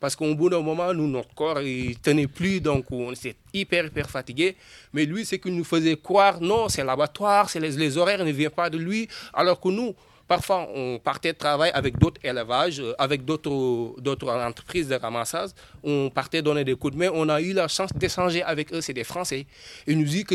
Parce 0.00 0.16
qu'au 0.16 0.34
bout 0.34 0.50
d'un 0.50 0.60
moment, 0.60 0.92
nous, 0.92 1.06
notre 1.06 1.32
corps, 1.34 1.60
il 1.60 1.96
tenait 2.00 2.26
plus, 2.26 2.60
donc 2.60 2.90
on 2.90 3.12
était 3.12 3.36
hyper, 3.54 3.86
hyper 3.86 4.10
fatigué. 4.10 4.56
Mais 4.92 5.04
lui, 5.04 5.24
c'est 5.24 5.38
qu'il 5.38 5.54
nous 5.54 5.64
faisait 5.64 5.96
croire, 5.96 6.40
non, 6.40 6.68
c'est 6.68 6.84
l'abattoir, 6.84 7.48
les, 7.54 7.70
les 7.70 7.96
horaires 7.96 8.24
ne 8.24 8.32
viennent 8.32 8.50
pas 8.50 8.68
de 8.68 8.78
lui. 8.78 9.08
Alors 9.32 9.60
que 9.60 9.68
nous, 9.68 9.94
Parfois, 10.28 10.68
on 10.74 10.98
partait 10.98 11.32
travailler 11.32 11.72
avec 11.72 11.98
d'autres 11.98 12.20
élevages, 12.24 12.80
euh, 12.80 12.94
avec 12.98 13.24
d'autres 13.24 13.94
entreprises 14.28 14.88
de 14.88 14.96
ramassage. 14.96 15.50
On 15.84 16.10
partait 16.10 16.42
donner 16.42 16.64
des 16.64 16.74
coups 16.74 16.94
de 16.94 16.98
main. 16.98 17.10
On 17.14 17.28
a 17.28 17.40
eu 17.40 17.52
la 17.52 17.68
chance 17.68 17.90
d'échanger 17.94 18.42
avec 18.42 18.72
eux. 18.72 18.80
C'est 18.80 18.92
des 18.92 19.04
Français. 19.04 19.46
Ils 19.86 19.96
nous 19.96 20.04
disent 20.04 20.24
que 20.24 20.34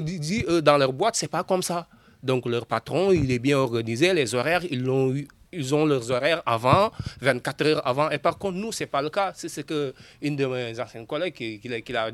eux, 0.49 0.61
dans 0.61 0.77
leur 0.77 0.93
boîte, 0.93 1.15
c'est 1.15 1.27
pas 1.27 1.43
comme 1.43 1.61
ça. 1.61 1.87
Donc, 2.23 2.45
leur 2.45 2.65
patron, 2.65 3.11
il 3.11 3.29
est 3.31 3.39
bien 3.39 3.57
organisé. 3.57 4.13
Les 4.13 4.33
horaires, 4.33 4.63
ils 4.71 5.75
ont 5.75 5.85
leurs 5.85 6.09
horaires 6.09 6.41
avant, 6.45 6.91
24 7.19 7.65
heures 7.65 7.87
avant. 7.87 8.09
Et 8.11 8.17
par 8.17 8.37
contre, 8.37 8.57
nous, 8.57 8.71
ce 8.71 8.83
n'est 8.83 8.87
pas 8.87 9.01
le 9.01 9.09
cas. 9.09 9.33
C'est 9.35 9.49
ce 9.49 9.59
que 9.61 9.93
une 10.21 10.37
de 10.37 10.45
mes 10.45 10.79
anciennes 10.79 11.07
collègues 11.07 11.33
qui, 11.33 11.59
qui, 11.59 11.95
a, 11.95 12.05
a, 12.05 12.11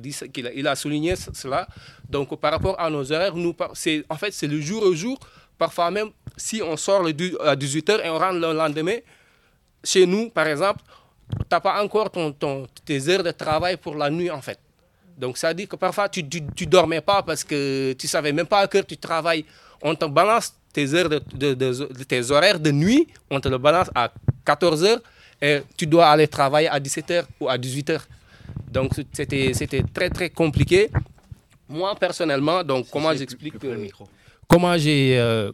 il 0.55 0.67
a 0.67 0.75
souligné 0.75 1.15
cela. 1.15 1.67
Donc, 2.09 2.39
par 2.39 2.51
rapport 2.53 2.79
à 2.79 2.89
nos 2.89 3.11
horaires, 3.11 3.35
nous, 3.35 3.55
en 4.09 4.15
fait, 4.15 4.31
c'est 4.31 4.47
le 4.47 4.59
jour 4.61 4.81
au 4.81 4.95
jour. 4.95 5.19
Parfois 5.57 5.91
même, 5.91 6.09
si 6.35 6.61
on 6.61 6.77
sort 6.77 7.05
à 7.05 7.55
18h 7.55 8.05
et 8.05 8.09
on 8.09 8.17
rentre 8.17 8.39
le 8.39 8.53
lendemain, 8.53 8.97
chez 9.83 10.05
nous, 10.05 10.29
par 10.29 10.47
exemple, 10.47 10.81
tu 11.29 11.35
n'as 11.51 11.59
pas 11.59 11.83
encore 11.83 12.09
ton, 12.11 12.67
tes 12.85 13.07
heures 13.09 13.23
de 13.23 13.31
travail 13.31 13.77
pour 13.77 13.95
la 13.95 14.09
nuit, 14.09 14.29
en 14.29 14.41
fait. 14.41 14.59
Donc, 15.17 15.37
ça 15.37 15.53
dit 15.53 15.67
que 15.67 15.75
parfois, 15.75 16.07
tu 16.09 16.23
ne 16.23 16.65
dormais 16.65 17.01
pas 17.01 17.23
parce 17.23 17.43
que 17.43 17.93
tu 17.93 18.05
ne 18.05 18.09
savais 18.09 18.31
même 18.31 18.45
pas 18.45 18.59
à 18.59 18.67
quelle 18.67 18.81
heure 18.81 18.87
tu 18.87 18.97
travailles. 18.97 19.45
On 19.81 19.95
te 19.95 20.05
balance 20.05 20.53
tes, 20.71 20.93
heures 20.93 21.09
de, 21.09 22.03
tes 22.03 22.31
horaires 22.31 22.59
de 22.59 22.71
nuit, 22.71 23.07
on 23.29 23.39
te 23.39 23.47
le 23.47 23.57
balance 23.57 23.89
à 23.95 24.11
14 24.45 24.83
h 24.83 24.99
et 25.41 25.61
tu 25.75 25.87
dois 25.87 26.07
aller 26.07 26.27
travailler 26.27 26.67
à 26.67 26.79
17 26.79 27.09
h 27.09 27.23
ou 27.39 27.49
à 27.49 27.57
18 27.57 27.89
h 27.89 27.99
Donc, 28.71 28.91
c'était 29.11 29.83
très, 29.93 30.09
très 30.09 30.29
compliqué. 30.29 30.89
Moi, 31.67 31.95
personnellement, 31.95 32.63
donc, 32.63 32.87
comment 32.91 33.13
j'explique 33.13 33.57
que 33.57 33.87
comment 34.47 34.77
j'ai 34.77 35.17
euh, 35.19 35.51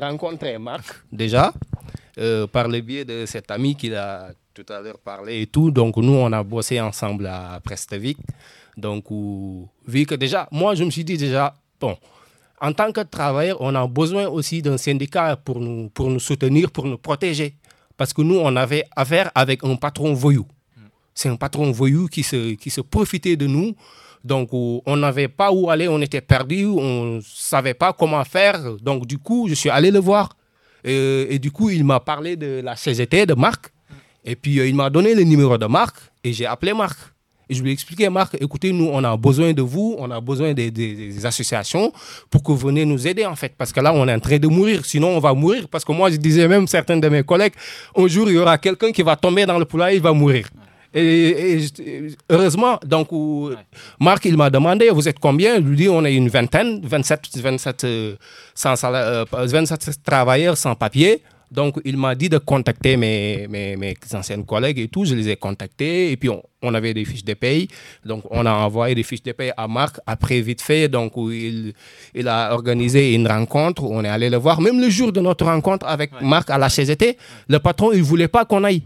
rencontré 0.00 0.58
Marc 0.58 1.04
déjà 1.12 1.52
euh, 2.18 2.46
par 2.46 2.68
le 2.68 2.80
biais 2.80 3.04
de 3.04 3.26
cet 3.26 3.50
ami 3.50 3.76
qui 3.76 3.94
a 3.94 4.30
tout 4.54 4.64
à 4.72 4.80
l'heure 4.80 4.98
parlé 4.98 5.42
et 5.42 5.46
tout. 5.46 5.70
Donc 5.70 5.96
nous 5.98 6.14
on 6.14 6.32
a 6.32 6.42
bossé 6.42 6.80
ensemble 6.80 7.26
à 7.26 7.60
Prestevic. 7.62 8.18
Donc 8.76 9.04
vu 9.86 10.06
que 10.06 10.14
déjà 10.14 10.48
moi 10.50 10.74
je 10.74 10.84
me 10.84 10.90
suis 10.90 11.04
dit 11.04 11.16
déjà 11.16 11.54
bon 11.80 11.96
en 12.60 12.72
tant 12.72 12.90
que 12.90 13.00
travailleur 13.02 13.58
on 13.60 13.74
a 13.74 13.86
besoin 13.86 14.26
aussi 14.28 14.62
d'un 14.62 14.78
syndicat 14.78 15.36
pour 15.36 15.60
nous 15.60 15.90
pour 15.90 16.08
nous 16.10 16.20
soutenir 16.20 16.70
pour 16.70 16.86
nous 16.86 16.98
protéger 16.98 17.54
parce 17.96 18.12
que 18.12 18.22
nous 18.22 18.36
on 18.38 18.56
avait 18.56 18.84
affaire 18.94 19.30
avec 19.34 19.62
un 19.64 19.76
patron 19.76 20.14
voyou. 20.14 20.46
C'est 21.14 21.30
un 21.30 21.36
patron 21.36 21.70
voyou 21.70 22.08
qui 22.08 22.22
se 22.22 22.54
qui 22.54 22.70
se 22.70 22.80
profitait 22.82 23.36
de 23.36 23.46
nous 23.46 23.74
donc, 24.26 24.48
on 24.52 24.96
n'avait 24.96 25.28
pas 25.28 25.52
où 25.52 25.70
aller, 25.70 25.86
on 25.88 26.00
était 26.00 26.20
perdu, 26.20 26.66
on 26.66 27.04
ne 27.04 27.20
savait 27.24 27.74
pas 27.74 27.92
comment 27.92 28.24
faire. 28.24 28.58
Donc, 28.82 29.06
du 29.06 29.18
coup, 29.18 29.46
je 29.48 29.54
suis 29.54 29.70
allé 29.70 29.90
le 29.90 30.00
voir. 30.00 30.30
Et, 30.84 31.38
du 31.38 31.50
coup, 31.50 31.70
il 31.70 31.84
m'a 31.84 32.00
parlé 32.00 32.36
de 32.36 32.60
la 32.62 32.76
CGT 32.76 33.26
de 33.26 33.34
Marc. 33.34 33.72
Et 34.24 34.34
puis, 34.34 34.58
euh, 34.58 34.66
il 34.66 34.74
m'a 34.74 34.90
donné 34.90 35.14
le 35.14 35.22
numéro 35.22 35.56
de 35.56 35.66
Marc 35.66 35.96
et 36.24 36.32
j'ai 36.32 36.46
appelé 36.46 36.74
Marc. 36.74 36.98
Et 37.48 37.54
je 37.54 37.62
lui 37.62 37.70
ai 37.70 37.72
expliqué, 37.72 38.08
Marc, 38.08 38.36
écoutez, 38.40 38.72
nous, 38.72 38.88
on 38.92 39.04
a 39.04 39.16
besoin 39.16 39.52
de 39.52 39.62
vous, 39.62 39.94
on 40.00 40.10
a 40.10 40.20
besoin 40.20 40.52
des, 40.52 41.24
associations 41.24 41.92
pour 42.28 42.42
que 42.42 42.50
vous 42.50 42.66
venez 42.68 42.84
nous 42.84 43.06
aider, 43.06 43.24
en 43.24 43.36
fait. 43.36 43.52
Parce 43.56 43.72
que 43.72 43.78
là, 43.80 43.92
on 43.94 44.08
est 44.08 44.14
en 44.14 44.18
train 44.18 44.38
de 44.38 44.48
mourir. 44.48 44.84
Sinon, 44.84 45.10
on 45.10 45.20
va 45.20 45.32
mourir. 45.34 45.68
Parce 45.68 45.84
que 45.84 45.92
moi, 45.92 46.10
je 46.10 46.16
disais 46.16 46.48
même, 46.48 46.66
certains 46.66 46.96
de 46.96 47.08
mes 47.08 47.22
collègues, 47.22 47.54
un 47.96 48.08
jour, 48.08 48.28
il 48.28 48.34
y 48.34 48.38
aura 48.38 48.58
quelqu'un 48.58 48.90
qui 48.90 49.02
va 49.02 49.14
tomber 49.14 49.46
dans 49.46 49.58
le 49.58 49.64
poulailler, 49.64 49.98
il 49.98 50.02
va 50.02 50.12
mourir. 50.12 50.48
Et, 50.94 51.58
heureusement, 52.30 52.78
donc, 52.84 53.08
Marc, 54.00 54.24
il 54.24 54.36
m'a 54.36 54.50
demandé, 54.50 54.88
vous 54.90 55.08
êtes 55.08 55.18
combien? 55.18 55.56
Je 55.56 55.60
lui 55.60 55.76
dis, 55.76 55.88
on 55.88 56.04
est 56.04 56.14
une 56.14 56.28
vingtaine, 56.28 56.80
27, 56.82 57.38
27, 57.38 57.86
27 58.54 60.02
travailleurs 60.04 60.56
sans 60.56 60.74
papier. 60.74 61.22
Donc, 61.50 61.80
il 61.84 61.96
m'a 61.96 62.14
dit 62.14 62.28
de 62.28 62.38
contacter 62.38 62.96
mes, 62.96 63.46
mes, 63.48 63.76
mes, 63.76 63.94
anciens 64.14 64.42
collègues 64.42 64.80
et 64.80 64.88
tout. 64.88 65.04
Je 65.04 65.14
les 65.14 65.28
ai 65.28 65.36
contactés. 65.36 66.10
Et 66.10 66.16
puis, 66.16 66.28
on, 66.28 66.42
on, 66.60 66.74
avait 66.74 66.92
des 66.92 67.04
fiches 67.04 67.24
de 67.24 67.34
paye. 67.34 67.68
Donc, 68.04 68.24
on 68.30 68.44
a 68.46 68.52
envoyé 68.52 68.96
des 68.96 69.04
fiches 69.04 69.22
de 69.22 69.30
paye 69.30 69.52
à 69.56 69.68
Marc 69.68 70.00
après, 70.06 70.40
vite 70.40 70.60
fait. 70.60 70.88
Donc, 70.88 71.12
il, 71.16 71.72
il 72.14 72.26
a 72.26 72.52
organisé 72.52 73.14
une 73.14 73.28
rencontre. 73.28 73.84
On 73.84 74.04
est 74.04 74.08
allé 74.08 74.28
le 74.28 74.38
voir. 74.38 74.60
Même 74.60 74.80
le 74.80 74.90
jour 74.90 75.12
de 75.12 75.20
notre 75.20 75.44
rencontre 75.44 75.86
avec 75.86 76.12
ouais. 76.14 76.26
Marc 76.26 76.50
à 76.50 76.58
la 76.58 76.68
CGT, 76.68 77.16
le 77.48 77.58
patron, 77.60 77.92
il 77.92 78.00
ne 78.00 78.04
voulait 78.04 78.28
pas 78.28 78.44
qu'on 78.44 78.64
aille. 78.64 78.82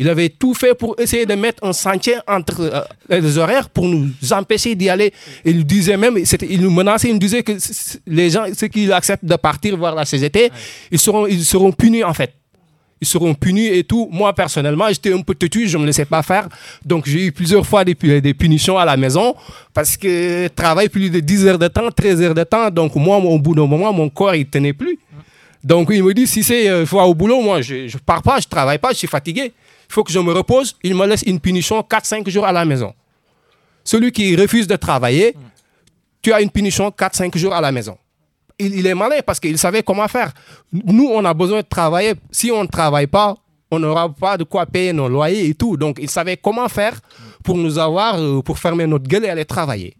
Il 0.00 0.08
avait 0.08 0.28
tout 0.28 0.54
fait 0.54 0.74
pour 0.74 0.94
essayer 1.00 1.26
de 1.26 1.34
mettre 1.34 1.64
un 1.64 1.72
sentier 1.72 2.14
entre 2.28 2.60
euh, 2.60 2.82
les 3.20 3.36
horaires 3.36 3.68
pour 3.68 3.86
nous 3.86 4.10
empêcher 4.30 4.76
d'y 4.76 4.88
aller. 4.88 5.12
Il 5.44 5.66
disait 5.66 5.96
même, 5.96 6.16
il 6.48 6.60
nous 6.60 6.70
menaçait, 6.70 7.08
il 7.08 7.14
nous 7.14 7.18
disait 7.18 7.42
que 7.42 7.52
les 8.06 8.30
gens, 8.30 8.44
ceux 8.56 8.68
qui 8.68 8.90
acceptent 8.92 9.24
de 9.24 9.34
partir 9.34 9.76
voir 9.76 9.96
la 9.96 10.04
CGT, 10.04 10.40
ouais. 10.40 10.50
ils, 10.92 11.00
seront, 11.00 11.26
ils 11.26 11.44
seront 11.44 11.72
punis 11.72 12.04
en 12.04 12.14
fait. 12.14 12.32
Ils 13.00 13.06
seront 13.06 13.34
punis 13.34 13.66
et 13.66 13.84
tout. 13.84 14.08
Moi, 14.10 14.32
personnellement, 14.32 14.86
j'étais 14.88 15.12
un 15.12 15.20
peu 15.20 15.34
têtu, 15.34 15.68
je 15.68 15.76
ne 15.76 15.82
me 15.82 15.86
laissais 15.86 16.04
pas 16.04 16.22
faire. 16.22 16.48
Donc, 16.84 17.08
j'ai 17.08 17.26
eu 17.26 17.32
plusieurs 17.32 17.64
fois 17.64 17.84
des, 17.84 17.94
des, 17.94 18.34
punitions 18.34 18.76
à 18.76 18.84
la 18.84 18.96
maison 18.96 19.36
parce 19.72 19.96
que 19.96 20.44
je 20.44 20.48
travaille 20.48 20.88
plus 20.88 21.08
de 21.08 21.20
10 21.20 21.46
heures 21.46 21.58
de 21.58 21.68
temps, 21.68 21.90
13 21.90 22.22
heures 22.22 22.34
de 22.34 22.42
temps. 22.42 22.70
Donc, 22.70 22.96
moi, 22.96 23.18
au 23.18 23.38
bout 23.38 23.54
d'un 23.54 23.66
moment, 23.66 23.92
mon 23.92 24.08
corps, 24.08 24.34
il 24.34 24.40
ne 24.40 24.44
tenait 24.44 24.72
plus. 24.72 24.98
Donc, 25.62 25.90
il 25.92 26.02
me 26.02 26.12
dit, 26.12 26.26
si 26.26 26.42
c'est 26.42 26.68
euh, 26.68 26.86
faut 26.86 27.00
au 27.00 27.14
boulot, 27.14 27.40
moi, 27.40 27.62
je 27.62 27.84
ne 27.84 28.00
pars 28.04 28.22
pas, 28.22 28.40
je 28.40 28.46
ne 28.46 28.50
travaille 28.50 28.78
pas, 28.78 28.90
je 28.90 28.98
suis 28.98 29.08
fatigué 29.08 29.52
il 29.88 29.94
faut 29.94 30.04
que 30.04 30.12
je 30.12 30.18
me 30.18 30.32
repose, 30.32 30.76
il 30.82 30.94
me 30.94 31.06
laisse 31.06 31.22
une 31.22 31.40
punition 31.40 31.80
4-5 31.80 32.28
jours 32.28 32.46
à 32.46 32.52
la 32.52 32.64
maison. 32.64 32.94
Celui 33.84 34.12
qui 34.12 34.36
refuse 34.36 34.66
de 34.66 34.76
travailler, 34.76 35.34
tu 36.20 36.32
as 36.32 36.42
une 36.42 36.50
punition 36.50 36.90
4-5 36.90 37.36
jours 37.38 37.54
à 37.54 37.60
la 37.60 37.72
maison. 37.72 37.96
Il, 38.58 38.86
est 38.86 38.94
malin 38.94 39.20
parce 39.24 39.38
qu'il 39.38 39.56
savait 39.56 39.82
comment 39.82 40.08
faire. 40.08 40.32
Nous, 40.72 41.08
on 41.08 41.24
a 41.24 41.32
besoin 41.32 41.60
de 41.60 41.66
travailler. 41.66 42.14
Si 42.30 42.50
on 42.50 42.62
ne 42.64 42.68
travaille 42.68 43.06
pas, 43.06 43.36
on 43.70 43.78
n'aura 43.78 44.12
pas 44.12 44.36
de 44.36 44.44
quoi 44.44 44.66
payer 44.66 44.92
nos 44.92 45.08
loyers 45.08 45.48
et 45.48 45.54
tout. 45.54 45.76
Donc, 45.76 45.98
il 46.02 46.10
savait 46.10 46.36
comment 46.36 46.68
faire 46.68 46.98
pour 47.44 47.56
nous 47.56 47.78
avoir, 47.78 48.18
euh, 48.18 48.42
pour 48.42 48.58
fermer 48.58 48.86
notre 48.86 49.06
gueule 49.06 49.24
et 49.26 49.28
aller 49.28 49.44
travailler. 49.44 49.94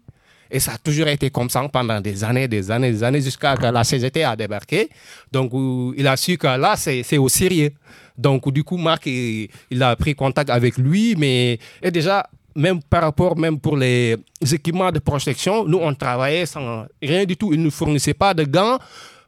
Et 0.51 0.59
ça 0.59 0.73
a 0.73 0.77
toujours 0.77 1.07
été 1.07 1.29
comme 1.29 1.49
ça 1.49 1.67
pendant 1.71 2.01
des 2.01 2.23
années, 2.23 2.47
des 2.47 2.69
années, 2.69 2.91
des 2.91 3.03
années, 3.03 3.21
jusqu'à 3.21 3.55
que 3.55 3.67
la 3.67 3.83
CGT 3.83 4.23
a 4.23 4.35
débarqué. 4.35 4.89
Donc, 5.31 5.51
il 5.95 6.07
a 6.07 6.17
su 6.17 6.37
que 6.37 6.47
là, 6.47 6.75
c'est 6.75 7.17
au 7.17 7.29
sérieux. 7.29 7.71
Donc, 8.19 8.51
du 8.51 8.65
coup, 8.65 8.75
Marc, 8.75 9.05
il, 9.05 9.47
a 9.81 9.95
pris 9.95 10.13
contact 10.13 10.49
avec 10.49 10.77
lui, 10.77 11.15
mais 11.17 11.57
et 11.81 11.89
déjà, 11.89 12.27
même 12.53 12.81
par 12.83 13.03
rapport, 13.03 13.37
même 13.37 13.57
pour 13.57 13.77
les 13.77 14.17
équipements 14.51 14.91
de 14.91 14.99
protection, 14.99 15.63
nous, 15.65 15.77
on 15.81 15.93
travaillait 15.95 16.45
sans 16.45 16.85
rien 17.01 17.23
du 17.23 17.37
tout. 17.37 17.53
Il 17.53 17.59
ne 17.59 17.65
nous 17.65 17.71
fournissait 17.71 18.13
pas 18.13 18.33
de 18.33 18.43
gants, 18.43 18.77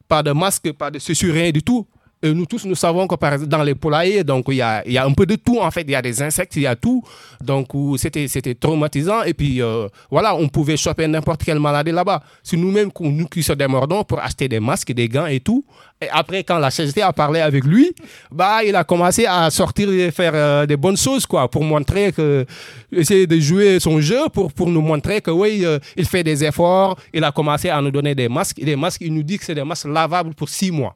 pas 0.09 0.21
de 0.21 0.33
masques, 0.33 0.73
pas 0.73 0.91
de 0.91 0.99
ceci, 0.99 1.31
rien 1.31 1.51
du 1.51 1.63
tout. 1.63 1.87
Et 2.24 2.34
nous 2.34 2.45
tous, 2.45 2.65
nous 2.65 2.76
savons 2.76 3.07
que 3.07 3.15
par 3.15 3.34
exemple, 3.34 3.49
dans 3.49 3.63
les 3.63 3.74
poulaillers, 3.74 4.24
donc 4.24 4.45
il 4.49 4.55
y 4.55 4.61
a, 4.61 4.84
il 4.86 4.93
y 4.93 4.97
a 4.99 5.05
un 5.05 5.13
peu 5.13 5.26
de 5.26 5.36
tout 5.36 5.59
en 5.59 5.72
fait. 5.72 5.82
Il 5.82 5.91
y 5.91 5.95
a 5.95 6.01
des 6.03 6.22
insectes, 6.22 6.55
il 6.55 6.61
y 6.61 6.67
a 6.67 6.76
tout. 6.76 7.03
Donc 7.43 7.69
c'était, 7.97 8.28
c'était 8.28 8.53
traumatisant. 8.53 9.24
Et 9.24 9.34
puis 9.34 9.61
euh, 9.61 9.88
voilà, 10.11 10.36
on 10.36 10.47
pouvait 10.47 10.78
choper 10.78 11.07
n'importe 11.07 11.43
quelle 11.43 11.59
maladie 11.59 11.91
là-bas. 11.91 12.22
C'est 12.43 12.57
nous-mêmes, 12.57 12.89
nous 12.99 13.26
qui 13.26 13.41
se 13.41 13.53
démordons 13.53 14.03
pour 14.03 14.19
acheter 14.19 14.47
des 14.47 14.59
masques, 14.59 14.91
des 14.91 15.09
gants 15.09 15.26
et 15.26 15.39
tout. 15.39 15.65
Et 15.99 16.09
après, 16.09 16.43
quand 16.43 16.57
la 16.57 16.72
CGT 16.72 17.01
a 17.01 17.13
parlé 17.13 17.39
avec 17.39 17.63
lui, 17.63 17.91
bah, 18.32 18.63
il 18.63 18.76
a 18.76 18.84
commencé 18.84 19.26
à 19.26 19.49
sortir 19.49 19.91
et 19.91 20.11
faire 20.11 20.32
euh, 20.34 20.65
des 20.65 20.78
bonnes 20.78 20.97
choses, 20.97 21.28
quoi, 21.28 21.49
pour 21.49 21.63
montrer 21.63 22.11
que, 22.11 22.45
essayer 22.91 23.28
de 23.28 23.39
jouer 23.39 23.80
son 23.80 24.01
jeu 24.01 24.22
pour, 24.34 24.51
pour 24.51 24.67
nous 24.67 24.82
montrer 24.82 25.22
que 25.22 25.30
oui, 25.30 25.61
euh, 25.63 25.78
il 25.95 26.05
fait 26.05 26.24
des 26.24 26.43
efforts. 26.43 26.97
Il 27.13 27.24
a 27.24 27.32
commencé 27.32 27.69
à 27.69 27.80
nous 27.82 27.91
donner 27.91 28.15
des 28.15 28.30
masques. 28.30 28.59
Et 28.59 28.65
des 28.65 28.76
masques, 28.76 29.01
il 29.01 29.13
nous 29.13 29.24
dit 29.24 29.38
que 29.38 29.45
c'est 29.45 29.55
des 29.55 29.63
masques 29.63 29.88
lavables 29.88 30.34
pour 30.34 30.49
six 30.49 30.72
mois 30.72 30.95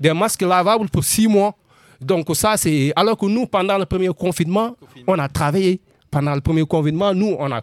des 0.00 0.12
masques 0.12 0.42
lavables 0.42 0.88
pour 0.88 1.04
six 1.04 1.26
mois. 1.26 1.54
Donc 2.00 2.26
ça, 2.34 2.56
c'est... 2.56 2.92
Alors 2.94 3.16
que 3.16 3.26
nous, 3.26 3.46
pendant 3.46 3.78
le 3.78 3.86
premier 3.86 4.08
confinement, 4.08 4.76
on 5.06 5.18
a 5.18 5.28
travaillé. 5.28 5.80
Pendant 6.10 6.34
le 6.34 6.40
premier 6.40 6.64
confinement, 6.64 7.12
nous, 7.14 7.36
on 7.38 7.50
a... 7.50 7.62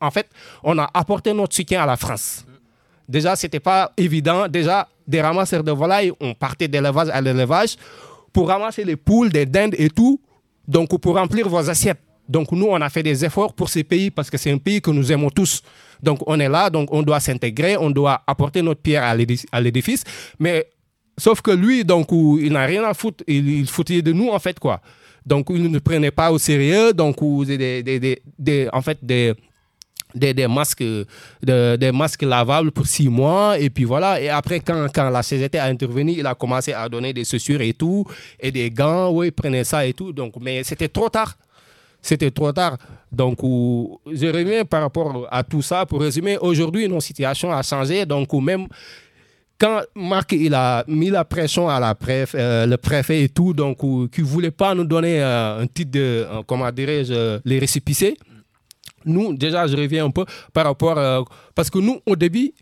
En 0.00 0.10
fait, 0.10 0.28
on 0.62 0.78
a 0.78 0.88
apporté 0.94 1.32
notre 1.32 1.54
soutien 1.54 1.82
à 1.82 1.86
la 1.86 1.96
France. 1.96 2.44
Déjà, 3.08 3.36
ce 3.36 3.46
n'était 3.46 3.60
pas 3.60 3.92
évident. 3.96 4.48
Déjà, 4.48 4.88
des 5.06 5.20
ramasseurs 5.20 5.62
de 5.62 5.72
volailles, 5.72 6.12
on 6.20 6.34
partait 6.34 6.68
d'élevage 6.68 7.08
à 7.10 7.20
l'élevage 7.20 7.76
pour 8.32 8.48
ramasser 8.48 8.84
les 8.84 8.96
poules, 8.96 9.30
des 9.30 9.46
dindes 9.46 9.74
et 9.76 9.90
tout. 9.90 10.20
Donc, 10.66 10.98
pour 10.98 11.16
remplir 11.16 11.48
vos 11.48 11.68
assiettes. 11.68 12.00
Donc, 12.26 12.52
nous, 12.52 12.66
on 12.66 12.80
a 12.80 12.88
fait 12.88 13.02
des 13.02 13.24
efforts 13.24 13.52
pour 13.52 13.68
ces 13.68 13.84
pays 13.84 14.10
parce 14.10 14.30
que 14.30 14.38
c'est 14.38 14.50
un 14.50 14.56
pays 14.56 14.80
que 14.80 14.90
nous 14.90 15.12
aimons 15.12 15.28
tous. 15.28 15.62
Donc, 16.02 16.20
on 16.26 16.40
est 16.40 16.48
là, 16.48 16.70
donc 16.70 16.88
on 16.90 17.02
doit 17.02 17.20
s'intégrer, 17.20 17.76
on 17.76 17.90
doit 17.90 18.22
apporter 18.26 18.62
notre 18.62 18.80
pierre 18.80 19.04
à 19.04 19.60
l'édifice. 19.60 20.04
Mais 20.38 20.66
Sauf 21.16 21.40
que 21.40 21.50
lui, 21.50 21.84
donc, 21.84 22.08
il 22.10 22.52
n'a 22.52 22.64
rien 22.64 22.84
à 22.84 22.94
foutre. 22.94 23.22
Il, 23.26 23.48
il 23.48 23.68
foutait 23.68 24.02
de 24.02 24.12
nous, 24.12 24.28
en 24.30 24.38
fait, 24.38 24.58
quoi. 24.58 24.80
Donc, 25.24 25.46
il 25.50 25.70
ne 25.70 25.78
prenait 25.78 26.10
pas 26.10 26.30
au 26.32 26.38
sérieux. 26.38 26.92
Donc, 26.92 27.16
des, 27.46 27.82
des, 27.82 28.00
des, 28.00 28.22
des 28.38 28.68
en 28.72 28.82
fait, 28.82 28.98
des, 29.02 29.32
des, 30.14 30.34
des, 30.34 30.46
masques, 30.46 30.82
de, 30.82 31.76
des 31.76 31.92
masques 31.92 32.22
lavables 32.22 32.72
pour 32.72 32.86
six 32.86 33.08
mois. 33.08 33.58
Et 33.58 33.70
puis 33.70 33.84
voilà. 33.84 34.20
Et 34.20 34.28
après, 34.28 34.60
quand, 34.60 34.86
quand 34.92 35.08
la 35.10 35.22
CGT 35.22 35.58
a 35.58 35.64
intervenu, 35.66 36.12
il 36.18 36.26
a 36.26 36.34
commencé 36.34 36.72
à 36.72 36.88
donner 36.88 37.12
des 37.12 37.24
chaussures 37.24 37.60
et 37.60 37.72
tout, 37.72 38.04
et 38.38 38.50
des 38.50 38.70
gants. 38.70 39.10
Oui, 39.12 39.28
il 39.28 39.32
prenait 39.32 39.64
ça 39.64 39.86
et 39.86 39.92
tout. 39.92 40.12
Donc, 40.12 40.34
mais 40.40 40.62
c'était 40.64 40.88
trop 40.88 41.08
tard. 41.08 41.36
C'était 42.02 42.30
trop 42.30 42.52
tard. 42.52 42.76
Donc, 43.10 43.38
je 43.40 44.26
reviens 44.26 44.66
par 44.66 44.82
rapport 44.82 45.26
à 45.30 45.42
tout 45.42 45.62
ça. 45.62 45.86
Pour 45.86 46.02
résumer, 46.02 46.36
aujourd'hui, 46.36 46.86
nos 46.86 47.00
situations 47.00 47.50
a 47.50 47.62
changé. 47.62 48.04
Donc, 48.04 48.30
même 48.34 48.66
quand 49.64 49.80
Marc 49.94 50.32
il 50.32 50.52
a 50.52 50.84
mis 50.88 51.08
la 51.08 51.24
pression 51.24 51.70
à 51.70 51.80
la 51.80 51.94
préf, 51.94 52.34
euh, 52.34 52.66
le 52.66 52.76
préfet 52.76 53.22
et 53.22 53.28
tout, 53.30 53.54
donc 53.54 53.78
qui 54.10 54.20
ne 54.20 54.26
voulait 54.26 54.50
pas 54.50 54.74
nous 54.74 54.84
donner 54.84 55.22
euh, 55.22 55.60
un 55.62 55.66
titre 55.66 55.90
de, 55.92 56.00
euh, 56.00 56.42
comment 56.46 56.70
dirais-je, 56.70 57.40
les 57.46 57.58
récépissés, 57.58 58.14
nous, 59.06 59.32
déjà, 59.32 59.66
je 59.66 59.74
reviens 59.74 60.04
un 60.04 60.10
peu 60.10 60.26
par 60.52 60.66
rapport, 60.66 61.26
parce 61.54 61.70
que 61.70 61.78
nous, 61.78 61.98
au 62.04 62.14
début, 62.14 62.52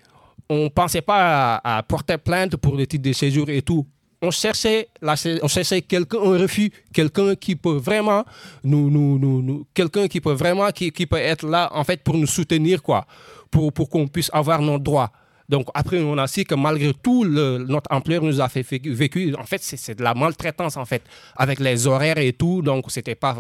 on 0.49 0.65
ne 0.65 0.69
pensait 0.69 1.03
pas 1.03 1.61
à, 1.65 1.83
porter 1.83 2.19
plainte 2.19 2.55
pour 2.57 2.77
le 2.77 2.87
titre 2.87 3.03
de 3.09 3.13
séjour 3.13 3.49
et 3.49 3.63
tout. 3.63 3.85
On 4.21 4.31
cherchait, 4.31 4.89
on 5.03 5.49
cherchait 5.49 5.83
quelqu'un, 5.83 6.19
un 6.19 6.39
refus, 6.39 6.71
quelqu'un 6.93 7.35
qui 7.35 7.57
peut 7.57 7.79
vraiment 7.79 8.25
nous, 8.63 8.91
nous, 8.91 9.19
nous, 9.19 9.67
quelqu'un 9.75 10.07
qui 10.07 10.21
peut 10.21 10.35
vraiment, 10.35 10.71
qui, 10.71 10.93
peut 10.93 11.17
être 11.17 11.49
là, 11.49 11.69
en 11.73 11.83
fait, 11.83 12.01
pour 12.05 12.17
nous 12.17 12.29
soutenir, 12.29 12.81
quoi, 12.81 13.07
pour, 13.51 13.73
pour 13.73 13.89
qu'on 13.89 14.07
puisse 14.07 14.31
avoir 14.33 14.63
nos 14.63 14.79
droits. 14.79 15.11
Donc 15.53 15.67
après, 15.75 16.01
on 16.01 16.17
a 16.17 16.27
su 16.27 16.45
que 16.45 16.55
malgré 16.55 16.95
tout, 16.95 17.27
notre 17.27 17.93
employeur 17.95 18.25
nous 18.25 18.41
a 18.41 18.49
fait 18.49 18.67
vécu. 18.73 19.35
En 19.39 19.45
fait, 19.45 19.61
c'est 19.63 19.95
de 19.95 20.03
la 20.03 20.15
maltraitance, 20.15 20.79
en 20.79 20.87
fait, 20.87 21.03
avec 21.37 21.61
les 21.61 21.87
horaires 21.87 22.17
et 22.17 22.33
tout. 22.33 22.63
Donc, 22.63 22.91
c'était 22.91 23.15
pas 23.15 23.37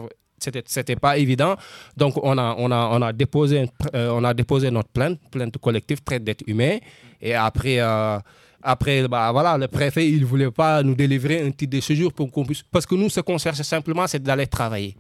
c'était 0.66 0.96
pas 0.96 1.16
évident. 1.16 1.54
Donc, 1.96 2.14
on 2.22 2.36
a, 2.36 2.54
on 2.58 2.70
a, 2.70 2.90
on 2.92 3.00
a, 3.00 3.12
déposé, 3.12 3.70
euh, 3.94 4.10
on 4.10 4.24
a 4.24 4.34
déposé 4.34 4.70
notre 4.70 4.90
plainte, 4.90 5.20
plainte 5.30 5.56
collective, 5.56 6.02
traite 6.02 6.24
d'être 6.24 6.42
humain. 6.46 6.76
Et 7.20 7.32
après, 7.34 7.76
euh, 7.78 8.18
après 8.60 9.08
bah, 9.08 9.30
voilà, 9.32 9.56
le 9.56 9.68
préfet, 9.68 10.06
il 10.06 10.20
ne 10.20 10.26
voulait 10.26 10.50
pas 10.50 10.82
nous 10.82 10.96
délivrer 10.96 11.40
un 11.40 11.50
titre 11.52 11.76
de 11.76 11.80
séjour 11.80 12.12
pour 12.12 12.30
qu'on 12.30 12.44
puisse. 12.44 12.62
Parce 12.70 12.84
que 12.84 12.94
nous, 12.94 13.08
ce 13.08 13.20
qu'on 13.20 13.38
cherche 13.38 13.62
simplement, 13.62 14.06
c'est 14.06 14.22
d'aller 14.22 14.48
travailler 14.48 14.96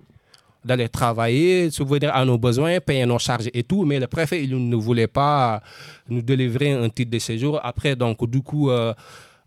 d'aller 0.64 0.88
travailler, 0.88 1.70
subvenir 1.70 2.14
à 2.14 2.24
nos 2.24 2.38
besoins, 2.38 2.80
payer 2.80 3.06
nos 3.06 3.18
charges 3.18 3.48
et 3.52 3.62
tout. 3.62 3.84
Mais 3.84 3.98
le 3.98 4.06
préfet, 4.06 4.44
il 4.44 4.68
ne 4.68 4.76
voulait 4.76 5.06
pas 5.06 5.62
nous 6.08 6.22
délivrer 6.22 6.72
un 6.72 6.88
titre 6.88 7.10
de 7.10 7.18
séjour. 7.18 7.60
Après, 7.62 7.96
donc, 7.96 8.28
du 8.28 8.40
coup, 8.42 8.70
euh, 8.70 8.92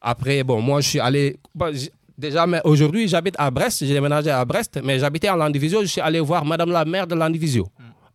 après, 0.02 0.44
bon, 0.44 0.62
moi, 0.62 0.82
je 0.82 0.90
suis 0.90 1.00
allé. 1.00 1.38
Bah, 1.54 1.70
déjà, 2.18 2.46
mais 2.46 2.62
aujourd'hui, 2.64 3.08
j'habite 3.08 3.36
à 3.38 3.50
Brest, 3.52 3.86
j'ai 3.86 3.94
déménagé 3.94 4.30
à 4.30 4.44
Brest, 4.46 4.80
mais 4.84 5.00
j'habitais 5.00 5.30
en 5.30 5.36
Landivisio, 5.36 5.82
je 5.82 5.88
suis 5.88 6.02
allé 6.02 6.20
voir 6.20 6.46
Madame 6.46 6.72
la 6.72 6.86
maire 6.86 7.08
de 7.08 7.16
Landivisio. 7.16 7.68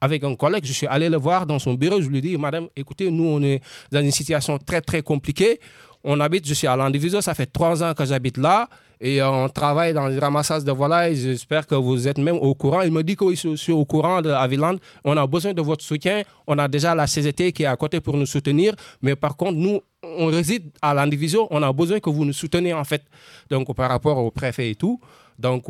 Avec 0.03 0.25
un 0.25 0.35
collègue, 0.35 0.65
je 0.65 0.73
suis 0.73 0.87
allé 0.87 1.11
le 1.11 1.19
voir 1.19 1.45
dans 1.45 1.59
son 1.59 1.75
bureau, 1.75 2.01
je 2.01 2.09
lui 2.09 2.19
ai 2.19 2.21
dit, 2.23 2.37
Madame, 2.39 2.69
écoutez, 2.75 3.11
nous, 3.11 3.25
on 3.25 3.43
est 3.43 3.61
dans 3.93 4.01
une 4.01 4.11
situation 4.11 4.57
très, 4.59 4.81
très 4.81 5.03
compliquée. 5.03 5.61
On 6.03 6.19
habite, 6.21 6.49
je 6.49 6.55
suis 6.55 6.67
à 6.67 6.75
Landivisio, 6.75 7.21
ça 7.21 7.35
fait 7.35 7.47
trois 7.47 7.83
ans 7.83 7.93
que 7.93 8.05
j'habite 8.07 8.39
là. 8.39 8.69
Et 9.01 9.23
on 9.23 9.49
travaille 9.49 9.95
dans 9.95 10.09
le 10.09 10.19
ramassage 10.19 10.63
de 10.63 10.73
volailles. 10.73 11.17
J'espère 11.17 11.67
que 11.67 11.75
vous 11.75 12.07
êtes 12.07 12.19
même 12.19 12.37
au 12.37 12.55
courant. 12.55 12.83
Il 12.83 12.93
me 12.93 13.03
dit 13.03 13.17
que 13.17 13.35
je 13.35 13.57
suis 13.57 13.73
au 13.73 13.85
courant 13.87 14.21
de 14.21 14.29
Aviland. 14.29 14.77
On 15.05 15.17
a 15.17 15.27
besoin 15.27 15.55
de 15.55 15.63
votre 15.63 15.83
soutien. 15.83 16.23
On 16.47 16.59
a 16.59 16.69
déjà 16.69 16.95
la 16.95 17.07
CGT 17.07 17.53
qui 17.53 17.63
est 17.63 17.67
à 17.67 17.77
côté 17.77 18.01
pour 18.01 18.15
nous 18.19 18.27
soutenir. 18.27 18.75
Mais 19.01 19.17
par 19.17 19.37
contre, 19.39 19.55
nous, 19.55 19.81
on 20.03 20.27
réside 20.27 20.71
à 20.83 20.93
l'indivision. 20.93 21.47
On 21.51 21.63
a 21.63 21.73
besoin 21.73 21.99
que 21.99 22.11
vous 22.11 22.27
nous 22.27 22.35
souteniez, 22.35 22.75
en 22.75 22.85
fait. 22.85 23.03
Donc, 23.49 23.75
par 23.75 23.89
rapport 23.89 24.19
au 24.19 24.31
préfet 24.31 24.71
et 24.71 24.75
tout. 24.75 25.01
Donc, 25.39 25.65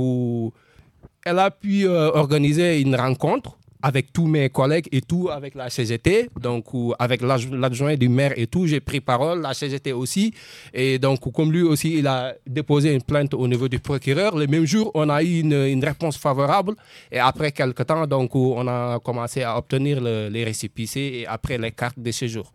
elle 1.24 1.39
a 1.39 1.52
pu 1.52 1.86
euh, 1.86 2.11
organiser 2.12 2.81
une 2.81 2.97
rencontre 2.97 3.57
avec 3.82 4.12
tous 4.12 4.27
mes 4.27 4.48
collègues 4.51 4.89
et 4.93 5.01
tout, 5.01 5.28
avec 5.31 5.55
la 5.55 5.70
CGT, 5.70 6.31
donc 6.40 6.66
avec 6.98 7.23
l'adjoint 7.23 7.97
du 7.97 8.09
maire 8.09 8.32
et 8.36 8.47
tout, 8.47 8.66
j'ai 8.66 8.81
pris 8.81 9.01
parole, 9.01 9.40
la 9.40 9.55
CGT 9.55 9.93
aussi. 9.93 10.32
Et 10.73 10.98
donc, 10.98 11.20
comme 11.32 11.52
lui 11.52 11.62
aussi, 11.62 11.98
il 11.98 12.07
a 12.07 12.35
déposé 12.47 12.93
une 12.94 13.02
plainte 13.02 13.35
au 13.35 13.47
niveau 13.48 13.69
du 13.69 13.78
procureur, 13.78 14.36
le 14.36 14.47
même 14.47 14.66
jour, 14.66 14.90
on 14.94 15.09
a 15.09 15.23
eu 15.23 15.40
une, 15.40 15.85
réponse 15.85 16.19
favorable. 16.19 16.74
Et 17.11 17.19
après 17.19 17.52
quelques 17.52 17.86
temps, 17.86 18.07
donc, 18.07 18.35
on 18.36 18.66
a 18.69 18.98
commencé 19.01 19.43
à 19.43 19.57
obtenir 19.57 20.01
le, 20.01 20.28
les 20.28 20.44
récépissés 20.44 21.20
et 21.20 21.27
après 21.27 21.57
les 21.59 21.73
cartes 21.73 21.98
de 21.98 22.11
séjour. 22.11 22.52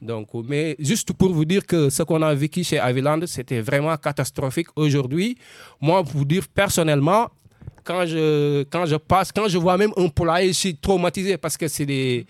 Donc, 0.00 0.28
mais 0.48 0.76
juste 0.78 1.12
pour 1.12 1.32
vous 1.32 1.44
dire 1.44 1.66
que 1.66 1.90
ce 1.90 2.04
qu'on 2.04 2.22
a 2.22 2.32
vécu 2.34 2.62
chez 2.62 2.78
Aviland, 2.78 3.18
c'était 3.26 3.60
vraiment 3.60 3.96
catastrophique 3.96 4.68
aujourd'hui. 4.76 5.36
Moi, 5.80 6.02
pour 6.04 6.12
vous 6.18 6.24
dire 6.24 6.46
personnellement, 6.54 7.28
quand 7.88 8.04
je, 8.04 8.64
quand 8.64 8.84
je 8.84 8.96
passe, 8.96 9.32
quand 9.32 9.48
je 9.48 9.56
vois 9.56 9.78
même 9.78 9.92
un 9.96 10.08
poulailler, 10.08 10.48
je 10.48 10.58
suis 10.58 10.76
traumatisé 10.76 11.38
parce 11.38 11.56
que 11.56 11.66
c'est 11.68 11.86
des. 11.86 12.26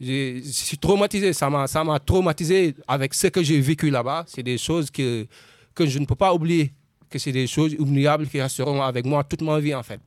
Je 0.00 0.40
suis 0.42 0.78
traumatisé, 0.78 1.34
ça 1.34 1.50
m'a, 1.50 1.66
ça 1.66 1.84
m'a 1.84 1.98
traumatisé 2.00 2.74
avec 2.88 3.12
ce 3.12 3.26
que 3.26 3.42
j'ai 3.42 3.60
vécu 3.60 3.90
là-bas. 3.90 4.24
C'est 4.26 4.42
des 4.42 4.56
choses 4.56 4.90
que, 4.90 5.26
que 5.74 5.86
je 5.86 5.98
ne 5.98 6.06
peux 6.06 6.14
pas 6.14 6.32
oublier, 6.32 6.72
que 7.10 7.18
c'est 7.18 7.30
des 7.30 7.46
choses 7.46 7.76
oubliables 7.78 8.26
qui 8.26 8.40
resteront 8.40 8.80
avec 8.82 9.04
moi 9.04 9.22
toute 9.22 9.42
ma 9.42 9.60
vie 9.60 9.74
en 9.74 9.82
fait. 9.82 10.00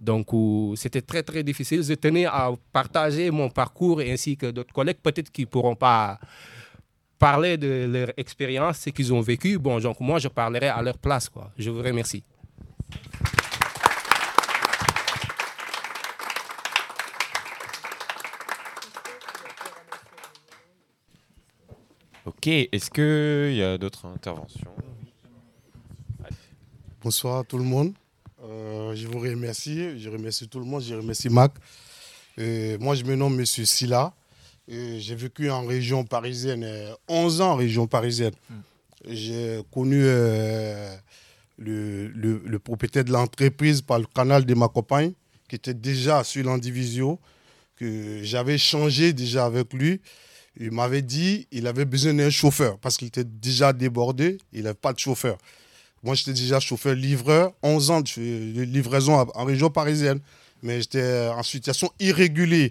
Donc, 0.00 0.26
c'était 0.76 1.02
très, 1.02 1.22
très 1.22 1.42
difficile. 1.42 1.82
Je 1.82 1.94
tenais 1.94 2.24
à 2.26 2.50
partager 2.72 3.30
mon 3.30 3.50
parcours 3.50 4.00
ainsi 4.00 4.36
que 4.36 4.50
d'autres 4.50 4.72
collègues, 4.72 4.98
peut-être 5.02 5.30
qui 5.30 5.42
ne 5.42 5.46
pourront 5.46 5.76
pas 5.76 6.18
parler 7.18 7.56
de 7.56 7.86
leur 7.92 8.08
expérience, 8.16 8.78
ce 8.78 8.90
qu'ils 8.90 9.12
ont 9.12 9.20
vécu. 9.20 9.58
Bon, 9.58 9.78
donc 9.78 10.00
moi, 10.00 10.18
je 10.18 10.28
parlerai 10.28 10.68
à 10.68 10.82
leur 10.82 10.98
place. 10.98 11.28
Quoi. 11.28 11.52
Je 11.56 11.70
vous 11.70 11.82
remercie. 11.82 12.24
Ok, 22.26 22.48
est-ce 22.48 22.90
qu'il 22.90 23.56
y 23.56 23.62
a 23.62 23.78
d'autres 23.78 24.04
interventions? 24.06 24.70
Bonsoir 27.02 27.38
à 27.38 27.44
tout 27.44 27.56
le 27.56 27.64
monde. 27.64 27.94
Euh, 28.44 28.94
je 28.94 29.06
vous 29.06 29.18
remercie. 29.18 29.98
Je 29.98 30.10
remercie 30.10 30.46
tout 30.46 30.58
le 30.58 30.66
monde. 30.66 30.82
Je 30.82 30.94
remercie 30.94 31.30
Mac. 31.30 31.52
Euh, 32.38 32.76
moi, 32.78 32.94
je 32.94 33.04
me 33.04 33.14
nomme 33.14 33.36
Monsieur 33.36 33.64
Silla. 33.64 34.12
Euh, 34.70 34.98
j'ai 34.98 35.14
vécu 35.14 35.50
en 35.50 35.64
région 35.64 36.04
parisienne, 36.04 36.68
11 37.08 37.40
ans 37.40 37.52
en 37.52 37.56
région 37.56 37.86
parisienne. 37.86 38.34
Hmm. 38.50 38.60
J'ai 39.08 39.62
connu 39.72 40.02
le, 41.56 42.58
propriétaire 42.58 43.04
de 43.04 43.12
l'entreprise 43.12 43.80
par 43.80 43.98
le 43.98 44.04
canal 44.04 44.44
de 44.44 44.54
ma 44.54 44.68
compagne, 44.68 45.12
qui 45.48 45.56
était 45.56 45.72
déjà 45.72 46.22
sur 46.22 46.44
l'Andivisio, 46.44 47.18
que 47.76 48.22
j'avais 48.22 48.58
changé 48.58 49.14
déjà 49.14 49.46
avec 49.46 49.72
lui. 49.72 50.02
Il 50.58 50.72
m'avait 50.72 51.02
dit 51.02 51.46
qu'il 51.50 51.66
avait 51.66 51.84
besoin 51.84 52.14
d'un 52.14 52.30
chauffeur 52.30 52.78
parce 52.78 52.96
qu'il 52.96 53.08
était 53.08 53.24
déjà 53.24 53.72
débordé, 53.72 54.38
il 54.52 54.64
n'avait 54.64 54.74
pas 54.74 54.92
de 54.92 54.98
chauffeur. 54.98 55.38
Moi, 56.02 56.14
j'étais 56.14 56.32
déjà 56.32 56.60
chauffeur-livreur, 56.60 57.52
11 57.62 57.90
ans 57.90 58.00
de 58.00 58.62
livraison 58.62 59.14
en 59.34 59.44
région 59.44 59.68
parisienne, 59.70 60.20
mais 60.62 60.80
j'étais 60.80 61.28
en 61.28 61.42
situation 61.42 61.90
irrégulière. 62.00 62.70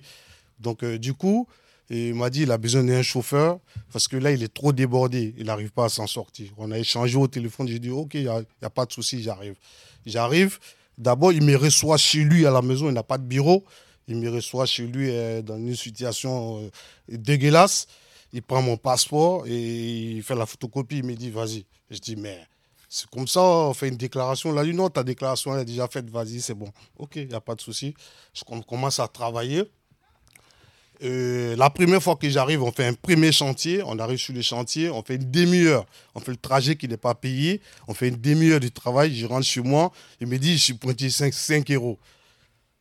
Donc, 0.59 0.83
euh, 0.83 0.97
du 0.97 1.13
coup, 1.13 1.47
il 1.89 2.13
m'a 2.13 2.29
dit 2.29 2.41
qu'il 2.41 2.51
a 2.51 2.57
besoin 2.57 2.83
d'un 2.83 3.01
chauffeur 3.01 3.59
parce 3.91 4.07
que 4.07 4.17
là, 4.17 4.31
il 4.31 4.43
est 4.43 4.53
trop 4.53 4.71
débordé. 4.71 5.33
Il 5.37 5.45
n'arrive 5.45 5.71
pas 5.71 5.85
à 5.85 5.89
s'en 5.89 6.05
sortir. 6.05 6.51
On 6.57 6.71
a 6.71 6.77
échangé 6.77 7.17
au 7.17 7.27
téléphone. 7.27 7.67
J'ai 7.67 7.79
dit, 7.79 7.89
OK, 7.89 8.13
il 8.13 8.23
n'y 8.23 8.27
a, 8.27 8.69
pas 8.69 8.85
de 8.85 8.91
souci, 8.91 9.23
j'arrive. 9.23 9.55
J'arrive. 10.05 10.59
D'abord, 10.97 11.31
il 11.33 11.43
me 11.43 11.55
reçoit 11.55 11.97
chez 11.97 12.19
lui 12.19 12.45
à 12.45 12.51
la 12.51 12.61
maison. 12.61 12.89
Il 12.89 12.93
n'a 12.93 13.03
pas 13.03 13.17
de 13.17 13.23
bureau. 13.23 13.63
Il 14.09 14.17
me 14.17 14.29
reçoit 14.29 14.65
chez 14.65 14.87
lui 14.87 15.09
euh, 15.11 15.43
dans 15.43 15.57
une 15.57 15.75
situation 15.75 16.63
euh, 16.63 16.69
dégueulasse. 17.07 17.87
Il 18.33 18.41
prend 18.41 18.61
mon 18.61 18.75
passeport 18.75 19.45
et 19.47 19.55
il 19.55 20.23
fait 20.23 20.35
la 20.35 20.47
photocopie. 20.47 20.97
Il 20.97 21.05
me 21.05 21.15
dit, 21.15 21.29
vas-y. 21.29 21.63
Je 21.91 21.99
dis, 21.99 22.15
mais 22.15 22.39
c'est 22.89 23.07
comme 23.11 23.27
ça, 23.27 23.41
on 23.41 23.73
fait 23.75 23.87
une 23.87 23.97
déclaration. 23.97 24.51
Là, 24.51 24.63
non, 24.63 24.89
ta 24.89 25.03
déclaration 25.03 25.55
est 25.57 25.63
déjà 25.63 25.87
faite, 25.87 26.09
vas-y, 26.09 26.41
c'est 26.41 26.55
bon. 26.55 26.71
Ok, 26.97 27.17
il 27.17 27.27
n'y 27.27 27.35
a 27.35 27.39
pas 27.39 27.53
de 27.53 27.61
souci. 27.61 27.93
On 28.47 28.61
commence 28.61 28.99
à 28.99 29.07
travailler. 29.07 29.63
Euh, 31.03 31.55
la 31.55 31.69
première 31.69 32.01
fois 32.01 32.15
que 32.15 32.27
j'arrive, 32.27 32.63
on 32.63 32.71
fait 32.71 32.87
un 32.87 32.93
premier 32.93 33.31
chantier. 33.31 33.83
On 33.85 33.99
arrive 33.99 34.17
sur 34.17 34.33
le 34.33 34.41
chantier, 34.41 34.89
on 34.89 35.03
fait 35.03 35.15
une 35.15 35.29
demi-heure. 35.29 35.85
On 36.15 36.19
fait 36.19 36.31
le 36.31 36.37
trajet 36.37 36.75
qui 36.75 36.87
n'est 36.87 36.97
pas 36.97 37.13
payé. 37.13 37.61
On 37.87 37.93
fait 37.93 38.07
une 38.07 38.19
demi-heure 38.19 38.59
de 38.59 38.69
travail. 38.69 39.15
Je 39.15 39.27
rentre 39.27 39.45
chez 39.45 39.61
moi. 39.61 39.91
Il 40.19 40.25
me 40.25 40.39
dit, 40.39 40.57
je 40.57 40.63
suis 40.63 40.73
pointé 40.73 41.11
5, 41.11 41.31
5 41.31 41.69
euros. 41.71 41.99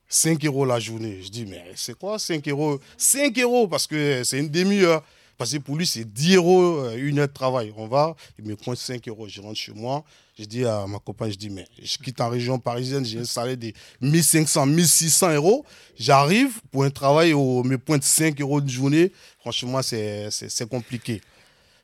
5 0.08 0.44
euros 0.46 0.64
la 0.64 0.80
journée. 0.80 1.20
Je 1.22 1.28
dis, 1.28 1.44
mais 1.44 1.64
c'est 1.76 1.96
quoi 1.96 2.18
5 2.18 2.46
euros? 2.48 2.80
5 2.96 3.38
euros 3.38 3.68
parce 3.68 3.86
que 3.86 4.24
c'est 4.24 4.38
une 4.38 4.48
demi-heure. 4.48 5.04
Parce 5.36 5.52
que 5.52 5.58
pour 5.58 5.76
lui, 5.76 5.86
c'est 5.86 6.04
10 6.04 6.34
euros 6.34 6.78
euh, 6.80 6.96
une 6.96 7.20
heure 7.20 7.28
de 7.28 7.32
travail. 7.32 7.72
On 7.76 7.86
va, 7.86 8.16
il 8.38 8.44
me 8.44 8.56
pointe 8.56 8.76
5 8.76 9.06
euros. 9.06 9.28
Je 9.28 9.40
rentre 9.40 9.56
chez 9.56 9.72
moi. 9.72 10.04
Je 10.36 10.44
dis 10.44 10.64
à 10.64 10.86
ma 10.86 10.98
compagne, 10.98 11.32
je 11.32 11.36
dis, 11.36 11.50
mais 11.50 11.66
je 11.80 11.96
quitte 11.98 12.20
en 12.20 12.28
région 12.28 12.58
parisienne, 12.58 13.04
j'ai 13.04 13.18
un 13.18 13.24
salaire 13.24 13.56
de 13.56 13.72
1500, 14.00 14.66
1600 14.66 15.34
euros. 15.34 15.64
J'arrive 15.96 16.60
pour 16.70 16.84
un 16.84 16.90
travail 16.90 17.32
où 17.32 17.62
me 17.64 17.76
pointe 17.76 18.04
5 18.04 18.40
euros 18.40 18.60
de 18.60 18.68
journée. 18.68 19.12
Franchement, 19.40 19.80
c'est 19.82 20.68
compliqué. 20.68 21.20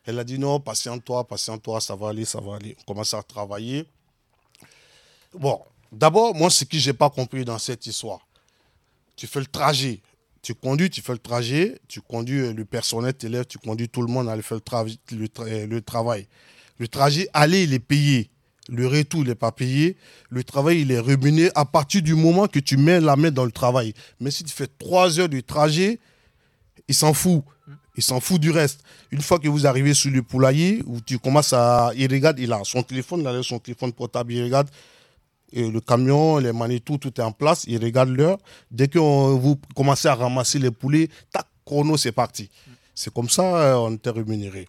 Elle 0.04 0.18
a 0.18 0.24
dit, 0.24 0.38
non, 0.38 0.60
patiente-toi, 0.60 1.26
patiente-toi, 1.26 1.80
ça 1.80 1.94
va 1.94 2.10
aller, 2.10 2.24
ça 2.24 2.40
va 2.40 2.56
aller. 2.56 2.76
On 2.80 2.84
commence 2.84 3.14
à 3.14 3.22
travailler. 3.22 3.86
Bon, 5.32 5.60
d'abord, 5.94 6.34
moi, 6.34 6.50
ce 6.50 6.64
que 6.64 6.78
je 6.78 6.90
n'ai 6.90 6.96
pas 6.96 7.10
compris 7.10 7.44
dans 7.44 7.58
cette 7.58 7.86
histoire, 7.86 8.26
tu 9.16 9.26
fais 9.26 9.40
le 9.40 9.46
trajet 9.46 10.00
tu 10.44 10.54
conduis, 10.54 10.90
tu 10.90 11.00
fais 11.00 11.12
le 11.12 11.18
trajet, 11.18 11.80
tu 11.88 12.02
conduis 12.02 12.38
euh, 12.38 12.52
le 12.52 12.64
personnel, 12.66 13.14
tu 13.16 13.28
tu 13.48 13.58
conduis 13.58 13.88
tout 13.88 14.02
le 14.02 14.08
monde 14.12 14.28
à 14.28 14.32
aller 14.32 14.42
faire 14.42 14.58
le, 15.10 15.26
euh, 15.40 15.66
le, 15.66 15.80
travail. 15.80 16.28
Le 16.78 16.86
trajet, 16.86 17.28
aller, 17.32 17.64
il 17.64 17.72
est 17.72 17.78
payé. 17.78 18.28
Le 18.68 18.86
retour, 18.86 19.22
il 19.22 19.28
n'est 19.28 19.34
pas 19.34 19.52
payé. 19.52 19.96
Le 20.28 20.44
travail, 20.44 20.82
il 20.82 20.90
est 20.90 21.00
rémunéré 21.00 21.50
à 21.54 21.64
partir 21.64 22.02
du 22.02 22.14
moment 22.14 22.46
que 22.46 22.58
tu 22.58 22.76
mets 22.76 23.00
la 23.00 23.16
main 23.16 23.30
dans 23.30 23.46
le 23.46 23.52
travail. 23.52 23.94
Mais 24.20 24.30
si 24.30 24.44
tu 24.44 24.52
fais 24.52 24.66
trois 24.66 25.18
heures 25.18 25.30
de 25.30 25.40
trajet, 25.40 25.98
il 26.88 26.94
s'en 26.94 27.14
fout. 27.14 27.42
Il 27.96 28.02
s'en 28.02 28.20
fout 28.20 28.38
du 28.38 28.50
reste. 28.50 28.80
Une 29.12 29.22
fois 29.22 29.38
que 29.38 29.48
vous 29.48 29.66
arrivez 29.66 29.94
sur 29.94 30.10
le 30.10 30.22
poulailler, 30.22 30.82
où 30.86 31.00
tu 31.00 31.18
commences 31.18 31.54
à. 31.54 31.92
Il 31.96 32.12
regarde, 32.12 32.38
il 32.38 32.52
a 32.52 32.60
son 32.64 32.82
téléphone, 32.82 33.20
il 33.20 33.26
a 33.26 33.42
son 33.42 33.58
téléphone 33.58 33.92
portable, 33.92 34.32
il 34.34 34.44
regarde 34.44 34.68
le 35.54 35.80
camion, 35.80 36.38
les 36.38 36.52
manitou, 36.52 36.98
tout 36.98 37.12
est 37.20 37.24
en 37.24 37.32
place. 37.32 37.64
Ils 37.68 37.82
regardent 37.82 38.16
l'heure. 38.16 38.38
Dès 38.70 38.88
que 38.88 38.98
vous 38.98 39.58
commencez 39.74 40.08
à 40.08 40.14
ramasser 40.14 40.58
les 40.58 40.70
poulets, 40.70 41.08
tac, 41.32 41.46
chrono, 41.64 41.96
c'est 41.96 42.12
parti. 42.12 42.50
C'est 42.94 43.12
comme 43.12 43.28
ça 43.28 43.42
euh, 43.42 43.74
on 43.74 43.94
était 43.94 44.10
rémunéré. 44.10 44.68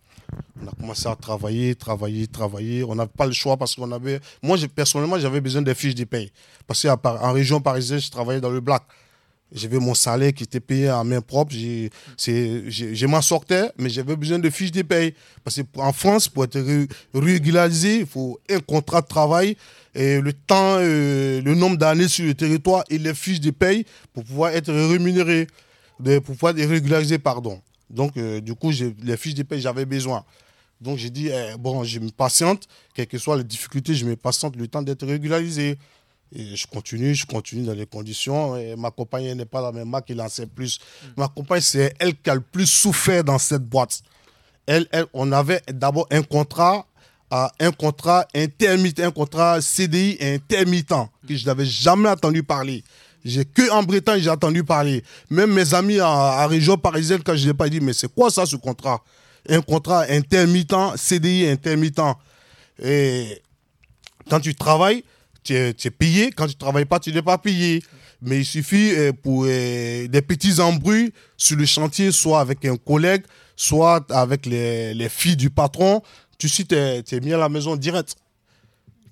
On 0.62 0.68
a 0.68 0.72
commencé 0.72 1.08
à 1.08 1.16
travailler, 1.16 1.76
travailler, 1.76 2.28
travailler. 2.28 2.84
On 2.84 2.96
n'avait 2.96 3.10
pas 3.16 3.26
le 3.26 3.32
choix 3.32 3.58
parce 3.58 3.76
qu'on 3.76 3.92
avait. 3.92 4.20
Moi, 4.42 4.58
personnellement, 4.74 5.20
j'avais 5.20 5.42
besoin 5.42 5.62
des 5.62 5.76
fiches 5.76 5.96
de 5.96 6.04
paye. 6.04 6.32
Parce 6.66 6.82
qu'en 6.82 7.32
région 7.32 7.62
parisienne, 7.62 8.00
je 8.00 8.10
travaillais 8.10 8.42
dans 8.42 8.50
le 8.50 8.62
black. 8.62 8.84
J'avais 9.56 9.80
mon 9.80 9.94
salaire 9.94 10.34
qui 10.34 10.44
était 10.44 10.60
payé 10.60 10.90
à 10.90 11.02
main 11.06 11.22
propre. 11.22 11.54
Je 11.54 13.06
m'en 13.06 13.22
sortais, 13.22 13.72
mais 13.78 13.90
j'avais 13.90 14.18
besoin 14.18 14.38
de 14.38 14.50
fiches 14.50 14.74
de 14.74 14.82
paye. 14.82 15.14
Parce 15.46 15.62
qu'en 15.74 15.94
France, 15.94 16.28
pour 16.28 16.44
être 16.44 16.60
régularisé, 17.14 18.00
il 18.00 18.06
faut 18.06 18.38
un 18.50 18.60
contrat 18.60 19.02
de 19.02 19.08
travail, 19.08 19.56
et 19.94 20.20
le 20.20 20.34
temps, 20.34 20.76
euh, 20.80 21.42
le 21.42 21.56
nombre 21.56 21.78
d'années 21.78 22.10
sur 22.10 22.26
le 22.26 22.34
territoire 22.34 22.84
et 22.90 22.98
les 22.98 23.14
fiches 23.14 23.40
de 23.40 23.52
paye 23.52 23.86
pour 24.12 24.26
pouvoir 24.26 24.52
être 24.52 24.74
rémunéré, 24.74 25.48
pour 26.04 26.36
pouvoir 26.36 26.58
être 26.58 26.70
régularisé, 26.70 27.18
pardon. 27.18 27.62
Donc, 27.90 28.18
euh, 28.18 28.42
du 28.42 28.56
coup, 28.56 28.72
les 29.04 29.16
fiches 29.16 29.36
de 29.36 29.44
paye, 29.44 29.62
j'avais 29.62 29.86
besoin. 29.86 30.26
Donc, 30.82 30.98
j'ai 30.98 31.10
dit, 31.10 31.30
eh, 31.30 31.56
bon, 31.58 31.86
je 31.86 32.00
me 32.00 32.10
patiente, 32.10 32.68
quelles 32.94 33.08
que 33.08 33.18
soient 33.18 33.38
les 33.38 33.46
difficultés, 33.46 33.94
je 33.94 34.06
me 34.06 34.18
patiente 34.18 34.58
le 34.58 34.68
temps 34.68 34.82
d'être 34.82 35.08
régularisé. 35.08 35.78
Et 36.34 36.56
je 36.56 36.68
continue, 36.68 37.14
je 37.14 37.26
continue 37.26 37.66
dans 37.66 37.74
les 37.74 37.86
conditions. 37.86 38.58
Et 38.58 38.76
ma 38.76 38.92
compagne 38.92 39.34
n'est 39.34 39.46
pas 39.46 39.62
la 39.62 39.72
même, 39.72 39.88
moi 39.88 40.02
qui 40.02 40.20
en 40.20 40.30
sait 40.30 40.48
plus. 40.48 40.80
Mm. 40.80 41.08
Ma 41.18 41.28
compagne, 41.28 41.62
c'est 41.62 41.94
elle 42.00 42.16
qui 42.16 42.30
a 42.30 42.36
le 42.36 42.42
plus 42.42 42.68
souffert 42.68 43.24
dans 43.24 43.38
cette 43.38 43.64
boîte. 43.64 44.02
Elle, 44.66 44.88
elle 44.92 45.06
on 45.14 45.32
avait 45.32 45.62
d'abord 45.72 46.08
un 46.12 46.24
contrat, 46.24 46.86
un 47.32 47.72
contrat 47.72 48.28
intermittent, 48.34 49.00
un 49.00 49.12
contrat 49.12 49.62
CDI 49.62 50.18
intermittent, 50.22 50.94
que 51.28 51.36
je 51.36 51.46
n'avais 51.46 51.66
jamais 51.66 52.10
entendu 52.10 52.44
parler. 52.44 52.84
J'ai 53.24 53.44
que 53.44 53.72
en 53.72 53.82
Bretagne, 53.82 54.22
j'ai 54.22 54.30
entendu 54.30 54.64
parler. 54.64 55.04
Même 55.32 55.52
mes 55.52 55.74
amis 55.74 56.00
en, 56.00 56.48
région 56.48 56.78
parisienne, 56.78 57.22
quand 57.24 57.36
je 57.36 57.48
n'ai 57.48 57.54
pas 57.56 57.68
dit, 57.70 57.80
mais 57.80 57.94
c'est 57.94 58.14
quoi 58.14 58.30
ça 58.30 58.46
ce 58.46 58.56
contrat? 58.56 59.04
Un 59.50 59.62
contrat 59.62 60.06
intermittent, 60.10 60.96
CDI 60.96 61.48
intermittent. 61.48 62.02
Et 62.82 63.42
quand 64.30 64.40
tu 64.40 64.54
travailles, 64.54 65.04
tu 65.46 65.54
es, 65.54 65.92
payé. 65.92 66.32
Quand 66.32 66.48
tu 66.48 66.56
ne 66.56 66.60
travailles 66.60 66.86
pas, 66.86 67.00
tu 67.00 67.12
n'es 67.14 67.22
pas 67.22 67.38
payé. 67.38 67.84
Mais 68.22 68.40
il 68.40 68.46
suffit 68.46 68.92
euh, 68.92 69.12
pour 69.14 69.46
euh, 69.48 70.08
des 70.08 70.22
petits 70.22 70.60
embrouilles 70.60 71.12
sur 71.38 71.58
le 71.58 71.66
chantier, 71.66 72.12
soit 72.12 72.40
avec 72.40 72.66
un 72.66 72.76
collègue, 72.76 73.24
soit 73.56 74.10
avec 74.12 74.46
les, 74.46 75.08
filles 75.10 75.36
du 75.36 75.50
patron. 75.50 76.02
Tu 76.38 76.50
sais, 76.50 76.64
tu 76.66 76.76
es, 76.76 77.20
mis 77.22 77.34
à 77.34 77.38
la 77.38 77.50
maison 77.50 77.76
direct. 77.76 78.16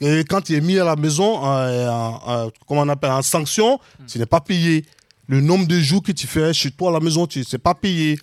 Et 0.02 0.24
quand 0.28 0.42
tu 0.42 0.56
es 0.56 0.62
mis 0.62 0.80
à 0.80 0.84
la 0.84 0.96
maison, 0.96 1.38
en, 1.38 2.50
comment 2.68 2.82
on 2.82 2.90
appelle, 2.90 3.12
en 3.12 3.22
sanction, 3.22 3.80
tu 4.08 4.18
n'es 4.18 4.26
pas 4.26 4.42
payé. 4.42 4.86
Le 5.28 5.40
nombre 5.40 5.68
de 5.68 5.80
jours 5.80 6.04
que 6.04 6.12
tu 6.12 6.28
fais 6.28 6.54
chez 6.54 6.72
toi 6.72 6.90
à 6.90 6.94
la 6.94 7.00
maison, 7.00 7.28
tu 7.28 7.40
ne 7.40 7.58
pas 7.58 7.76
payé. 7.76 8.18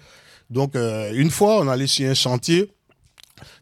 Donc, 0.50 0.74
euh, 0.74 1.12
une 1.14 1.30
fois, 1.30 1.60
on 1.60 1.68
allait 1.68 1.86
sur 1.86 2.10
un 2.10 2.14
chantier. 2.14 2.70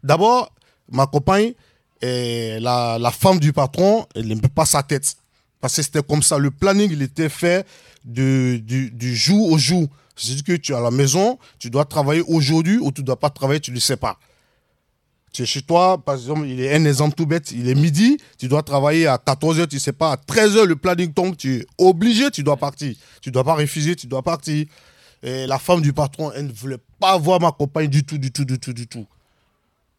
D'abord, 0.03 0.51
ma 0.91 1.05
compagne, 1.05 1.53
et 2.01 2.59
la, 2.59 2.97
la, 2.99 3.11
femme 3.11 3.39
du 3.39 3.51
patron, 3.53 4.05
elle 4.15 4.27
n'aime 4.27 4.41
pas 4.41 4.65
sa 4.65 4.83
tête. 4.83 5.15
Parce 5.59 5.75
que 5.75 5.81
c'était 5.81 6.03
comme 6.03 6.23
ça. 6.23 6.37
Le 6.37 6.51
planning, 6.51 6.89
il 6.91 7.01
était 7.01 7.29
fait 7.29 7.65
de, 8.05 8.61
du, 8.63 8.91
du 8.91 9.15
jour 9.15 9.51
au 9.51 9.57
jour. 9.57 9.87
C'est 10.15 10.43
que 10.43 10.53
tu 10.53 10.73
es 10.73 10.75
à 10.75 10.81
la 10.81 10.91
maison, 10.91 11.39
tu 11.59 11.69
dois 11.69 11.85
travailler 11.85 12.21
aujourd'hui 12.27 12.77
ou 12.77 12.91
tu 12.91 13.01
ne 13.01 13.05
dois 13.05 13.19
pas 13.19 13.29
travailler, 13.29 13.61
tu 13.61 13.71
ne 13.71 13.75
le 13.75 13.81
sais 13.81 13.95
pas. 13.95 14.19
Tu 15.31 15.43
es 15.43 15.45
chez 15.45 15.61
toi, 15.61 15.97
par 16.03 16.15
exemple, 16.15 16.45
il 16.45 16.59
est 16.59 16.75
un 16.75 16.83
exemple 16.85 17.15
tout 17.15 17.25
bête, 17.25 17.51
il 17.51 17.69
est 17.69 17.75
midi, 17.75 18.17
tu 18.37 18.47
dois 18.47 18.63
travailler 18.63 19.07
à 19.07 19.15
14h, 19.15 19.67
tu 19.67 19.75
ne 19.75 19.79
sais 19.79 19.93
pas, 19.93 20.11
à 20.13 20.15
13h, 20.15 20.63
le 20.63 20.75
planning 20.75 21.13
tombe, 21.13 21.37
tu 21.37 21.57
es 21.57 21.65
obligé, 21.77 22.31
tu 22.31 22.43
dois 22.43 22.57
partir. 22.57 22.95
Tu 23.21 23.29
ne 23.29 23.33
dois 23.33 23.43
pas 23.43 23.53
refuser, 23.53 23.95
tu 23.95 24.07
dois 24.07 24.21
partir. 24.21 24.65
Et 25.23 25.47
la 25.47 25.59
femme 25.59 25.81
du 25.81 25.93
patron, 25.93 26.31
elle 26.33 26.47
ne 26.47 26.51
voulait 26.51 26.79
pas 26.99 27.17
voir 27.17 27.39
ma 27.39 27.51
compagne 27.51 27.87
du 27.87 28.03
tout, 28.03 28.17
du 28.17 28.31
tout, 28.31 28.43
du 28.43 28.59
tout, 28.59 28.73
du 28.73 28.87
tout. 28.87 29.05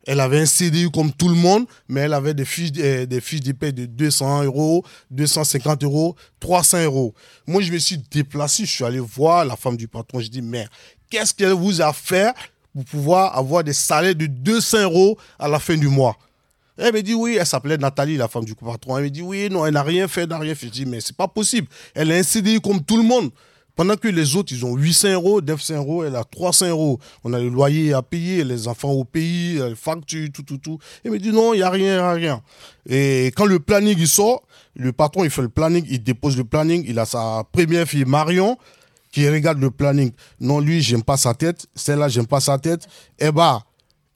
Elle 0.06 0.20
avait 0.20 0.40
un 0.40 0.46
CDI 0.46 0.90
comme 0.90 1.12
tout 1.12 1.28
le 1.28 1.34
monde, 1.34 1.66
mais 1.88 2.02
elle 2.02 2.14
avait 2.14 2.32
des 2.32 2.44
fiches, 2.44 2.72
euh, 2.78 3.04
des 3.06 3.20
fiches 3.20 3.40
de 3.40 3.52
paie 3.52 3.72
de 3.72 3.84
200 3.86 4.44
euros, 4.44 4.84
250 5.10 5.84
euros, 5.84 6.16
300 6.40 6.84
euros. 6.84 7.14
Moi, 7.46 7.60
je 7.62 7.70
me 7.70 7.78
suis 7.78 7.98
déplacé, 8.10 8.64
je 8.64 8.70
suis 8.70 8.84
allé 8.84 8.98
voir 8.98 9.44
la 9.44 9.56
femme 9.56 9.76
du 9.76 9.88
patron. 9.88 10.20
Je 10.20 10.28
dis, 10.28 10.42
mais 10.42 10.66
qu'est-ce 11.10 11.34
qu'elle 11.34 11.52
vous 11.52 11.82
a 11.82 11.92
fait 11.92 12.34
pour 12.72 12.84
pouvoir 12.84 13.36
avoir 13.36 13.62
des 13.62 13.74
salaires 13.74 14.14
de 14.14 14.26
200 14.26 14.82
euros 14.82 15.18
à 15.38 15.48
la 15.48 15.58
fin 15.58 15.76
du 15.76 15.88
mois? 15.88 16.16
Elle 16.78 16.94
me 16.94 17.02
dit 17.02 17.12
oui, 17.12 17.36
elle 17.38 17.44
s'appelait 17.46 17.76
Nathalie, 17.76 18.16
la 18.16 18.28
femme 18.28 18.44
du 18.44 18.54
patron. 18.54 18.96
Elle 18.96 19.04
me 19.04 19.10
dit 19.10 19.20
oui, 19.20 19.48
non, 19.50 19.66
elle 19.66 19.74
n'a 19.74 19.82
rien 19.82 20.08
fait, 20.08 20.26
n'a 20.26 20.38
rien 20.38 20.54
fait. 20.54 20.68
Je 20.68 20.72
dis 20.72 20.86
mais 20.86 21.00
c'est 21.00 21.16
pas 21.16 21.28
possible. 21.28 21.68
Elle 21.94 22.10
a 22.10 22.14
un 22.14 22.22
CDI 22.22 22.58
comme 22.58 22.82
tout 22.82 22.96
le 22.96 23.02
monde. 23.02 23.30
Pendant 23.80 23.96
que 23.96 24.08
les 24.08 24.36
autres, 24.36 24.52
ils 24.52 24.66
ont 24.66 24.76
800 24.76 25.12
euros, 25.12 25.40
900 25.40 25.76
euros, 25.76 26.04
elle 26.04 26.14
a 26.14 26.22
300 26.22 26.68
euros. 26.68 27.00
On 27.24 27.32
a 27.32 27.38
le 27.38 27.48
loyer 27.48 27.94
à 27.94 28.02
payer, 28.02 28.44
les 28.44 28.68
enfants 28.68 28.90
au 28.90 29.04
pays, 29.04 29.54
les 29.54 29.74
factures, 29.74 30.28
tout, 30.34 30.42
tout, 30.42 30.58
tout. 30.58 30.78
Elle 31.02 31.12
me 31.12 31.18
dit 31.18 31.32
non, 31.32 31.54
il 31.54 31.60
n'y 31.60 31.62
a 31.62 31.70
rien, 31.70 31.94
il 31.94 31.98
a 31.98 32.12
rien. 32.12 32.42
Et 32.86 33.32
quand 33.34 33.46
le 33.46 33.58
planning, 33.58 33.96
il 33.98 34.06
sort, 34.06 34.42
le 34.76 34.92
patron, 34.92 35.24
il 35.24 35.30
fait 35.30 35.40
le 35.40 35.48
planning, 35.48 35.82
il 35.88 36.02
dépose 36.02 36.36
le 36.36 36.44
planning, 36.44 36.84
il 36.86 36.98
a 36.98 37.06
sa 37.06 37.42
première 37.50 37.88
fille, 37.88 38.04
Marion, 38.04 38.58
qui 39.12 39.26
regarde 39.26 39.58
le 39.58 39.70
planning. 39.70 40.12
Non, 40.40 40.60
lui, 40.60 40.82
j'aime 40.82 41.02
pas 41.02 41.16
sa 41.16 41.32
tête. 41.32 41.66
Celle-là, 41.74 42.08
j'aime 42.08 42.26
pas 42.26 42.40
sa 42.40 42.58
tête. 42.58 42.86
Eh 43.18 43.32
bah, 43.32 43.62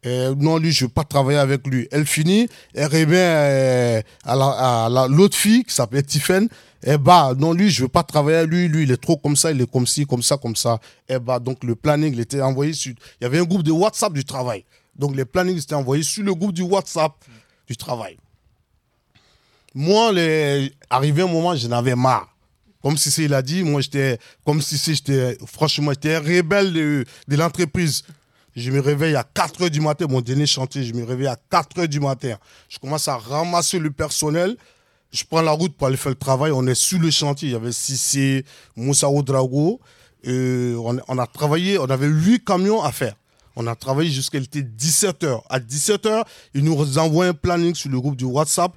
non, 0.05 0.59
lui, 0.59 0.71
je 0.73 0.85
veux 0.85 0.91
pas 0.91 1.05
travailler 1.05 1.39
avec 1.39 1.67
lui. 1.67 1.89
Elle 1.91 2.07
finit, 2.07 2.49
elle 2.75 2.87
remet 2.87 3.17
euh, 3.17 4.03
à 4.25 5.07
l'autre 5.09 5.37
fille 5.37 5.65
qui 5.65 5.75
s'appelait 5.75 6.03
Tiffen. 6.03 6.49
Eh 6.87 6.99
bah, 6.99 7.33
non, 7.39 7.55
lui, 7.55 7.71
je 7.71 7.83
veux 7.83 7.89
pas 7.89 8.03
travailler 8.03 8.39
avec 8.39 8.51
lui. 8.51 8.69
Lui, 8.69 8.83
il 8.83 8.91
est 8.91 9.01
trop 9.01 9.17
comme 9.17 9.37
ça, 9.37 9.51
il 9.51 9.61
est 9.61 9.71
comme 9.71 9.87
ci, 9.87 10.05
comme 10.05 10.23
ça, 10.23 10.37
comme 10.37 10.57
ça. 10.57 10.79
Eh 11.09 11.19
bah, 11.19 11.39
donc 11.39 11.65
le 11.65 11.75
planning, 11.75 12.13
il 12.13 12.21
était 12.21 12.43
envoyé 12.43 12.75
sur. 12.75 12.93
Il 13.21 13.25
y 13.25 13.27
avait 13.27 13.39
un 13.39 13.45
groupe 13.45 13.63
de 13.63 13.73
WhatsApp 13.73 14.13
du 14.13 14.25
travail. 14.25 14.65
Donc 14.95 15.17
les 15.17 15.25
plannings 15.25 15.59
étaient 15.59 15.75
envoyés 15.75 16.03
sur 16.03 16.23
le 16.23 16.35
groupe 16.35 16.53
du 16.53 16.63
WhatsApp 16.63 17.13
du 17.67 17.77
travail. 17.77 18.19
Moi, 19.75 20.13
arrivé 20.91 21.23
un 21.23 21.27
moment, 21.27 21.57
j'en 21.57 21.73
avais 21.73 21.97
marre. 21.97 22.29
Comme 22.83 22.99
si 22.99 23.25
il 23.25 23.33
a 23.33 23.41
dit, 23.41 23.63
moi, 23.63 23.81
j'étais. 23.81 24.19
Comme 24.45 24.61
si 24.61 24.77
j'étais. 24.95 25.39
Franchement, 25.47 25.93
j'étais 25.93 26.19
rebelle 26.19 26.73
de, 26.75 27.05
de 27.27 27.37
l'entreprise. 27.37 28.03
Je 28.57 28.71
me 28.71 28.81
réveille 28.81 29.17
à 29.17 29.25
4 29.25 29.65
h 29.65 29.71
du 29.71 29.81
matin, 29.81 30.07
mon 30.09 30.21
dernier 30.21 30.47
chantier, 30.47 30.85
je 30.85 30.95
me 30.95 31.05
réveille 31.05 31.27
à 31.27 31.37
4 31.51 31.83
h 31.83 31.87
du 31.89 31.99
matin. 31.99 32.37
Je 32.69 32.79
commence 32.79 33.09
à 33.09 33.17
ramasser 33.17 33.81
le 33.81 33.91
personnel. 33.91 34.57
Je 35.13 35.25
prends 35.25 35.43
la 35.43 35.53
route 35.53 35.77
pour 35.77 35.89
aller 35.89 35.97
faire 35.97 36.11
le 36.11 36.19
travail. 36.19 36.53
On 36.53 36.67
est 36.67 36.75
sur 36.75 37.01
le 37.01 37.11
chantier. 37.11 37.49
Il 37.49 37.53
y 37.53 37.57
avait 37.57 37.73
Sissé, 37.73 38.45
Moussa 38.77 39.09
Drago. 39.25 39.81
on, 40.27 40.99
on, 41.09 41.19
a 41.19 41.27
travaillé, 41.27 41.79
on 41.79 41.91
avait 41.91 42.07
8 42.07 42.45
camions 42.45 42.83
à 42.83 42.93
faire. 42.93 43.15
On 43.57 43.67
a 43.67 43.75
travaillé 43.75 44.11
jusqu'à 44.11 44.39
17h. 44.39 45.43
À 45.49 45.59
17h, 45.59 46.25
ils 46.55 46.65
nous 46.65 46.99
envoient 46.99 47.27
un 47.27 47.35
planning 47.35 47.75
sur 47.75 47.91
le 47.91 48.01
groupe 48.01 48.17
du 48.17 48.25
WhatsApp. 48.25 48.73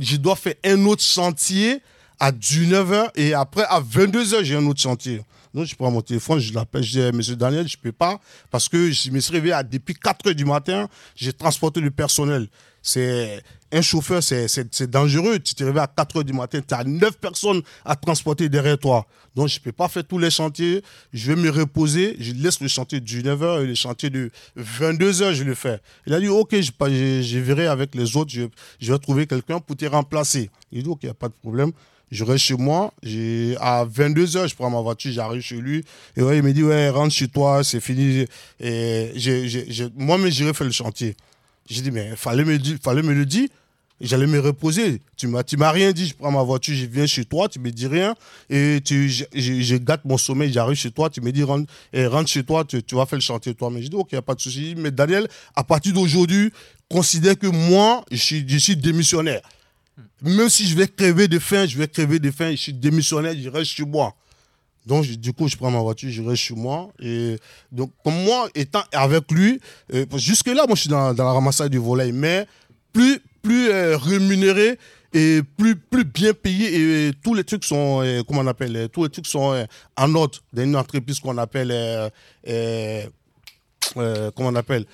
Je 0.00 0.16
dois 0.16 0.36
faire 0.36 0.54
un 0.64 0.84
autre 0.86 1.02
chantier 1.02 1.80
à 2.18 2.32
19h 2.32 3.10
et 3.16 3.34
après 3.34 3.64
à 3.64 3.80
22h, 3.80 4.44
j'ai 4.44 4.56
un 4.56 4.66
autre 4.66 4.80
chantier. 4.80 5.22
Donc, 5.54 5.66
je 5.66 5.76
prends 5.76 5.90
mon 5.90 6.02
téléphone, 6.02 6.40
je 6.40 6.52
l'appelle, 6.52 6.82
je 6.82 6.98
dis, 6.98 7.16
Monsieur 7.16 7.36
Daniel, 7.36 7.68
je 7.68 7.76
ne 7.76 7.82
peux 7.82 7.92
pas 7.92 8.18
parce 8.50 8.68
que 8.68 8.90
je 8.90 9.10
me 9.10 9.20
suis 9.20 9.32
réveillé 9.32 9.52
à, 9.52 9.62
depuis 9.62 9.94
4 9.94 10.30
h 10.30 10.34
du 10.34 10.44
matin, 10.44 10.88
j'ai 11.14 11.32
transporté 11.32 11.80
le 11.80 11.92
personnel. 11.92 12.48
C'est 12.82 13.40
un 13.72 13.80
chauffeur, 13.80 14.22
c'est 14.22 14.90
dangereux. 14.90 15.38
Tu 15.38 15.54
te 15.54 15.62
réveilles 15.64 15.84
à 15.84 15.86
4 15.86 16.20
h 16.20 16.24
du 16.24 16.32
matin, 16.32 16.60
tu 16.66 16.74
as 16.74 16.82
9 16.82 17.18
personnes 17.18 17.62
à 17.84 17.94
transporter 17.94 18.48
derrière 18.48 18.78
toi. 18.78 19.06
Donc, 19.36 19.48
je 19.48 19.58
ne 19.58 19.60
peux 19.60 19.72
pas 19.72 19.88
faire 19.88 20.04
tous 20.04 20.18
les 20.18 20.30
chantiers. 20.30 20.82
Je 21.12 21.32
vais 21.32 21.40
me 21.40 21.50
reposer. 21.50 22.16
Je 22.18 22.32
laisse 22.32 22.60
le 22.60 22.68
chantier 22.68 23.00
de 23.00 23.06
9h 23.06 23.62
et 23.62 23.66
le 23.66 23.74
chantier 23.74 24.10
de 24.10 24.30
22h, 24.58 25.34
je 25.34 25.44
le 25.44 25.54
fais. 25.54 25.80
Il 26.06 26.14
a 26.14 26.20
dit, 26.20 26.28
OK, 26.28 26.50
je, 26.52 27.22
je, 27.22 27.38
verrai 27.38 27.68
avec 27.68 27.94
les 27.94 28.16
autres, 28.16 28.32
je, 28.32 28.42
je 28.80 28.92
vais 28.92 28.98
trouver 28.98 29.26
quelqu'un 29.26 29.60
pour 29.60 29.76
te 29.76 29.86
remplacer. 29.86 30.50
Il 30.72 30.82
dit, 30.82 30.88
OK, 30.88 30.98
il 31.04 31.06
n'y 31.06 31.10
a 31.10 31.14
pas 31.14 31.28
de 31.28 31.34
problème. 31.34 31.72
Je 32.10 32.24
reste 32.24 32.44
chez 32.44 32.54
moi. 32.54 32.92
À 33.60 33.84
22h, 33.84 34.48
je 34.48 34.54
prends 34.54 34.70
ma 34.70 34.80
voiture, 34.80 35.12
j'arrive 35.12 35.42
chez 35.42 35.56
lui. 35.56 35.84
Et 36.16 36.22
ouais, 36.22 36.38
il 36.38 36.42
me 36.42 36.52
dit, 36.52 36.62
ouais, 36.62 36.88
rentre 36.88 37.12
chez 37.12 37.28
toi, 37.28 37.64
c'est 37.64 37.80
fini. 37.80 38.26
Et 38.60 39.12
moi-même, 39.96 40.30
j'irai 40.30 40.54
faire 40.54 40.66
le 40.66 40.72
chantier. 40.72 41.16
J'ai 41.68 41.82
dit, 41.82 41.90
mais 41.90 42.14
fallait 42.16 42.44
me, 42.44 42.58
fallait 42.82 43.02
me 43.02 43.14
le 43.14 43.26
dire. 43.26 43.48
J'allais 44.00 44.26
me 44.26 44.40
reposer. 44.40 45.00
Tu 45.16 45.28
m'as, 45.28 45.42
m'as 45.56 45.70
rien 45.70 45.92
dit. 45.92 46.08
Je 46.08 46.14
prends 46.14 46.30
ma 46.30 46.42
voiture, 46.42 46.74
je 46.74 46.84
viens 46.84 47.06
chez 47.06 47.24
toi, 47.24 47.48
tu 47.48 47.58
me 47.60 47.70
dis 47.70 47.86
rien. 47.86 48.14
Et 48.50 48.80
tu, 48.84 49.08
je, 49.08 49.76
gâte 49.76 50.04
mon 50.04 50.18
sommeil, 50.18 50.52
j'arrive 50.52 50.76
chez 50.76 50.90
toi, 50.90 51.08
tu 51.08 51.20
me 51.20 51.30
dis 51.30 51.42
rentre, 51.42 51.72
rentre 51.94 52.28
chez 52.28 52.42
toi, 52.42 52.64
tu, 52.64 52.82
vas 52.94 53.06
faire 53.06 53.18
le 53.18 53.22
chantier 53.22 53.54
toi. 53.54 53.70
Mais 53.70 53.82
je 53.82 53.88
dis 53.88 53.96
ok, 53.96 54.08
il 54.10 54.16
n'y 54.16 54.18
a 54.18 54.22
pas 54.22 54.34
de 54.34 54.40
souci. 54.40 54.74
Mais 54.76 54.90
Daniel, 54.90 55.28
à 55.54 55.62
partir 55.62 55.92
d'aujourd'hui, 55.92 56.52
considère 56.90 57.38
que 57.38 57.46
moi, 57.46 58.04
je 58.10 58.16
suis, 58.16 58.44
je 58.46 58.58
suis 58.58 58.76
démissionnaire. 58.76 59.40
Même 60.22 60.48
si 60.48 60.66
je 60.66 60.76
vais 60.76 60.88
crever 60.88 61.28
de 61.28 61.38
faim, 61.38 61.66
je 61.66 61.78
vais 61.78 61.88
crever 61.88 62.18
de 62.18 62.30
faim. 62.30 62.50
Je 62.52 62.56
suis 62.56 62.72
démissionnaire, 62.72 63.34
je 63.38 63.48
reste 63.48 63.70
chez 63.70 63.84
moi. 63.84 64.14
Donc, 64.86 65.06
du 65.06 65.32
coup, 65.32 65.48
je 65.48 65.56
prends 65.56 65.70
ma 65.70 65.80
voiture, 65.80 66.10
je 66.10 66.22
reste 66.22 66.42
chez 66.42 66.54
moi. 66.54 66.90
Et 67.00 67.38
donc, 67.72 67.90
comme 68.04 68.22
moi, 68.24 68.48
étant 68.54 68.82
avec 68.92 69.30
lui, 69.30 69.60
euh, 69.92 70.04
jusque-là, 70.16 70.64
moi, 70.66 70.74
je 70.74 70.82
suis 70.82 70.90
dans, 70.90 71.12
la 71.12 71.32
ramassage 71.32 71.70
du 71.70 71.78
volaille, 71.78 72.12
mais 72.12 72.46
plus, 72.92 73.18
plus 73.42 73.70
euh, 73.70 73.96
rémunéré 73.96 74.78
et 75.14 75.40
plus, 75.56 75.76
plus 75.76 76.04
bien 76.04 76.34
payé. 76.34 77.08
Et, 77.08 77.12
tous 77.22 77.34
les 77.34 77.44
trucs 77.44 77.64
sont, 77.64 78.02
euh, 78.02 78.22
comment 78.26 78.42
on 78.42 78.46
appelle, 78.46 78.88
tous 78.92 79.04
les 79.04 79.10
trucs 79.10 79.26
sont 79.26 79.66
en 79.96 80.14
ordre 80.14 80.38
dans 80.52 80.62
une 80.62 80.76
entreprise 80.76 81.18
qu'on 81.18 81.38
appelle, 81.38 81.72
comment 83.94 84.50
on 84.50 84.54
appelle, 84.54 84.84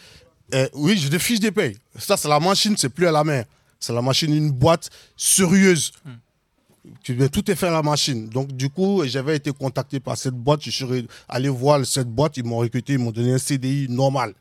oui, 0.75 0.99
j'ai 0.99 1.09
des 1.09 1.19
fiches 1.19 1.41
de 1.41 1.51
paye. 1.51 1.77
Ça, 1.99 2.17
c'est 2.17 2.29
la 2.29 2.39
machine, 2.39 2.77
c'est 2.77 2.91
plus 2.91 3.09
à 3.09 3.13
la 3.13 3.25
main. 3.25 3.43
C'est 3.81 3.95
la 3.95 4.03
machine, 4.03 4.35
une 4.35 4.51
boîte 4.51 4.91
sérieuse. 5.17 5.93
Hmm. 6.05 7.29
Tout 7.29 7.51
est 7.51 7.55
fait 7.55 7.67
à 7.67 7.71
la 7.71 7.83
machine. 7.83 8.29
Donc, 8.29 8.53
du 8.53 8.69
coup, 8.69 9.03
j'avais 9.07 9.37
été 9.37 9.53
contacté 9.53 10.01
par 10.01 10.17
cette 10.17 10.35
boîte. 10.35 10.61
Je 10.63 10.71
suis 10.71 11.09
allé 11.29 11.49
voir 11.49 11.85
cette 11.85 12.09
boîte. 12.09 12.37
Ils 12.37 12.45
m'ont 12.45 12.59
recruté. 12.59 12.95
Ils 12.95 12.99
m'ont 12.99 13.11
donné 13.11 13.33
un 13.33 13.39
CDI 13.39 13.87
normal. 13.89 14.35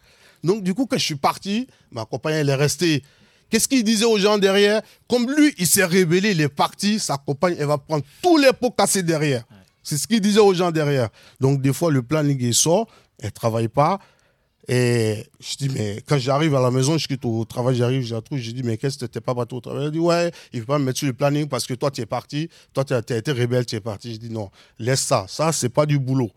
Donc, 0.44 0.64
du 0.64 0.74
coup, 0.74 0.86
quand 0.86 0.98
je 0.98 1.03
suis 1.03 1.16
parti, 1.16 1.68
ma 1.91 2.06
compagne, 2.06 2.36
elle 2.36 2.49
est 2.49 2.56
restée. 2.56 3.03
Qu'est-ce 3.49 3.68
qu'il 3.68 3.84
disait 3.84 4.06
aux 4.06 4.18
gens 4.18 4.38
derrière? 4.38 4.82
Comme 5.07 5.30
lui, 5.30 5.53
il 5.57 5.68
s'est 5.68 5.86
révélé, 5.86 6.32
il 6.32 6.41
est 6.41 6.49
parti, 6.49 6.99
sa 6.99 7.18
compagne, 7.18 7.56
elle 7.57 7.66
va 7.66 7.78
prendre 7.78 8.03
tous 8.22 8.38
les 8.38 8.53
pots 8.53 8.70
cassés 8.70 9.03
derrière. 9.03 9.44
C'est 9.82 9.98
ce 9.98 10.07
qu'il 10.07 10.22
disait 10.22 10.40
aux 10.40 10.53
gens 10.53 10.72
derrière. 10.72 11.10
Donc, 11.40 11.61
des 11.61 11.74
fois, 11.74 11.91
le 11.91 12.03
planning, 12.03 12.38
il 12.40 12.53
sort, 12.53 12.88
elle 13.20 13.28
ne 13.28 13.32
travaille 13.32 13.68
pas. 13.68 13.99
Et 14.72 15.26
je 15.40 15.56
dis, 15.58 15.70
mais 15.70 15.98
quand 16.08 16.20
j'arrive 16.20 16.54
à 16.54 16.62
la 16.62 16.70
maison, 16.70 16.96
je 16.96 17.08
quitte 17.08 17.26
au 17.26 17.44
travail, 17.44 17.76
j'arrive, 17.76 18.04
je 18.04 18.14
la 18.14 18.22
trouve, 18.22 18.38
je 18.38 18.52
dis, 18.52 18.62
mais 18.62 18.78
qu'est-ce 18.78 19.00
que 19.00 19.06
tu 19.08 19.18
n'es 19.18 19.22
pas 19.22 19.34
parti 19.34 19.56
au 19.56 19.60
travail? 19.60 19.86
Elle 19.86 19.91
dit, 19.91 19.98
ouais, 19.98 20.32
il 20.54 20.60
ne 20.60 20.66
pas 20.66 20.78
me 20.78 20.86
mettre 20.86 21.00
sur 21.00 21.08
le 21.08 21.14
planning 21.14 21.48
parce 21.48 21.66
que 21.66 21.74
toi, 21.74 21.90
tu 21.90 22.02
es 22.02 22.06
parti, 22.06 22.50
toi, 22.72 22.86
tu 22.86 22.94
as, 22.94 23.00
été 23.00 23.32
rebelle, 23.32 23.66
tu 23.66 23.76
es 23.76 23.80
parti. 23.80 24.14
Je 24.14 24.20
dis, 24.20 24.30
non, 24.30 24.52
laisse 24.78 25.00
ça, 25.02 25.26
ça, 25.28 25.52
c'est 25.52 25.70
pas 25.70 25.88
du 25.88 25.98
boulot. 25.98 26.30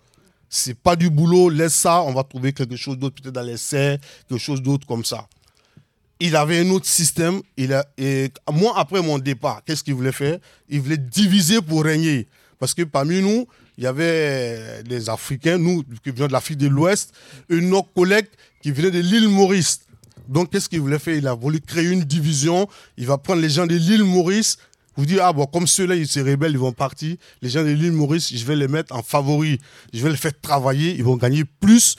C'est 0.48 0.72
pas 0.72 0.96
du 0.96 1.10
boulot, 1.10 1.50
laisse 1.50 1.74
ça, 1.74 2.02
on 2.04 2.14
va 2.14 2.24
trouver 2.24 2.54
quelque 2.54 2.74
chose 2.74 2.96
d'autre, 2.96 3.20
peut-être 3.20 3.34
dans 3.34 3.42
les 3.42 3.58
serres, 3.58 3.98
quelque 4.26 4.40
chose 4.40 4.62
d'autre 4.62 4.86
comme 4.86 5.04
ça. 5.04 5.28
Il 6.18 6.34
avait 6.34 6.60
un 6.60 6.70
autre 6.70 6.86
système. 6.86 7.42
Il 7.58 7.74
a, 7.74 7.84
et 7.98 8.30
moi, 8.50 8.72
après 8.78 9.02
mon 9.02 9.18
départ, 9.18 9.62
qu'est-ce 9.66 9.84
qu'il 9.84 9.92
voulait 9.92 10.10
faire? 10.10 10.38
Il 10.70 10.80
voulait 10.80 10.96
diviser 10.96 11.60
pour 11.60 11.84
régner. 11.84 12.28
Parce 12.58 12.72
que 12.72 12.82
parmi 12.82 13.20
nous, 13.20 13.46
il 13.78 13.84
y 13.84 13.86
avait 13.86 14.82
les 14.84 15.08
Africains, 15.08 15.58
nous 15.58 15.82
qui 16.04 16.10
venons 16.10 16.26
de 16.26 16.32
l'Afrique 16.32 16.58
de 16.58 16.68
l'Ouest, 16.68 17.12
une 17.48 17.72
autre 17.74 17.88
collègue 17.94 18.26
qui 18.60 18.70
venait 18.70 18.90
de 18.90 19.00
l'île 19.00 19.28
Maurice. 19.28 19.80
Donc, 20.28 20.50
qu'est-ce 20.50 20.68
qu'il 20.68 20.80
voulait 20.80 20.98
faire? 20.98 21.16
Il 21.16 21.26
a 21.26 21.34
voulu 21.34 21.60
créer 21.60 21.88
une 21.88 22.04
division. 22.04 22.68
Il 22.96 23.06
va 23.06 23.18
prendre 23.18 23.40
les 23.42 23.50
gens 23.50 23.66
de 23.66 23.74
l'île 23.74 24.04
Maurice. 24.04 24.58
Vous 24.96 25.06
dire, 25.06 25.24
ah 25.24 25.32
bon, 25.32 25.46
comme 25.46 25.66
ceux-là, 25.66 25.96
ils 25.96 26.06
se 26.06 26.20
rebellent, 26.20 26.52
ils 26.52 26.58
vont 26.58 26.72
partir. 26.72 27.16
Les 27.40 27.48
gens 27.48 27.62
de 27.62 27.70
l'île 27.70 27.92
Maurice, 27.92 28.30
je 28.34 28.44
vais 28.44 28.56
les 28.56 28.68
mettre 28.68 28.94
en 28.94 29.02
favoris. 29.02 29.58
Je 29.92 30.02
vais 30.02 30.10
les 30.10 30.16
faire 30.16 30.38
travailler. 30.40 30.94
Ils 30.94 31.02
vont 31.02 31.16
gagner 31.16 31.44
plus. 31.44 31.96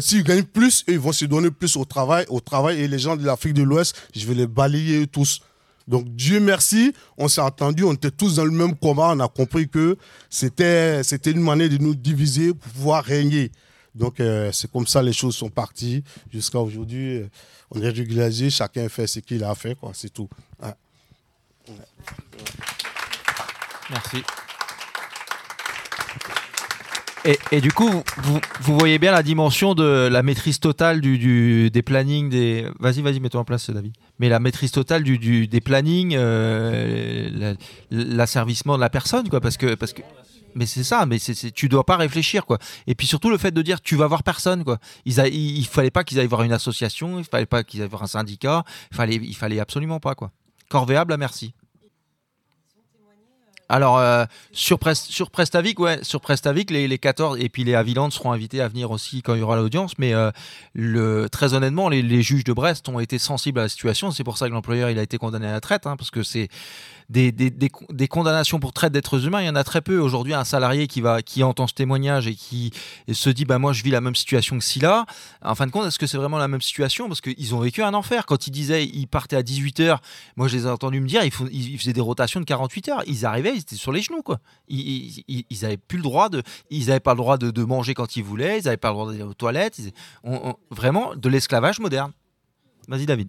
S'ils 0.00 0.22
gagnent 0.24 0.42
plus, 0.42 0.84
ils 0.88 0.98
vont 0.98 1.12
se 1.12 1.24
donner 1.24 1.50
plus 1.50 1.76
au 1.76 1.84
travail, 1.84 2.26
au 2.28 2.40
travail. 2.40 2.80
Et 2.80 2.88
les 2.88 2.98
gens 2.98 3.16
de 3.16 3.24
l'Afrique 3.24 3.54
de 3.54 3.62
l'Ouest, 3.62 3.96
je 4.14 4.26
vais 4.26 4.34
les 4.34 4.46
balayer 4.46 5.06
tous. 5.06 5.40
Donc 5.88 6.08
Dieu 6.14 6.40
merci, 6.40 6.92
on 7.16 7.28
s'est 7.28 7.40
entendu, 7.40 7.84
on 7.84 7.92
était 7.92 8.10
tous 8.10 8.36
dans 8.36 8.44
le 8.44 8.50
même 8.50 8.74
combat, 8.74 9.12
on 9.14 9.20
a 9.20 9.28
compris 9.28 9.68
que 9.68 9.96
c'était 10.30 11.02
une 11.26 11.40
manière 11.40 11.68
de 11.68 11.78
nous 11.78 11.94
diviser 11.94 12.52
pour 12.54 12.72
pouvoir 12.72 13.04
régner. 13.04 13.52
Donc 13.94 14.20
euh, 14.20 14.50
c'est 14.52 14.70
comme 14.70 14.86
ça 14.86 15.02
les 15.02 15.12
choses 15.12 15.36
sont 15.36 15.48
parties 15.48 16.02
jusqu'à 16.30 16.58
aujourd'hui. 16.58 17.18
Euh, 17.18 17.28
on 17.70 17.80
est 17.80 17.88
régularisé, 17.88 18.50
chacun 18.50 18.88
fait 18.88 19.06
ce 19.06 19.20
qu'il 19.20 19.42
a 19.44 19.54
fait, 19.54 19.74
quoi, 19.74 19.92
c'est 19.94 20.10
tout. 20.10 20.28
Merci. 23.90 24.22
Et, 27.50 27.60
du 27.60 27.72
coup, 27.72 27.90
vous, 28.60 28.78
voyez 28.78 29.00
bien 29.00 29.10
la 29.10 29.22
dimension 29.22 29.74
de 29.74 30.08
la 30.08 30.22
maîtrise 30.22 30.60
totale 30.60 31.00
des 31.00 31.82
plannings 31.84 32.28
des. 32.28 32.68
Vas-y, 32.78 33.02
vas-y, 33.02 33.18
mets-toi 33.18 33.40
en 33.40 33.44
place, 33.44 33.68
David. 33.68 33.94
Mais 34.18 34.28
la 34.28 34.40
maîtrise 34.40 34.70
totale 34.70 35.02
du, 35.02 35.46
des 35.46 35.60
plannings, 35.60 36.14
euh, 36.16 37.54
l'asservissement 37.90 38.76
de 38.76 38.80
la 38.80 38.90
personne, 38.90 39.28
quoi, 39.28 39.40
parce 39.40 39.56
que 39.56 39.74
parce 39.74 39.92
que. 39.92 40.02
Mais 40.54 40.64
c'est 40.64 40.84
ça, 40.84 41.04
mais 41.04 41.18
c'est, 41.18 41.52
tu 41.52 41.68
dois 41.68 41.84
pas 41.84 41.98
réfléchir, 41.98 42.46
quoi. 42.46 42.58
Et 42.86 42.94
puis 42.94 43.06
surtout 43.06 43.28
le 43.28 43.36
fait 43.36 43.50
de 43.50 43.60
dire 43.60 43.82
tu 43.82 43.94
vas 43.94 44.06
voir 44.06 44.22
personne, 44.22 44.64
quoi. 44.64 44.78
Il, 45.04 45.18
il, 45.18 45.66
fallait 45.66 45.90
pas 45.90 46.02
qu'ils 46.02 46.18
aillent 46.18 46.26
voir 46.28 46.44
une 46.44 46.52
association, 46.52 47.18
il 47.18 47.24
fallait 47.24 47.44
pas 47.44 47.62
qu'ils 47.62 47.82
aillent 47.82 47.88
voir 47.88 48.04
un 48.04 48.06
syndicat, 48.06 48.64
il 48.90 48.96
fallait, 48.96 49.16
il 49.16 49.36
fallait 49.36 49.60
absolument 49.60 50.00
pas, 50.00 50.14
quoi. 50.14 50.32
Corvéable 50.70 51.12
à 51.12 51.18
merci. 51.18 51.52
Alors, 53.68 53.98
euh, 53.98 54.24
sur, 54.52 54.78
Prestavik, 54.78 55.80
ouais, 55.80 55.98
sur 56.02 56.20
les, 56.70 56.88
les 56.88 56.98
14 56.98 57.38
et 57.40 57.48
puis 57.48 57.64
les 57.64 57.74
Haviland 57.74 58.10
seront 58.10 58.32
invités 58.32 58.60
à 58.60 58.68
venir 58.68 58.90
aussi 58.90 59.22
quand 59.22 59.34
il 59.34 59.40
y 59.40 59.42
aura 59.42 59.56
l'audience. 59.56 59.92
Mais 59.98 60.12
euh, 60.14 61.28
très 61.28 61.54
honnêtement, 61.54 61.88
les, 61.88 62.22
juges 62.22 62.44
de 62.44 62.52
Brest 62.52 62.88
ont 62.88 63.00
été 63.00 63.18
sensibles 63.18 63.58
à 63.58 63.64
la 63.64 63.68
situation. 63.68 64.10
C'est 64.10 64.24
pour 64.24 64.38
ça 64.38 64.48
que 64.48 64.52
l'employeur 64.52 64.88
a 64.88 65.02
été 65.02 65.18
condamné 65.18 65.46
à 65.48 65.52
la 65.52 65.60
traite, 65.60 65.86
hein, 65.86 65.96
parce 65.96 66.10
que 66.10 66.22
c'est 66.22 66.48
des, 67.08 67.30
des, 67.30 67.50
des, 67.50 68.08
condamnations 68.08 68.58
pour 68.58 68.72
traite 68.72 68.92
d'êtres 68.92 69.26
humains, 69.26 69.42
il 69.42 69.46
y 69.46 69.48
en 69.48 69.54
a 69.54 69.64
très 69.64 69.80
peu. 69.80 69.98
Aujourd'hui, 69.98 70.34
un 70.34 70.44
salarié 70.44 70.88
qui, 70.88 71.00
va, 71.00 71.22
qui 71.22 71.42
entend 71.42 71.66
ce 71.66 71.74
témoignage 71.74 72.26
et 72.26 72.34
qui 72.34 72.72
se 73.12 73.30
dit 73.30 73.44
bah, 73.44 73.58
Moi, 73.58 73.72
je 73.72 73.82
vis 73.84 73.90
la 73.90 74.00
même 74.00 74.16
situation 74.16 74.58
que 74.58 74.64
Silla. 74.64 75.06
En 75.42 75.54
fin 75.54 75.66
de 75.66 75.70
compte, 75.70 75.86
est-ce 75.86 75.98
que 75.98 76.06
c'est 76.06 76.16
vraiment 76.16 76.38
la 76.38 76.48
même 76.48 76.60
situation? 76.60 77.06
Parce 77.06 77.20
qu'ils 77.20 77.54
ont 77.54 77.60
vécu 77.60 77.82
un 77.82 77.94
enfer. 77.94 78.26
Quand 78.26 78.46
ils 78.46 78.50
disaient 78.50 78.84
ils 78.84 79.06
partaient 79.06 79.36
à 79.36 79.42
18h, 79.42 79.98
moi, 80.36 80.48
je 80.48 80.56
les 80.56 80.66
ai 80.66 80.70
entendus 80.70 81.00
me 81.00 81.06
dire 81.06 81.22
ils, 81.22 81.32
ils 81.52 81.78
faisaient 81.78 81.92
des 81.92 82.00
rotations 82.00 82.40
de 82.40 82.44
48 82.44 82.88
heures. 82.88 83.02
Ils 83.06 83.24
arrivaient, 83.24 83.55
ils 83.56 83.60
étaient 83.60 83.76
sur 83.76 83.92
les 83.92 84.02
genoux. 84.02 84.22
Quoi. 84.22 84.38
Ils, 84.68 85.24
ils, 85.28 85.78
plus 85.88 85.98
le 85.98 86.02
droit 86.02 86.28
de. 86.28 86.42
Ils 86.70 86.86
n'avaient 86.86 87.00
pas 87.00 87.14
le 87.14 87.18
droit 87.18 87.38
de, 87.38 87.64
manger 87.64 87.94
quand 87.94 88.16
ils 88.16 88.22
voulaient, 88.22 88.58
ils 88.58 88.64
n'avaient 88.64 88.76
pas 88.76 88.88
le 88.88 88.94
droit 88.94 89.06
d'aller 89.10 89.22
aux 89.22 89.34
toilettes. 89.34 89.80
vraiment 90.70 91.14
de 91.14 91.28
l'esclavage 91.28 91.80
moderne. 91.80 92.12
Vas-y, 92.88 93.06
David. 93.06 93.28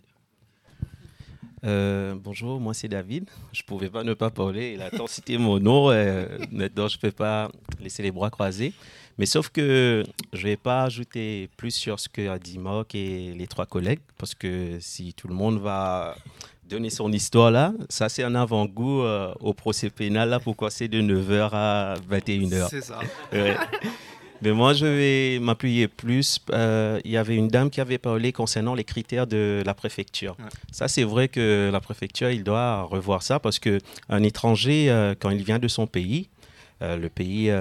Euh, 1.66 2.16
bonjour, 2.16 2.60
moi 2.60 2.74
c'est 2.74 2.88
David. 2.88 3.30
Je 3.52 3.64
ne 3.64 3.66
pouvais 3.66 3.90
pas 3.90 4.04
ne 4.04 4.14
pas 4.14 4.30
parler. 4.30 4.74
Il 4.76 4.82
a 4.82 4.91
tant 4.91 5.08
cité 5.08 5.38
mon 5.38 5.60
nom. 5.60 5.90
Euh, 5.90 6.38
maintenant, 6.52 6.88
je 6.88 6.98
ne 6.98 7.02
peux 7.02 7.12
pas 7.12 7.49
laisser 7.80 8.04
les 8.04 8.12
bras 8.12 8.30
croisés. 8.30 8.74
Mais 9.18 9.26
sauf 9.26 9.49
que 9.49 10.04
je 10.34 10.44
ne 10.44 10.52
vais 10.52 10.58
pas 10.58 10.84
ajouter 10.84 11.49
plus 11.58 11.72
sur 11.72 11.99
ce 11.99 12.08
qu'a 12.08 12.38
dit 12.38 12.60
Mock 12.60 12.94
et 12.94 13.34
les 13.34 13.48
trois 13.48 13.66
collègues. 13.66 13.99
Parce 14.18 14.36
que 14.36 14.78
si 14.80 15.14
tout 15.14 15.28
le 15.28 15.34
monde 15.34 15.60
va 15.60 16.16
donner 16.68 16.89
son 16.89 17.11
histoire 17.11 17.52
là, 17.52 17.73
ça 17.89 18.10
c'est 18.10 18.23
un 18.23 18.35
avant-goût 18.35 19.02
euh, 19.02 19.34
au 19.39 19.53
procès 19.53 19.89
pénal 19.89 20.30
là, 20.30 20.39
pourquoi 20.39 20.69
c'est 20.69 20.88
de 20.88 21.02
9h 21.02 21.49
à 21.53 21.95
21h. 22.10 22.68
C'est 22.69 22.81
ça. 22.81 22.99
Mais 24.44 24.52
moi, 24.52 24.76
je 24.76 24.85
vais 24.85 25.39
m'appuyer 25.39 25.88
plus. 25.88 26.39
Euh, 26.52 27.02
il 27.03 27.10
y 27.10 27.18
avait 27.18 27.35
une 27.35 27.48
dame 27.48 27.72
qui 27.72 27.81
avait 27.81 27.98
parlé 27.98 28.31
concernant 28.31 28.76
les 28.76 28.84
critères 28.84 29.26
de 29.26 29.64
la 29.65 29.73
préfecture. 29.73 30.38
Ça, 30.72 30.88
c'est 30.88 31.06
vrai 31.06 31.27
que 31.27 31.72
la 31.73 31.80
préfecture, 31.80 32.30
il 32.30 32.44
doit 32.44 32.84
revoir 32.84 33.23
ça 33.23 33.39
parce 33.39 33.57
qu'un 33.57 34.22
étranger, 34.22 34.91
euh, 34.91 35.15
quand 35.19 35.31
il 35.31 35.44
vient 35.44 35.57
de 35.57 35.68
son 35.68 35.88
pays, 35.88 36.30
le 36.81 37.07
pays, 37.07 37.52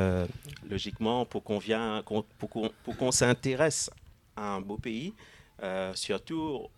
logiquement, 0.69 1.25
pour 1.25 1.43
qu'on 1.43 1.61
pour 2.85 2.97
qu'on 2.99 3.11
s'intéresse 3.11 3.89
à 4.37 4.57
un 4.57 4.61
beau 4.61 4.77
pays, 4.77 5.15
surtout, 5.95 6.69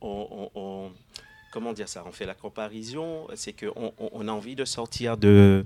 on, 0.00 0.90
comment 1.54 1.72
dire 1.72 1.88
ça 1.88 2.02
On 2.04 2.10
fait 2.10 2.26
la 2.26 2.34
comparaison, 2.34 3.28
c'est 3.34 3.52
qu'on 3.52 3.92
on 3.96 4.26
a 4.26 4.32
envie 4.32 4.56
de 4.56 4.64
sortir 4.64 5.16
de, 5.16 5.64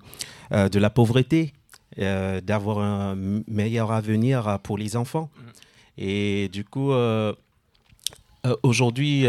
de 0.50 0.78
la 0.78 0.90
pauvreté 0.90 1.54
euh, 1.98 2.42
d'avoir 2.42 2.78
un 2.80 3.16
meilleur 3.48 3.90
avenir 3.90 4.58
pour 4.62 4.76
les 4.76 4.94
enfants. 4.94 5.30
Mm. 5.34 5.40
Et 5.96 6.48
du 6.52 6.62
coup, 6.62 6.92
euh, 6.92 7.32
euh, 8.46 8.54
aujourd'hui, 8.62 9.22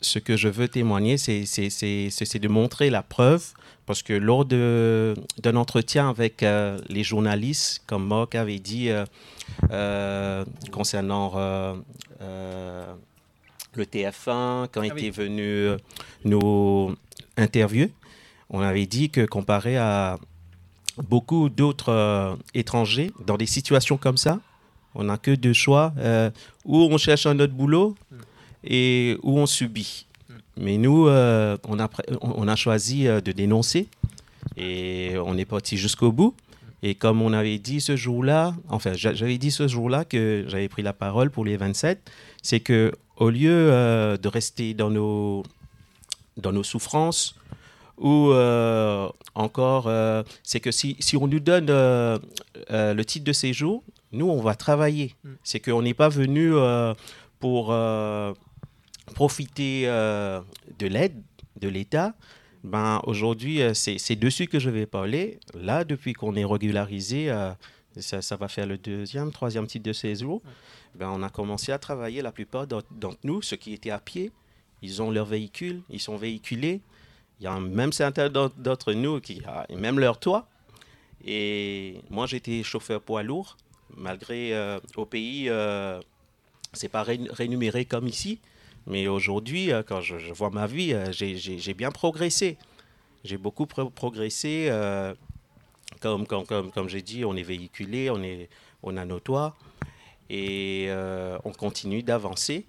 ce 0.00 0.18
que 0.18 0.38
je 0.38 0.48
veux 0.48 0.68
témoigner, 0.68 1.18
c'est 1.18 1.42
de 1.42 2.48
montrer 2.48 2.88
la 2.88 3.02
preuve, 3.02 3.52
parce 3.84 4.02
que 4.02 4.14
lors 4.14 4.46
d'un 4.46 5.56
entretien 5.56 6.08
avec 6.08 6.42
les 6.88 7.04
journalistes, 7.04 7.82
comme 7.86 8.06
Mock 8.06 8.34
avait 8.34 8.58
dit 8.58 8.90
concernant 10.72 11.74
le 13.74 13.84
TF1, 13.84 14.68
quand 14.72 14.82
ah 14.82 14.86
était 14.86 15.10
venu 15.10 15.68
nous 16.24 16.94
interviewer, 17.36 17.90
on 18.50 18.60
avait 18.60 18.86
dit 18.86 19.10
que 19.10 19.24
comparé 19.24 19.76
à 19.76 20.18
beaucoup 21.08 21.48
d'autres 21.48 21.92
euh, 21.92 22.36
étrangers 22.54 23.10
dans 23.26 23.36
des 23.36 23.46
situations 23.46 23.96
comme 23.96 24.16
ça. 24.16 24.40
On 24.94 25.04
n'a 25.04 25.16
que 25.16 25.30
deux 25.30 25.54
choix, 25.54 25.94
euh, 25.98 26.30
où 26.66 26.76
on 26.76 26.98
cherche 26.98 27.24
un 27.24 27.38
autre 27.40 27.54
boulot 27.54 27.96
et 28.62 29.16
où 29.22 29.38
on 29.38 29.46
subit. 29.46 30.06
Mais 30.58 30.76
nous, 30.76 31.08
euh, 31.08 31.56
on, 31.66 31.80
a, 31.80 31.88
on 32.20 32.46
a 32.46 32.56
choisi 32.56 33.04
de 33.04 33.32
dénoncer 33.32 33.88
et 34.58 35.14
on 35.24 35.38
est 35.38 35.46
parti 35.46 35.78
jusqu'au 35.78 36.12
bout. 36.12 36.34
Et 36.82 36.94
comme 36.94 37.22
on 37.22 37.32
avait 37.32 37.58
dit 37.58 37.80
ce 37.80 37.96
jour-là, 37.96 38.54
enfin, 38.68 38.92
j'avais 38.94 39.38
dit 39.38 39.50
ce 39.52 39.68
jour-là 39.68 40.04
que 40.04 40.44
j'avais 40.48 40.68
pris 40.68 40.82
la 40.82 40.92
parole 40.92 41.30
pour 41.30 41.44
les 41.44 41.56
27, 41.56 42.10
c'est 42.42 42.60
que 42.60 42.92
au 43.16 43.30
lieu 43.30 43.70
de 44.20 44.28
rester 44.28 44.74
dans 44.74 44.90
nos, 44.90 45.44
dans 46.36 46.52
nos 46.52 46.64
souffrances, 46.64 47.36
ou 47.98 48.32
euh, 48.32 49.08
encore, 49.34 49.86
euh, 49.86 50.22
c'est 50.42 50.60
que 50.60 50.70
si, 50.70 50.96
si, 50.98 51.16
on 51.16 51.28
nous 51.28 51.40
donne 51.40 51.68
euh, 51.70 52.18
le 52.68 53.04
titre 53.04 53.24
de 53.24 53.32
séjour, 53.32 53.82
nous, 54.10 54.28
on 54.28 54.40
va 54.40 54.54
travailler. 54.54 55.14
Mm. 55.24 55.30
C'est 55.44 55.60
qu'on 55.60 55.82
n'est 55.82 55.94
pas 55.94 56.08
venu 56.08 56.52
pour 57.38 57.74
profiter 59.14 59.86
de 59.86 60.86
l'aide 60.86 61.22
de 61.60 61.68
l'État. 61.68 62.14
Ben, 62.64 63.00
Aujourd'hui, 63.06 63.60
c'est 63.74 64.16
dessus 64.16 64.46
que 64.46 64.58
je 64.58 64.70
vais 64.70 64.86
parler. 64.86 65.38
Là, 65.54 65.84
depuis 65.84 66.12
qu'on 66.12 66.34
est 66.34 66.44
régularisé, 66.44 67.32
ça, 67.98 68.22
ça, 68.22 68.36
va 68.36 68.48
faire 68.48 68.66
le 68.66 68.78
deuxième, 68.78 69.30
troisième 69.32 69.66
titre 69.66 69.84
de 69.84 69.92
séjour, 69.92 70.42
ben, 70.94 71.08
on 71.10 71.22
a 71.22 71.30
commencé 71.30 71.72
à 71.72 71.78
travailler. 71.78 72.22
La 72.22 72.32
plupart 72.32 72.66
d'entre 72.66 73.18
nous, 73.24 73.42
ceux 73.42 73.56
qui 73.56 73.72
étaient 73.72 73.90
à 73.90 73.98
pied, 73.98 74.32
ils 74.82 75.02
ont 75.02 75.10
leur 75.10 75.26
véhicule, 75.26 75.82
ils 75.90 76.00
sont 76.00 76.16
véhiculés. 76.16 76.80
Il 77.40 77.44
y 77.44 77.46
a 77.46 77.58
même 77.58 77.92
certains 77.92 78.28
d'entre 78.28 78.92
nous 78.92 79.20
qui 79.20 79.42
ont 79.68 79.76
même 79.76 79.98
leur 79.98 80.18
toit. 80.18 80.48
Et 81.24 82.00
moi, 82.10 82.26
j'étais 82.26 82.62
chauffeur 82.62 83.00
poids 83.00 83.22
lourd, 83.22 83.56
malgré 83.96 84.54
euh, 84.54 84.80
au 84.96 85.06
pays, 85.06 85.48
euh, 85.48 86.00
c'est 86.72 86.88
pas 86.88 87.04
rémunéré 87.04 87.84
comme 87.84 88.08
ici. 88.08 88.40
Mais 88.86 89.06
aujourd'hui, 89.06 89.72
euh, 89.72 89.82
quand 89.82 90.00
je, 90.00 90.32
vois 90.32 90.50
ma 90.50 90.66
vie, 90.66 90.92
euh, 90.92 91.12
j'ai 91.12 91.74
bien 91.74 91.90
progressé. 91.90 92.58
J'ai 93.24 93.36
beaucoup 93.36 93.66
progressé. 93.66 94.68
Comme 96.02 96.26
comme, 96.26 96.44
comme, 96.70 96.88
j'ai 96.88 97.02
dit, 97.02 97.24
on 97.24 97.36
est 97.36 97.42
véhiculé, 97.42 98.10
on, 98.10 98.22
est, 98.22 98.48
on 98.82 98.96
a 98.96 99.04
nos 99.04 99.20
toits. 99.20 99.56
Et 100.28 100.88
on 101.44 101.52
continue 101.52 102.02
d'avancer. 102.02 102.64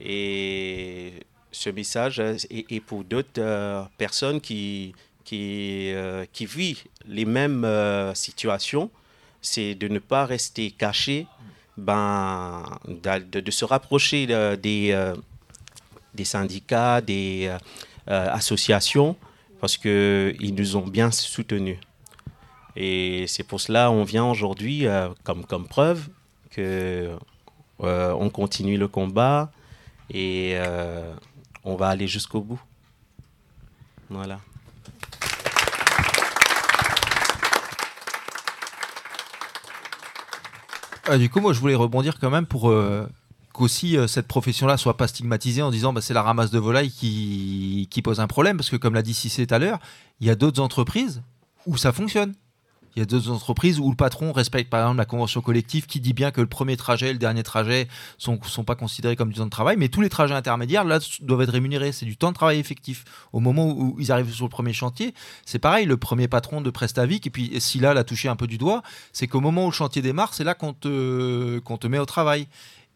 Et 0.00 1.12
ce 1.52 1.70
message 1.70 2.18
est, 2.18 2.80
pour 2.80 3.04
d'autres 3.04 3.38
euh, 3.38 3.84
personnes 3.98 4.40
qui, 4.40 4.94
qui, 5.24 5.92
euh, 5.92 6.24
qui 6.32 6.46
vivent 6.46 6.84
les 7.06 7.26
mêmes 7.26 7.64
euh, 7.64 8.14
situations, 8.14 8.90
c'est 9.40 9.74
de 9.74 9.88
ne 9.88 9.98
pas 9.98 10.24
rester 10.24 10.70
caché, 10.70 11.26
ben, 11.76 12.64
de, 12.88 13.40
de 13.40 13.50
se 13.50 13.64
rapprocher 13.64 14.26
des, 14.56 15.12
des 16.14 16.24
syndicats, 16.24 17.00
des 17.00 17.50
associations, 18.06 19.16
parce 19.60 19.76
qu'ils 19.76 20.54
nous 20.54 20.76
ont 20.76 20.86
bien 20.86 21.10
soutenus. 21.10 21.78
Et 22.76 23.26
c'est 23.26 23.42
pour 23.42 23.60
cela 23.60 23.88
qu'on 23.88 24.04
vient 24.04 24.24
aujourd'hui 24.24 24.86
comme, 25.24 25.44
comme 25.44 25.66
preuve 25.66 26.08
que 26.50 27.10
on 27.78 28.30
continue 28.30 28.78
le 28.78 28.88
combat 28.88 29.50
et 30.10 30.56
on 31.64 31.76
va 31.76 31.88
aller 31.88 32.08
jusqu'au 32.08 32.40
bout. 32.40 32.60
Voilà. 34.08 34.40
Ah, 41.08 41.18
du 41.18 41.28
coup, 41.28 41.40
moi, 41.40 41.52
je 41.52 41.58
voulais 41.58 41.74
rebondir 41.74 42.18
quand 42.20 42.30
même 42.30 42.46
pour 42.46 42.70
euh, 42.70 43.08
qu'aussi 43.52 43.96
euh, 43.96 44.06
cette 44.06 44.28
profession-là 44.28 44.76
soit 44.76 44.96
pas 44.96 45.08
stigmatisée 45.08 45.60
en 45.60 45.70
disant 45.70 45.92
bah, 45.92 46.00
c'est 46.00 46.14
la 46.14 46.22
ramasse 46.22 46.50
de 46.50 46.58
volaille 46.58 46.90
qui, 46.90 47.88
qui, 47.90 48.02
pose 48.02 48.20
un 48.20 48.28
problème, 48.28 48.56
parce 48.56 48.70
que 48.70 48.76
comme 48.76 48.94
l'a 48.94 49.02
dit 49.02 49.14
Cissé 49.14 49.46
tout 49.46 49.54
à 49.54 49.58
l'heure, 49.58 49.80
il 50.20 50.28
y 50.28 50.30
a 50.30 50.36
d'autres 50.36 50.62
entreprises 50.62 51.22
où 51.66 51.76
ça 51.76 51.92
fonctionne. 51.92 52.34
Il 52.94 53.00
y 53.00 53.02
a 53.02 53.06
d'autres 53.06 53.30
entreprises 53.30 53.80
où 53.80 53.88
le 53.88 53.96
patron 53.96 54.32
respecte 54.32 54.70
par 54.70 54.80
exemple 54.80 54.98
la 54.98 55.04
convention 55.04 55.40
collective 55.40 55.86
qui 55.86 56.00
dit 56.00 56.12
bien 56.12 56.30
que 56.30 56.40
le 56.40 56.46
premier 56.46 56.76
trajet 56.76 57.10
et 57.10 57.12
le 57.12 57.18
dernier 57.18 57.42
trajet 57.42 57.88
sont, 58.18 58.38
sont 58.42 58.64
pas 58.64 58.74
considérés 58.74 59.16
comme 59.16 59.30
du 59.30 59.38
temps 59.38 59.46
de 59.46 59.50
travail, 59.50 59.76
mais 59.78 59.88
tous 59.88 60.02
les 60.02 60.08
trajets 60.08 60.34
intermédiaires 60.34 60.84
là 60.84 60.98
doivent 61.20 61.42
être 61.42 61.52
rémunérés. 61.52 61.92
C'est 61.92 62.06
du 62.06 62.16
temps 62.16 62.30
de 62.30 62.36
travail 62.36 62.58
effectif. 62.58 63.04
Au 63.32 63.40
moment 63.40 63.68
où 63.68 63.96
ils 63.98 64.12
arrivent 64.12 64.32
sur 64.32 64.44
le 64.44 64.50
premier 64.50 64.72
chantier, 64.72 65.14
c'est 65.46 65.58
pareil. 65.58 65.86
Le 65.86 65.96
premier 65.96 66.28
patron 66.28 66.60
de 66.60 66.70
Prestavic, 66.70 67.26
et 67.26 67.30
puis 67.30 67.52
si 67.60 67.78
là 67.80 67.94
l'a 67.94 68.04
touché 68.04 68.28
un 68.28 68.36
peu 68.36 68.46
du 68.46 68.58
doigt, 68.58 68.82
c'est 69.12 69.26
qu'au 69.26 69.40
moment 69.40 69.64
où 69.64 69.68
le 69.68 69.74
chantier 69.74 70.02
démarre, 70.02 70.34
c'est 70.34 70.44
là 70.44 70.54
qu'on 70.54 70.74
te 70.74 71.86
met 71.86 71.98
au 71.98 72.06
travail. 72.06 72.46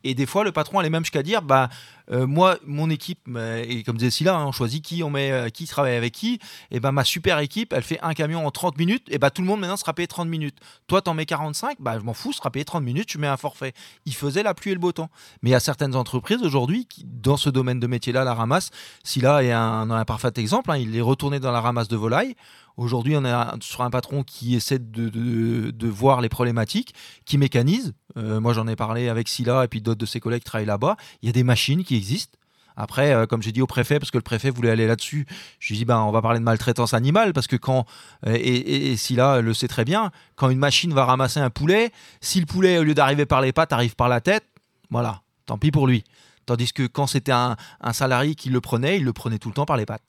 Et 0.06 0.14
des 0.14 0.26
fois, 0.26 0.44
le 0.44 0.52
patron 0.52 0.78
allait 0.78 0.90
même 0.90 1.04
jusqu'à 1.04 1.24
dire 1.24 1.42
bah, 1.42 1.68
euh, 2.12 2.28
Moi, 2.28 2.58
mon 2.64 2.90
équipe, 2.90 3.28
et 3.36 3.82
comme 3.82 3.96
disait 3.96 4.10
Silla, 4.10 4.36
hein, 4.36 4.46
on 4.46 4.52
choisit 4.52 4.84
qui 4.84 5.02
on 5.02 5.10
met, 5.10 5.32
euh, 5.32 5.48
qui 5.48 5.66
travaille 5.66 5.96
avec 5.96 6.14
qui. 6.14 6.38
Et 6.70 6.78
ben 6.78 6.92
ma 6.92 7.02
super 7.02 7.40
équipe, 7.40 7.72
elle 7.72 7.82
fait 7.82 7.98
un 8.02 8.14
camion 8.14 8.46
en 8.46 8.50
30 8.52 8.78
minutes. 8.78 9.06
Et 9.10 9.18
ben 9.18 9.30
tout 9.30 9.42
le 9.42 9.48
monde 9.48 9.60
maintenant 9.60 9.76
sera 9.76 9.94
payé 9.94 10.06
30 10.06 10.28
minutes. 10.28 10.58
Toi, 10.86 11.02
t'en 11.02 11.14
mets 11.14 11.26
45, 11.26 11.78
bah, 11.80 11.98
je 11.98 12.04
m'en 12.04 12.14
fous, 12.14 12.32
sera 12.32 12.50
payé 12.50 12.64
30 12.64 12.84
minutes, 12.84 13.06
tu 13.06 13.18
mets 13.18 13.26
un 13.26 13.36
forfait. 13.36 13.72
Il 14.04 14.14
faisait 14.14 14.44
la 14.44 14.54
pluie 14.54 14.70
et 14.70 14.74
le 14.74 14.80
beau 14.80 14.92
temps. 14.92 15.10
Mais 15.42 15.50
il 15.50 15.52
y 15.52 15.56
a 15.56 15.60
certaines 15.60 15.96
entreprises 15.96 16.42
aujourd'hui 16.42 16.86
dans 17.04 17.36
ce 17.36 17.50
domaine 17.50 17.80
de 17.80 17.86
métier-là, 17.88 18.22
la 18.22 18.34
ramasse. 18.34 18.70
Silla 19.02 19.42
est 19.42 19.50
un, 19.50 19.90
un 19.90 20.04
parfait 20.04 20.30
exemple. 20.36 20.70
Hein, 20.70 20.76
il 20.76 20.96
est 20.96 21.00
retourné 21.00 21.40
dans 21.40 21.50
la 21.50 21.60
ramasse 21.60 21.88
de 21.88 21.96
volaille. 21.96 22.36
Aujourd'hui, 22.76 23.16
on 23.16 23.24
est 23.24 23.62
sur 23.62 23.80
un 23.80 23.90
patron 23.90 24.22
qui 24.22 24.54
essaie 24.54 24.78
de, 24.78 25.88
voir 25.88 26.20
les 26.20 26.28
problématiques, 26.28 26.94
qui 27.24 27.38
mécanise. 27.38 27.94
Euh, 28.18 28.38
moi, 28.38 28.52
j'en 28.52 28.68
ai 28.68 28.76
parlé 28.76 29.08
avec 29.08 29.28
Silla 29.28 29.64
et 29.64 29.68
puis 29.68 29.80
d'autres 29.80 30.00
de 30.00 30.06
ses 30.06 30.20
collègues 30.20 30.40
qui 30.40 30.46
travaillent 30.46 30.66
là-bas. 30.66 30.96
Il 31.22 31.26
y 31.26 31.30
a 31.30 31.32
des 31.32 31.42
machines 31.42 31.84
qui 31.84 31.96
existent. 31.96 32.36
Après, 32.76 33.14
euh, 33.14 33.24
comme 33.24 33.42
j'ai 33.42 33.52
dit 33.52 33.62
au 33.62 33.66
préfet, 33.66 33.98
parce 33.98 34.10
que 34.10 34.18
le 34.18 34.22
préfet 34.22 34.50
voulait 34.50 34.70
aller 34.70 34.86
là-dessus, 34.86 35.26
je 35.58 35.68
lui 35.68 35.76
ai 35.76 35.78
dit, 35.78 35.84
ben, 35.86 36.00
on 36.00 36.10
va 36.10 36.20
parler 36.20 36.38
de 36.38 36.44
maltraitance 36.44 36.92
animale, 36.92 37.32
parce 37.32 37.46
que 37.46 37.56
quand, 37.56 37.86
euh, 38.26 38.34
et, 38.34 38.92
et, 38.92 38.96
Silla 38.98 39.40
le 39.40 39.54
sait 39.54 39.68
très 39.68 39.86
bien, 39.86 40.10
quand 40.34 40.50
une 40.50 40.58
machine 40.58 40.92
va 40.92 41.06
ramasser 41.06 41.40
un 41.40 41.48
poulet, 41.48 41.90
si 42.20 42.38
le 42.38 42.44
poulet, 42.44 42.76
au 42.76 42.82
lieu 42.82 42.92
d'arriver 42.92 43.24
par 43.24 43.40
les 43.40 43.52
pattes, 43.52 43.72
arrive 43.72 43.96
par 43.96 44.10
la 44.10 44.20
tête, 44.20 44.44
voilà, 44.90 45.22
tant 45.46 45.56
pis 45.56 45.70
pour 45.70 45.86
lui. 45.86 46.04
Tandis 46.44 46.74
que 46.74 46.86
quand 46.86 47.06
c'était 47.06 47.32
un 47.32 47.56
salarié 47.92 48.34
qui 48.34 48.50
le 48.50 48.60
prenait, 48.60 48.98
il 48.98 49.04
le 49.04 49.14
prenait 49.14 49.38
tout 49.38 49.48
le 49.48 49.54
temps 49.54 49.64
par 49.64 49.78
les 49.78 49.86
pattes. 49.86 50.02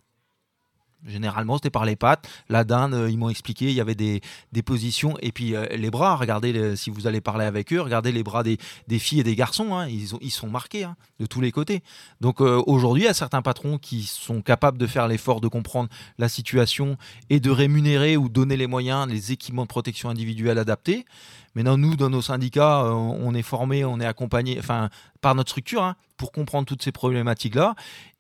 Généralement, 1.06 1.58
c'était 1.58 1.70
par 1.70 1.86
les 1.86 1.96
pattes. 1.96 2.28
La 2.50 2.64
dinde, 2.64 2.94
euh, 2.94 3.10
ils 3.10 3.18
m'ont 3.18 3.30
expliqué, 3.30 3.66
il 3.66 3.74
y 3.74 3.82
avait 3.82 3.96
des, 3.96 4.22
positions. 4.66 5.16
Et 5.22 5.32
puis 5.32 5.56
euh, 5.56 5.66
les 5.76 5.92
bras, 5.92 6.16
regardez, 6.16 6.76
si 6.76 6.90
vous 6.90 7.06
allez 7.06 7.22
parler 7.22 7.46
avec 7.46 7.72
eux, 7.72 7.80
regardez 7.80 8.12
les 8.12 8.24
bras 8.24 8.44
des, 8.44 8.58
filles 9.00 9.20
et 9.20 9.24
des 9.24 9.36
garçons. 9.36 9.76
Hein. 9.76 9.88
ils 9.88 10.32
sont 10.32 10.50
marqués 10.50 10.84
hein, 10.84 10.96
de 11.20 11.26
tous 11.28 11.40
les 11.40 11.52
côtés. 11.52 11.84
Donc 12.20 12.42
euh, 12.42 12.62
aujourd'hui, 12.66 13.04
il 13.04 13.06
y 13.06 13.10
a 13.10 13.14
certains 13.14 13.44
patrons 13.44 13.78
qui 13.78 14.04
sont 14.04 14.42
capables 14.42 14.78
de 14.78 14.88
faire 14.88 15.08
l'effort 15.08 15.40
de 15.40 15.48
comprendre 15.48 15.90
la 16.18 16.30
situation 16.30 16.98
et 17.30 17.40
de 17.40 17.52
rémunérer 17.52 18.18
ou 18.18 18.28
donner 18.28 18.58
les 18.58 18.68
moyens, 18.68 19.08
les 19.08 19.32
équipements 19.32 19.64
de 19.64 19.68
protection 19.68 20.10
individuelle 20.10 20.58
adaptés. 20.58 21.06
Maintenant, 21.58 21.80
nous, 21.80 21.96
dans 21.96 22.12
nos 22.12 22.22
syndicats, 22.22 22.84
on 22.86 23.34
est 23.34 23.42
formés, 23.42 23.84
on 23.84 24.00
est 24.00 24.06
accompagnés 24.06 24.58
enfin, 24.60 24.90
par 25.22 25.34
notre 25.34 25.50
structure 25.50 25.82
hein, 25.82 25.96
pour 26.16 26.32
comprendre 26.32 26.68
toutes 26.68 26.84
ces 26.84 26.92
problématiques-là. 26.92 27.74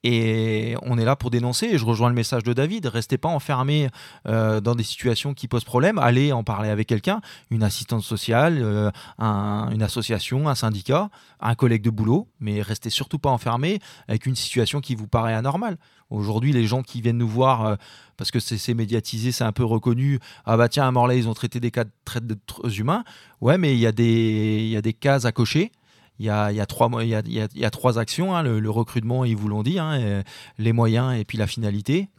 Et 0.03 0.75
on 0.81 0.97
est 0.97 1.05
là 1.05 1.15
pour 1.15 1.29
dénoncer. 1.29 1.67
Et 1.67 1.77
je 1.77 1.85
rejoins 1.85 2.09
le 2.09 2.15
message 2.15 2.41
de 2.41 2.53
David. 2.53 2.87
Restez 2.87 3.19
pas 3.19 3.29
enfermés 3.29 3.89
euh, 4.27 4.59
dans 4.59 4.73
des 4.73 4.83
situations 4.83 5.35
qui 5.35 5.47
posent 5.47 5.65
problème. 5.65 5.99
Allez 5.99 6.31
en 6.31 6.43
parler 6.43 6.69
avec 6.69 6.87
quelqu'un, 6.87 7.21
une 7.51 7.61
assistante 7.61 8.01
sociale, 8.01 8.57
euh, 8.59 8.89
une 9.19 9.83
association, 9.83 10.49
un 10.49 10.55
syndicat, 10.55 11.11
un 11.39 11.53
collègue 11.53 11.83
de 11.83 11.91
boulot. 11.91 12.27
Mais 12.39 12.63
restez 12.63 12.89
surtout 12.89 13.19
pas 13.19 13.29
enfermés 13.29 13.77
avec 14.07 14.25
une 14.25 14.35
situation 14.35 14.81
qui 14.81 14.95
vous 14.95 15.07
paraît 15.07 15.35
anormale. 15.35 15.77
Aujourd'hui, 16.09 16.53
les 16.53 16.65
gens 16.65 16.83
qui 16.83 17.01
viennent 17.01 17.17
nous 17.17 17.27
voir, 17.27 17.65
euh, 17.65 17.75
parce 18.15 18.31
que 18.31 18.39
c'est 18.39 18.73
médiatisé, 18.73 19.31
c'est 19.31 19.43
un 19.43 19.51
peu 19.51 19.65
reconnu, 19.65 20.19
ah 20.45 20.57
bah 20.57 20.69
tiens, 20.69 20.87
à 20.87 20.91
Morlaix, 20.91 21.17
ils 21.17 21.27
ont 21.27 21.33
traité 21.33 21.59
des 21.59 21.71
cas 21.71 21.83
de 21.83 21.91
traite 22.05 22.25
d'êtres 22.25 22.79
humains. 22.79 23.03
Ouais, 23.41 23.57
mais 23.57 23.73
il 23.73 23.79
y, 23.79 23.87
a 23.87 23.91
des, 23.91 24.59
il 24.61 24.69
y 24.69 24.77
a 24.77 24.81
des 24.81 24.93
cases 24.93 25.25
à 25.25 25.31
cocher 25.31 25.71
il 26.19 26.25
y 26.25 26.29
a, 26.31 26.65
trois, 26.65 26.89
il 27.03 27.09
y 27.09 27.65
a, 27.65 27.69
trois 27.69 27.99
actions, 27.99 28.35
hein, 28.35 28.41
le, 28.41 28.69
recrutement, 28.71 29.23
ils 29.23 29.35
vous 29.35 29.47
l'ont 29.47 29.61
dit, 29.61 29.77
hein, 29.77 30.23
les 30.57 30.73
moyens 30.73 31.15
et 31.15 31.23
puis 31.25 31.37
la 31.37 31.45
finalité. 31.45 32.09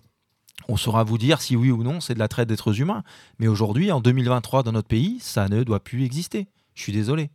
On 0.68 0.76
saura 0.76 1.04
vous 1.04 1.18
dire 1.18 1.40
si 1.40 1.56
oui 1.56 1.70
ou 1.70 1.82
non 1.82 2.00
c'est 2.00 2.14
de 2.14 2.18
la 2.18 2.28
traite 2.28 2.48
d'êtres 2.48 2.80
humains. 2.80 3.02
Mais 3.38 3.48
aujourd'hui, 3.48 3.92
en 3.92 4.00
2023, 4.00 4.62
dans 4.62 4.72
notre 4.72 4.88
pays, 4.88 5.18
ça 5.20 5.48
ne 5.48 5.62
doit 5.62 5.80
plus 5.80 6.04
exister. 6.04 6.48
Je 6.74 6.82
suis 6.82 6.92
désolé. 6.92 7.30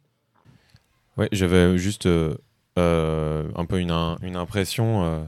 Oui, 1.18 1.28
j'avais 1.32 1.78
juste 1.78 2.06
euh, 2.06 2.36
euh, 2.78 3.50
un 3.56 3.66
peu 3.66 3.80
une, 3.80 3.92
impression 3.92 5.28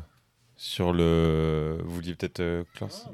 sur 0.58 0.94
le. 0.94 1.78
Vous 1.84 1.96
vouliez 1.96 2.16
peut-être, 2.16 2.66
Klaus 2.76 3.08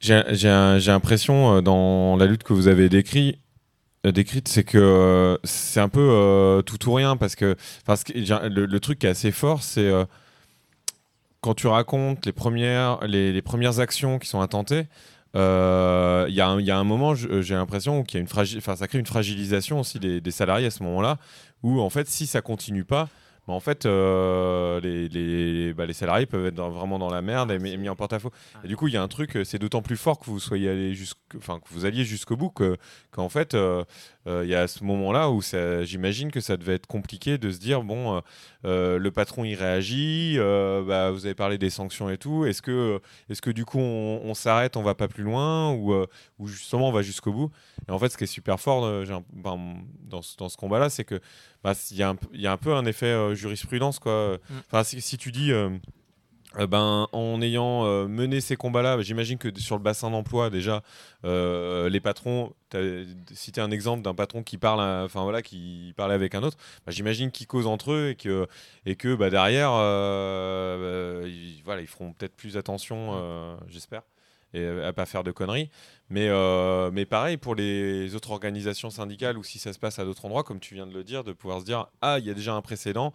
J'ai 0.00 0.88
l'impression, 0.92 1.62
dans 1.62 2.16
la 2.16 2.26
lutte 2.26 2.42
que 2.42 2.52
vous 2.52 2.68
avez 2.68 2.88
décrite, 2.88 3.38
euh, 4.06 4.12
décrite, 4.12 4.48
c'est 4.48 4.64
que 4.64 4.78
euh, 4.78 5.36
c'est 5.44 5.80
un 5.80 5.88
peu 5.88 6.08
euh, 6.12 6.62
tout 6.62 6.88
ou 6.88 6.94
rien 6.94 7.16
parce 7.16 7.34
que, 7.34 7.56
parce 7.84 8.04
que 8.04 8.12
le, 8.14 8.80
truc 8.80 9.00
qui 9.00 9.06
est 9.06 9.10
assez 9.10 9.32
fort, 9.32 9.62
c'est 9.62 9.90
quand 11.40 11.54
tu 11.54 11.66
racontes 11.66 12.24
les 12.26 12.32
premières, 12.32 13.00
les, 13.06 13.42
premières 13.42 13.80
actions 13.80 14.18
qui 14.18 14.28
sont 14.28 14.40
intentées. 14.40 14.86
Il 15.34 15.40
y, 15.40 16.40
a 16.40 16.78
un 16.78 16.84
moment, 16.84 17.14
j'ai 17.14 17.54
l'impression 17.54 18.04
qu'il 18.04 18.18
y 18.18 18.18
a 18.18 18.22
une 18.22 18.28
fragile, 18.28 18.60
ça 18.62 18.86
crée 18.86 18.98
une 18.98 19.06
fragilisation 19.06 19.80
aussi 19.80 19.98
des, 19.98 20.20
des 20.20 20.30
salariés 20.30 20.66
à 20.66 20.70
ce 20.70 20.82
moment-là, 20.84 21.18
où 21.62 21.80
en 21.80 21.90
fait, 21.90 22.08
si 22.08 22.26
ça 22.26 22.40
continue 22.40 22.84
pas, 22.84 23.08
en 23.52 23.60
fait, 23.60 23.86
euh, 23.86 24.80
les, 24.80 25.08
les, 25.08 25.72
bah, 25.72 25.86
les, 25.86 25.92
salariés 25.92 26.26
peuvent 26.26 26.46
être 26.46 26.60
vraiment 26.60 26.98
dans 26.98 27.10
la 27.10 27.22
merde 27.22 27.52
et 27.52 27.58
mis, 27.58 27.88
en 27.88 27.94
porte-à-faux. 27.94 28.32
Et 28.64 28.68
du 28.68 28.76
coup, 28.76 28.88
il 28.88 28.94
y 28.94 28.96
a 28.96 29.02
un 29.02 29.08
truc, 29.08 29.38
c'est 29.44 29.58
d'autant 29.58 29.82
plus 29.82 29.96
fort 29.96 30.18
que 30.18 30.24
vous 30.26 30.40
soyez 30.40 30.68
allé 30.68 30.94
enfin 31.36 31.60
que 31.60 31.66
vous 31.70 31.84
alliez 31.84 32.04
jusqu'au 32.04 32.36
bout, 32.36 32.52
qu'en 33.10 33.28
fait, 33.28 33.54
euh, 33.54 33.58
euh, 33.78 33.84
il 34.26 34.48
y 34.48 34.54
a 34.54 34.66
ce 34.66 34.82
moment-là 34.84 35.30
où 35.30 35.40
j'imagine 35.84 36.30
que 36.30 36.40
ça 36.40 36.56
devait 36.56 36.74
être 36.74 36.86
compliqué 36.86 37.38
de 37.38 37.50
se 37.50 37.58
dire 37.58 37.82
bon, 37.82 38.22
le 38.64 39.08
patron 39.10 39.44
il 39.44 39.54
réagit, 39.54 40.36
bah, 40.38 41.10
vous 41.10 41.26
avez 41.26 41.34
parlé 41.34 41.58
des 41.58 41.70
sanctions 41.70 42.10
et 42.10 42.18
tout. 42.18 42.44
Est-ce 42.44 42.62
que, 42.62 43.00
est-ce 43.30 43.40
que 43.40 43.50
du 43.50 43.64
coup 43.64 43.78
on, 43.78 44.34
s'arrête, 44.34 44.76
on 44.76 44.82
va 44.82 44.94
pas 44.94 45.08
plus 45.08 45.22
loin 45.22 45.72
ou, 45.72 45.94
ou 46.38 46.46
justement 46.46 46.88
on 46.88 46.92
va 46.92 47.02
jusqu'au 47.02 47.32
bout? 47.32 47.50
Et 47.88 47.92
en 47.92 47.98
fait, 47.98 48.08
ce 48.08 48.16
qui 48.16 48.24
est 48.24 48.26
super 48.26 48.58
fort 48.58 49.04
dans, 49.32 49.60
dans 50.08 50.48
ce 50.48 50.56
combat-là, 50.56 50.90
c'est 50.90 51.04
que 51.04 51.20
bah, 51.66 51.72
il 51.90 51.96
y, 51.96 52.46
a 52.46 52.52
un 52.52 52.56
peu 52.56 52.74
un 52.74 52.86
effet 52.86 53.06
euh, 53.06 53.34
jurisprudence. 53.34 53.98
Quoi. 53.98 54.38
Mm. 54.48 54.54
Enfin, 54.66 54.84
si, 54.84 55.18
tu 55.18 55.32
dis. 55.32 55.52
Euh, 55.52 55.70
euh, 56.58 56.66
ben, 56.66 57.08
en 57.12 57.40
ayant 57.42 57.84
mené 58.08 58.40
ces 58.40 58.56
combats-là, 58.56 59.00
j'imagine 59.02 59.38
que 59.38 59.48
sur 59.58 59.76
le 59.76 59.82
bassin 59.82 60.10
d'emploi, 60.10 60.50
déjà, 60.50 60.82
les 61.24 62.00
patrons, 62.00 62.52
tu 62.70 62.76
as 62.76 63.04
cité 63.34 63.60
un 63.60 63.70
exemple 63.70 64.02
d'un 64.02 64.14
patron 64.14 64.42
qui 64.42 64.58
parle, 64.58 64.80
enfin 65.04 65.22
voilà, 65.22 65.42
qui 65.42 65.92
parlait 65.96 66.14
avec 66.14 66.34
un 66.34 66.42
autre. 66.42 66.56
Bah, 66.86 66.92
j'imagine 66.92 67.30
qu'ils 67.30 67.46
causent 67.46 67.66
entre 67.66 67.92
eux 67.92 68.10
et 68.10 68.14
que, 68.16 68.46
et 68.84 68.96
que 68.96 69.14
bah, 69.14 69.30
derrière, 69.30 69.70
ils, 71.26 71.62
voilà, 71.64 71.80
ils 71.82 71.88
feront 71.88 72.12
peut-être 72.12 72.36
plus 72.36 72.56
attention, 72.56 73.58
j'espère, 73.68 74.02
et 74.54 74.66
à 74.66 74.92
pas 74.92 75.06
faire 75.06 75.24
de 75.24 75.32
conneries. 75.32 75.70
Mais, 76.08 76.28
euh, 76.28 76.90
mais 76.92 77.04
pareil 77.04 77.36
pour 77.36 77.56
les 77.56 78.14
autres 78.14 78.30
organisations 78.30 78.90
syndicales 78.90 79.36
ou 79.38 79.42
si 79.42 79.58
ça 79.58 79.72
se 79.72 79.78
passe 79.78 79.98
à 79.98 80.04
d'autres 80.04 80.24
endroits, 80.24 80.44
comme 80.44 80.60
tu 80.60 80.74
viens 80.74 80.86
de 80.86 80.94
le 80.94 81.02
dire, 81.02 81.24
de 81.24 81.32
pouvoir 81.32 81.60
se 81.60 81.64
dire 81.64 81.88
ah 82.00 82.18
il 82.20 82.26
y 82.26 82.30
a 82.30 82.34
déjà 82.34 82.54
un 82.54 82.62
précédent 82.62 83.12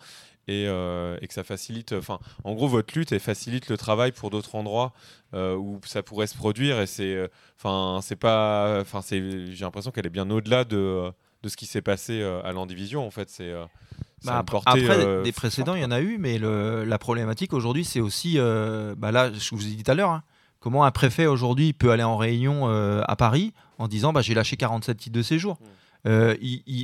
et, 0.47 0.65
euh, 0.68 1.18
et 1.22 1.27
que 1.27 1.34
ça 1.34 1.43
facilite. 1.43 1.93
Enfin, 1.93 2.19
en 2.43 2.53
gros 2.53 2.68
votre 2.68 2.97
lutte 2.97 3.11
elle 3.11 3.19
facilite 3.19 3.69
le 3.69 3.77
travail 3.77 4.11
pour 4.11 4.30
d'autres 4.30 4.55
endroits 4.55 4.93
euh, 5.34 5.55
où 5.55 5.80
ça 5.85 6.03
pourrait 6.03 6.27
se 6.27 6.35
produire 6.35 6.80
et 6.80 6.88
c'est, 6.88 7.30
enfin 7.57 7.99
c'est 8.01 8.15
pas, 8.15 8.80
enfin 8.81 9.01
c'est, 9.01 9.47
j'ai 9.51 9.65
l'impression 9.65 9.91
qu'elle 9.91 10.07
est 10.07 10.11
bien 10.11 10.30
au-delà 10.30 10.63
de, 10.63 11.11
de 11.43 11.49
ce 11.49 11.57
qui 11.57 11.65
s'est 11.65 11.81
passé 11.81 12.22
à 12.22 12.51
l'Andivision 12.51 13.05
en 13.05 13.11
fait. 13.11 13.30
C'est 13.30 13.53
bah 14.23 14.43
après, 14.68 15.23
des 15.23 15.31
précédents, 15.31 15.73
il 15.73 15.81
y 15.81 15.85
en 15.85 15.89
a 15.89 15.99
eu, 15.99 16.19
mais 16.19 16.38
le, 16.38 16.84
la 16.84 16.99
problématique 16.99 17.53
aujourd'hui, 17.53 17.84
c'est 17.84 18.01
aussi, 18.01 18.38
bah 18.38 19.11
là, 19.11 19.31
je 19.34 19.55
vous 19.55 19.65
ai 19.65 19.72
dit 19.72 19.84
tout 19.84 19.89
à 19.89 19.95
l'heure, 19.95 20.11
hein, 20.11 20.23
Comment 20.61 20.85
un 20.85 20.91
préfet 20.91 21.26
aujourd'hui 21.26 21.73
peut 21.73 21.89
aller 21.89 22.03
en 22.03 22.15
réunion 22.15 22.69
euh, 22.69 23.01
à 23.07 23.15
Paris 23.15 23.51
en 23.80 23.88
disant 23.88 24.13
bah, 24.13 24.22
j'ai 24.22 24.35
lâché 24.35 24.57
47 24.57 24.95
titres 24.95 25.18
de 25.18 25.23
séjour 25.23 25.55
mmh. 25.55 25.65
Euh, 26.07 26.36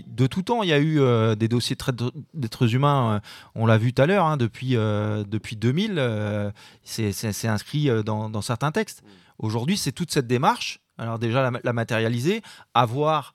de 0.08 0.28
tout 0.28 0.44
temps, 0.44 0.64
il 0.64 0.70
y 0.70 0.74
a 0.74 0.80
eu 0.80 1.00
euh, 1.00 1.36
des 1.36 1.48
dossiers 1.48 1.76
de 1.76 2.12
d'êtres 2.34 2.76
humains, 2.76 3.22
on 3.56 3.66
l'a 3.66 3.78
vu 3.78 3.94
tout 3.94 4.02
à 4.02 4.06
l'heure, 4.06 4.26
hein, 4.26 4.38
depuis, 4.38 4.76
depuis 4.76 5.56
2000, 5.56 6.54
c'est 6.84 7.48
inscrit 7.48 7.90
dans, 8.04 8.42
certains 8.42 8.72
textes. 8.72 9.04
Mmh. 9.04 9.08
Aujourd'hui, 9.40 9.78
c'est 9.78 9.92
toute 9.92 10.12
cette 10.12 10.28
démarche, 10.28 10.80
alors 10.98 11.20
déjà 11.20 11.50
la, 11.52 11.60
la 11.64 11.74
matérialiser, 11.74 12.42
avoir 12.74 13.34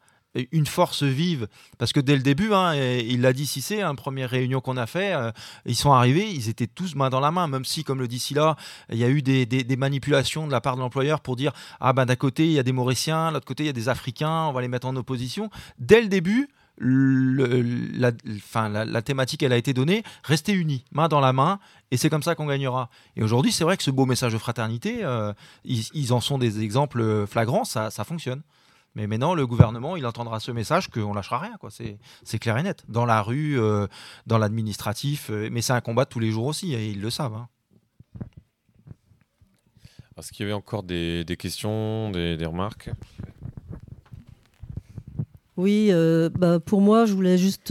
une 0.50 0.66
force 0.66 1.02
vive. 1.02 1.48
Parce 1.78 1.92
que 1.92 2.00
dès 2.00 2.16
le 2.16 2.22
début, 2.22 2.52
hein, 2.52 2.74
il 2.74 3.20
l'a 3.20 3.32
dit 3.32 3.46
si 3.46 3.60
c'est, 3.60 3.82
hein, 3.82 3.94
première 3.94 4.30
réunion 4.30 4.60
qu'on 4.60 4.76
a 4.76 4.86
fait, 4.86 5.12
euh, 5.14 5.30
ils 5.66 5.76
sont 5.76 5.92
arrivés, 5.92 6.30
ils 6.30 6.48
étaient 6.48 6.66
tous 6.66 6.94
main 6.94 7.10
dans 7.10 7.20
la 7.20 7.30
main, 7.30 7.46
même 7.48 7.64
si, 7.64 7.84
comme 7.84 7.98
le 7.98 8.09
dit 8.09 8.32
là, 8.34 8.56
il 8.90 8.98
y 8.98 9.04
a 9.04 9.09
eu 9.09 9.22
des, 9.22 9.76
manipulations 9.76 10.46
de 10.46 10.52
la 10.52 10.60
part 10.60 10.76
de 10.76 10.80
l'employeur 10.80 11.20
pour 11.20 11.36
dire 11.36 11.52
ah 11.80 11.92
ben 11.92 12.06
d'un 12.06 12.16
côté 12.16 12.46
il 12.46 12.52
y 12.52 12.59
a 12.59 12.62
des 12.62 12.72
Mauriciens, 12.72 13.28
de 13.28 13.34
l'autre 13.34 13.46
côté 13.46 13.64
il 13.64 13.66
y 13.66 13.70
a 13.70 13.72
des 13.72 13.88
Africains, 13.88 14.46
on 14.46 14.52
va 14.52 14.60
les 14.60 14.68
mettre 14.68 14.86
en 14.86 14.94
opposition. 14.96 15.50
Dès 15.78 16.00
le 16.00 16.09
début, 16.09 16.48
la, 16.78 18.12
thématique, 19.02 19.42
elle 19.42 19.52
a 19.52 19.56
été 19.56 19.74
donnée. 19.74 20.02
Restez 20.24 20.52
unis, 20.52 20.84
main 20.92 21.09
dans 21.09 21.20
la 21.20 21.32
main, 21.32 21.59
et 21.90 21.96
c'est 21.96 22.10
comme 22.10 22.22
ça 22.22 22.34
qu'on 22.34 22.46
gagnera. 22.46 22.88
Et 23.16 23.22
aujourd'hui, 23.22 23.52
c'est 23.52 23.64
vrai 23.64 23.76
que 23.76 23.82
ce 23.82 23.90
beau 23.90 24.06
message 24.06 24.32
de 24.32 24.38
fraternité, 24.38 25.04
euh, 25.04 25.32
ils, 25.64 26.12
en 26.12 26.20
sont 26.20 26.38
des 26.38 26.62
exemples 26.62 27.26
flagrants, 27.26 27.64
ça 27.64 27.90
fonctionne. 28.04 28.42
Mais 28.94 29.06
maintenant, 29.06 29.35
le 29.35 29.47
gouvernement, 29.47 29.97
il 29.97 30.05
entendra 30.05 30.39
ce 30.39 30.51
message 30.52 30.89
qu'on 30.89 31.14
lâchera 31.14 31.39
rien. 31.39 31.56
Quoi. 31.59 31.70
C'est, 31.70 32.39
clair 32.39 32.59
et 32.59 32.62
net. 32.62 32.85
Dans 32.89 33.06
la 33.06 33.23
rue, 33.23 33.59
euh, 33.59 33.86
dans 34.27 34.39
l'administratif. 34.39 35.31
Euh, 35.31 35.48
mais 35.51 35.62
c'est 35.62 35.73
un 35.73 35.81
combat 35.81 36.05
de 36.05 36.10
tous 36.10 36.20
les 36.20 36.31
jours 36.31 36.47
aussi, 36.47 36.74
et 36.74 36.90
ils 36.90 37.01
le 37.01 37.09
savent. 37.09 37.35
Hein. 37.35 37.48
Est-ce 40.19 40.31
qu'il 40.31 40.44
y 40.44 40.47
avait 40.47 40.52
encore 40.52 40.82
des, 40.82 41.24
questions, 41.39 42.10
des, 42.10 42.44
remarques? 42.44 42.90
Oui, 45.56 45.89
euh, 45.90 46.28
bah 46.28 46.60
pour 46.60 46.82
moi, 46.82 47.06
je 47.06 47.14
voulais 47.14 47.39
juste 47.39 47.69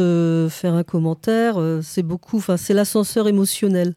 faire 0.50 0.74
un 0.74 0.84
commentaire. 0.84 1.58
c'est 1.84 2.04
beaucoup, 2.04 2.38
enfin, 2.38 2.58
c'est 2.58 2.74
l'ascenseur 2.74 3.28
émotionnel. 3.28 3.90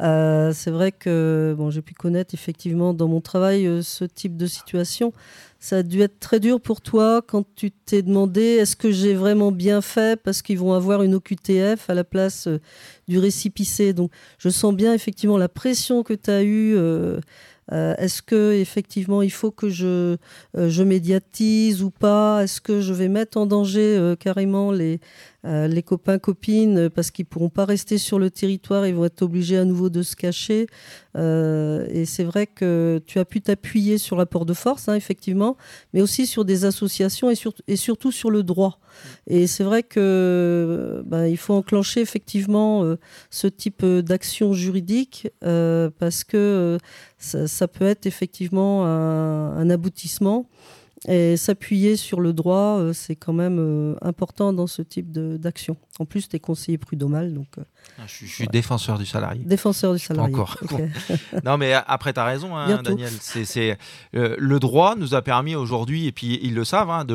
Mmh. 0.00 0.52
c'est 0.52 0.70
vrai 0.70 0.90
que 0.90 1.54
bon, 1.56 1.70
j'ai 1.70 1.82
pu 1.82 1.94
connaître 1.94 2.34
effectivement 2.34 2.94
dans 2.94 3.06
mon 3.06 3.20
travail 3.20 3.82
ce 3.84 4.04
type 4.04 4.36
de 4.36 4.46
situation. 4.46 5.12
Ça 5.60 5.78
a 5.78 5.82
dû 5.82 6.02
être 6.02 6.20
très 6.20 6.38
dur 6.38 6.60
pour 6.60 6.80
toi 6.80 7.20
quand 7.20 7.44
tu 7.56 7.72
t'es 7.72 8.02
demandé 8.02 8.42
est-ce 8.42 8.76
que 8.76 8.92
j'ai 8.92 9.14
vraiment 9.14 9.50
bien 9.50 9.80
fait? 9.80 10.20
Parce 10.22 10.40
qu'ils 10.40 10.58
vont 10.58 10.72
avoir 10.72 11.02
une 11.02 11.16
OQTF 11.16 11.90
à 11.90 11.94
la 11.94 12.04
place 12.04 12.46
euh, 12.46 12.60
du 13.08 13.18
récipicé. 13.18 13.92
Donc 13.92 14.12
je 14.38 14.50
sens 14.50 14.72
bien 14.72 14.94
effectivement 14.94 15.36
la 15.36 15.48
pression 15.48 16.04
que 16.04 16.14
tu 16.14 16.30
as 16.30 16.44
eue. 16.44 16.76
Euh, 16.76 17.18
euh, 17.72 17.94
est-ce 17.98 18.22
que 18.22 18.52
effectivement 18.52 19.20
il 19.20 19.32
faut 19.32 19.50
que 19.50 19.68
je, 19.68 20.16
je 20.54 20.82
médiatise 20.82 21.82
ou 21.82 21.90
pas? 21.90 22.44
Est-ce 22.44 22.60
que 22.60 22.80
je 22.80 22.94
vais 22.94 23.08
mettre 23.08 23.36
en 23.36 23.44
danger 23.44 24.14
carrément 24.18 24.72
les, 24.72 25.00
euh, 25.44 25.68
les 25.68 25.84
copains 25.84 26.18
copines 26.18 26.78
euh, 26.78 26.90
parce 26.90 27.12
qu'ils 27.12 27.24
pourront 27.24 27.48
pas 27.48 27.64
rester 27.64 27.96
sur 27.96 28.18
le 28.18 28.28
territoire, 28.28 28.88
ils 28.88 28.94
vont 28.94 29.04
être 29.04 29.22
obligés 29.22 29.56
à 29.56 29.64
nouveau 29.64 29.88
de 29.88 30.02
se 30.02 30.16
cacher. 30.16 30.66
Euh, 31.16 31.86
et 31.90 32.06
c'est 32.06 32.24
vrai 32.24 32.48
que 32.48 33.00
tu 33.06 33.20
as 33.20 33.24
pu 33.24 33.40
t'appuyer 33.40 33.98
sur 33.98 34.16
l'apport 34.16 34.46
de 34.46 34.52
force, 34.52 34.88
hein, 34.88 34.94
effectivement, 34.94 35.56
mais 35.94 36.00
aussi 36.00 36.26
sur 36.26 36.44
des 36.44 36.64
associations 36.64 37.30
et, 37.30 37.36
et 37.68 37.76
surtout 37.76 38.10
sur 38.10 38.32
le 38.32 38.42
droit. 38.42 38.80
Et 39.28 39.46
c'est 39.46 39.62
vrai 39.62 39.84
que 39.84 41.04
ben, 41.06 41.26
il 41.26 41.36
faut 41.36 41.54
enclencher 41.54 42.00
effectivement 42.00 42.96
ce 43.30 43.46
type 43.46 43.84
d'action 43.84 44.52
juridique 44.54 45.28
parce 45.40 46.24
que 46.24 46.78
ça, 47.18 47.68
peut 47.68 47.84
être 47.84 48.06
effectivement 48.06 48.86
un 48.86 49.70
aboutissement. 49.70 50.48
Et 51.06 51.36
s'appuyer 51.36 51.96
sur 51.96 52.20
le 52.20 52.32
droit, 52.32 52.78
euh, 52.78 52.92
c'est 52.92 53.14
quand 53.14 53.32
même 53.32 53.58
euh, 53.60 53.94
important 54.02 54.52
dans 54.52 54.66
ce 54.66 54.82
type 54.82 55.12
d'action. 55.12 55.76
En 56.00 56.06
plus, 56.06 56.28
tu 56.28 56.36
es 56.36 56.40
conseiller 56.40 56.76
prud'homal. 56.76 57.34
Donc, 57.34 57.46
euh, 57.56 57.62
ah, 57.98 58.02
je, 58.06 58.26
suis 58.26 58.48
défenseur 58.48 58.98
du 58.98 59.06
salarié. 59.06 59.42
Défenseur 59.44 59.92
du 59.92 60.00
salarié. 60.00 60.34
Encore. 60.34 60.58
non, 61.44 61.56
mais 61.56 61.72
après, 61.72 62.12
tu 62.12 62.20
as 62.20 62.24
raison, 62.24 62.56
hein, 62.56 62.82
Daniel. 62.82 63.12
C'est, 63.20 63.78
le 64.12 64.58
droit 64.58 64.96
nous 64.96 65.14
a 65.14 65.22
permis 65.22 65.54
aujourd'hui, 65.54 66.06
et 66.06 66.12
puis 66.12 66.40
ils 66.42 66.54
le 66.54 66.64
savent, 66.64 66.90
hein, 66.90 67.06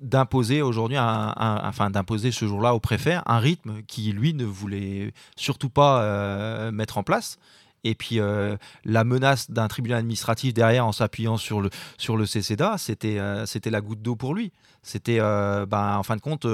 d'imposer 0.00 0.62
aujourd'hui, 0.62 0.96
un, 0.96 1.34
enfin, 1.36 1.90
d'imposer 1.90 2.30
ce 2.30 2.46
jour-là 2.46 2.74
au 2.74 2.80
préfet 2.80 3.18
un 3.26 3.38
rythme 3.38 3.82
qui, 3.88 4.12
lui, 4.12 4.34
ne 4.34 4.44
voulait 4.44 5.12
surtout 5.36 5.70
pas 5.70 6.70
mettre 6.70 6.98
en 6.98 7.02
place 7.02 7.38
et 7.84 7.94
puis 7.94 8.20
euh, 8.20 8.56
la 8.84 9.04
menace 9.04 9.50
d'un 9.50 9.68
tribunal 9.68 9.98
administratif 9.98 10.54
derrière 10.54 10.86
en 10.86 10.92
s'appuyant 10.92 11.36
sur 11.36 11.60
le, 11.60 11.70
sur 11.98 12.16
le 12.16 12.26
CCDA, 12.26 12.76
c'était 12.78 13.18
euh, 13.18 13.46
c'était 13.46 13.70
la 13.70 13.80
goutte 13.80 14.02
d'eau 14.02 14.16
pour 14.16 14.34
lui. 14.34 14.52
C'était, 14.82 15.18
euh, 15.20 15.66
ben, 15.66 15.98
en 15.98 16.02
fin 16.02 16.16
de 16.16 16.22
compte, 16.22 16.46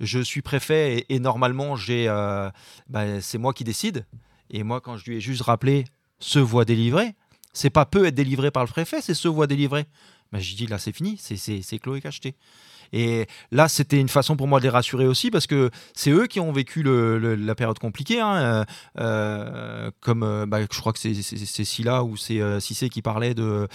je 0.00 0.18
suis 0.20 0.40
préfet 0.40 1.04
et, 1.10 1.18
normalement, 1.18 1.76
j'ai, 1.76 2.06
ben, 2.88 3.20
c'est 3.20 3.36
moi 3.36 3.52
qui 3.52 3.62
décide. 3.62 4.06
Et 4.48 4.62
moi, 4.62 4.80
quand 4.80 4.96
je 4.96 5.04
lui 5.04 5.18
ai 5.18 5.20
juste 5.20 5.42
rappelé 5.42 5.84
ce 6.18 6.38
voie 6.38 6.64
délivré, 6.64 7.14
c'est 7.52 7.68
pas 7.68 7.84
peu 7.84 8.06
être 8.06 8.14
délivré 8.14 8.50
par 8.50 8.64
le 8.64 8.70
préfet, 8.70 9.02
c'est 9.02 9.12
ce 9.12 9.28
voie 9.28 9.46
délivré. 9.46 9.84
Ben, 10.32 10.38
j'ai 10.38 10.56
dit 10.56 10.66
là, 10.66 10.78
c'est 10.78 10.92
fini, 10.92 11.18
c'est 11.18 11.60
et 11.60 12.00
cacheté. 12.00 12.34
Et 12.94 13.26
là, 13.50 13.66
c'était 13.66 13.98
une 13.98 14.08
façon 14.08 14.36
pour 14.36 14.46
moi 14.46 14.60
de 14.60 14.64
les 14.64 14.70
rassurer 14.70 15.08
aussi 15.08 15.32
parce 15.32 15.48
que 15.48 15.70
c'est 15.94 16.12
eux 16.12 16.28
qui 16.28 16.38
ont 16.38 16.52
vécu 16.52 16.84
la 16.84 17.54
période 17.56 17.78
compliquée. 17.80 18.20
Hein, 18.20 18.36
euh, 18.36 18.64
euh, 19.00 19.90
comme 20.00 20.22
euh, 20.22 20.46
bah, 20.46 20.60
je 20.60 20.78
crois 20.78 20.92
que 20.92 21.00
c'est 21.00 21.12
Scylla 21.12 22.04
ou 22.04 22.16
c'est 22.16 22.40
Cissé 22.60 22.88
qui 22.88 23.02
parlait 23.02 23.34
de 23.34 23.66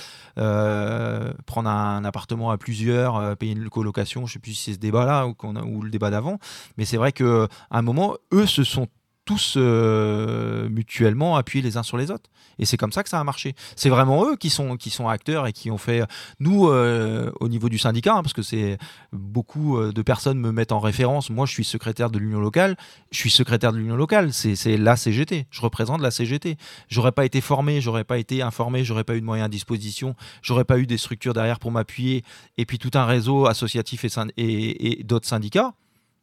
prendre 1.45 1.69
un, 1.69 2.05
appartement 2.05 2.49
à 2.49 2.57
plusieurs, 2.57 3.35
payer 3.35 3.51
une 3.51 3.69
colocation. 3.69 4.21
Je 4.21 4.31
ne 4.31 4.33
sais 4.35 4.39
plus 4.39 4.53
si 4.53 4.63
c'est 4.63 4.73
ce 4.75 4.79
débat-là 4.79 5.27
ou, 5.27 5.81
le 5.81 5.89
débat 5.89 6.11
d'avant. 6.11 6.39
Mais 6.77 6.85
c'est 6.85 6.97
vrai 6.97 7.11
qu'à 7.11 7.47
un 7.71 7.81
moment, 7.81 8.15
eux 8.31 8.45
se 8.45 8.63
sont 8.63 8.87
tous 9.29 9.53
euh, 9.57 10.69
mutuellement 10.69 11.35
appuyés 11.35 11.61
les 11.61 11.77
uns 11.77 11.83
sur 11.83 11.97
les 11.97 12.09
autres. 12.09 12.31
Et 12.57 12.65
c'est 12.65 12.77
comme 12.77 12.91
ça 12.91 13.03
que 13.03 13.09
ça 13.09 13.19
a 13.19 13.23
marché. 13.23 13.53
C'est 13.75 13.89
vraiment 13.89 14.25
eux 14.25 14.35
qui 14.35 14.49
sont, 14.49 14.75
qui 14.75 14.89
sont 14.89 15.07
acteurs 15.07 15.45
et 15.45 15.53
qui 15.53 15.69
ont 15.69 15.77
fait. 15.77 16.01
Nous, 16.39 16.67
euh, 16.67 17.29
au 17.39 17.47
niveau 17.47 17.69
du 17.69 17.77
syndicat, 17.77 18.15
hein, 18.15 18.23
parce 18.23 18.33
que 18.33 18.41
c'est 18.41 18.79
beaucoup 19.13 19.77
euh, 19.77 19.91
de 19.91 20.01
personnes 20.01 20.39
me 20.39 20.51
mettent 20.51 20.71
en 20.71 20.79
référence. 20.79 21.29
Moi, 21.29 21.45
je 21.45 21.51
suis 21.51 21.63
secrétaire 21.63 22.09
de 22.09 22.17
l'union 22.17 22.39
locale. 22.39 22.75
Je 23.11 23.19
suis 23.19 23.29
secrétaire 23.29 23.71
de 23.71 23.77
l'union 23.77 23.95
locale. 23.95 24.33
C'est 24.33 24.77
la 24.77 24.95
CGT. 24.95 25.45
Je 25.51 25.61
représente 25.61 26.01
la 26.01 26.09
CGT. 26.09 26.57
J'aurais 26.87 27.11
pas 27.11 27.23
été 27.23 27.39
formé, 27.39 27.81
j'aurais 27.81 28.05
pas 28.05 28.17
été 28.17 28.41
informé, 28.41 28.83
j'aurais 28.83 29.03
pas 29.03 29.15
eu 29.15 29.21
de 29.21 29.25
moyens 29.27 29.45
à 29.45 29.49
disposition, 29.49 30.15
j'aurais 30.41 30.65
pas 30.65 30.79
eu 30.79 30.87
des 30.87 30.97
structures 30.97 31.35
derrière 31.35 31.59
pour 31.59 31.69
m'appuyer, 31.69 32.23
et 32.57 32.65
puis 32.65 32.79
tout 32.79 32.91
un 32.95 33.05
réseau 33.05 33.45
associatif 33.45 34.07
et, 34.37 35.03
d'autres 35.03 35.27
syndicats. 35.27 35.73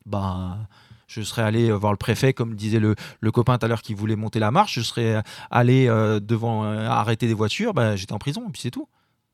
Bah 0.06 0.58
je 1.06 1.22
serais 1.22 1.42
allé 1.42 1.70
euh, 1.70 1.74
voir 1.74 1.92
le 1.92 1.98
préfet, 1.98 2.32
comme 2.32 2.54
disait 2.54 2.80
le, 2.80 2.94
copain 3.32 3.58
tout 3.58 3.66
à 3.66 3.68
l'heure 3.68 3.82
qui 3.82 3.94
voulait 3.94 4.16
monter 4.16 4.38
la 4.38 4.50
marche, 4.50 4.74
je 4.74 4.80
serais 4.80 5.22
allé 5.50 5.88
euh, 5.88 6.20
devant 6.20 6.64
euh, 6.64 6.88
arrêter 6.88 7.26
des 7.26 7.34
voitures, 7.34 7.74
ben, 7.74 7.96
j'étais 7.96 8.12
en 8.12 8.18
prison, 8.18 8.44
et 8.48 8.52
puis 8.52 8.60
c'est 8.60 8.70
tout. 8.70 8.88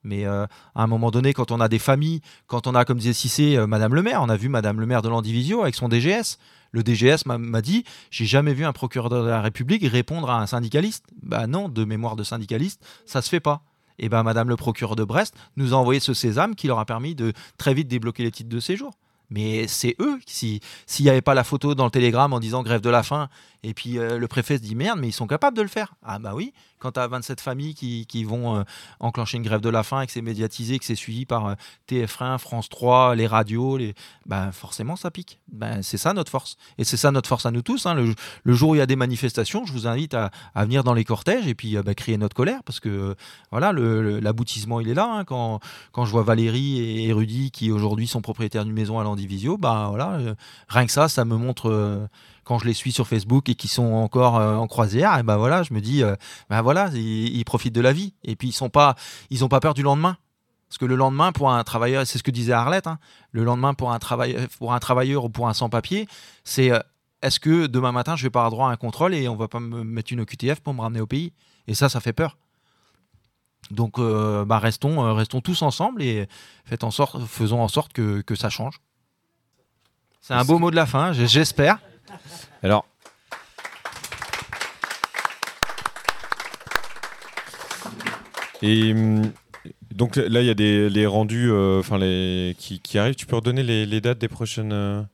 Mais 0.04 0.24
à 0.24 0.48
un 0.74 0.88
moment 0.88 1.12
donné, 1.12 1.32
quand 1.32 1.52
on 1.52 1.60
a 1.60 1.68
des 1.68 1.78
familles, 1.78 2.22
quand 2.48 2.66
on 2.66 2.74
a, 2.74 2.84
comme 2.84 2.98
disait 2.98 3.12
Cissé, 3.12 3.64
Madame 3.68 3.94
le 3.94 4.02
maire, 4.02 4.20
on 4.20 4.28
a 4.28 4.36
vu 4.36 4.48
Madame 4.48 4.80
le 4.80 4.86
maire 4.86 5.00
de 5.00 5.08
l'Andivisio 5.08 5.62
avec 5.62 5.76
son 5.76 5.88
DGS. 5.88 6.38
Le 6.72 6.82
DGS 6.82 7.24
m'a 7.24 7.62
dit 7.62 7.84
J'ai 8.10 8.26
jamais 8.26 8.52
vu 8.52 8.64
un 8.64 8.72
procureur 8.72 9.10
de 9.10 9.16
la 9.24 9.40
République 9.40 9.86
répondre 9.86 10.28
à 10.28 10.42
un 10.42 10.48
syndicaliste. 10.48 11.04
Bah 11.22 11.46
non, 11.46 11.68
de 11.68 11.84
mémoire 11.84 12.16
de 12.16 12.24
syndicaliste, 12.24 12.84
ça 13.06 13.22
se 13.22 13.28
fait 13.28 13.38
pas. 13.38 13.62
Et 14.00 14.08
ben 14.08 14.24
Madame 14.24 14.48
le 14.48 14.56
procureur 14.56 14.96
de 14.96 15.04
Brest 15.04 15.36
nous 15.56 15.72
a 15.72 15.76
envoyé 15.76 16.00
ce 16.00 16.14
sésame 16.14 16.56
qui 16.56 16.66
leur 16.66 16.80
a 16.80 16.84
permis 16.84 17.14
de 17.14 17.32
très 17.56 17.72
vite 17.72 17.86
débloquer 17.86 18.24
les 18.24 18.32
titres 18.32 18.50
de 18.50 18.58
séjour. 18.58 18.98
Mais 19.32 19.66
c'est 19.66 19.96
eux, 20.00 20.18
s'il 20.26 20.60
n'y 21.00 21.09
avait 21.09 21.22
pas 21.22 21.34
la 21.34 21.44
photo 21.44 21.74
dans 21.74 21.84
le 21.84 21.90
télégramme 21.90 22.32
en 22.32 22.40
disant 22.40 22.62
grève 22.62 22.80
de 22.80 22.90
la 22.90 23.02
faim, 23.02 23.28
et 23.64 23.74
puis 23.74 23.98
euh, 23.98 24.18
le 24.18 24.28
préfet 24.28 24.56
se 24.56 24.62
dit 24.62 24.74
merde, 24.74 24.98
mais 24.98 25.09
ils 25.09 25.12
sont 25.12 25.28
capables 25.28 25.56
de 25.56 25.62
le 25.62 25.68
faire. 25.68 25.94
Ah 26.02 26.18
bah 26.18 26.32
oui, 26.34 26.52
quand 26.80 26.93
tu 26.93 27.01
as 27.01 27.06
27 27.06 27.40
familles 27.40 27.74
qui, 27.74 28.06
qui 28.06 28.24
vont 28.24 28.56
euh, 28.56 28.62
enclencher 28.98 29.36
une 29.36 29.44
grève 29.44 29.60
de 29.60 29.68
la 29.68 29.84
faim 29.84 30.01
et 30.01 30.06
que 30.06 30.12
c'est 30.12 30.22
médiatisé, 30.22 30.80
que 30.80 30.84
c'est 30.84 30.97
suivi 30.97 31.26
par 31.26 31.47
euh, 31.47 31.55
TF1, 31.89 32.39
France 32.39 32.68
3, 32.68 33.14
les 33.14 33.28
radios, 33.28 33.76
les... 33.76 33.94
Bah, 34.26 34.51
forcément 34.51 34.97
ça 34.97 35.12
pique. 35.12 35.39
Bah, 35.52 35.80
c'est 35.82 35.97
ça 35.97 36.12
notre 36.12 36.30
force. 36.30 36.56
Et 36.76 36.82
c'est 36.82 36.97
ça 36.97 37.12
notre 37.12 37.28
force 37.28 37.47
à 37.47 37.52
nous 37.52 37.62
tous. 37.62 37.86
Hein. 37.86 37.94
Le, 37.94 38.52
jour 38.52 38.70
où 38.70 38.74
il 38.74 38.78
y 38.78 38.82
a 38.82 38.86
des 38.86 38.97
manifestations, 38.97 39.64
je 39.64 39.72
vous 39.72 39.86
invite 39.86 40.14
à, 40.14 40.30
venir 40.56 40.82
dans 40.82 40.94
les 40.94 41.05
cortèges 41.05 41.47
et 41.47 41.55
puis 41.55 41.76
bah, 41.76 41.94
crier 41.94 42.18
notre 42.18 42.34
colère 42.34 42.64
parce 42.64 42.80
que 42.80 43.14
voilà, 43.52 43.72
l'aboutissement 43.72 44.80
il 44.80 44.89
est 44.89 44.94
là. 44.94 45.09
Hein. 45.09 45.24
Quand, 45.24 45.60
quand 45.93 46.05
je 46.05 46.10
vois 46.10 46.24
Valérie 46.24 47.06
et 47.06 47.12
Rudy 47.12 47.52
qui 47.52 47.70
aujourd'hui 47.70 48.09
sont 48.09 48.22
propriétaires 48.22 48.64
d'une 48.64 48.74
maison 48.74 48.98
à 48.98 49.05
Landivisio, 49.05 49.56
bah 49.56 49.86
voilà, 49.90 50.18
rien 50.68 50.86
que 50.86 50.93
ça, 50.93 51.09
ça 51.09 51.24
me 51.24 51.36
montre 51.36 52.09
quand 52.44 52.59
je 52.59 52.66
les 52.66 52.74
suis 52.74 52.93
sur 52.93 53.06
Facebook 53.06 53.48
et 53.48 53.55
qui 53.55 53.69
sont 53.69 53.93
encore 53.93 54.36
euh, 54.36 54.56
en 54.56 54.66
croisière, 54.66 55.19
et 55.19 55.23
ben 55.23 55.36
voilà, 55.36 55.62
je 55.62 55.73
me 55.74 55.81
dis, 55.81 56.02
ben 56.51 56.62
voilà, 56.62 56.89
ils, 56.94 57.44
profitent 57.44 57.74
de 57.74 57.81
la 57.81 57.93
vie. 57.93 58.14
Et 58.24 58.36
puis 58.36 58.48
ils 58.48 58.52
sont 58.52 58.70
pas, 58.70 58.97
ils 59.31 59.40
n'ont 59.40 59.48
pas 59.48 59.60
peur 59.60 59.74
du 59.74 59.82
lendemain. 59.82 60.16
Parce 60.69 60.78
que 60.78 60.85
le 60.86 60.97
lendemain, 60.97 61.32
pour 61.32 61.51
un 61.51 61.62
travailleur, 61.64 62.06
c'est 62.06 62.16
ce 62.16 62.23
que 62.23 62.31
disait 62.31 62.55
Arlette, 62.55 62.86
hein, 62.86 62.98
le 63.31 63.44
lendemain 63.44 63.74
pour 63.74 63.93
un, 63.93 63.98
travailleur, 63.98 64.48
pour 64.59 64.73
un 64.73 64.78
travailleur 64.78 65.24
ou 65.24 65.28
pour 65.28 65.48
un 65.48 65.52
sans-papier, 65.52 66.09
c'est 66.44 66.73
euh, 66.73 66.81
est-ce 67.20 67.39
que 67.39 67.66
demain 67.66 67.93
matin, 67.93 68.16
je 68.16 68.23
vais 68.23 68.31
pas 68.31 68.40
avoir 68.40 68.51
droit 68.51 68.69
à 68.69 68.73
un 68.73 68.77
contrôle 68.77 69.14
et 69.14 69.28
on 69.28 69.36
va 69.36 69.48
pas 69.48 69.60
me 69.60 69.85
mettre 69.85 70.12
une 70.12 70.20
OQTF 70.20 70.60
pour 70.60 70.73
me 70.73 70.81
ramener 70.81 71.01
au 71.01 71.06
pays? 71.06 71.32
Et 71.66 71.74
ça, 71.74 71.89
ça 71.89 72.01
fait 72.01 72.12
peur. 72.12 72.39
Donc, 73.70 74.01
bah, 74.01 74.59
restons, 74.59 75.14
restons 75.14 75.40
tous 75.40 75.62
ensemble 75.62 76.02
et 76.02 76.27
faites 76.64 76.82
en 76.82 76.90
sorte, 76.90 77.24
faisons 77.27 77.60
en 77.60 77.69
sorte 77.69 77.93
que, 77.93 78.20
que 78.23 78.35
ça 78.35 78.51
change. 78.51 78.81
C'est 80.23 80.35
un 80.35 80.44
beau 80.44 80.59
mot 80.59 80.70
de 80.70 80.77
la 80.77 80.86
fin, 80.86 81.12
j'espère. 81.12 81.78
Alors. 82.62 82.86
Et 88.62 88.93
hum, 88.93 89.32
donc 89.93 90.16
là, 90.16 90.40
il 90.40 90.47
y 90.47 90.51
a 90.51 90.55
des 90.55 90.89
les 90.89 91.06
rendus 91.06 91.51
euh, 91.51 91.82
qui, 92.55 92.98
arrivent. 92.98 93.14
Tu 93.14 93.26
peux 93.26 93.36
redonner 93.36 93.62
les, 93.62 93.86
les 93.86 94.01
dates 94.01 94.18
des 94.18 94.28
prochaines. 94.28 95.06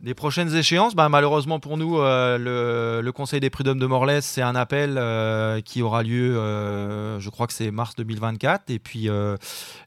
Les 0.00 0.14
prochaines 0.14 0.54
échéances, 0.54 0.94
bah, 0.94 1.08
malheureusement 1.08 1.58
pour 1.58 1.76
nous, 1.76 1.98
euh, 1.98 3.02
le, 3.02 3.10
Conseil 3.10 3.40
des 3.40 3.50
prud'hommes 3.50 3.80
de 3.80 3.86
Morlaix, 3.86 4.20
c'est 4.20 4.42
un 4.42 4.54
appel 4.54 4.94
euh, 4.96 5.60
qui 5.60 5.82
aura 5.82 6.04
lieu, 6.04 6.38
euh, 6.38 7.18
je 7.18 7.30
crois 7.30 7.48
que 7.48 7.52
c'est 7.52 7.72
mars 7.72 7.96
2024, 7.96 8.70
et 8.70 8.78
puis 8.78 9.08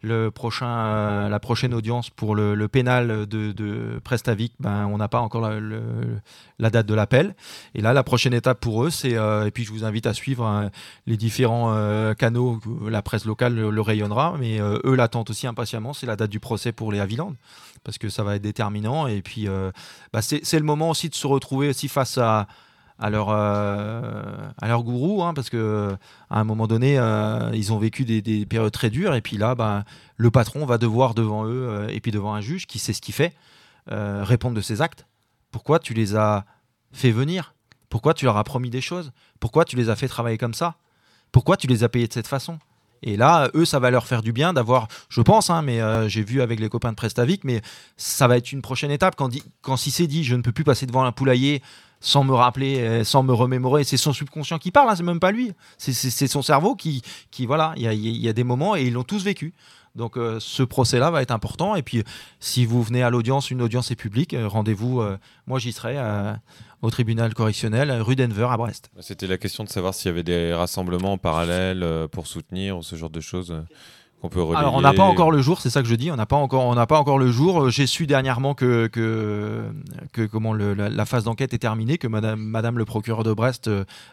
le 0.01 0.29
prochain, 0.31 1.29
la 1.29 1.39
prochaine 1.39 1.73
audience 1.73 2.09
pour 2.09 2.35
le, 2.35 2.67
pénal 2.67 3.25
de, 3.25 3.53
de 3.53 4.01
Prestavik, 4.03 4.53
ben, 4.59 4.85
on 4.88 4.97
n'a 4.97 5.07
pas 5.07 5.21
encore 5.21 5.49
la, 5.49 6.69
date 6.69 6.85
de 6.88 6.93
l'appel. 6.93 7.33
Et 7.73 7.79
là, 7.79 7.93
la 7.93 8.03
prochaine 8.03 8.33
étape 8.33 8.59
pour 8.59 8.83
eux, 8.83 8.89
c'est, 8.89 9.11
et 9.11 9.51
puis 9.53 9.63
je 9.63 9.71
vous 9.71 9.85
invite 9.85 10.07
à 10.07 10.13
suivre 10.13 10.45
hein, 10.45 10.71
les 11.07 11.15
différents 11.15 12.13
canaux, 12.15 12.59
la 12.85 13.01
presse 13.01 13.23
locale 13.23 13.55
le, 13.55 13.81
rayonnera, 13.81 14.35
mais 14.38 14.59
eux 14.59 14.95
l'attendent 14.95 15.29
aussi 15.29 15.47
impatiemment, 15.47 15.93
c'est 15.93 16.05
la 16.05 16.17
date 16.17 16.31
du 16.31 16.41
procès 16.41 16.73
pour 16.73 16.91
les 16.91 16.99
Havilland 16.99 17.33
parce 17.83 17.97
que 17.97 18.09
ça 18.09 18.23
va 18.23 18.35
être 18.35 18.43
déterminant. 18.43 19.07
Et 19.07 19.21
puis, 19.21 19.47
bah, 20.13 20.21
c'est 20.21 20.59
le 20.59 20.63
moment 20.63 20.89
aussi 20.89 21.09
de 21.09 21.15
se 21.15 21.27
retrouver 21.27 21.69
aussi 21.69 21.88
face 21.88 22.17
à, 22.17 22.47
euh, 23.01 24.51
leur 24.61 24.83
gourou, 24.83 25.23
hein, 25.23 25.33
parce 25.33 25.49
que 25.49 25.95
à 26.29 26.39
un 26.39 26.43
moment 26.43 26.67
donné, 26.67 26.99
euh, 26.99 27.49
ils 27.53 27.71
ont 27.73 27.77
vécu 27.77 28.05
des, 28.05 28.45
périodes 28.45 28.71
très 28.71 28.89
dures, 28.89 29.15
et 29.15 29.21
puis 29.21 29.38
là, 29.38 29.55
bah, 29.55 29.85
le 30.17 30.31
patron 30.31 30.65
va 30.65 30.77
devoir 30.77 31.13
devant 31.13 31.45
eux, 31.45 31.88
et 31.89 31.99
puis 31.99 32.11
devant 32.11 32.33
un 32.33 32.41
juge 32.41 32.67
qui 32.67 32.79
sait 32.79 32.93
ce 32.93 33.01
qu'il 33.01 33.13
fait, 33.13 33.33
répondre 33.88 34.55
de 34.55 34.61
ses 34.61 34.81
actes. 34.81 35.05
Pourquoi 35.51 35.79
tu 35.79 35.93
les 35.93 36.15
as 36.15 36.45
fait 36.91 37.11
venir? 37.11 37.53
Pourquoi 37.89 38.13
tu 38.13 38.25
leur 38.25 38.38
as 38.38 38.43
promis 38.43 38.69
des 38.69 38.81
choses? 38.81 39.11
Pourquoi 39.39 39.65
tu 39.65 39.75
les 39.75 39.89
as 39.89 39.95
fait 39.95 40.07
travailler 40.07 40.38
comme 40.38 40.53
ça? 40.53 40.75
Pourquoi 41.31 41.57
tu 41.57 41.67
les 41.67 41.83
as 41.83 41.89
payés 41.89 42.07
de 42.07 42.13
cette 42.13 42.27
façon? 42.27 42.59
Et 43.03 43.18
là, 43.18 43.49
eux, 43.56 43.65
ça 43.65 43.80
va 43.80 43.90
leur 43.90 44.06
faire 44.06 44.22
du 44.22 44.32
bien 44.32 44.53
d'avoir, 44.53 44.88
je 45.10 45.22
pense, 45.22 45.49
hein, 45.49 45.61
mais 45.61 45.82
euh, 45.82 46.07
j'ai 46.07 46.23
vu 46.23 46.41
avec 46.41 46.60
les 46.60 46.69
copains 46.69 46.91
de 46.91 46.95
Prestavik, 46.95 47.44
mais 47.44 47.61
ça 47.98 48.28
va 48.28 48.38
être 48.38 48.52
une 48.52 48.61
prochaine 48.61 48.91
étape. 48.91 49.15
Quand, 49.15 49.30
quand 49.61 49.78
si 49.78 49.90
c'est 49.90 50.07
dit, 50.07 50.23
je 50.23 50.36
ne 50.36 50.41
peux 50.41 50.52
plus 50.52 50.64
passer 50.64 50.86
devant 50.86 51.03
un 51.03 51.11
poulailler 51.11 51.61
sans 51.99 52.23
me 52.23 52.34
rappeler, 52.34 52.80
euh, 52.80 53.03
sans 53.03 53.23
me 53.23 53.34
remémorer, 53.34 53.84
c'est 53.84 53.98
son 53.98 54.14
subconscient 54.14 54.60
qui 54.60 54.72
parle, 54.72 54.90
hein, 54.90 54.95
c'est 54.95 55.03
même 55.03 55.19
pas 55.19 55.32
lui. 55.32 55.52
C'est 55.78 56.28
son 56.28 56.41
cerveau 56.41 56.76
qui, 56.76 57.02
qui 57.32 57.45
voilà, 57.45 57.73
il 57.76 57.84
y 57.84 58.30
a, 58.30 58.34
des 58.34 58.44
moments 58.44 58.76
et 58.76 58.84
ils 58.84 58.94
l'ont 58.94 59.03
tous 59.03 59.23
vécu. 59.23 59.53
Donc 59.95 60.18
euh, 60.18 60.38
ce 60.40 60.64
procès-là 60.64 61.11
va 61.11 61.22
être 61.22 61.32
important. 61.32 61.76
Et 61.76 61.84
puis 61.84 62.03
si 62.40 62.65
vous 62.65 62.82
venez 62.82 63.03
à 63.03 63.10
l'audience, 63.10 63.52
une 63.52 63.61
audience 63.61 63.91
est 63.91 63.95
publique, 63.95 64.36
rendez-vous, 64.45 65.03
moi 65.48 65.60
j'y 65.60 65.72
serai 65.72 65.98
au 66.82 66.90
tribunal 66.90 67.34
correctionnel 67.34 67.91
rue 68.02 68.16
Denver 68.16 68.48
à 68.49 68.58
Brest. 68.58 68.90
C'était 68.99 69.28
la 69.28 69.38
question 69.38 69.64
de 69.64 69.70
savoir 69.70 69.94
s'il 69.94 70.08
y 70.08 70.10
avait 70.10 70.24
des 70.24 70.53
rassemblements 70.53 71.18
parallèles 71.18 71.84
euh, 71.84 72.08
pour 72.08 72.28
soutenir 72.28 72.78
ou 72.78 72.84
ce 72.84 72.95
genre 72.95 73.10
de 73.10 73.22
choses. 73.22 73.52
Euh, 73.52 73.62
qu'on 74.22 74.30
peut 74.30 74.40
relayer. 74.40 74.60
Alors 74.60 74.76
on 74.76 74.82
n'a 74.82 74.94
pas 74.94 75.02
encore 75.02 75.32
le 75.32 75.41
jour, 75.41 75.60
c'est 75.62 75.72
ça 75.72 75.82
que 75.82 75.88
je 75.88 75.95
dis. 75.95 76.12
On 76.12 76.16
n'a 76.16 76.28
pas 76.28 76.36
encore, 76.36 76.66
on 76.66 76.76
n'a 76.76 76.86
pas 76.86 76.99
encore 76.99 77.18
le 77.18 77.32
jour. 77.32 77.64
Euh, 77.64 77.70
j'ai 77.72 77.88
su 77.88 78.06
dernièrement 78.06 78.53
que 78.53 78.86
que, 78.86 79.64
que 80.14 80.28
comment 80.28 80.53
la, 80.53 81.06
phase 81.08 81.24
d'enquête 81.24 81.56
est 81.56 81.58
terminée, 81.58 81.98
que 81.98 82.06
Madame 82.06 82.40
Madame 82.40 82.78
le 82.78 82.86
procureur 82.86 83.24
de 83.24 83.34
Brest 83.34 83.68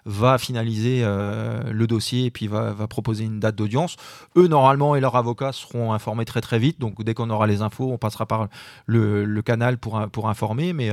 va 0.06 0.38
finaliser 0.38 1.02
le 1.02 1.86
dossier 1.86 2.24
et 2.24 2.30
puis 2.30 2.46
va, 2.46 2.72
va 2.72 2.86
proposer 2.86 3.24
une 3.24 3.38
date 3.38 3.56
d'audience. 3.56 3.96
Eux 4.34 4.48
normalement 4.48 4.96
et 4.96 5.00
leurs 5.00 5.16
avocats 5.16 5.52
seront 5.52 5.92
informés 5.92 6.24
très 6.24 6.40
très 6.40 6.58
vite. 6.58 6.80
Donc 6.80 7.04
dès 7.04 7.12
qu'on 7.12 7.28
aura 7.28 7.46
les 7.46 7.60
infos, 7.60 7.92
on 7.92 7.98
passera 7.98 8.24
par 8.24 8.48
le, 8.86 9.26
le 9.26 9.42
canal 9.42 9.76
pour 9.76 10.08
pour 10.10 10.30
informer. 10.30 10.72
Mais 10.72 10.90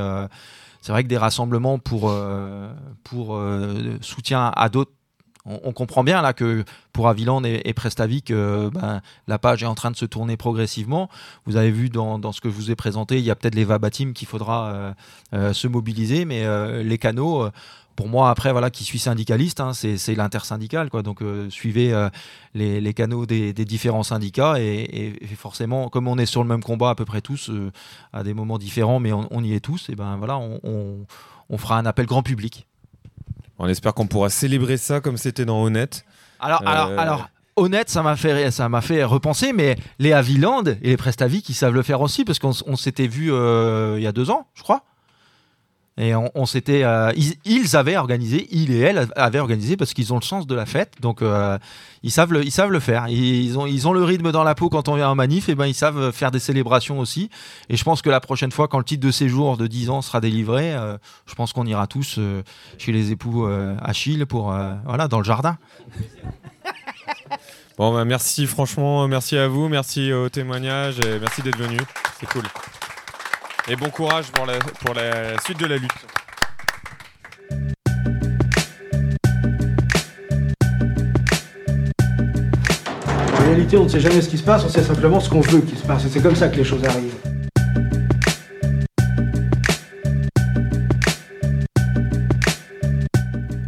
c'est 0.85 0.91
vrai 0.91 1.01
que 1.01 1.07
des 1.07 1.17
rassemblements 1.17 1.79
pour, 1.79 2.11
euh, 2.11 2.71
pour 3.03 3.35
euh, 3.35 3.97
soutien 4.01 4.51
à 4.55 4.69
d'autres 4.69 4.91
on, 5.47 5.73
comprend 5.73 6.03
bien 6.03 6.23
là 6.23 6.33
que 6.33 6.63
pour 6.91 7.07
Aviland 7.07 7.43
et, 7.43 7.73
Prestavik, 7.73 8.31
euh, 8.31 8.71
ben, 8.71 9.01
la 9.27 9.37
page 9.37 9.61
est 9.61 9.67
en 9.67 9.75
train 9.75 9.91
de 9.91 9.95
se 9.95 10.05
tourner 10.05 10.37
progressivement. 10.37 11.07
Vous 11.45 11.55
avez 11.55 11.69
vu 11.69 11.89
dans, 11.89 12.17
dans 12.17 12.31
ce 12.31 12.41
que 12.41 12.49
je 12.49 12.55
vous 12.55 12.71
ai 12.71 12.75
présenté, 12.75 13.19
il 13.19 13.23
y 13.23 13.29
a 13.29 13.35
peut-être 13.35 13.53
les 13.53 13.63
Vabatim 13.63 14.13
qu'il 14.13 14.27
faudra 14.27 14.95
se 15.31 15.67
mobiliser, 15.67 16.25
mais 16.25 16.43
les 16.83 16.97
canaux, 16.97 17.47
pour 17.95 18.09
moi, 18.09 18.29
après, 18.29 18.51
voilà, 18.51 18.69
qui 18.69 18.83
suis 18.83 18.99
syndicaliste, 18.99 19.59
hein, 19.59 19.71
c'est 19.73 20.15
l'intersyndical. 20.15 20.89
Quoi. 20.89 21.01
Donc, 21.01 21.21
euh, 21.21 21.49
suivez 21.49 21.93
euh, 21.93 22.09
les, 22.53 22.93
canaux 22.93 23.25
des, 23.25 23.53
différents 23.53 24.03
syndicats. 24.03 24.55
Et, 24.59 25.13
forcément, 25.37 25.89
comme 25.89 26.07
on 26.07 26.17
est 26.17 26.25
sur 26.25 26.43
le 26.43 26.49
même 26.49 26.63
combat 26.63 26.91
à 26.91 26.95
peu 26.95 27.05
près 27.05 27.21
tous, 27.21 27.49
euh, 27.49 27.71
à 28.13 28.23
des 28.23 28.33
moments 28.33 28.57
différents, 28.57 28.99
mais 28.99 29.13
on, 29.13 29.43
y 29.43 29.53
est 29.53 29.59
tous, 29.59 29.89
et 29.89 29.95
ben 29.95 30.17
voilà, 30.17 30.37
on, 30.37 31.57
fera 31.57 31.77
un 31.77 31.85
appel 31.85 32.05
grand 32.05 32.23
public. 32.23 32.67
On 33.59 33.67
espère 33.67 33.93
qu'on 33.93 34.07
pourra 34.07 34.29
célébrer 34.29 34.77
ça 34.77 34.99
comme 34.99 35.17
c'était 35.17 35.45
dans 35.45 35.63
Honnête. 35.63 36.05
Alors, 36.41 36.61
alors, 36.67 36.99
alors 36.99 37.29
honnête, 37.55 37.89
ça 37.89 38.03
m'a 38.03 38.17
fait, 38.17 38.51
ça 38.51 38.67
m'a 38.67 38.81
fait 38.81 39.05
repenser, 39.05 39.53
mais 39.53 39.77
les 39.99 40.11
Aviland 40.11 40.63
et 40.65 40.89
les 40.89 40.97
Prestavi 40.97 41.41
qui 41.41 41.53
savent 41.53 41.73
le 41.73 41.83
faire 41.83 42.01
aussi, 42.01 42.25
parce 42.25 42.39
qu'on 42.39 42.75
s'était 42.75 43.07
vu 43.07 43.27
il 43.27 44.01
y 44.01 44.07
a 44.07 44.11
deux 44.11 44.29
ans, 44.29 44.47
je 44.53 44.63
crois. 44.63 44.83
Et 45.97 46.13
on, 46.13 46.45
s'était, 46.45 46.83
euh, 46.83 47.13
ils, 47.45 47.77
avaient 47.77 47.95
organisé, 47.95 48.49
il 48.51 48.69
et 48.71 48.79
elle 48.79 49.07
avaient 49.15 49.39
organisé 49.39 49.77
parce 49.77 49.93
qu'ils 49.93 50.11
ont 50.11 50.17
le 50.17 50.25
sens 50.25 50.45
de 50.45 50.53
la 50.53 50.65
fête, 50.65 50.95
donc 50.99 51.21
euh, 51.21 51.57
ils 52.03 52.11
savent 52.11 52.33
le, 52.33 52.43
ils 52.43 52.51
savent 52.51 52.71
le 52.71 52.81
faire. 52.81 53.07
Ils 53.07 53.57
ont, 53.57 53.65
ils 53.65 53.87
ont 53.87 53.93
le 53.93 54.03
rythme 54.03 54.33
dans 54.33 54.43
la 54.43 54.55
peau 54.55 54.67
quand 54.67 54.89
on 54.89 54.95
vient 54.95 55.09
en 55.09 55.15
manif, 55.15 55.47
et 55.47 55.55
ben 55.55 55.67
ils 55.67 55.73
savent 55.73 56.11
faire 56.11 56.31
des 56.31 56.39
célébrations 56.39 56.99
aussi. 56.99 57.29
Et 57.69 57.77
je 57.77 57.83
pense 57.85 58.01
que 58.01 58.09
la 58.09 58.19
prochaine 58.19 58.51
fois, 58.51 58.67
quand 58.67 58.77
le 58.77 58.83
titre 58.83 59.07
de 59.07 59.11
séjour 59.11 59.55
de 59.55 59.67
10 59.67 59.89
ans 59.89 60.01
sera 60.01 60.19
délivré, 60.19 60.73
euh, 60.73 60.97
je 61.27 61.35
pense 61.35 61.53
qu'on 61.53 61.65
ira 61.65 61.87
tous 61.87 62.19
chez 62.77 62.91
les 62.91 63.11
époux 63.13 63.47
Achille 63.81 64.25
pour, 64.25 64.53
voilà, 64.85 65.07
dans 65.07 65.19
le 65.19 65.25
jardin. 65.25 65.57
Bon, 67.77 67.93
bah, 67.93 68.05
merci, 68.05 68.47
franchement, 68.47 69.07
merci 69.07 69.37
à 69.37 69.47
vous, 69.47 69.67
merci 69.67 70.13
au 70.13 70.29
témoignage 70.29 70.99
et 70.99 71.19
merci 71.19 71.41
d'être 71.41 71.57
venu. 71.57 71.77
C'est 72.19 72.27
cool. 72.27 72.43
Et 73.67 73.75
bon 73.75 73.89
courage 73.89 74.25
pour 74.31 74.45
la, 74.45 74.59
pour 74.59 74.93
la 74.93 75.39
suite 75.41 75.59
de 75.59 75.65
la 75.65 75.77
lutte. 75.77 75.91
En 83.33 83.43
réalité, 83.43 83.75
on 83.77 83.85
ne 83.85 83.89
sait 83.89 83.99
jamais 83.99 84.21
ce 84.21 84.29
qui 84.29 84.37
se 84.37 84.43
passe, 84.43 84.63
on 84.65 84.69
sait 84.69 84.83
simplement 84.83 85.19
ce 85.19 85.31
qu'on 85.31 85.41
veut 85.41 85.61
qu'il 85.61 85.79
se 85.79 85.83
passe. 85.83 86.05
Et 86.05 86.09
c'est 86.09 86.21
comme 86.21 86.35
ça 86.35 86.49
que 86.49 86.57
les 86.57 86.63
choses 86.63 86.85
arrivent. 86.85 87.15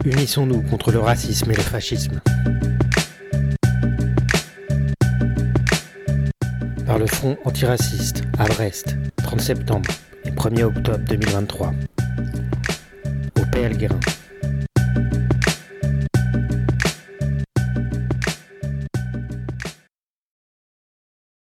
Unissons-nous 0.05 0.61
contre 0.61 0.91
le 0.91 0.99
racisme 0.99 1.49
et 1.49 1.55
le 1.55 1.63
fascisme. 1.63 2.21
Par 6.87 6.97
le 6.97 7.05
Front 7.05 7.37
antiraciste 7.43 8.23
à 8.39 8.45
Brest, 8.45 8.95
30 9.17 9.41
septembre 9.41 9.89
et 10.23 10.31
1er 10.31 10.63
octobre 10.63 11.03
2023. 11.09 11.73
Au 13.35 13.45
PL 13.51 13.75
Guérin. 13.75 13.99